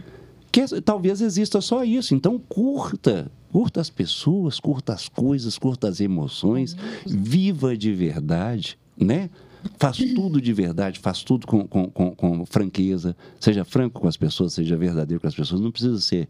Que 0.52 0.80
talvez 0.82 1.20
exista 1.20 1.60
só 1.60 1.84
isso. 1.84 2.14
Então, 2.14 2.38
curta. 2.38 3.30
Curta 3.52 3.80
as 3.80 3.90
pessoas, 3.90 4.60
curta 4.60 4.92
as 4.92 5.08
coisas, 5.08 5.58
curta 5.58 5.88
as 5.88 6.00
emoções. 6.00 6.76
Viva 7.06 7.76
de 7.76 7.92
verdade, 7.92 8.78
né? 8.96 9.30
Faz 9.78 9.98
tudo 9.98 10.40
de 10.40 10.52
verdade, 10.52 10.98
faz 10.98 11.22
tudo 11.22 11.46
com, 11.46 11.66
com, 11.66 11.90
com, 11.90 12.14
com 12.14 12.46
franqueza. 12.46 13.16
Seja 13.38 13.64
franco 13.64 14.00
com 14.00 14.08
as 14.08 14.16
pessoas, 14.16 14.54
seja 14.54 14.76
verdadeiro 14.76 15.20
com 15.20 15.26
as 15.26 15.34
pessoas. 15.34 15.60
Não 15.60 15.70
precisa 15.70 16.00
ser 16.00 16.28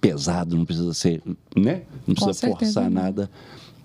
pesado, 0.00 0.56
não 0.56 0.64
precisa 0.64 0.92
ser, 0.92 1.22
né? 1.56 1.82
Não 2.06 2.14
precisa 2.14 2.34
certeza 2.34 2.72
forçar 2.72 2.90
nada. 2.90 3.30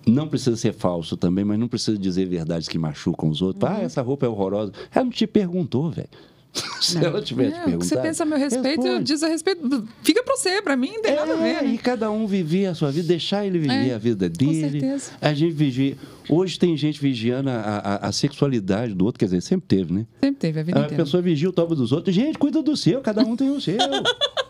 Não 0.07 0.27
precisa 0.27 0.55
ser 0.55 0.73
falso 0.73 1.15
também, 1.17 1.43
mas 1.45 1.59
não 1.59 1.67
precisa 1.67 1.97
dizer 1.97 2.25
verdades 2.25 2.67
que 2.67 2.77
machucam 2.77 3.29
os 3.29 3.41
outros. 3.41 3.69
Uhum. 3.69 3.77
Ah, 3.77 3.81
essa 3.81 4.01
roupa 4.01 4.25
é 4.25 4.29
horrorosa. 4.29 4.71
Ela 4.93 5.05
não 5.05 5.11
te 5.11 5.27
perguntou, 5.27 5.89
velho. 5.91 6.07
Se 6.81 6.97
ela 6.97 7.21
tivesse 7.21 7.51
É, 7.55 7.63
perguntado. 7.65 7.83
você 7.85 7.97
pensa 7.97 8.23
a 8.23 8.25
meu 8.25 8.37
respeito, 8.39 8.81
responde. 8.81 9.03
diz 9.03 9.21
a 9.21 9.27
respeito. 9.27 9.87
Fica 10.01 10.23
pra 10.23 10.35
você, 10.35 10.59
pra 10.61 10.75
mim 10.75 10.91
não 10.93 11.01
tem 11.03 11.15
nada 11.15 11.33
a 11.33 11.35
ver. 11.35 11.49
É, 11.49 11.61
né? 11.61 11.73
e 11.73 11.77
cada 11.77 12.09
um 12.09 12.25
viver 12.25 12.65
a 12.67 12.73
sua 12.73 12.89
vida, 12.91 13.07
deixar 13.07 13.45
ele 13.45 13.59
viver 13.59 13.89
É, 13.89 13.93
a 13.93 13.97
vida 13.99 14.27
dele. 14.27 14.71
certeza. 14.71 15.11
A 15.21 15.33
gente 15.35 15.53
vigia. 15.53 15.95
Hoje 16.29 16.57
tem 16.57 16.75
gente 16.75 16.99
vigiando 16.99 17.49
a, 17.49 17.53
a- 17.53 18.07
a 18.07 18.11
sexualidade 18.11 18.93
do 18.95 19.05
outro, 19.05 19.19
quer 19.19 19.25
dizer, 19.25 19.41
sempre 19.41 19.67
teve, 19.67 19.93
né? 19.93 20.05
Sempre 20.21 20.39
teve 20.39 20.59
a 20.59 20.63
vida 20.63 20.79
A 20.79 20.83
inteira. 20.85 21.03
pessoa 21.03 21.21
vigia 21.21 21.49
o 21.49 21.53
topo 21.53 21.75
dos 21.75 21.91
outros. 21.91 22.15
Gente, 22.15 22.37
cuida 22.39 22.63
do 22.63 22.75
seu, 22.75 23.01
cada 23.01 23.21
um 23.23 23.35
tem 23.35 23.49
o 23.51 23.61
seu. 23.61 23.77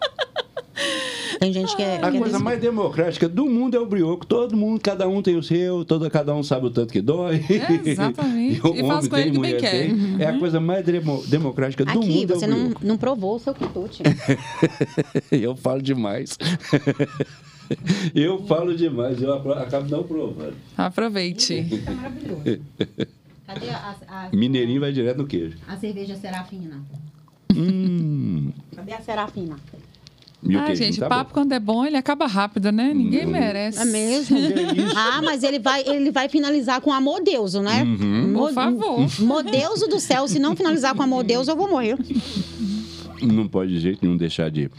Tem 1.40 1.54
gente 1.54 1.76
que 1.76 1.82
é. 1.84 1.98
A 1.98 2.10
que 2.12 2.18
é 2.18 2.20
coisa 2.20 2.34
desse- 2.34 2.44
mais 2.44 2.60
democrática 2.60 3.30
do 3.30 3.46
mundo 3.46 3.76
é 3.76 3.80
o 3.80 3.86
brioco. 3.86 4.26
Todo 4.26 4.56
mundo, 4.58 4.80
cada 4.82 5.08
um 5.08 5.22
tem 5.22 5.36
o 5.36 5.44
seu, 5.44 5.86
todo, 5.86 6.10
cada 6.10 6.34
um 6.34 6.42
sabe 6.44 6.66
o 6.68 6.70
tanto 6.70 6.92
que 6.92 7.02
dói. 7.02 7.44
É, 7.50 7.90
exatamente. 7.90 8.60
o 8.66 8.74
E 8.76 8.80
faz 8.88 9.06
homem 9.06 9.10
com 9.10 9.18
ele 9.18 9.24
tem, 9.24 9.32
que 9.34 9.40
bem 9.40 9.54
mulher 9.54 9.60
quer. 9.62 9.90
Uhum. 9.92 10.18
tem. 10.18 10.26
É 10.26 10.30
a 10.30 10.40
coisa 10.40 10.60
mais 10.60 10.86
demo- 10.86 11.24
democrática 11.28 11.86
do 11.86 11.92
Aqui, 11.92 12.00
mundo. 12.22 12.28
você 12.36 12.46
é 12.46 12.48
o 12.48 12.52
não, 12.52 12.74
não 12.82 12.98
provou 12.98 13.36
o 13.36 13.40
seu 13.40 13.54
quitute. 13.54 14.04
Eu 15.32 15.56
falo 15.56 15.82
demais. 15.82 16.38
eu 18.16 18.42
falo 18.46 18.76
demais, 18.76 19.22
eu 19.22 19.34
acabo 19.54 19.90
não 19.90 20.04
provando. 20.04 20.56
Aproveite. 20.78 21.66
Cadê 23.46 23.70
a, 23.70 23.96
a, 24.08 24.30
Mineirinho 24.36 24.80
vai 24.82 24.92
direto 24.92 25.18
no 25.18 25.28
queijo. 25.28 25.58
a 25.68 25.76
cerveja 25.78 26.16
serafina? 26.16 26.82
Hum. 27.56 28.52
Cadê 28.76 28.94
a 28.94 29.02
serafina? 29.02 29.56
E 30.50 30.56
Ah, 30.56 30.74
gente, 30.76 31.00
tá 31.00 31.06
o 31.08 31.10
papo 31.10 31.34
quando 31.34 31.52
é 31.52 31.60
bom, 31.60 31.86
ele 31.86 31.98
acaba 31.98 32.26
rápido, 32.28 32.72
né? 32.72 32.94
Ninguém 32.94 33.26
merece. 33.26 33.80
É 33.80 33.86
mesmo? 33.86 34.38
Ah, 34.96 35.22
mas 35.22 35.44
ele 35.44 35.60
vai, 35.60 35.84
ele 35.88 36.12
vai 36.12 36.30
finalizar 36.30 36.80
com 36.82 36.92
amor 36.94 37.22
Deuso, 37.24 37.62
né? 37.62 37.84
Uhum. 37.84 38.32
Mo- 38.34 38.40
Por 38.40 38.54
favor. 38.54 39.08
Amor 39.20 39.44
Deuso 39.44 39.88
do 39.88 40.00
céu, 40.00 40.28
se 40.28 40.40
não 40.40 40.56
finalizar 40.56 40.96
com 40.96 41.02
amor 41.04 41.24
Deus, 41.24 41.48
eu 41.48 41.56
vou 41.56 41.68
morrer. 41.70 41.96
bom. 41.98 43.28
Não 43.34 43.48
pode 43.48 43.74
de 43.74 43.80
jeito 43.80 44.00
nenhum 44.04 44.16
deixar 44.18 44.50
de, 44.52 44.70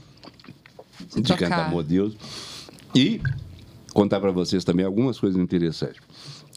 de 1.16 1.34
cantar 1.36 1.66
Amor 1.66 1.82
Deus. 1.82 2.14
E 2.94 3.20
contar 3.92 4.20
para 4.20 4.30
vocês 4.30 4.64
também 4.64 4.86
algumas 4.86 5.18
coisas 5.18 5.40
interessantes. 5.40 6.00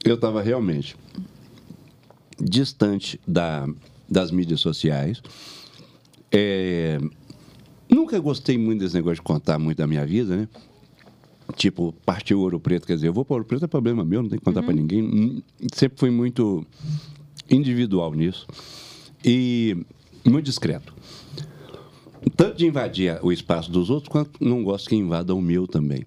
Eu 0.05 0.15
estava 0.15 0.41
realmente 0.41 0.95
distante 2.39 3.19
da, 3.27 3.67
das 4.09 4.31
mídias 4.31 4.59
sociais. 4.61 5.21
É, 6.31 6.99
nunca 7.93 8.19
gostei 8.19 8.57
muito 8.57 8.79
desse 8.79 8.95
negócio 8.95 9.15
de 9.15 9.21
contar 9.21 9.59
muito 9.59 9.77
da 9.77 9.87
minha 9.87 10.05
vida, 10.05 10.35
né? 10.35 10.47
Tipo, 11.55 11.93
partiu 12.05 12.39
Ouro 12.39 12.59
Preto, 12.59 12.87
quer 12.87 12.95
dizer, 12.95 13.07
eu 13.09 13.13
vou 13.13 13.25
para 13.25 13.35
Ouro 13.35 13.45
Preto 13.45 13.65
é 13.65 13.67
problema 13.67 14.05
meu, 14.05 14.23
não 14.23 14.29
tem 14.29 14.39
que 14.39 14.45
contar 14.45 14.63
para 14.63 14.73
ninguém. 14.73 15.03
Hum, 15.03 15.41
Sempre 15.73 15.99
fui 15.99 16.09
muito 16.09 16.65
individual 17.49 18.13
nisso 18.13 18.47
e 19.23 19.75
muito 20.25 20.45
discreto. 20.45 20.93
Tanto 22.37 22.57
de 22.57 22.67
invadir 22.67 23.19
o 23.23 23.31
espaço 23.31 23.71
dos 23.71 23.89
outros, 23.89 24.09
quanto 24.09 24.31
não 24.43 24.63
gosto 24.63 24.89
que 24.89 24.95
invada 24.95 25.33
o 25.35 25.41
meu 25.41 25.67
também. 25.67 26.05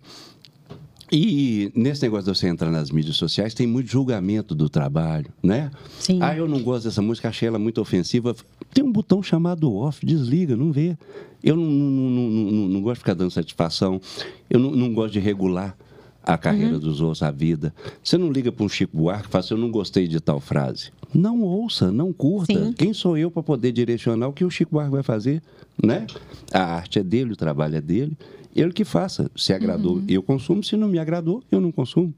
E 1.13 1.71
nesse 1.75 2.03
negócio 2.03 2.31
de 2.33 2.39
você 2.39 2.49
entrar 2.49 2.71
nas 2.71 2.91
mídias 2.91 3.17
sociais, 3.17 3.55
tem 3.55 3.67
muito 3.67 3.91
julgamento 3.91 4.55
do 4.55 4.69
trabalho, 4.69 5.27
né? 5.43 5.71
Sim. 5.99 6.19
Ah, 6.21 6.37
eu 6.37 6.49
não 6.49 6.63
gosto 6.63 6.85
dessa 6.85 7.03
música, 7.03 7.29
achei 7.29 7.49
ela 7.49 7.59
muito 7.59 7.81
ofensiva. 7.81 8.35
Tem 8.73 8.83
um 8.83 8.91
botão 8.93 9.23
chamado 9.23 9.73
off, 9.73 10.05
desliga, 10.05 10.57
não 10.57 10.73
vê. 10.73 10.97
Eu 11.43 11.57
não, 11.57 11.65
não, 11.65 12.11
não, 12.11 12.69
não, 12.69 12.81
gosto 12.83 12.95
de 12.95 13.01
ficar 13.01 13.15
dando 13.15 13.31
satisfação, 13.31 14.01
eu 14.49 14.59
não, 14.59 14.71
não 14.71 14.93
gosto 14.95 15.13
de 15.13 15.21
regular 15.21 15.77
a 16.23 16.39
carreira 16.39 16.75
Uhum. 16.75 16.81
dos 16.81 17.03
outros, 17.03 17.23
a 17.23 17.31
vida. 17.31 17.75
Você 18.03 18.17
não 18.17 18.33
liga 18.33 18.51
para 18.51 18.65
um 18.65 18.69
Chico 18.69 18.97
Buarque 18.97 19.29
e 19.29 19.31
fala 19.31 19.45
assim, 19.45 19.53
eu 19.55 19.59
não 19.59 19.71
gostei 19.71 20.09
de 20.09 20.19
tal 20.21 20.41
frase. 20.41 20.91
Não 21.13 21.43
ouça, 21.43 21.93
não 21.93 22.15
curta. 22.15 22.53
Sim. 22.55 22.73
Quem 22.73 22.95
sou 22.95 23.19
eu 23.19 23.31
para 23.31 23.43
poder 23.43 23.73
direcionar 23.73 24.29
o 24.29 24.33
que 24.33 24.43
o 24.43 24.51
Chico 24.51 24.73
Buarque 24.73 24.91
vai 24.93 25.03
fazer, 25.03 25.43
né? 25.83 26.07
A 26.51 26.63
arte 26.77 26.99
é 26.99 27.03
dele, 27.03 27.35
o 27.35 27.37
trabalho 27.37 27.77
é 27.77 27.81
dele. 27.83 28.17
Ele 28.55 28.73
que 28.73 28.85
faça. 28.85 29.31
Se 29.37 29.53
agradou, 29.53 29.95
Uhum. 29.97 30.05
eu 30.09 30.23
consumo. 30.23 30.63
Se 30.63 30.77
não 30.77 30.89
me 30.89 30.99
agradou, 30.99 31.43
eu 31.51 31.61
não 31.61 31.73
consumo. 31.73 32.13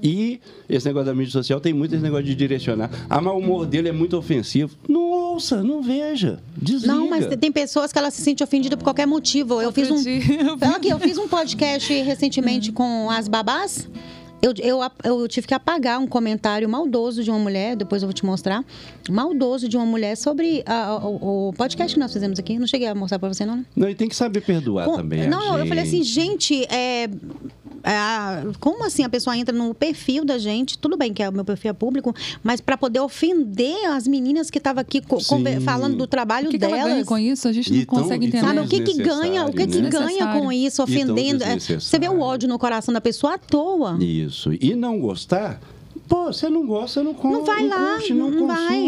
E 0.00 0.38
esse 0.68 0.86
negócio 0.86 1.06
da 1.06 1.14
mídia 1.14 1.32
social 1.32 1.60
tem 1.60 1.72
muito 1.72 1.92
esse 1.92 2.02
negócio 2.02 2.24
de 2.24 2.34
direcionar. 2.34 2.90
Ah, 3.10 3.20
mas 3.20 3.34
o 3.34 3.38
humor 3.38 3.66
dele 3.66 3.88
é 3.88 3.92
muito 3.92 4.16
ofensivo. 4.16 4.76
Não 4.88 5.00
ouça, 5.10 5.64
não 5.64 5.82
veja. 5.82 6.38
Desliga. 6.56 6.94
Não, 6.94 7.10
mas 7.10 7.26
tem 7.36 7.50
pessoas 7.50 7.92
que 7.92 7.98
elas 7.98 8.14
se 8.14 8.22
sentem 8.22 8.44
ofendidas 8.44 8.76
por 8.78 8.84
qualquer 8.84 9.06
motivo. 9.06 9.60
Eu 9.60 9.72
fiz 9.72 9.90
um. 9.90 9.96
Eu 9.98 10.02
vi- 10.02 10.58
Fala 10.60 10.76
aqui, 10.76 10.88
eu 10.90 10.98
fiz 11.00 11.18
um 11.18 11.26
podcast 11.26 11.92
recentemente 12.02 12.70
com 12.70 13.10
as 13.10 13.26
babás. 13.26 13.88
Eu, 14.40 14.52
eu, 14.62 14.80
eu 15.04 15.26
tive 15.28 15.46
que 15.48 15.54
apagar 15.54 15.98
um 15.98 16.06
comentário 16.06 16.68
maldoso 16.68 17.24
de 17.24 17.30
uma 17.30 17.40
mulher, 17.40 17.74
depois 17.74 18.02
eu 18.02 18.08
vou 18.08 18.12
te 18.14 18.24
mostrar. 18.24 18.64
Maldoso 19.10 19.68
de 19.68 19.76
uma 19.76 19.84
mulher 19.84 20.16
sobre 20.16 20.62
a- 20.64 20.96
o, 21.04 21.48
o 21.48 21.52
podcast 21.54 21.92
que 21.94 21.98
nós 22.00 22.12
fizemos 22.12 22.38
aqui. 22.38 22.56
Não 22.58 22.66
cheguei 22.66 22.86
a 22.86 22.94
mostrar 22.94 23.18
pra 23.18 23.28
você, 23.28 23.44
não, 23.44 23.56
né? 23.56 23.64
Não, 23.74 23.88
e 23.90 23.94
tem 23.96 24.08
que 24.08 24.14
saber 24.14 24.40
perdoar 24.42 24.84
Com- 24.86 24.96
também. 24.96 25.26
não, 25.28 25.58
eu 25.58 25.66
falei 25.66 25.82
assim, 25.82 26.02
gente. 26.04 26.54
gente, 26.54 26.72
é, 26.72 27.08
é, 27.90 28.52
como 28.60 28.84
assim 28.84 29.02
a 29.04 29.08
pessoa 29.08 29.36
entra 29.36 29.54
no 29.56 29.72
perfil 29.74 30.24
da 30.24 30.38
gente? 30.38 30.76
Tudo 30.78 30.96
bem 30.96 31.12
que 31.12 31.22
é 31.22 31.28
o 31.28 31.32
meu 31.32 31.44
perfil 31.44 31.70
é 31.70 31.74
público, 31.74 32.14
mas 32.42 32.60
para 32.60 32.76
poder 32.76 33.00
ofender 33.00 33.86
as 33.90 34.06
meninas 34.06 34.50
que 34.50 34.58
estavam 34.58 34.80
aqui 34.80 35.02
falando 35.64 35.96
do 35.96 36.06
trabalho 36.06 36.48
O 36.48 36.50
que, 36.50 36.58
que 36.58 36.64
ela 36.64 36.76
ganha 36.76 36.88
delas. 36.88 37.06
com 37.06 37.18
isso? 37.18 37.48
A 37.48 37.52
gente 37.52 37.72
não 37.72 37.78
E 37.78 37.86
tão- 37.86 37.94
consegue 38.02 38.28
tão 38.30 38.40
entender. 38.40 38.46
Sabe 38.54 38.60
o 38.60 38.68
que 38.68 38.80
que 38.80 39.02
ganha? 39.02 39.44
O 39.46 39.50
que 39.52 39.58
que 39.58 39.66
Desnecessário, 39.66 40.06
ganha 40.18 40.26
né? 40.34 40.40
com 40.40 40.52
isso, 40.52 40.82
ofendendo? 40.82 41.44
É. 41.44 41.58
Você 41.58 41.98
vê 41.98 42.08
o 42.08 42.20
ódio 42.20 42.48
no 42.48 42.58
coração 42.58 42.92
da 42.92 43.00
pessoa 43.00 43.34
à 43.34 43.38
toa. 43.38 43.96
Isso. 44.02 44.52
E 44.60 44.74
não 44.74 44.98
gostar. 44.98 45.60
Pô, 46.08 46.32
você 46.32 46.48
não 46.48 46.66
gosta, 46.66 47.02
não 47.02 47.12
come. 47.12 47.34
Não 47.34 47.44
vai 47.44 47.66
lá, 47.68 47.76
curte, 47.96 48.14
não, 48.14 48.30
não 48.30 48.46
vai. 48.46 48.78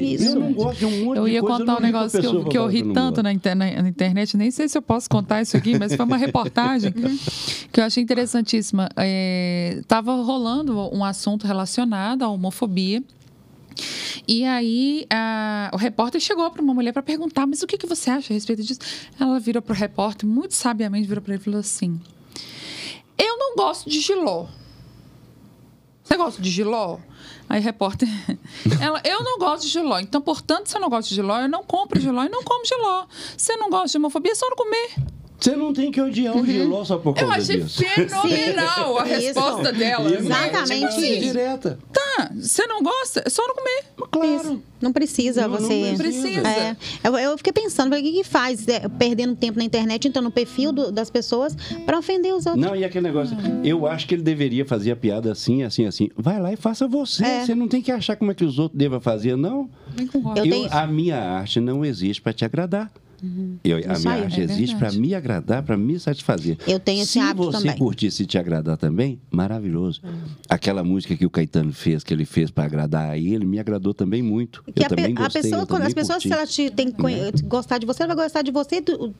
Isso. 0.00 0.24
Eu 0.26 0.34
não 0.40 0.52
gosto 0.52 0.78
de 0.78 0.86
um 0.86 1.04
monte 1.04 1.16
Eu 1.18 1.24
de 1.24 1.30
ia 1.32 1.40
coisa, 1.40 1.56
contar 1.58 1.72
um 1.72 1.80
não 1.80 1.86
ligo 1.86 1.92
pra 1.98 2.06
negócio 2.06 2.20
que 2.20 2.26
eu, 2.26 2.44
que 2.44 2.58
eu 2.58 2.66
ri 2.68 2.82
não 2.84 2.92
tanto 2.94 3.22
na, 3.22 3.32
inter- 3.32 3.56
na- 3.56 3.88
internet, 3.88 4.36
nem 4.36 4.50
sei 4.50 4.68
se 4.68 4.78
eu 4.78 4.82
posso 4.82 5.10
contar 5.10 5.42
isso 5.42 5.56
aqui, 5.56 5.76
mas 5.78 5.94
foi 5.96 6.04
uma 6.06 6.16
reportagem 6.18 6.92
que 7.72 7.80
eu 7.80 7.84
achei 7.84 8.02
interessantíssima. 8.02 8.88
É, 8.96 9.80
tava 9.88 10.12
rolando 10.22 10.78
um 10.94 11.04
assunto 11.04 11.46
relacionado 11.46 12.22
à 12.22 12.28
homofobia. 12.28 13.02
E 14.26 14.44
aí 14.44 15.06
a- 15.10 15.70
o 15.72 15.76
repórter 15.76 16.20
chegou 16.20 16.50
para 16.50 16.62
uma 16.62 16.74
mulher 16.74 16.92
para 16.92 17.02
perguntar, 17.02 17.46
mas 17.46 17.62
o 17.62 17.66
que, 17.66 17.76
que 17.78 17.86
você 17.86 18.10
acha 18.10 18.32
a 18.32 18.34
respeito 18.34 18.62
disso? 18.62 18.80
Ela 19.18 19.40
virou 19.40 19.62
para 19.62 19.72
o 19.72 19.76
repórter, 19.76 20.28
muito 20.28 20.54
sabiamente 20.54 21.06
virou 21.08 21.22
para 21.22 21.34
ele 21.34 21.40
e 21.40 21.44
falou 21.44 21.60
assim: 21.60 21.98
Eu 23.16 23.36
não 23.38 23.56
gosto 23.56 23.88
de 23.90 24.00
giló. 24.00 24.46
Você 26.08 26.16
gosta 26.16 26.40
de 26.40 26.50
giló? 26.50 26.98
Aí, 27.50 27.60
repórter, 27.60 28.08
ela, 28.80 28.98
eu 29.04 29.22
não 29.22 29.38
gosto 29.38 29.64
de 29.64 29.68
giló. 29.68 29.98
Então, 29.98 30.22
portanto, 30.22 30.66
se 30.66 30.74
eu 30.74 30.80
não 30.80 30.88
gosto 30.88 31.10
de 31.10 31.14
giló, 31.16 31.38
eu 31.38 31.50
não 31.50 31.62
compro 31.62 32.00
giló 32.00 32.24
e 32.24 32.30
não 32.30 32.42
como 32.42 32.64
giló. 32.64 33.04
Se 33.36 33.52
eu 33.52 33.58
não 33.58 33.68
gosta 33.68 33.88
de 33.88 33.98
homofobia, 33.98 34.32
é 34.32 34.34
só 34.34 34.48
não 34.48 34.56
comer. 34.56 34.94
Você 35.40 35.54
não 35.54 35.72
tem 35.72 35.90
que 35.92 36.00
odiar 36.00 36.36
o 36.36 36.44
giló 36.44 36.84
só 36.84 36.98
por 36.98 37.14
causa 37.14 37.32
Eu 37.32 37.40
achei 37.40 37.60
disso. 37.60 37.82
fenomenal 37.82 38.98
a 38.98 39.06
Isso. 39.06 39.20
resposta 39.20 39.72
dela. 39.72 40.12
Exatamente 40.12 40.88
Tipo 40.88 41.00
isso. 41.04 41.20
Direta. 41.20 41.78
Tá, 41.92 42.30
você 42.34 42.66
não 42.66 42.82
gosta, 42.82 43.22
é 43.24 43.30
só 43.30 43.46
não 43.46 43.54
comer. 43.54 43.84
Claro. 44.10 44.62
Não 44.80 44.92
precisa 44.92 45.42
Não, 45.42 45.50
não 45.50 45.60
você. 45.60 45.94
precisa. 45.96 46.48
É. 46.48 46.76
Eu, 47.04 47.16
eu 47.16 47.36
fiquei 47.38 47.52
pensando, 47.52 47.94
o 47.94 47.96
que, 48.02 48.12
que 48.12 48.24
faz? 48.24 48.66
É, 48.68 48.88
perdendo 48.88 49.34
tempo 49.36 49.58
na 49.58 49.64
internet, 49.64 50.06
entrando 50.08 50.24
no 50.24 50.30
perfil 50.30 50.72
do- 50.72 50.90
das 50.90 51.10
pessoas 51.10 51.56
para 51.86 51.98
ofender 51.98 52.32
os 52.34 52.44
outros. 52.46 52.64
Não, 52.64 52.74
e 52.74 52.84
aquele 52.84 53.06
negócio, 53.06 53.36
eu 53.64 53.86
acho 53.86 54.06
que 54.08 54.14
ele 54.14 54.22
deveria 54.22 54.64
fazer 54.64 54.90
a 54.92 54.96
piada 54.96 55.30
assim, 55.32 55.62
assim, 55.62 55.86
assim. 55.86 56.08
Vai 56.16 56.40
lá 56.40 56.52
e 56.52 56.56
faça 56.56 56.86
você. 56.88 57.24
É. 57.24 57.44
Você 57.44 57.54
não 57.54 57.68
tem 57.68 57.80
que 57.82 57.90
achar 57.92 58.16
como 58.16 58.30
é 58.30 58.34
que 58.34 58.44
os 58.44 58.58
outros 58.58 58.78
devem 58.78 59.00
fazer, 59.00 59.36
não. 59.36 59.68
Eu 59.96 60.34
Eu- 60.44 60.50
tenho- 60.50 60.68
A 60.72 60.86
minha 60.86 61.16
arte 61.18 61.60
não 61.60 61.84
existe 61.84 62.20
para 62.22 62.32
te 62.32 62.44
agradar. 62.44 62.90
Eu, 63.64 63.76
a 63.78 63.80
Isso 63.94 64.08
minha 64.08 64.24
É 64.24 64.40
existe 64.40 64.76
para 64.76 64.92
me 64.92 65.14
agradar, 65.14 65.62
para 65.62 65.76
me 65.76 65.98
satisfazer. 65.98 66.56
Eu 66.66 66.78
tenho 66.78 67.02
esse 67.02 67.12
Se 67.12 67.18
hábito 67.18 67.50
você 67.52 67.58
também. 67.66 67.76
curtir 67.78 68.06
e 68.06 68.26
te 68.26 68.38
agradar 68.38 68.76
também, 68.76 69.20
maravilhoso. 69.30 70.00
Aquela 70.48 70.84
música 70.84 71.16
que 71.16 71.26
o 71.26 71.30
Caetano 71.30 71.72
fez, 71.72 72.04
que 72.04 72.12
ele 72.14 72.24
fez 72.24 72.50
para 72.50 72.64
agradar 72.64 73.10
a 73.10 73.18
ele, 73.18 73.44
me 73.44 73.58
agradou 73.58 73.92
também 73.92 74.22
muito. 74.22 74.62
Que 74.64 74.82
eu 74.82 74.86
a, 74.86 74.88
pe- 74.88 74.96
também 74.96 75.14
a 75.16 75.20
gostei, 75.22 75.42
pessoa, 75.42 75.62
eu 75.62 75.66
quando 75.66 75.82
as 75.82 75.94
pessoas, 75.94 76.22
curti. 76.22 76.28
se 76.28 76.34
ela 76.34 76.46
te 76.46 76.70
tem 76.70 76.90
que 76.90 76.96
conhe- 77.00 77.32
gostar 77.44 77.78
de 77.78 77.86
você, 77.86 78.02
ela 78.04 78.14
vai 78.14 78.24
gostar 78.24 78.42
de 78.42 78.50
você 78.50 78.80
do- 78.80 79.12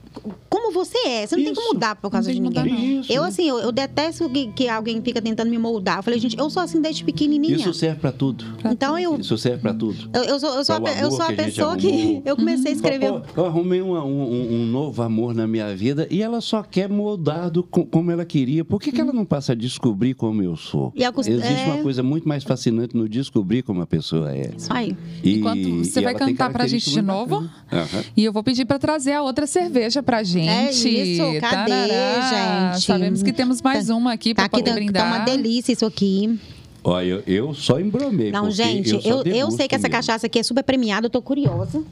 como 0.49 0.73
você 0.73 0.97
é. 1.07 1.27
Você 1.27 1.37
não 1.37 1.45
tem 1.45 1.55
que 1.55 1.61
Isso. 1.61 1.73
mudar 1.75 1.97
por 1.97 2.11
causa 2.11 2.29
Não 2.29 2.35
de 2.35 2.41
ninguém. 2.41 2.63
mudar, 2.65 2.75
não. 2.77 3.01
Isso. 3.01 3.13
Eu, 3.13 3.25
assim, 3.25 3.49
eu, 3.49 3.59
eu 3.59 3.73
detesto 3.73 4.29
que, 4.31 4.47
que 4.53 4.69
alguém 4.69 5.01
fica 5.03 5.21
tentando 5.21 5.51
me 5.51 5.59
moldar. 5.59 5.99
Eu 5.99 6.03
falei, 6.03 6.19
gente, 6.21 6.39
eu 6.39 6.49
sou 6.51 6.63
assim 6.63 6.81
desde 6.81 7.05
pequenininha. 7.05 7.57
Isso 7.57 7.75
serve 7.75 8.01
para 8.01 8.13
tudo. 8.13 8.45
Então 8.71 8.99
eu, 8.99 9.17
Isso 9.19 9.37
serve 9.39 9.59
para 9.63 9.75
tudo. 9.75 10.09
eu, 10.15 10.23
eu 10.25 10.41
sou, 10.41 10.55
eu 10.55 10.65
sou, 10.65 10.77
a, 10.77 10.93
eu 11.01 11.11
sou 11.11 11.23
a 11.23 11.29
a 11.29 11.33
pessoa 11.33 11.77
que 11.77 12.23
eu 12.25 12.37
comecei 12.37 12.73
a 12.73 12.75
escrever. 12.75 13.11
Pô, 13.13 13.23
eu 13.43 13.47
arrumei 13.47 13.83
uma- 13.91 14.05
um, 14.05 14.63
um- 14.63 14.67
novo 14.67 15.03
amor 15.03 15.35
na 15.35 15.47
minha 15.47 15.75
vida 15.75 16.07
e 16.11 16.23
ela 16.23 16.41
só 16.41 16.63
quer 16.63 16.89
moldar 16.89 17.51
do, 17.51 17.63
co- 17.63 17.85
como 17.87 18.11
ela 18.11 18.25
queria. 18.25 18.65
Por 18.65 18.81
que, 18.81 18.93
que 18.93 19.01
ela 19.01 19.13
não 19.13 19.25
passa 19.25 19.53
a 19.53 19.55
descobrir 19.55 20.15
como 20.15 20.43
eu 20.43 20.57
sou? 20.57 20.93
E 20.97 21.03
Existe 21.05 21.63
é. 21.63 21.73
uma 21.73 21.83
coisa 21.83 22.03
muito 22.03 22.29
mais 22.29 22.45
fascinante 22.45 22.97
no 22.97 23.09
descobrir 23.09 23.63
como 23.63 23.81
a 23.83 23.87
pessoa 23.87 24.33
é. 24.35 24.51
Isso 24.57 24.73
aí. 24.73 24.97
E, 25.23 25.39
Enquanto 25.39 25.85
você 25.85 26.01
e 26.01 26.05
vai 26.05 26.15
cantar 26.15 26.51
pra 26.53 26.67
gente 26.67 26.91
de 26.91 27.03
novo. 27.03 27.49
Aham. 27.73 28.05
E 28.17 28.25
eu 28.25 28.33
vou 28.33 28.43
pedir 28.43 28.65
para 28.65 28.79
trazer 28.79 29.13
a 29.13 29.23
outra 29.23 29.47
cerveja 29.47 30.03
pra 30.03 30.23
gente. 30.23 30.49
É 30.49 30.71
isso, 30.73 31.23
cadê, 31.41 31.71
Tarará. 31.71 32.73
gente? 32.73 32.85
Sabemos 32.85 33.23
que 33.23 33.33
temos 33.33 33.61
mais 33.63 33.87
Tá- 33.89 33.95
uma 33.95 34.13
aqui 34.13 34.35
Tá 34.35 34.43
para 34.49 34.59
poder 34.59 34.71
tá, 34.71 34.75
brindar. 34.77 35.03
tá 35.03 35.17
uma 35.17 35.25
delícia 35.25 35.73
isso 35.73 35.87
aqui. 35.87 36.39
Olha, 36.85 37.05
eu, 37.07 37.23
eu 37.27 37.55
só 37.55 37.79
embromei. 37.81 38.31
Não, 38.31 38.51
gente, 38.51 38.91
eu, 39.05 39.23
eu, 39.23 39.23
eu 39.25 39.51
sei 39.51 39.67
que 39.69 39.75
essa 39.75 39.89
mesmo. 39.89 39.97
cachaça 39.97 40.27
aqui 40.27 40.39
é 40.39 40.43
super 40.43 40.63
premiada, 40.63 41.07
eu 41.07 41.11
tô 41.11 41.21
curiosa. 41.21 41.83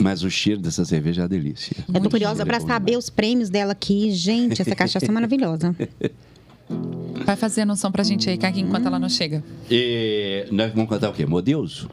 Mas 0.00 0.22
o 0.22 0.30
cheiro 0.30 0.60
dessa 0.60 0.84
cerveja 0.84 1.22
é 1.22 1.24
uma 1.24 1.28
delícia. 1.28 1.76
Eu 1.92 2.00
tô 2.00 2.10
curiosa 2.10 2.44
pra 2.44 2.56
é 2.56 2.60
bom 2.60 2.66
saber 2.66 2.86
demais. 2.92 3.04
os 3.04 3.10
prêmios 3.10 3.50
dela 3.50 3.72
aqui. 3.72 4.10
Gente, 4.10 4.60
essa 4.60 4.74
cachaça 4.74 5.06
é 5.06 5.10
maravilhosa. 5.10 5.74
Vai 7.24 7.36
fazendo 7.36 7.72
um 7.72 7.76
som 7.76 7.90
pra 7.90 8.02
gente 8.02 8.28
aí, 8.28 8.36
Kaki, 8.36 8.60
enquanto 8.60 8.86
ela 8.86 8.98
não 8.98 9.08
chega. 9.08 9.42
E 9.70 10.46
nós 10.50 10.72
vamos 10.72 10.90
cantar 10.90 11.10
o 11.10 11.12
quê? 11.12 11.24
Modeuso? 11.24 11.88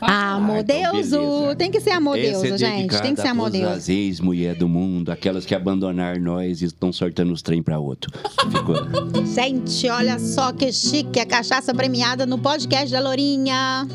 Ah, 0.00 0.38
então 0.38 0.62
Deuso. 0.64 1.18
beleza. 1.18 1.56
Tem 1.56 1.70
que 1.70 1.80
ser 1.80 1.90
amor 1.90 2.18
Esse 2.18 2.30
Deuso, 2.30 2.54
é 2.54 2.58
gente. 2.58 3.02
Tem 3.02 3.14
que 3.14 3.20
ser 3.20 3.28
a 3.28 3.30
amor 3.32 3.46
todas 3.46 3.60
Deuso. 3.60 3.76
as 3.76 3.88
ex-mulher 3.88 4.54
do 4.54 4.68
mundo, 4.68 5.10
aquelas 5.10 5.44
que 5.44 5.54
abandonaram 5.54 6.20
nós 6.20 6.62
e 6.62 6.66
estão 6.66 6.92
sortando 6.92 7.32
os 7.32 7.42
trem 7.42 7.62
para 7.62 7.78
outro. 7.78 8.10
Ficou. 8.50 8.76
Gente, 9.34 9.88
olha 9.88 10.18
só 10.18 10.52
que 10.52 10.72
chique. 10.72 11.20
A 11.20 11.26
cachaça 11.26 11.74
premiada 11.74 12.24
no 12.24 12.38
podcast 12.38 12.90
da 12.90 13.00
Lourinha. 13.00 13.86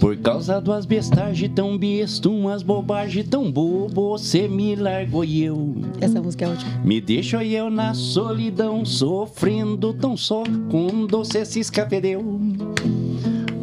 Por 0.00 0.16
causa 0.18 0.60
das 0.60 0.86
bestagem 0.86 1.48
tão 1.50 1.76
besto, 1.76 2.30
umas 2.30 2.62
bobagens 2.62 3.26
tão 3.28 3.50
bobo, 3.50 3.88
você 4.16 4.46
me 4.46 4.76
largou 4.76 5.24
e 5.24 5.42
eu. 5.42 5.74
Essa 6.00 6.20
música 6.22 6.44
é 6.44 6.48
ótima. 6.48 6.70
Me 6.84 7.00
deixou 7.00 7.42
eu 7.42 7.68
na 7.68 7.94
solidão, 7.94 8.84
sofrendo 8.84 9.92
tão 9.92 10.16
só 10.16 10.44
quando 10.70 11.18
você 11.18 11.44
se 11.44 11.58
escapedeu. 11.60 12.40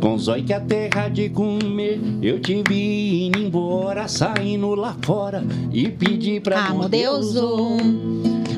Com 0.02 0.18
zói 0.18 0.44
que 0.44 0.54
a 0.54 0.60
terra 0.60 1.08
de 1.08 1.30
comer, 1.30 2.00
eu 2.22 2.40
te 2.40 2.62
vi 2.68 3.26
indo 3.28 3.40
embora, 3.40 4.08
saindo 4.08 4.76
lá 4.76 4.96
fora 5.04 5.44
e 5.72 5.88
pedi 5.90 6.40
pra 6.42 6.70
Deuso. 6.90 7.78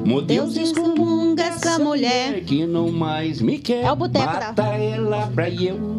Meu 0.03 0.21
Deus, 0.21 0.53
Deus 0.53 0.69
excomunga 0.69 1.43
excomunga 1.43 1.43
essa 1.43 1.79
mulher 1.79 2.41
que 2.43 2.65
não 2.65 2.91
mais 2.91 3.39
me 3.41 3.59
quer. 3.59 3.83
É 3.83 3.91
o 3.91 3.95
boteco 3.95 4.25
da- 4.25 4.33
Mata 4.33 4.63
ela 4.63 5.27
pra 5.27 5.49
eu. 5.49 5.97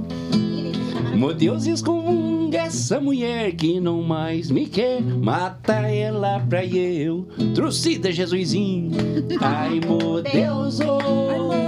Meu 1.19 1.35
Deus, 1.35 1.67
excomunga 1.67 2.59
essa 2.59 3.01
mulher 3.01 3.51
que 3.51 3.81
não 3.81 4.05
mais 4.05 4.53
me 4.53 4.67
quer. 4.67 5.03
Mata 5.03 5.73
ela 5.73 6.39
pra 6.39 6.65
eu. 6.65 7.27
Trucida, 7.57 8.13
Jesusinho. 8.13 8.93
Ai, 9.41 9.81
meu 9.81 10.23
Deus, 10.23 10.79
oh. 10.79 11.59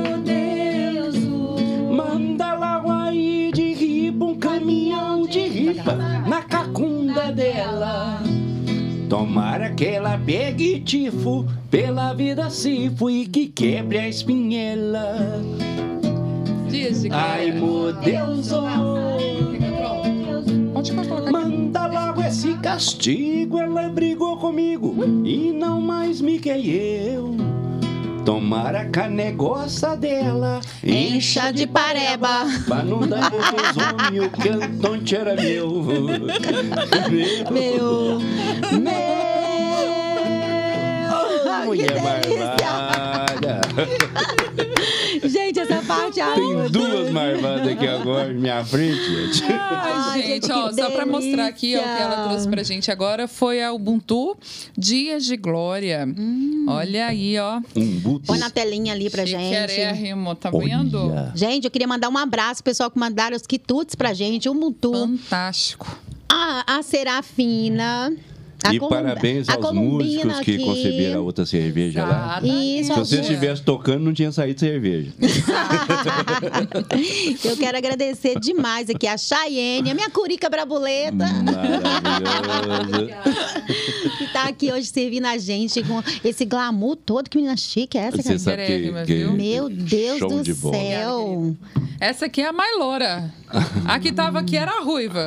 Manda 1.93 2.55
lá 2.55 3.09
aí 3.09 3.51
de 3.53 3.73
riba 3.73 4.25
um 4.25 4.39
caminhão 4.39 5.27
de 5.27 5.41
ripa 5.41 5.97
na 5.97 6.43
cacunda 6.43 7.33
dela. 7.33 8.23
Tomara 9.09 9.71
que 9.71 9.85
ela 9.85 10.17
pegue 10.17 10.79
tifo, 10.79 11.45
pela 11.69 12.15
vida 12.15 12.49
se 12.51 12.89
fui 12.91 13.27
que 13.27 13.49
quebre 13.49 13.99
a 13.99 14.09
espinhela. 14.09 15.17
Diz, 16.71 17.05
Ai, 17.11 17.51
meu 17.51 17.93
Deus, 17.93 18.53
oh. 18.53 18.63
Pode 20.73 20.93
colocar 20.93 21.19
aqui. 21.19 21.33
Manda 21.33 21.87
logo 21.87 22.23
esse 22.23 22.55
castigo, 22.59 23.59
ela 23.59 23.89
brigou 23.89 24.37
comigo 24.37 24.95
e 25.25 25.53
não 25.53 25.81
mais 25.81 26.21
me 26.21 26.39
quer 26.39 26.65
eu. 26.65 27.37
Tomara 28.25 28.85
que 28.85 29.01
a 29.01 29.09
negócio 29.09 29.97
dela 29.97 30.61
Encha 30.85 31.51
de 31.53 31.67
pareba. 31.67 32.45
Pra 32.67 32.83
não 32.83 33.01
dar 33.01 33.33
homens 33.33 34.25
o 34.25 34.31
cantante 34.31 35.17
era 35.17 35.35
meu. 35.35 35.83
Meu. 37.51 38.21
Meu. 38.81 39.11
Mulher 41.65 41.93
que 41.95 42.01
delícia. 42.01 42.39
marvada. 42.39 42.60
Gente, 45.29 45.59
essa 45.61 45.83
parte. 45.83 46.21
ai, 46.21 46.35
Tem 46.35 46.55
duas 46.55 46.71
Deus. 46.71 47.11
marvadas 47.11 47.69
aqui 47.69 47.87
agora 47.87 48.29
na 48.29 48.35
minha 48.35 48.65
frente, 48.65 49.03
gente. 49.05 49.45
Ai, 49.53 49.91
Ai, 49.93 50.23
gente, 50.23 50.51
ó, 50.51 50.73
só 50.73 50.91
pra 50.91 51.05
mostrar 51.05 51.47
aqui, 51.47 51.77
ó, 51.77 51.81
o 51.81 51.83
que 51.83 52.03
ela 52.03 52.29
trouxe 52.29 52.49
pra 52.49 52.63
gente 52.63 52.91
agora 52.91 53.27
foi 53.29 53.63
a 53.63 53.73
Ubuntu 53.73 54.37
Dias 54.77 55.25
de 55.25 55.37
Glória. 55.37 56.07
Hum. 56.07 56.65
Olha 56.69 57.07
aí, 57.07 57.39
ó. 57.39 57.61
Um 57.77 57.99
buto. 57.99 58.27
Põe 58.27 58.39
na 58.39 58.51
telinha 58.51 58.93
ali 58.93 59.11
pra 59.11 59.25
gente. 59.25 59.71
Chiquérrimo, 59.71 60.35
tá 60.35 60.51
vendo? 60.51 61.11
Olha. 61.11 61.33
Gente, 61.35 61.65
eu 61.65 61.71
queria 61.71 61.89
mandar 61.89 62.09
um 62.09 62.17
abraço 62.19 62.63
pro 62.63 62.71
pessoal 62.71 62.91
que 62.91 62.99
mandaram 62.99 63.37
os 63.37 63.47
quitutes 63.47 63.95
pra 63.95 64.13
gente, 64.15 64.49
o 64.49 64.55
Mutu, 64.55 64.93
Fantástico. 64.93 65.87
a, 66.29 66.79
a 66.79 66.83
Serafina. 66.83 68.13
A 68.63 68.75
E 68.75 68.79
Colum- 68.79 68.91
parabéns 68.91 69.49
aos 69.49 69.73
músicos 69.73 70.41
que 70.41 70.55
aqui. 70.57 70.65
conceberam 70.65 71.21
a 71.21 71.23
outra 71.23 71.47
cerveja 71.47 72.05
lá. 72.05 72.41
Isso, 72.43 72.93
Se 72.93 72.99
você 72.99 73.21
estivesse 73.21 73.63
tocando, 73.63 74.05
não 74.05 74.13
tinha 74.13 74.31
saído 74.31 74.61
cerveja. 74.61 75.11
Eu 77.45 77.57
quero 77.57 77.79
agradecer 77.79 78.39
demais 78.39 78.91
aqui 78.91 79.07
a 79.07 79.17
Chayenne, 79.17 79.91
a 79.91 79.95
minha 79.95 80.11
curica 80.11 80.51
brabuleta, 80.51 81.25
que 84.19 84.27
tá 84.33 84.45
aqui 84.45 84.73
hoje 84.73 84.87
servindo 84.87 85.27
a 85.27 85.39
gente 85.39 85.83
com 85.83 86.03
esse 86.25 86.45
glamour 86.45 86.97
todo. 86.97 87.29
Que 87.29 87.39
menina 87.39 87.57
chique 87.57 87.97
é 87.97 88.03
essa, 88.03 88.17
Você 88.19 88.23
cara? 88.29 88.39
sabe 88.39 88.67
que, 88.67 89.05
que? 89.07 89.25
Meu 89.25 89.69
Deus 89.69 90.19
show 90.19 90.29
do 90.29 90.43
de 90.43 90.55
céu. 90.55 91.57
Essa 91.99 92.27
aqui 92.27 92.41
é 92.41 92.49
a 92.49 92.53
mais 92.53 92.79
loura. 92.79 93.33
A 93.85 93.99
que 93.99 94.13
tava 94.13 94.39
aqui 94.39 94.57
era 94.57 94.71
a 94.71 94.81
ruiva. 94.81 95.27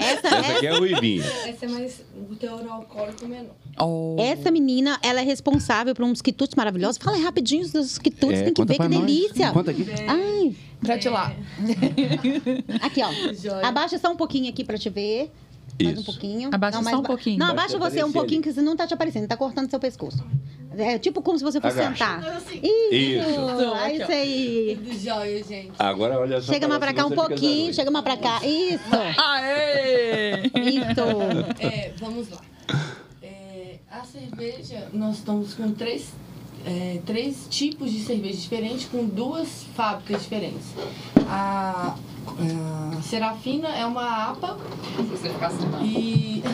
Essa, 0.00 0.28
Essa 0.36 0.52
aqui 0.56 0.66
é 0.66 0.70
a 0.70 0.78
Ruivinha. 0.78 1.24
Essa 1.46 1.64
é 1.64 1.68
mais 1.68 2.02
o 2.30 2.34
teor 2.58 2.72
alcoólico 2.72 3.26
menor. 3.26 3.54
Oh. 3.78 4.16
essa 4.18 4.50
menina, 4.50 4.98
ela 5.02 5.20
é 5.20 5.24
responsável 5.24 5.94
por 5.94 6.04
uns 6.04 6.22
quitutes 6.22 6.54
maravilhosos. 6.54 6.96
Fala 6.98 7.16
aí 7.16 7.22
rapidinho 7.22 7.68
dos 7.70 7.98
quitutes, 7.98 8.38
É, 8.40 8.44
tem 8.44 8.54
que 8.54 8.64
ver 8.64 8.74
que 8.78 8.88
nós. 8.88 9.00
delícia. 9.00 9.52
Conta 9.52 9.70
aqui. 9.70 9.86
Ai, 10.06 10.56
Pra 10.80 10.98
te 10.98 11.08
lá. 11.08 11.32
aqui, 12.82 13.02
ó. 13.02 13.10
Joia. 13.34 13.66
Abaixa 13.66 13.98
só 13.98 14.12
um 14.12 14.16
pouquinho 14.16 14.48
aqui 14.50 14.64
pra 14.64 14.78
te 14.78 14.88
ver. 14.90 15.30
Mais 15.82 15.98
um 15.98 16.02
pouquinho. 16.02 16.50
Abaixa 16.52 16.80
Não, 16.80 16.90
só 16.90 16.98
um 16.98 17.02
pouquinho. 17.02 17.38
Não, 17.38 17.46
abaixa 17.48 17.78
você 17.78 18.02
um 18.02 18.12
pouquinho, 18.12 18.40
ali. 18.40 18.48
que 18.48 18.52
senão 18.54 18.74
tá 18.76 18.86
te 18.86 18.94
aparecendo, 18.94 19.26
tá 19.26 19.36
cortando 19.36 19.68
seu 19.68 19.78
pescoço. 19.78 20.24
É 20.78 20.98
tipo 20.98 21.22
como 21.22 21.38
se 21.38 21.44
você 21.44 21.60
fosse 21.60 21.80
Agacha. 21.80 22.06
sentar. 22.20 22.36
Assim. 22.36 22.60
Isso, 22.62 22.94
Isso. 22.94 23.74
é 23.76 23.94
isso 23.94 24.12
aí. 24.12 24.78
Tudo 24.82 24.98
jóia, 24.98 25.44
gente. 25.44 25.72
Agora 25.78 26.18
olha 26.18 26.40
só. 26.40 26.52
Chega 26.52 26.68
mais 26.68 26.78
pra 26.80 26.92
cá 26.94 27.06
um 27.06 27.08
você 27.10 27.14
pouquinho, 27.14 27.72
chega 27.74 27.90
mais 27.90 28.04
pra 28.04 28.16
cá. 28.16 28.40
Isso, 28.44 28.84
Aê! 29.18 30.42
isso. 30.54 31.60
É, 31.60 31.92
vamos 31.98 32.28
lá. 32.30 32.40
É, 33.22 33.76
a 33.90 34.04
cerveja, 34.04 34.88
nós 34.92 35.16
estamos 35.18 35.54
com 35.54 35.70
três, 35.72 36.08
é, 36.66 37.00
três 37.06 37.46
tipos 37.48 37.90
de 37.90 38.00
cerveja 38.00 38.36
diferentes, 38.38 38.86
com 38.86 39.04
duas 39.04 39.64
fábricas 39.74 40.22
diferentes. 40.22 40.66
A, 41.28 41.96
a 42.98 43.02
Serafina 43.02 43.68
é 43.68 43.84
uma 43.86 44.30
APA 44.30 44.56
Você 45.10 45.28
ficasse 45.30 45.56
de 45.58 45.84
e 45.84 46.42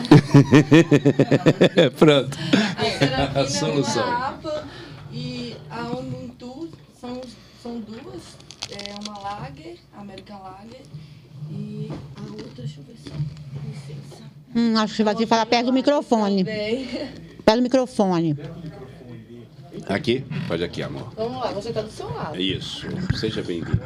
Pronto. 1.97 2.37
a 2.77 2.99
Serafina 2.99 3.41
A 3.41 3.47
solução. 3.47 4.03
é 4.03 4.05
uma 4.05 4.27
APA 4.29 4.67
e 5.11 5.55
a 5.69 5.81
Ubuntu 5.91 6.69
são, 6.99 7.21
são 7.61 7.79
duas. 7.79 8.21
É 8.71 8.95
uma 9.07 9.19
Lager, 9.19 9.75
American 9.97 10.39
Lager, 10.41 10.81
e 11.51 11.91
a 12.15 12.21
outra, 12.31 12.47
deixa 12.63 12.79
eu 12.79 12.83
ver 12.85 12.95
só, 13.03 13.11
licença. 13.67 14.23
Hum, 14.55 14.75
acho 14.77 14.93
que 14.93 14.97
você 14.97 15.03
vai 15.03 15.15
ter 15.15 15.23
que 15.23 15.29
falar 15.29 15.45
perto 15.45 15.65
do 15.67 15.73
microfone. 15.73 16.43
Também. 16.43 16.87
Perto 17.45 17.57
do 17.57 17.61
microfone. 17.63 18.35
Aqui? 19.87 20.23
Pode 20.47 20.63
aqui, 20.63 20.81
amor. 20.81 21.11
Vamos 21.15 21.39
lá, 21.39 21.51
você 21.51 21.71
tá 21.73 21.81
do 21.81 21.91
seu 21.91 22.09
lado. 22.13 22.39
Isso. 22.39 22.87
Seja 23.15 23.41
bem-vinda. 23.41 23.83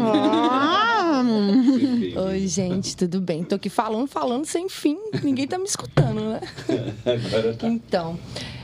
Ah, 0.00 1.22
Oi, 2.28 2.46
gente, 2.46 2.96
tudo 2.96 3.20
bem? 3.20 3.42
Tô 3.44 3.54
aqui 3.56 3.68
falando, 3.68 4.06
falando 4.06 4.44
sem 4.44 4.68
fim. 4.68 4.98
Ninguém 5.22 5.46
tá 5.46 5.58
me 5.58 5.64
escutando, 5.64 6.20
né? 6.20 6.40
Agora 7.26 7.54
tá. 7.54 7.66
Então, 7.68 8.18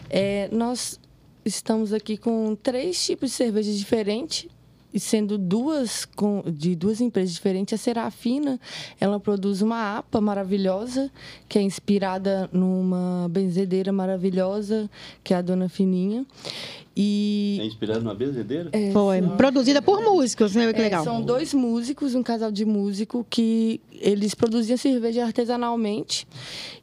é, 0.08 0.48
nós 0.52 1.00
estamos 1.44 1.92
aqui 1.92 2.16
com 2.16 2.54
três 2.54 3.04
tipos 3.04 3.30
de 3.30 3.36
cerveja 3.36 3.72
diferentes. 3.72 4.48
E 4.94 5.00
sendo 5.00 5.38
duas 5.38 6.04
com, 6.04 6.42
de 6.46 6.76
duas 6.76 7.00
empresas 7.00 7.32
diferentes, 7.34 7.72
a 7.72 7.82
Serafina, 7.82 8.60
ela 9.00 9.18
produz 9.18 9.62
uma 9.62 9.98
APA 9.98 10.20
maravilhosa, 10.20 11.10
que 11.48 11.58
é 11.58 11.62
inspirada 11.62 12.48
numa 12.52 13.26
benzedeira 13.30 13.90
maravilhosa, 13.92 14.90
que 15.24 15.32
é 15.32 15.36
a 15.38 15.42
Dona 15.42 15.68
Fininha. 15.68 16.26
É 16.94 17.00
E 17.00 17.60
inspirado 17.64 18.00
numa 18.04 18.14
benzedeira? 18.14 18.70
Foi. 18.92 19.22
Produzida 19.38 19.80
por 19.80 20.02
músicos, 20.02 20.54
né? 20.54 20.70
Que 20.74 20.80
É, 20.80 20.84
legal. 20.84 21.02
são 21.04 21.22
dois 21.22 21.54
músicos, 21.54 22.14
um 22.14 22.22
casal 22.22 22.52
de 22.52 22.66
músico 22.66 23.26
que 23.30 23.80
eles 23.98 24.34
produziam 24.34 24.76
cerveja 24.76 25.24
artesanalmente 25.24 26.26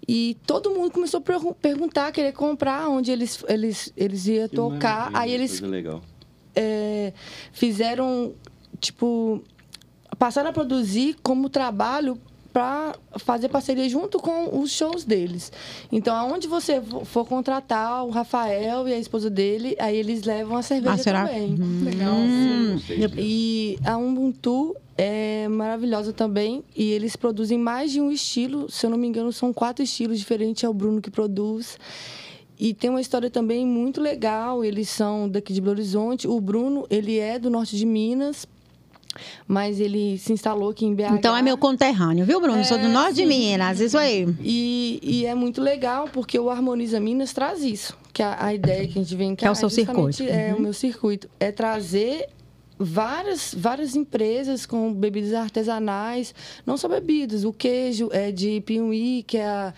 e 0.07 0.35
todo 0.47 0.71
mundo 0.71 0.89
começou 0.89 1.19
a 1.19 1.21
pergu- 1.21 1.53
perguntar, 1.61 2.11
querer 2.11 2.31
comprar 2.31 2.89
onde 2.89 3.11
eles 3.11 3.43
eles 3.47 3.93
eles 3.95 4.25
iam 4.25 4.47
Que 4.49 4.55
tocar. 4.55 5.11
Aí 5.13 5.31
eles 5.31 5.59
coisa 5.59 5.67
legal. 5.71 6.01
É, 6.59 7.13
fizeram 7.53 8.33
tipo 8.79 9.41
passaram 10.17 10.49
a 10.49 10.53
produzir 10.53 11.15
como 11.23 11.47
trabalho 11.49 12.17
para 12.51 12.95
fazer 13.19 13.47
parceria 13.47 13.87
junto 13.87 14.17
com 14.19 14.59
os 14.59 14.71
shows 14.71 15.03
deles. 15.05 15.51
Então, 15.91 16.15
aonde 16.15 16.47
você 16.47 16.81
for- 17.05 17.23
contratar 17.25 18.03
o 18.05 18.09
Rafael 18.09 18.87
e 18.87 18.93
a 18.93 18.97
esposa 18.97 19.29
dele, 19.29 19.75
aí 19.79 19.95
eles 19.95 20.23
levam 20.23 20.57
a 20.57 20.61
cerveja 20.63 20.95
Ah, 20.95 20.97
será? 20.97 21.27
também. 21.27 21.55
Legal. 21.83 22.15
Gostei 22.73 22.97
disso. 22.97 23.13
E 23.19 23.77
a 23.85 23.97
Ubuntu 23.97 24.75
é 24.97 25.47
maravilhosa 25.47 26.11
também. 26.11 26.63
E 26.75 26.89
eles 26.91 27.15
produzem 27.15 27.57
mais 27.57 27.91
de 27.91 28.01
um 28.01 28.11
estilo. 28.11 28.69
Se 28.69 28.85
eu 28.85 28.89
não 28.89 28.97
me 28.97 29.07
engano, 29.07 29.31
são 29.31 29.53
quatro 29.53 29.83
estilos 29.83 30.17
diferentes. 30.17 30.63
É 30.63 30.67
o 30.67 30.73
Bruno 30.73 30.99
que 31.01 31.11
produz. 31.11 31.77
E 32.59 32.73
tem 32.73 32.89
uma 32.89 32.99
história 32.99 33.29
também 33.29 33.65
muito 33.65 34.01
legal. 34.01 34.63
Eles 34.65 34.89
são 34.89 35.29
daqui 35.29 35.53
de 35.53 35.61
Belo 35.61 35.71
Horizonte. 35.71 36.27
O 36.27 36.39
Bruno, 36.41 36.85
ele 36.89 37.17
é 37.17 37.39
do 37.39 37.49
norte 37.49 37.77
de 37.77 37.85
Minas. 37.85 38.45
Mas 39.47 39.79
ele 39.79 40.17
se 40.19 40.31
instalou 40.33 40.69
aqui 40.69 40.85
em 40.85 40.93
BH. 40.93 41.13
Então 41.13 41.35
é 41.35 41.41
meu 41.41 41.57
conterrâneo, 41.57 42.25
viu, 42.25 42.39
Bruno? 42.39 42.63
Sou 42.63 42.77
do 42.77 42.85
É, 42.85 42.89
norte 42.89 43.15
de. 43.15 43.25
Minas, 43.25 43.79
isso 43.79 43.97
aí. 43.97 44.27
E, 44.41 44.99
e 45.01 45.25
é 45.25 45.33
muito 45.33 45.61
legal 45.61 46.07
porque 46.13 46.37
o 46.37 46.49
Harmoniza 46.49 46.99
Minas 46.99 47.33
traz 47.33 47.63
isso. 47.63 47.97
Que 48.13 48.21
a, 48.21 48.45
a 48.45 48.53
ideia 48.53 48.87
que 48.87 48.99
a 48.99 49.01
gente 49.01 49.15
vem 49.15 49.35
cá 49.35 49.39
Que 49.39 49.47
é 49.47 49.51
o 49.51 49.55
seu 49.55 49.69
justamente 49.69 50.17
circuito. 50.17 50.31
É 50.33 50.51
Uhum. 50.53 50.59
o 50.59 50.61
meu 50.61 50.73
circuito. 50.73 51.29
É 51.39 51.51
trazer 51.51 52.27
várias, 52.77 53.53
várias 53.57 53.95
empresas 53.95 54.65
com 54.65 54.93
bebidas 54.93 55.33
artesanais. 55.33 56.33
Não 56.65 56.77
só 56.77 56.87
bebidas. 56.87 57.43
O 57.43 57.51
queijo 57.51 58.09
é 58.11 58.31
de 58.31 58.61
Piuí, 58.61 59.23
que 59.25 59.37
é 59.37 59.45
a... 59.47 59.73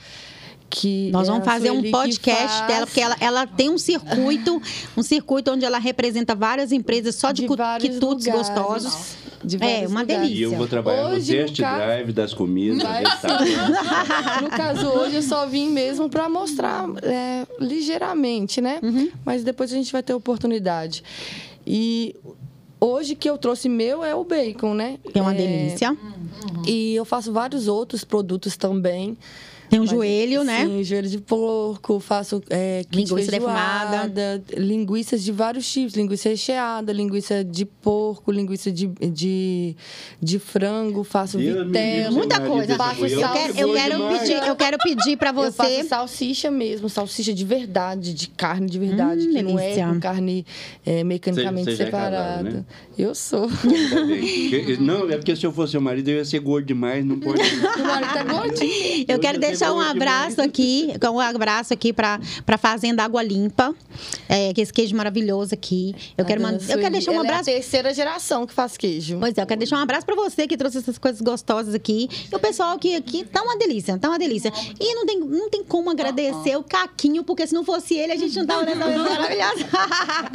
Que 0.74 1.12
Nós 1.12 1.28
vamos 1.28 1.44
fazer 1.44 1.70
um 1.70 1.76
Sueli 1.76 1.92
podcast 1.92 2.48
faz. 2.60 2.68
dela, 2.68 2.86
porque 2.88 3.02
ela, 3.02 3.18
ela 3.20 3.46
tem 3.46 3.70
um 3.70 3.78
circuito, 3.78 4.62
um 4.96 5.04
circuito 5.04 5.52
onde 5.52 5.66
ela 5.66 5.78
representa 5.80 6.34
várias 6.34 6.72
empresas 6.72 7.14
só 7.16 7.34
de, 7.34 7.46
vários 7.46 7.90
quitutes 7.96 8.26
gostosos. 8.28 9.18
De 9.44 9.58
É, 9.60 9.88
uma 9.88 10.02
lugares. 10.02 10.30
E 10.30 10.34
eu 10.34 10.50
delícia. 10.52 10.58
vou 10.58 10.68
trabalhar 10.68 11.08
Hoje, 11.10 11.34
no 11.36 11.42
no 11.42 11.48
test 11.48 11.60
caso- 11.62 11.76
drive 11.84 12.14
das 12.14 12.34
comidas. 12.34 12.88
No 14.42 14.50
caso, 14.50 14.88
hoje 14.88 15.16
eu 15.18 15.22
só 15.24 15.46
vim 15.48 15.70
mesmo 15.70 16.10
para 16.10 16.30
mostrar 16.30 16.86
é, 17.04 17.46
ligeiramente, 17.60 18.62
né? 18.62 18.80
Uhum. 18.82 19.10
Mas 19.26 19.44
depois 19.44 19.72
a 19.74 19.76
gente 19.76 19.92
vai 19.92 20.04
ter 20.04 20.14
oportunidade. 20.14 21.04
E 21.66 22.16
hoje 22.80 23.16
que 23.16 23.30
eu 23.30 23.38
trouxe 23.38 23.68
meu 23.68 24.04
é 24.04 24.14
o 24.16 24.24
bacon, 24.24 24.74
né? 24.74 25.00
É 25.14 25.22
uma 25.22 25.34
É, 25.34 25.38
delícia. 25.38 25.98
E 26.66 26.94
eu 26.96 27.04
faço 27.04 27.34
vários 27.34 27.68
outros 27.68 28.04
produtos 28.04 28.56
também. 28.56 29.18
Tem 29.72 29.80
um 29.80 29.84
Mas, 29.84 29.90
joelho, 29.92 30.44
né? 30.44 30.66
Sim, 30.66 30.84
joelho 30.84 31.08
de 31.08 31.18
porco, 31.18 31.98
faço 32.02 32.44
é, 32.50 32.82
Linguiça 32.92 33.16
feijoada, 33.32 34.10
defumada. 34.10 34.44
linguiças 34.58 35.24
de 35.24 35.32
vários 35.32 35.72
tipos, 35.72 35.94
linguiça 35.96 36.28
recheada, 36.28 36.92
linguiça 36.92 37.42
de 37.42 37.64
porco, 37.64 38.34
linguiça 38.34 38.70
de, 38.70 38.88
de, 38.88 39.74
de 40.22 40.40
frango, 40.40 41.06
faço 41.06 41.38
Deus 41.38 41.66
vitela. 41.68 42.12
Muita 42.12 42.42
coisa. 42.42 42.68
dessa 42.68 42.84
Faço 42.84 43.06
Eu 43.06 43.20
sal- 43.22 43.34
quero, 43.34 43.54
que 43.54 43.60
eu 43.64 43.74
quero 43.74 43.96
demais. 43.96 44.20
pedir, 44.20 44.48
eu 44.48 44.56
quero 44.58 44.78
pedir 44.78 45.18
para 45.18 45.30
Eu 45.30 45.34
você. 45.36 45.52
faço 45.54 45.88
salsicha 45.88 46.52
mesmo, 46.52 46.90
salsicha 46.90 47.34
de 47.34 47.46
verdade, 47.46 48.14
de 48.14 48.28
carne 48.28 48.68
de 48.70 48.78
verdade, 48.78 49.26
Hum, 49.26 49.32
que 49.34 49.42
não 49.42 49.58
é 49.58 49.76
com 49.76 50.00
carne 50.02 50.46
é, 50.86 51.02
mecanicamente 51.06 51.64
Você- 51.64 51.72
você 51.72 51.78
já 51.78 51.84
é 51.84 51.86
separada. 51.86 52.44
né? 52.44 52.66
Eu 52.98 53.16
sou. 53.16 53.48
Não, 54.80 55.10
é 55.10 55.16
porque 55.18 55.36
se 55.36 55.46
eu 55.46 55.52
fosse 55.54 55.72
seu 55.72 55.82
marido, 55.82 56.10
eu 56.10 56.18
ia 56.18 56.26
ser 56.26 56.40
gordo 56.40 56.66
demais, 56.66 57.06
não 57.06 57.20
pode. 57.20 57.40
Meu 57.78 57.86
marido 57.86 58.14
tá 58.14 58.24
gordinho. 58.24 59.06
Eu 59.08 59.20
quero 59.20 59.42
ia 59.42 59.56
ser 59.56 59.61
deixar 59.62 59.74
um 59.74 59.82
que 59.82 59.90
abraço 59.90 60.42
aqui, 60.42 60.94
um 61.12 61.20
abraço 61.20 61.74
aqui 61.74 61.94
para 61.94 62.20
para 62.46 62.58
Fazenda 62.58 63.04
Água 63.04 63.22
Limpa, 63.22 63.74
é, 64.28 64.54
que 64.54 64.62
esse 64.62 64.74
queijo 64.74 64.96
maravilhoso 64.96 65.54
aqui. 65.54 65.96
Eu 66.18 66.26
quero, 66.26 66.42
mandar, 66.42 66.64
eu 66.70 66.80
quero 66.80 66.92
deixar 66.92 67.12
um 67.12 67.16
ela 67.16 67.24
abraço 67.24 67.50
É 67.50 67.54
a 67.54 67.56
terceira 67.56 67.94
geração 67.94 68.46
que 68.46 68.54
faz 68.54 68.78
queijo. 68.78 69.18
Pois 69.20 69.38
é, 69.38 69.42
eu 69.42 69.48
quero 69.48 69.60
deixar 69.60 69.78
um 69.78 69.82
abraço 69.82 70.06
pra 70.06 70.16
você 70.16 70.48
que 70.48 70.58
trouxe 70.58 70.78
essas 70.80 70.98
coisas 70.98 71.22
gostosas 71.22 71.74
aqui. 71.74 72.10
E 72.32 72.36
o 72.36 72.40
pessoal 72.40 72.78
que 72.78 72.96
aqui 72.96 73.24
tá 73.24 73.42
uma 73.42 73.58
delícia, 73.58 73.98
tá 73.98 74.10
uma 74.10 74.20
delícia. 74.20 74.52
E 74.80 74.96
não 74.96 75.06
tem, 75.06 75.20
não 75.20 75.50
tem 75.50 75.64
como 75.64 75.90
agradecer 75.90 76.56
o 76.56 76.64
Caquinho, 76.64 77.24
porque 77.24 77.46
se 77.46 77.54
não 77.54 77.64
fosse 77.64 77.96
ele, 77.96 78.14
a 78.14 78.18
gente 78.18 78.38
não 78.38 78.46
tava 78.46 78.64
nessa 78.64 78.88
maravilhosa. 78.88 79.66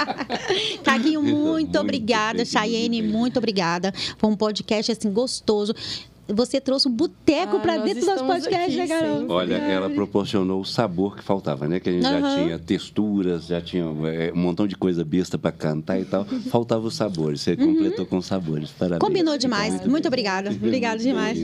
Caquinho, 0.84 1.22
muito 1.22 1.56
Muito 1.66 1.78
obrigada. 1.80 2.44
Chayene, 2.44 3.02
muito 3.02 3.38
obrigada. 3.38 3.92
Foi 4.18 4.30
um 4.30 4.36
podcast 4.36 4.92
assim 4.92 5.12
gostoso. 5.12 5.74
Você 6.28 6.60
trouxe 6.60 6.88
um 6.88 6.90
boteco 6.90 7.56
Ah, 7.58 7.60
pra 7.60 7.76
nós 7.76 7.84
dentro 7.84 8.00
do 8.00 8.06
nosso 8.06 8.24
podcast, 8.26 8.80
aqui, 8.80 8.88
né, 8.92 9.00
Carol? 9.00 9.20
sim. 9.20 9.26
Olha, 9.28 9.54
ela 9.54 9.88
proporcionou 9.88 10.60
o 10.60 10.64
sabor 10.64 11.16
que 11.16 11.22
faltava, 11.22 11.68
né? 11.68 11.78
Que 11.78 11.88
a 11.88 11.92
gente 11.92 12.02
já 12.02 12.18
Aham. 12.18 12.36
tinha 12.44 12.58
texturas, 12.58 13.46
já 13.46 13.60
tinha 13.60 13.84
é, 13.84 14.32
um 14.34 14.36
montão 14.38 14.66
de 14.66 14.76
coisa 14.76 15.04
besta 15.04 15.38
para 15.38 15.52
cantar 15.52 16.00
e 16.00 16.04
tal. 16.04 16.24
Faltava 16.50 16.84
os 16.86 16.96
sabores. 16.96 17.40
Você 17.42 17.56
completou 17.56 18.04
com 18.06 18.20
sabores. 18.20 18.70
Parabéns. 18.70 18.98
Combinou 19.00 19.38
demais. 19.38 19.72
Muito, 19.86 19.90
bem. 20.02 20.06
obrigada. 20.08 20.50
Obrigada 20.50 20.94
Muito 20.96 21.06
demais. 21.06 21.38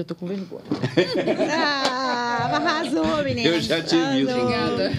Lindo. 0.00 0.04
Que 0.04 0.04
eu 0.04 0.04
tô 0.04 0.14
com 0.14 0.26
vergonha. 0.26 0.62
Ah, 1.52 2.56
arrasou, 2.56 3.24
menina. 3.24 3.48
Eu 3.48 3.60
já 3.60 3.82
te 3.82 3.96
vi. 3.96 4.26
Obrigada. 4.26 4.92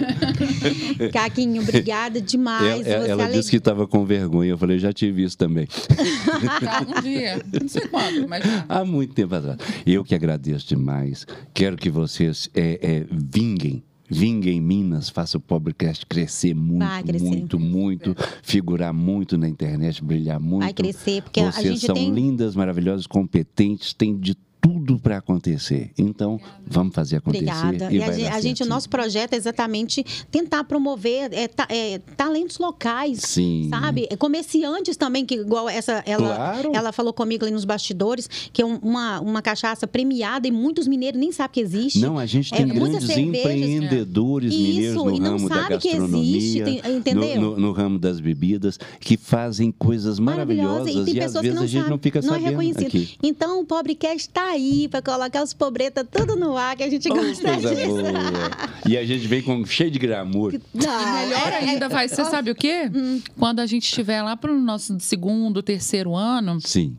Caquinho, 1.11 1.61
obrigada 1.61 2.21
demais. 2.21 2.85
Ela, 2.85 3.05
Você 3.05 3.11
ela 3.11 3.27
disse 3.29 3.49
que 3.49 3.57
estava 3.57 3.87
com 3.87 4.05
vergonha. 4.05 4.51
Eu 4.51 4.57
falei, 4.57 4.79
já 4.79 4.93
tive 4.93 5.23
isso 5.23 5.37
também. 5.37 5.67
Tá, 5.67 6.85
um 6.87 7.01
dia. 7.01 7.41
Não 7.59 7.67
sei 7.67 7.87
quando, 7.87 8.27
mas. 8.27 8.43
Há 8.67 8.85
muito 8.85 9.13
tempo 9.13 9.33
atrás. 9.35 9.57
Eu 9.85 10.03
que 10.03 10.13
agradeço 10.15 10.67
demais. 10.67 11.25
Quero 11.53 11.77
que 11.77 11.89
vocês 11.89 12.49
é, 12.53 12.79
é, 12.81 13.05
vinguem. 13.11 13.83
Vinguem 14.13 14.57
em 14.57 14.61
Minas, 14.61 15.07
faça 15.07 15.37
o 15.37 15.39
Pobrecast 15.39 16.05
crescer 16.05 16.53
muito, 16.53 16.85
Vai 16.85 17.01
crescer. 17.01 17.23
muito, 17.25 17.57
muito, 17.57 18.15
figurar 18.43 18.93
muito 18.93 19.37
na 19.37 19.47
internet, 19.47 20.03
brilhar 20.03 20.37
muito. 20.37 20.63
Vai 20.63 20.73
crescer, 20.73 21.21
porque 21.21 21.39
a 21.39 21.49
Vocês 21.49 21.65
gente 21.65 21.85
são 21.85 21.95
tem- 21.95 22.13
lindas, 22.13 22.53
maravilhosas, 22.53 23.07
competentes, 23.07 23.93
têm 23.93 24.17
de 24.17 24.35
tudo 24.85 24.99
para 24.99 25.17
acontecer. 25.17 25.91
Então, 25.97 26.39
vamos 26.65 26.93
fazer 26.95 27.17
acontecer. 27.17 27.43
Obrigada. 27.51 27.93
E, 27.93 27.97
E, 27.97 28.03
a, 28.03 28.11
gente, 28.11 28.27
a 28.27 28.41
gente- 28.41 28.63
o 28.63 28.65
nosso 28.65 28.89
projeto 28.89 29.33
é 29.33 29.35
exatamente 29.37 30.03
tentar 30.31 30.63
promover 30.63 31.29
é, 31.33 31.47
ta- 31.47 31.67
é, 31.69 31.99
talentos 32.17 32.57
locais. 32.57 33.19
Sim. 33.19 33.67
Sabe? 33.69 34.07
Comerciantes 34.17 34.97
também, 34.97 35.25
que 35.25 35.35
igual 35.35 35.69
essa, 35.69 36.03
ela, 36.05 36.35
Claro. 36.35 36.71
ela 36.73 36.91
falou 36.91 37.13
comigo 37.13 37.45
ali 37.45 37.53
nos 37.53 37.65
bastidores, 37.65 38.27
que 38.51 38.61
é 38.61 38.65
um- 38.65 38.77
uma, 38.81 39.19
uma 39.19 39.41
cachaça 39.41 39.85
premiada 39.85 40.47
e 40.47 40.51
muitos 40.51 40.87
mineiros 40.87 41.19
nem 41.19 41.31
sabem 41.31 41.51
que 41.53 41.59
existe. 41.59 41.99
Não, 41.99 42.17
a 42.17 42.25
gente 42.25 42.53
É, 42.53 42.57
tem 42.57 42.65
muitas 42.65 43.03
grandes 43.05 43.17
empreendedores 43.17 44.53
Isso, 44.53 44.61
mineiros 44.63 44.95
no 45.03 45.15
e 45.15 45.19
não 45.19 45.31
ramo 45.37 45.49
da 45.49 45.55
sabe 45.55 45.77
que 45.77 45.87
gastronomia, 45.89 46.37
existe, 46.37 46.63
tem- 46.63 46.95
entendeu? 46.97 47.41
No, 47.41 47.51
no- 47.51 47.59
no 47.59 47.71
ramo 47.71 47.99
das 47.99 48.19
bebidas, 48.19 48.79
que 48.99 49.17
fazem 49.17 49.71
coisas 49.71 50.19
maravilhosas 50.19 50.87
E 50.89 51.05
tem 51.05 51.15
e, 51.15 51.19
às 51.19 51.25
pessoas 51.25 51.41
vezes 51.43 51.49
que 51.49 51.55
não 51.55 51.63
a 51.63 51.67
gente 51.67 51.79
sabem, 51.81 51.89
não 51.91 51.97
fica 51.99 52.21
não 52.21 52.27
é 52.35 52.39
sabendo 52.39 52.49
reconhecido. 52.49 52.87
aqui. 52.87 53.17
Então 53.23 53.59
o 53.61 53.65
Pobrecast 53.65 54.17
está 54.27 54.49
aí 54.51 54.80
para 54.87 55.01
colocar 55.01 55.43
os 55.43 55.53
pobretas 55.53 56.05
tudo 56.11 56.35
no 56.35 56.55
ar, 56.57 56.75
que 56.75 56.83
a 56.83 56.89
gente 56.89 57.09
Oh, 57.11 57.15
gosta 57.15 57.43
coisa 57.53 57.75
disso. 57.75 57.87
boa. 57.87 58.11
E 58.87 58.97
a 58.97 59.05
gente 59.05 59.27
vem 59.27 59.41
com 59.41 59.65
cheio 59.65 59.91
de 59.91 59.99
glamour. 59.99 60.53
Não, 60.73 61.13
Melhor 61.13 61.47
é- 61.53 61.57
ainda 61.69 61.87
vai 61.89 62.07
ser, 62.07 62.25
sabe 62.25 62.51
o 62.51 62.55
quê? 62.55 62.89
Quando 63.37 63.59
a 63.59 63.65
gente 63.65 63.83
estiver 63.83 64.21
lá 64.21 64.35
para 64.35 64.51
o 64.51 64.59
nosso 64.59 64.99
segundo, 64.99 65.61
terceiro 65.61 66.15
ano 66.15 66.59
Sim. 66.61 66.95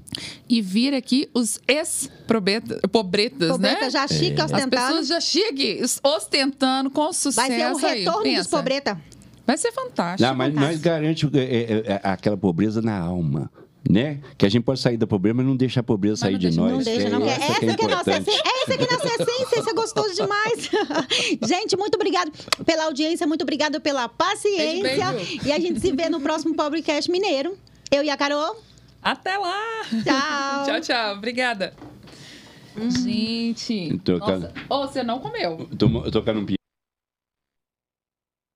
e 0.49 0.61
vir 0.63 0.95
aqui 0.95 1.29
os 1.35 1.59
ex-pobretas, 1.69 2.81
Pobreta 2.91 3.49
né? 3.59 3.91
já 3.91 4.07
chica, 4.09 4.45
As 4.45 4.53
ostentando. 4.53 4.71
pessoas 4.71 5.07
já 5.09 5.21
chegam 5.21 5.87
ostentando 6.05 6.91
com 6.91 7.13
sucesso. 7.13 7.49
Vai 7.49 7.51
ser 7.59 7.73
o 7.73 7.87
aí, 7.87 7.99
retorno 8.01 8.23
dos 8.23 8.33
pensa. 8.35 8.49
pobreta. 8.57 9.01
Vai 9.47 9.59
ser 9.59 9.73
fantástico. 9.73 10.29
Não, 10.29 10.37
mas 10.37 10.55
nós 10.55 10.81
garante 10.81 11.29
é, 11.35 11.39
é, 11.41 11.83
é, 11.95 12.01
aquela 12.05 12.37
pobreza 12.37 12.81
na 12.81 12.97
alma. 12.99 13.51
Né? 13.91 14.21
Que 14.39 14.47
a 14.47 14.49
gente 14.49 14.63
pode 14.63 14.79
sair 14.81 14.97
da 14.97 15.07
pobreza, 15.07 15.35
mas 15.35 15.45
não 15.47 15.57
deixa 15.57 15.81
a 15.81 15.83
pobreza 15.83 16.17
sair 16.17 16.33
não 16.33 16.39
de 16.39 16.47
deixa- 16.47 16.61
nós. 16.61 16.71
Não 16.73 16.79
deixa, 16.79 17.07
É 17.09 17.11
não 17.11 17.27
essa 17.27 17.43
Essa 17.45 17.61
que 17.61 17.67
é 17.67 17.75
que 17.77 17.85
é 17.85 17.89
nossa 17.89 18.11
essência. 18.13 18.43
Essa 18.63 18.79
que 18.79 18.85
é 18.85 18.91
nossa 18.97 19.07
essência. 19.23 19.61
Isso 19.61 19.71
é 19.71 19.75
gostoso 19.75 20.15
demais. 20.15 20.71
gente, 21.49 21.77
muito 21.77 21.95
obrigada 21.97 22.31
pela 22.65 22.85
audiência, 22.85 23.27
muito 23.27 23.43
obrigada 23.43 23.81
pela 23.81 24.09
paciência. 24.09 24.83
Beijo, 24.83 25.13
beijo. 25.13 25.49
E 25.49 25.53
a 25.53 25.59
gente 25.59 25.81
se 25.81 25.91
vê 25.93 26.09
no 26.09 26.21
próximo 26.21 26.55
Pobrecast 26.55 27.11
Mineiro. 27.11 27.57
Eu 27.91 28.05
e 28.05 28.09
a 28.11 28.17
Carol. 28.17 28.57
Até 29.03 29.37
lá! 29.37 29.83
Tchau. 29.91 30.65
tchau, 30.67 30.81
tchau. 30.81 31.15
Obrigada. 31.17 31.75
Gente. 33.05 33.99
Tô- 34.05 34.19
Nossa. 34.19 34.53
Ô, 34.69 34.87
você 34.87 35.03
não 35.03 35.19
comeu. 35.19 35.69
Tô, 35.77 35.89
tô 35.89 36.11
tocando 36.11 36.41
um 36.41 36.47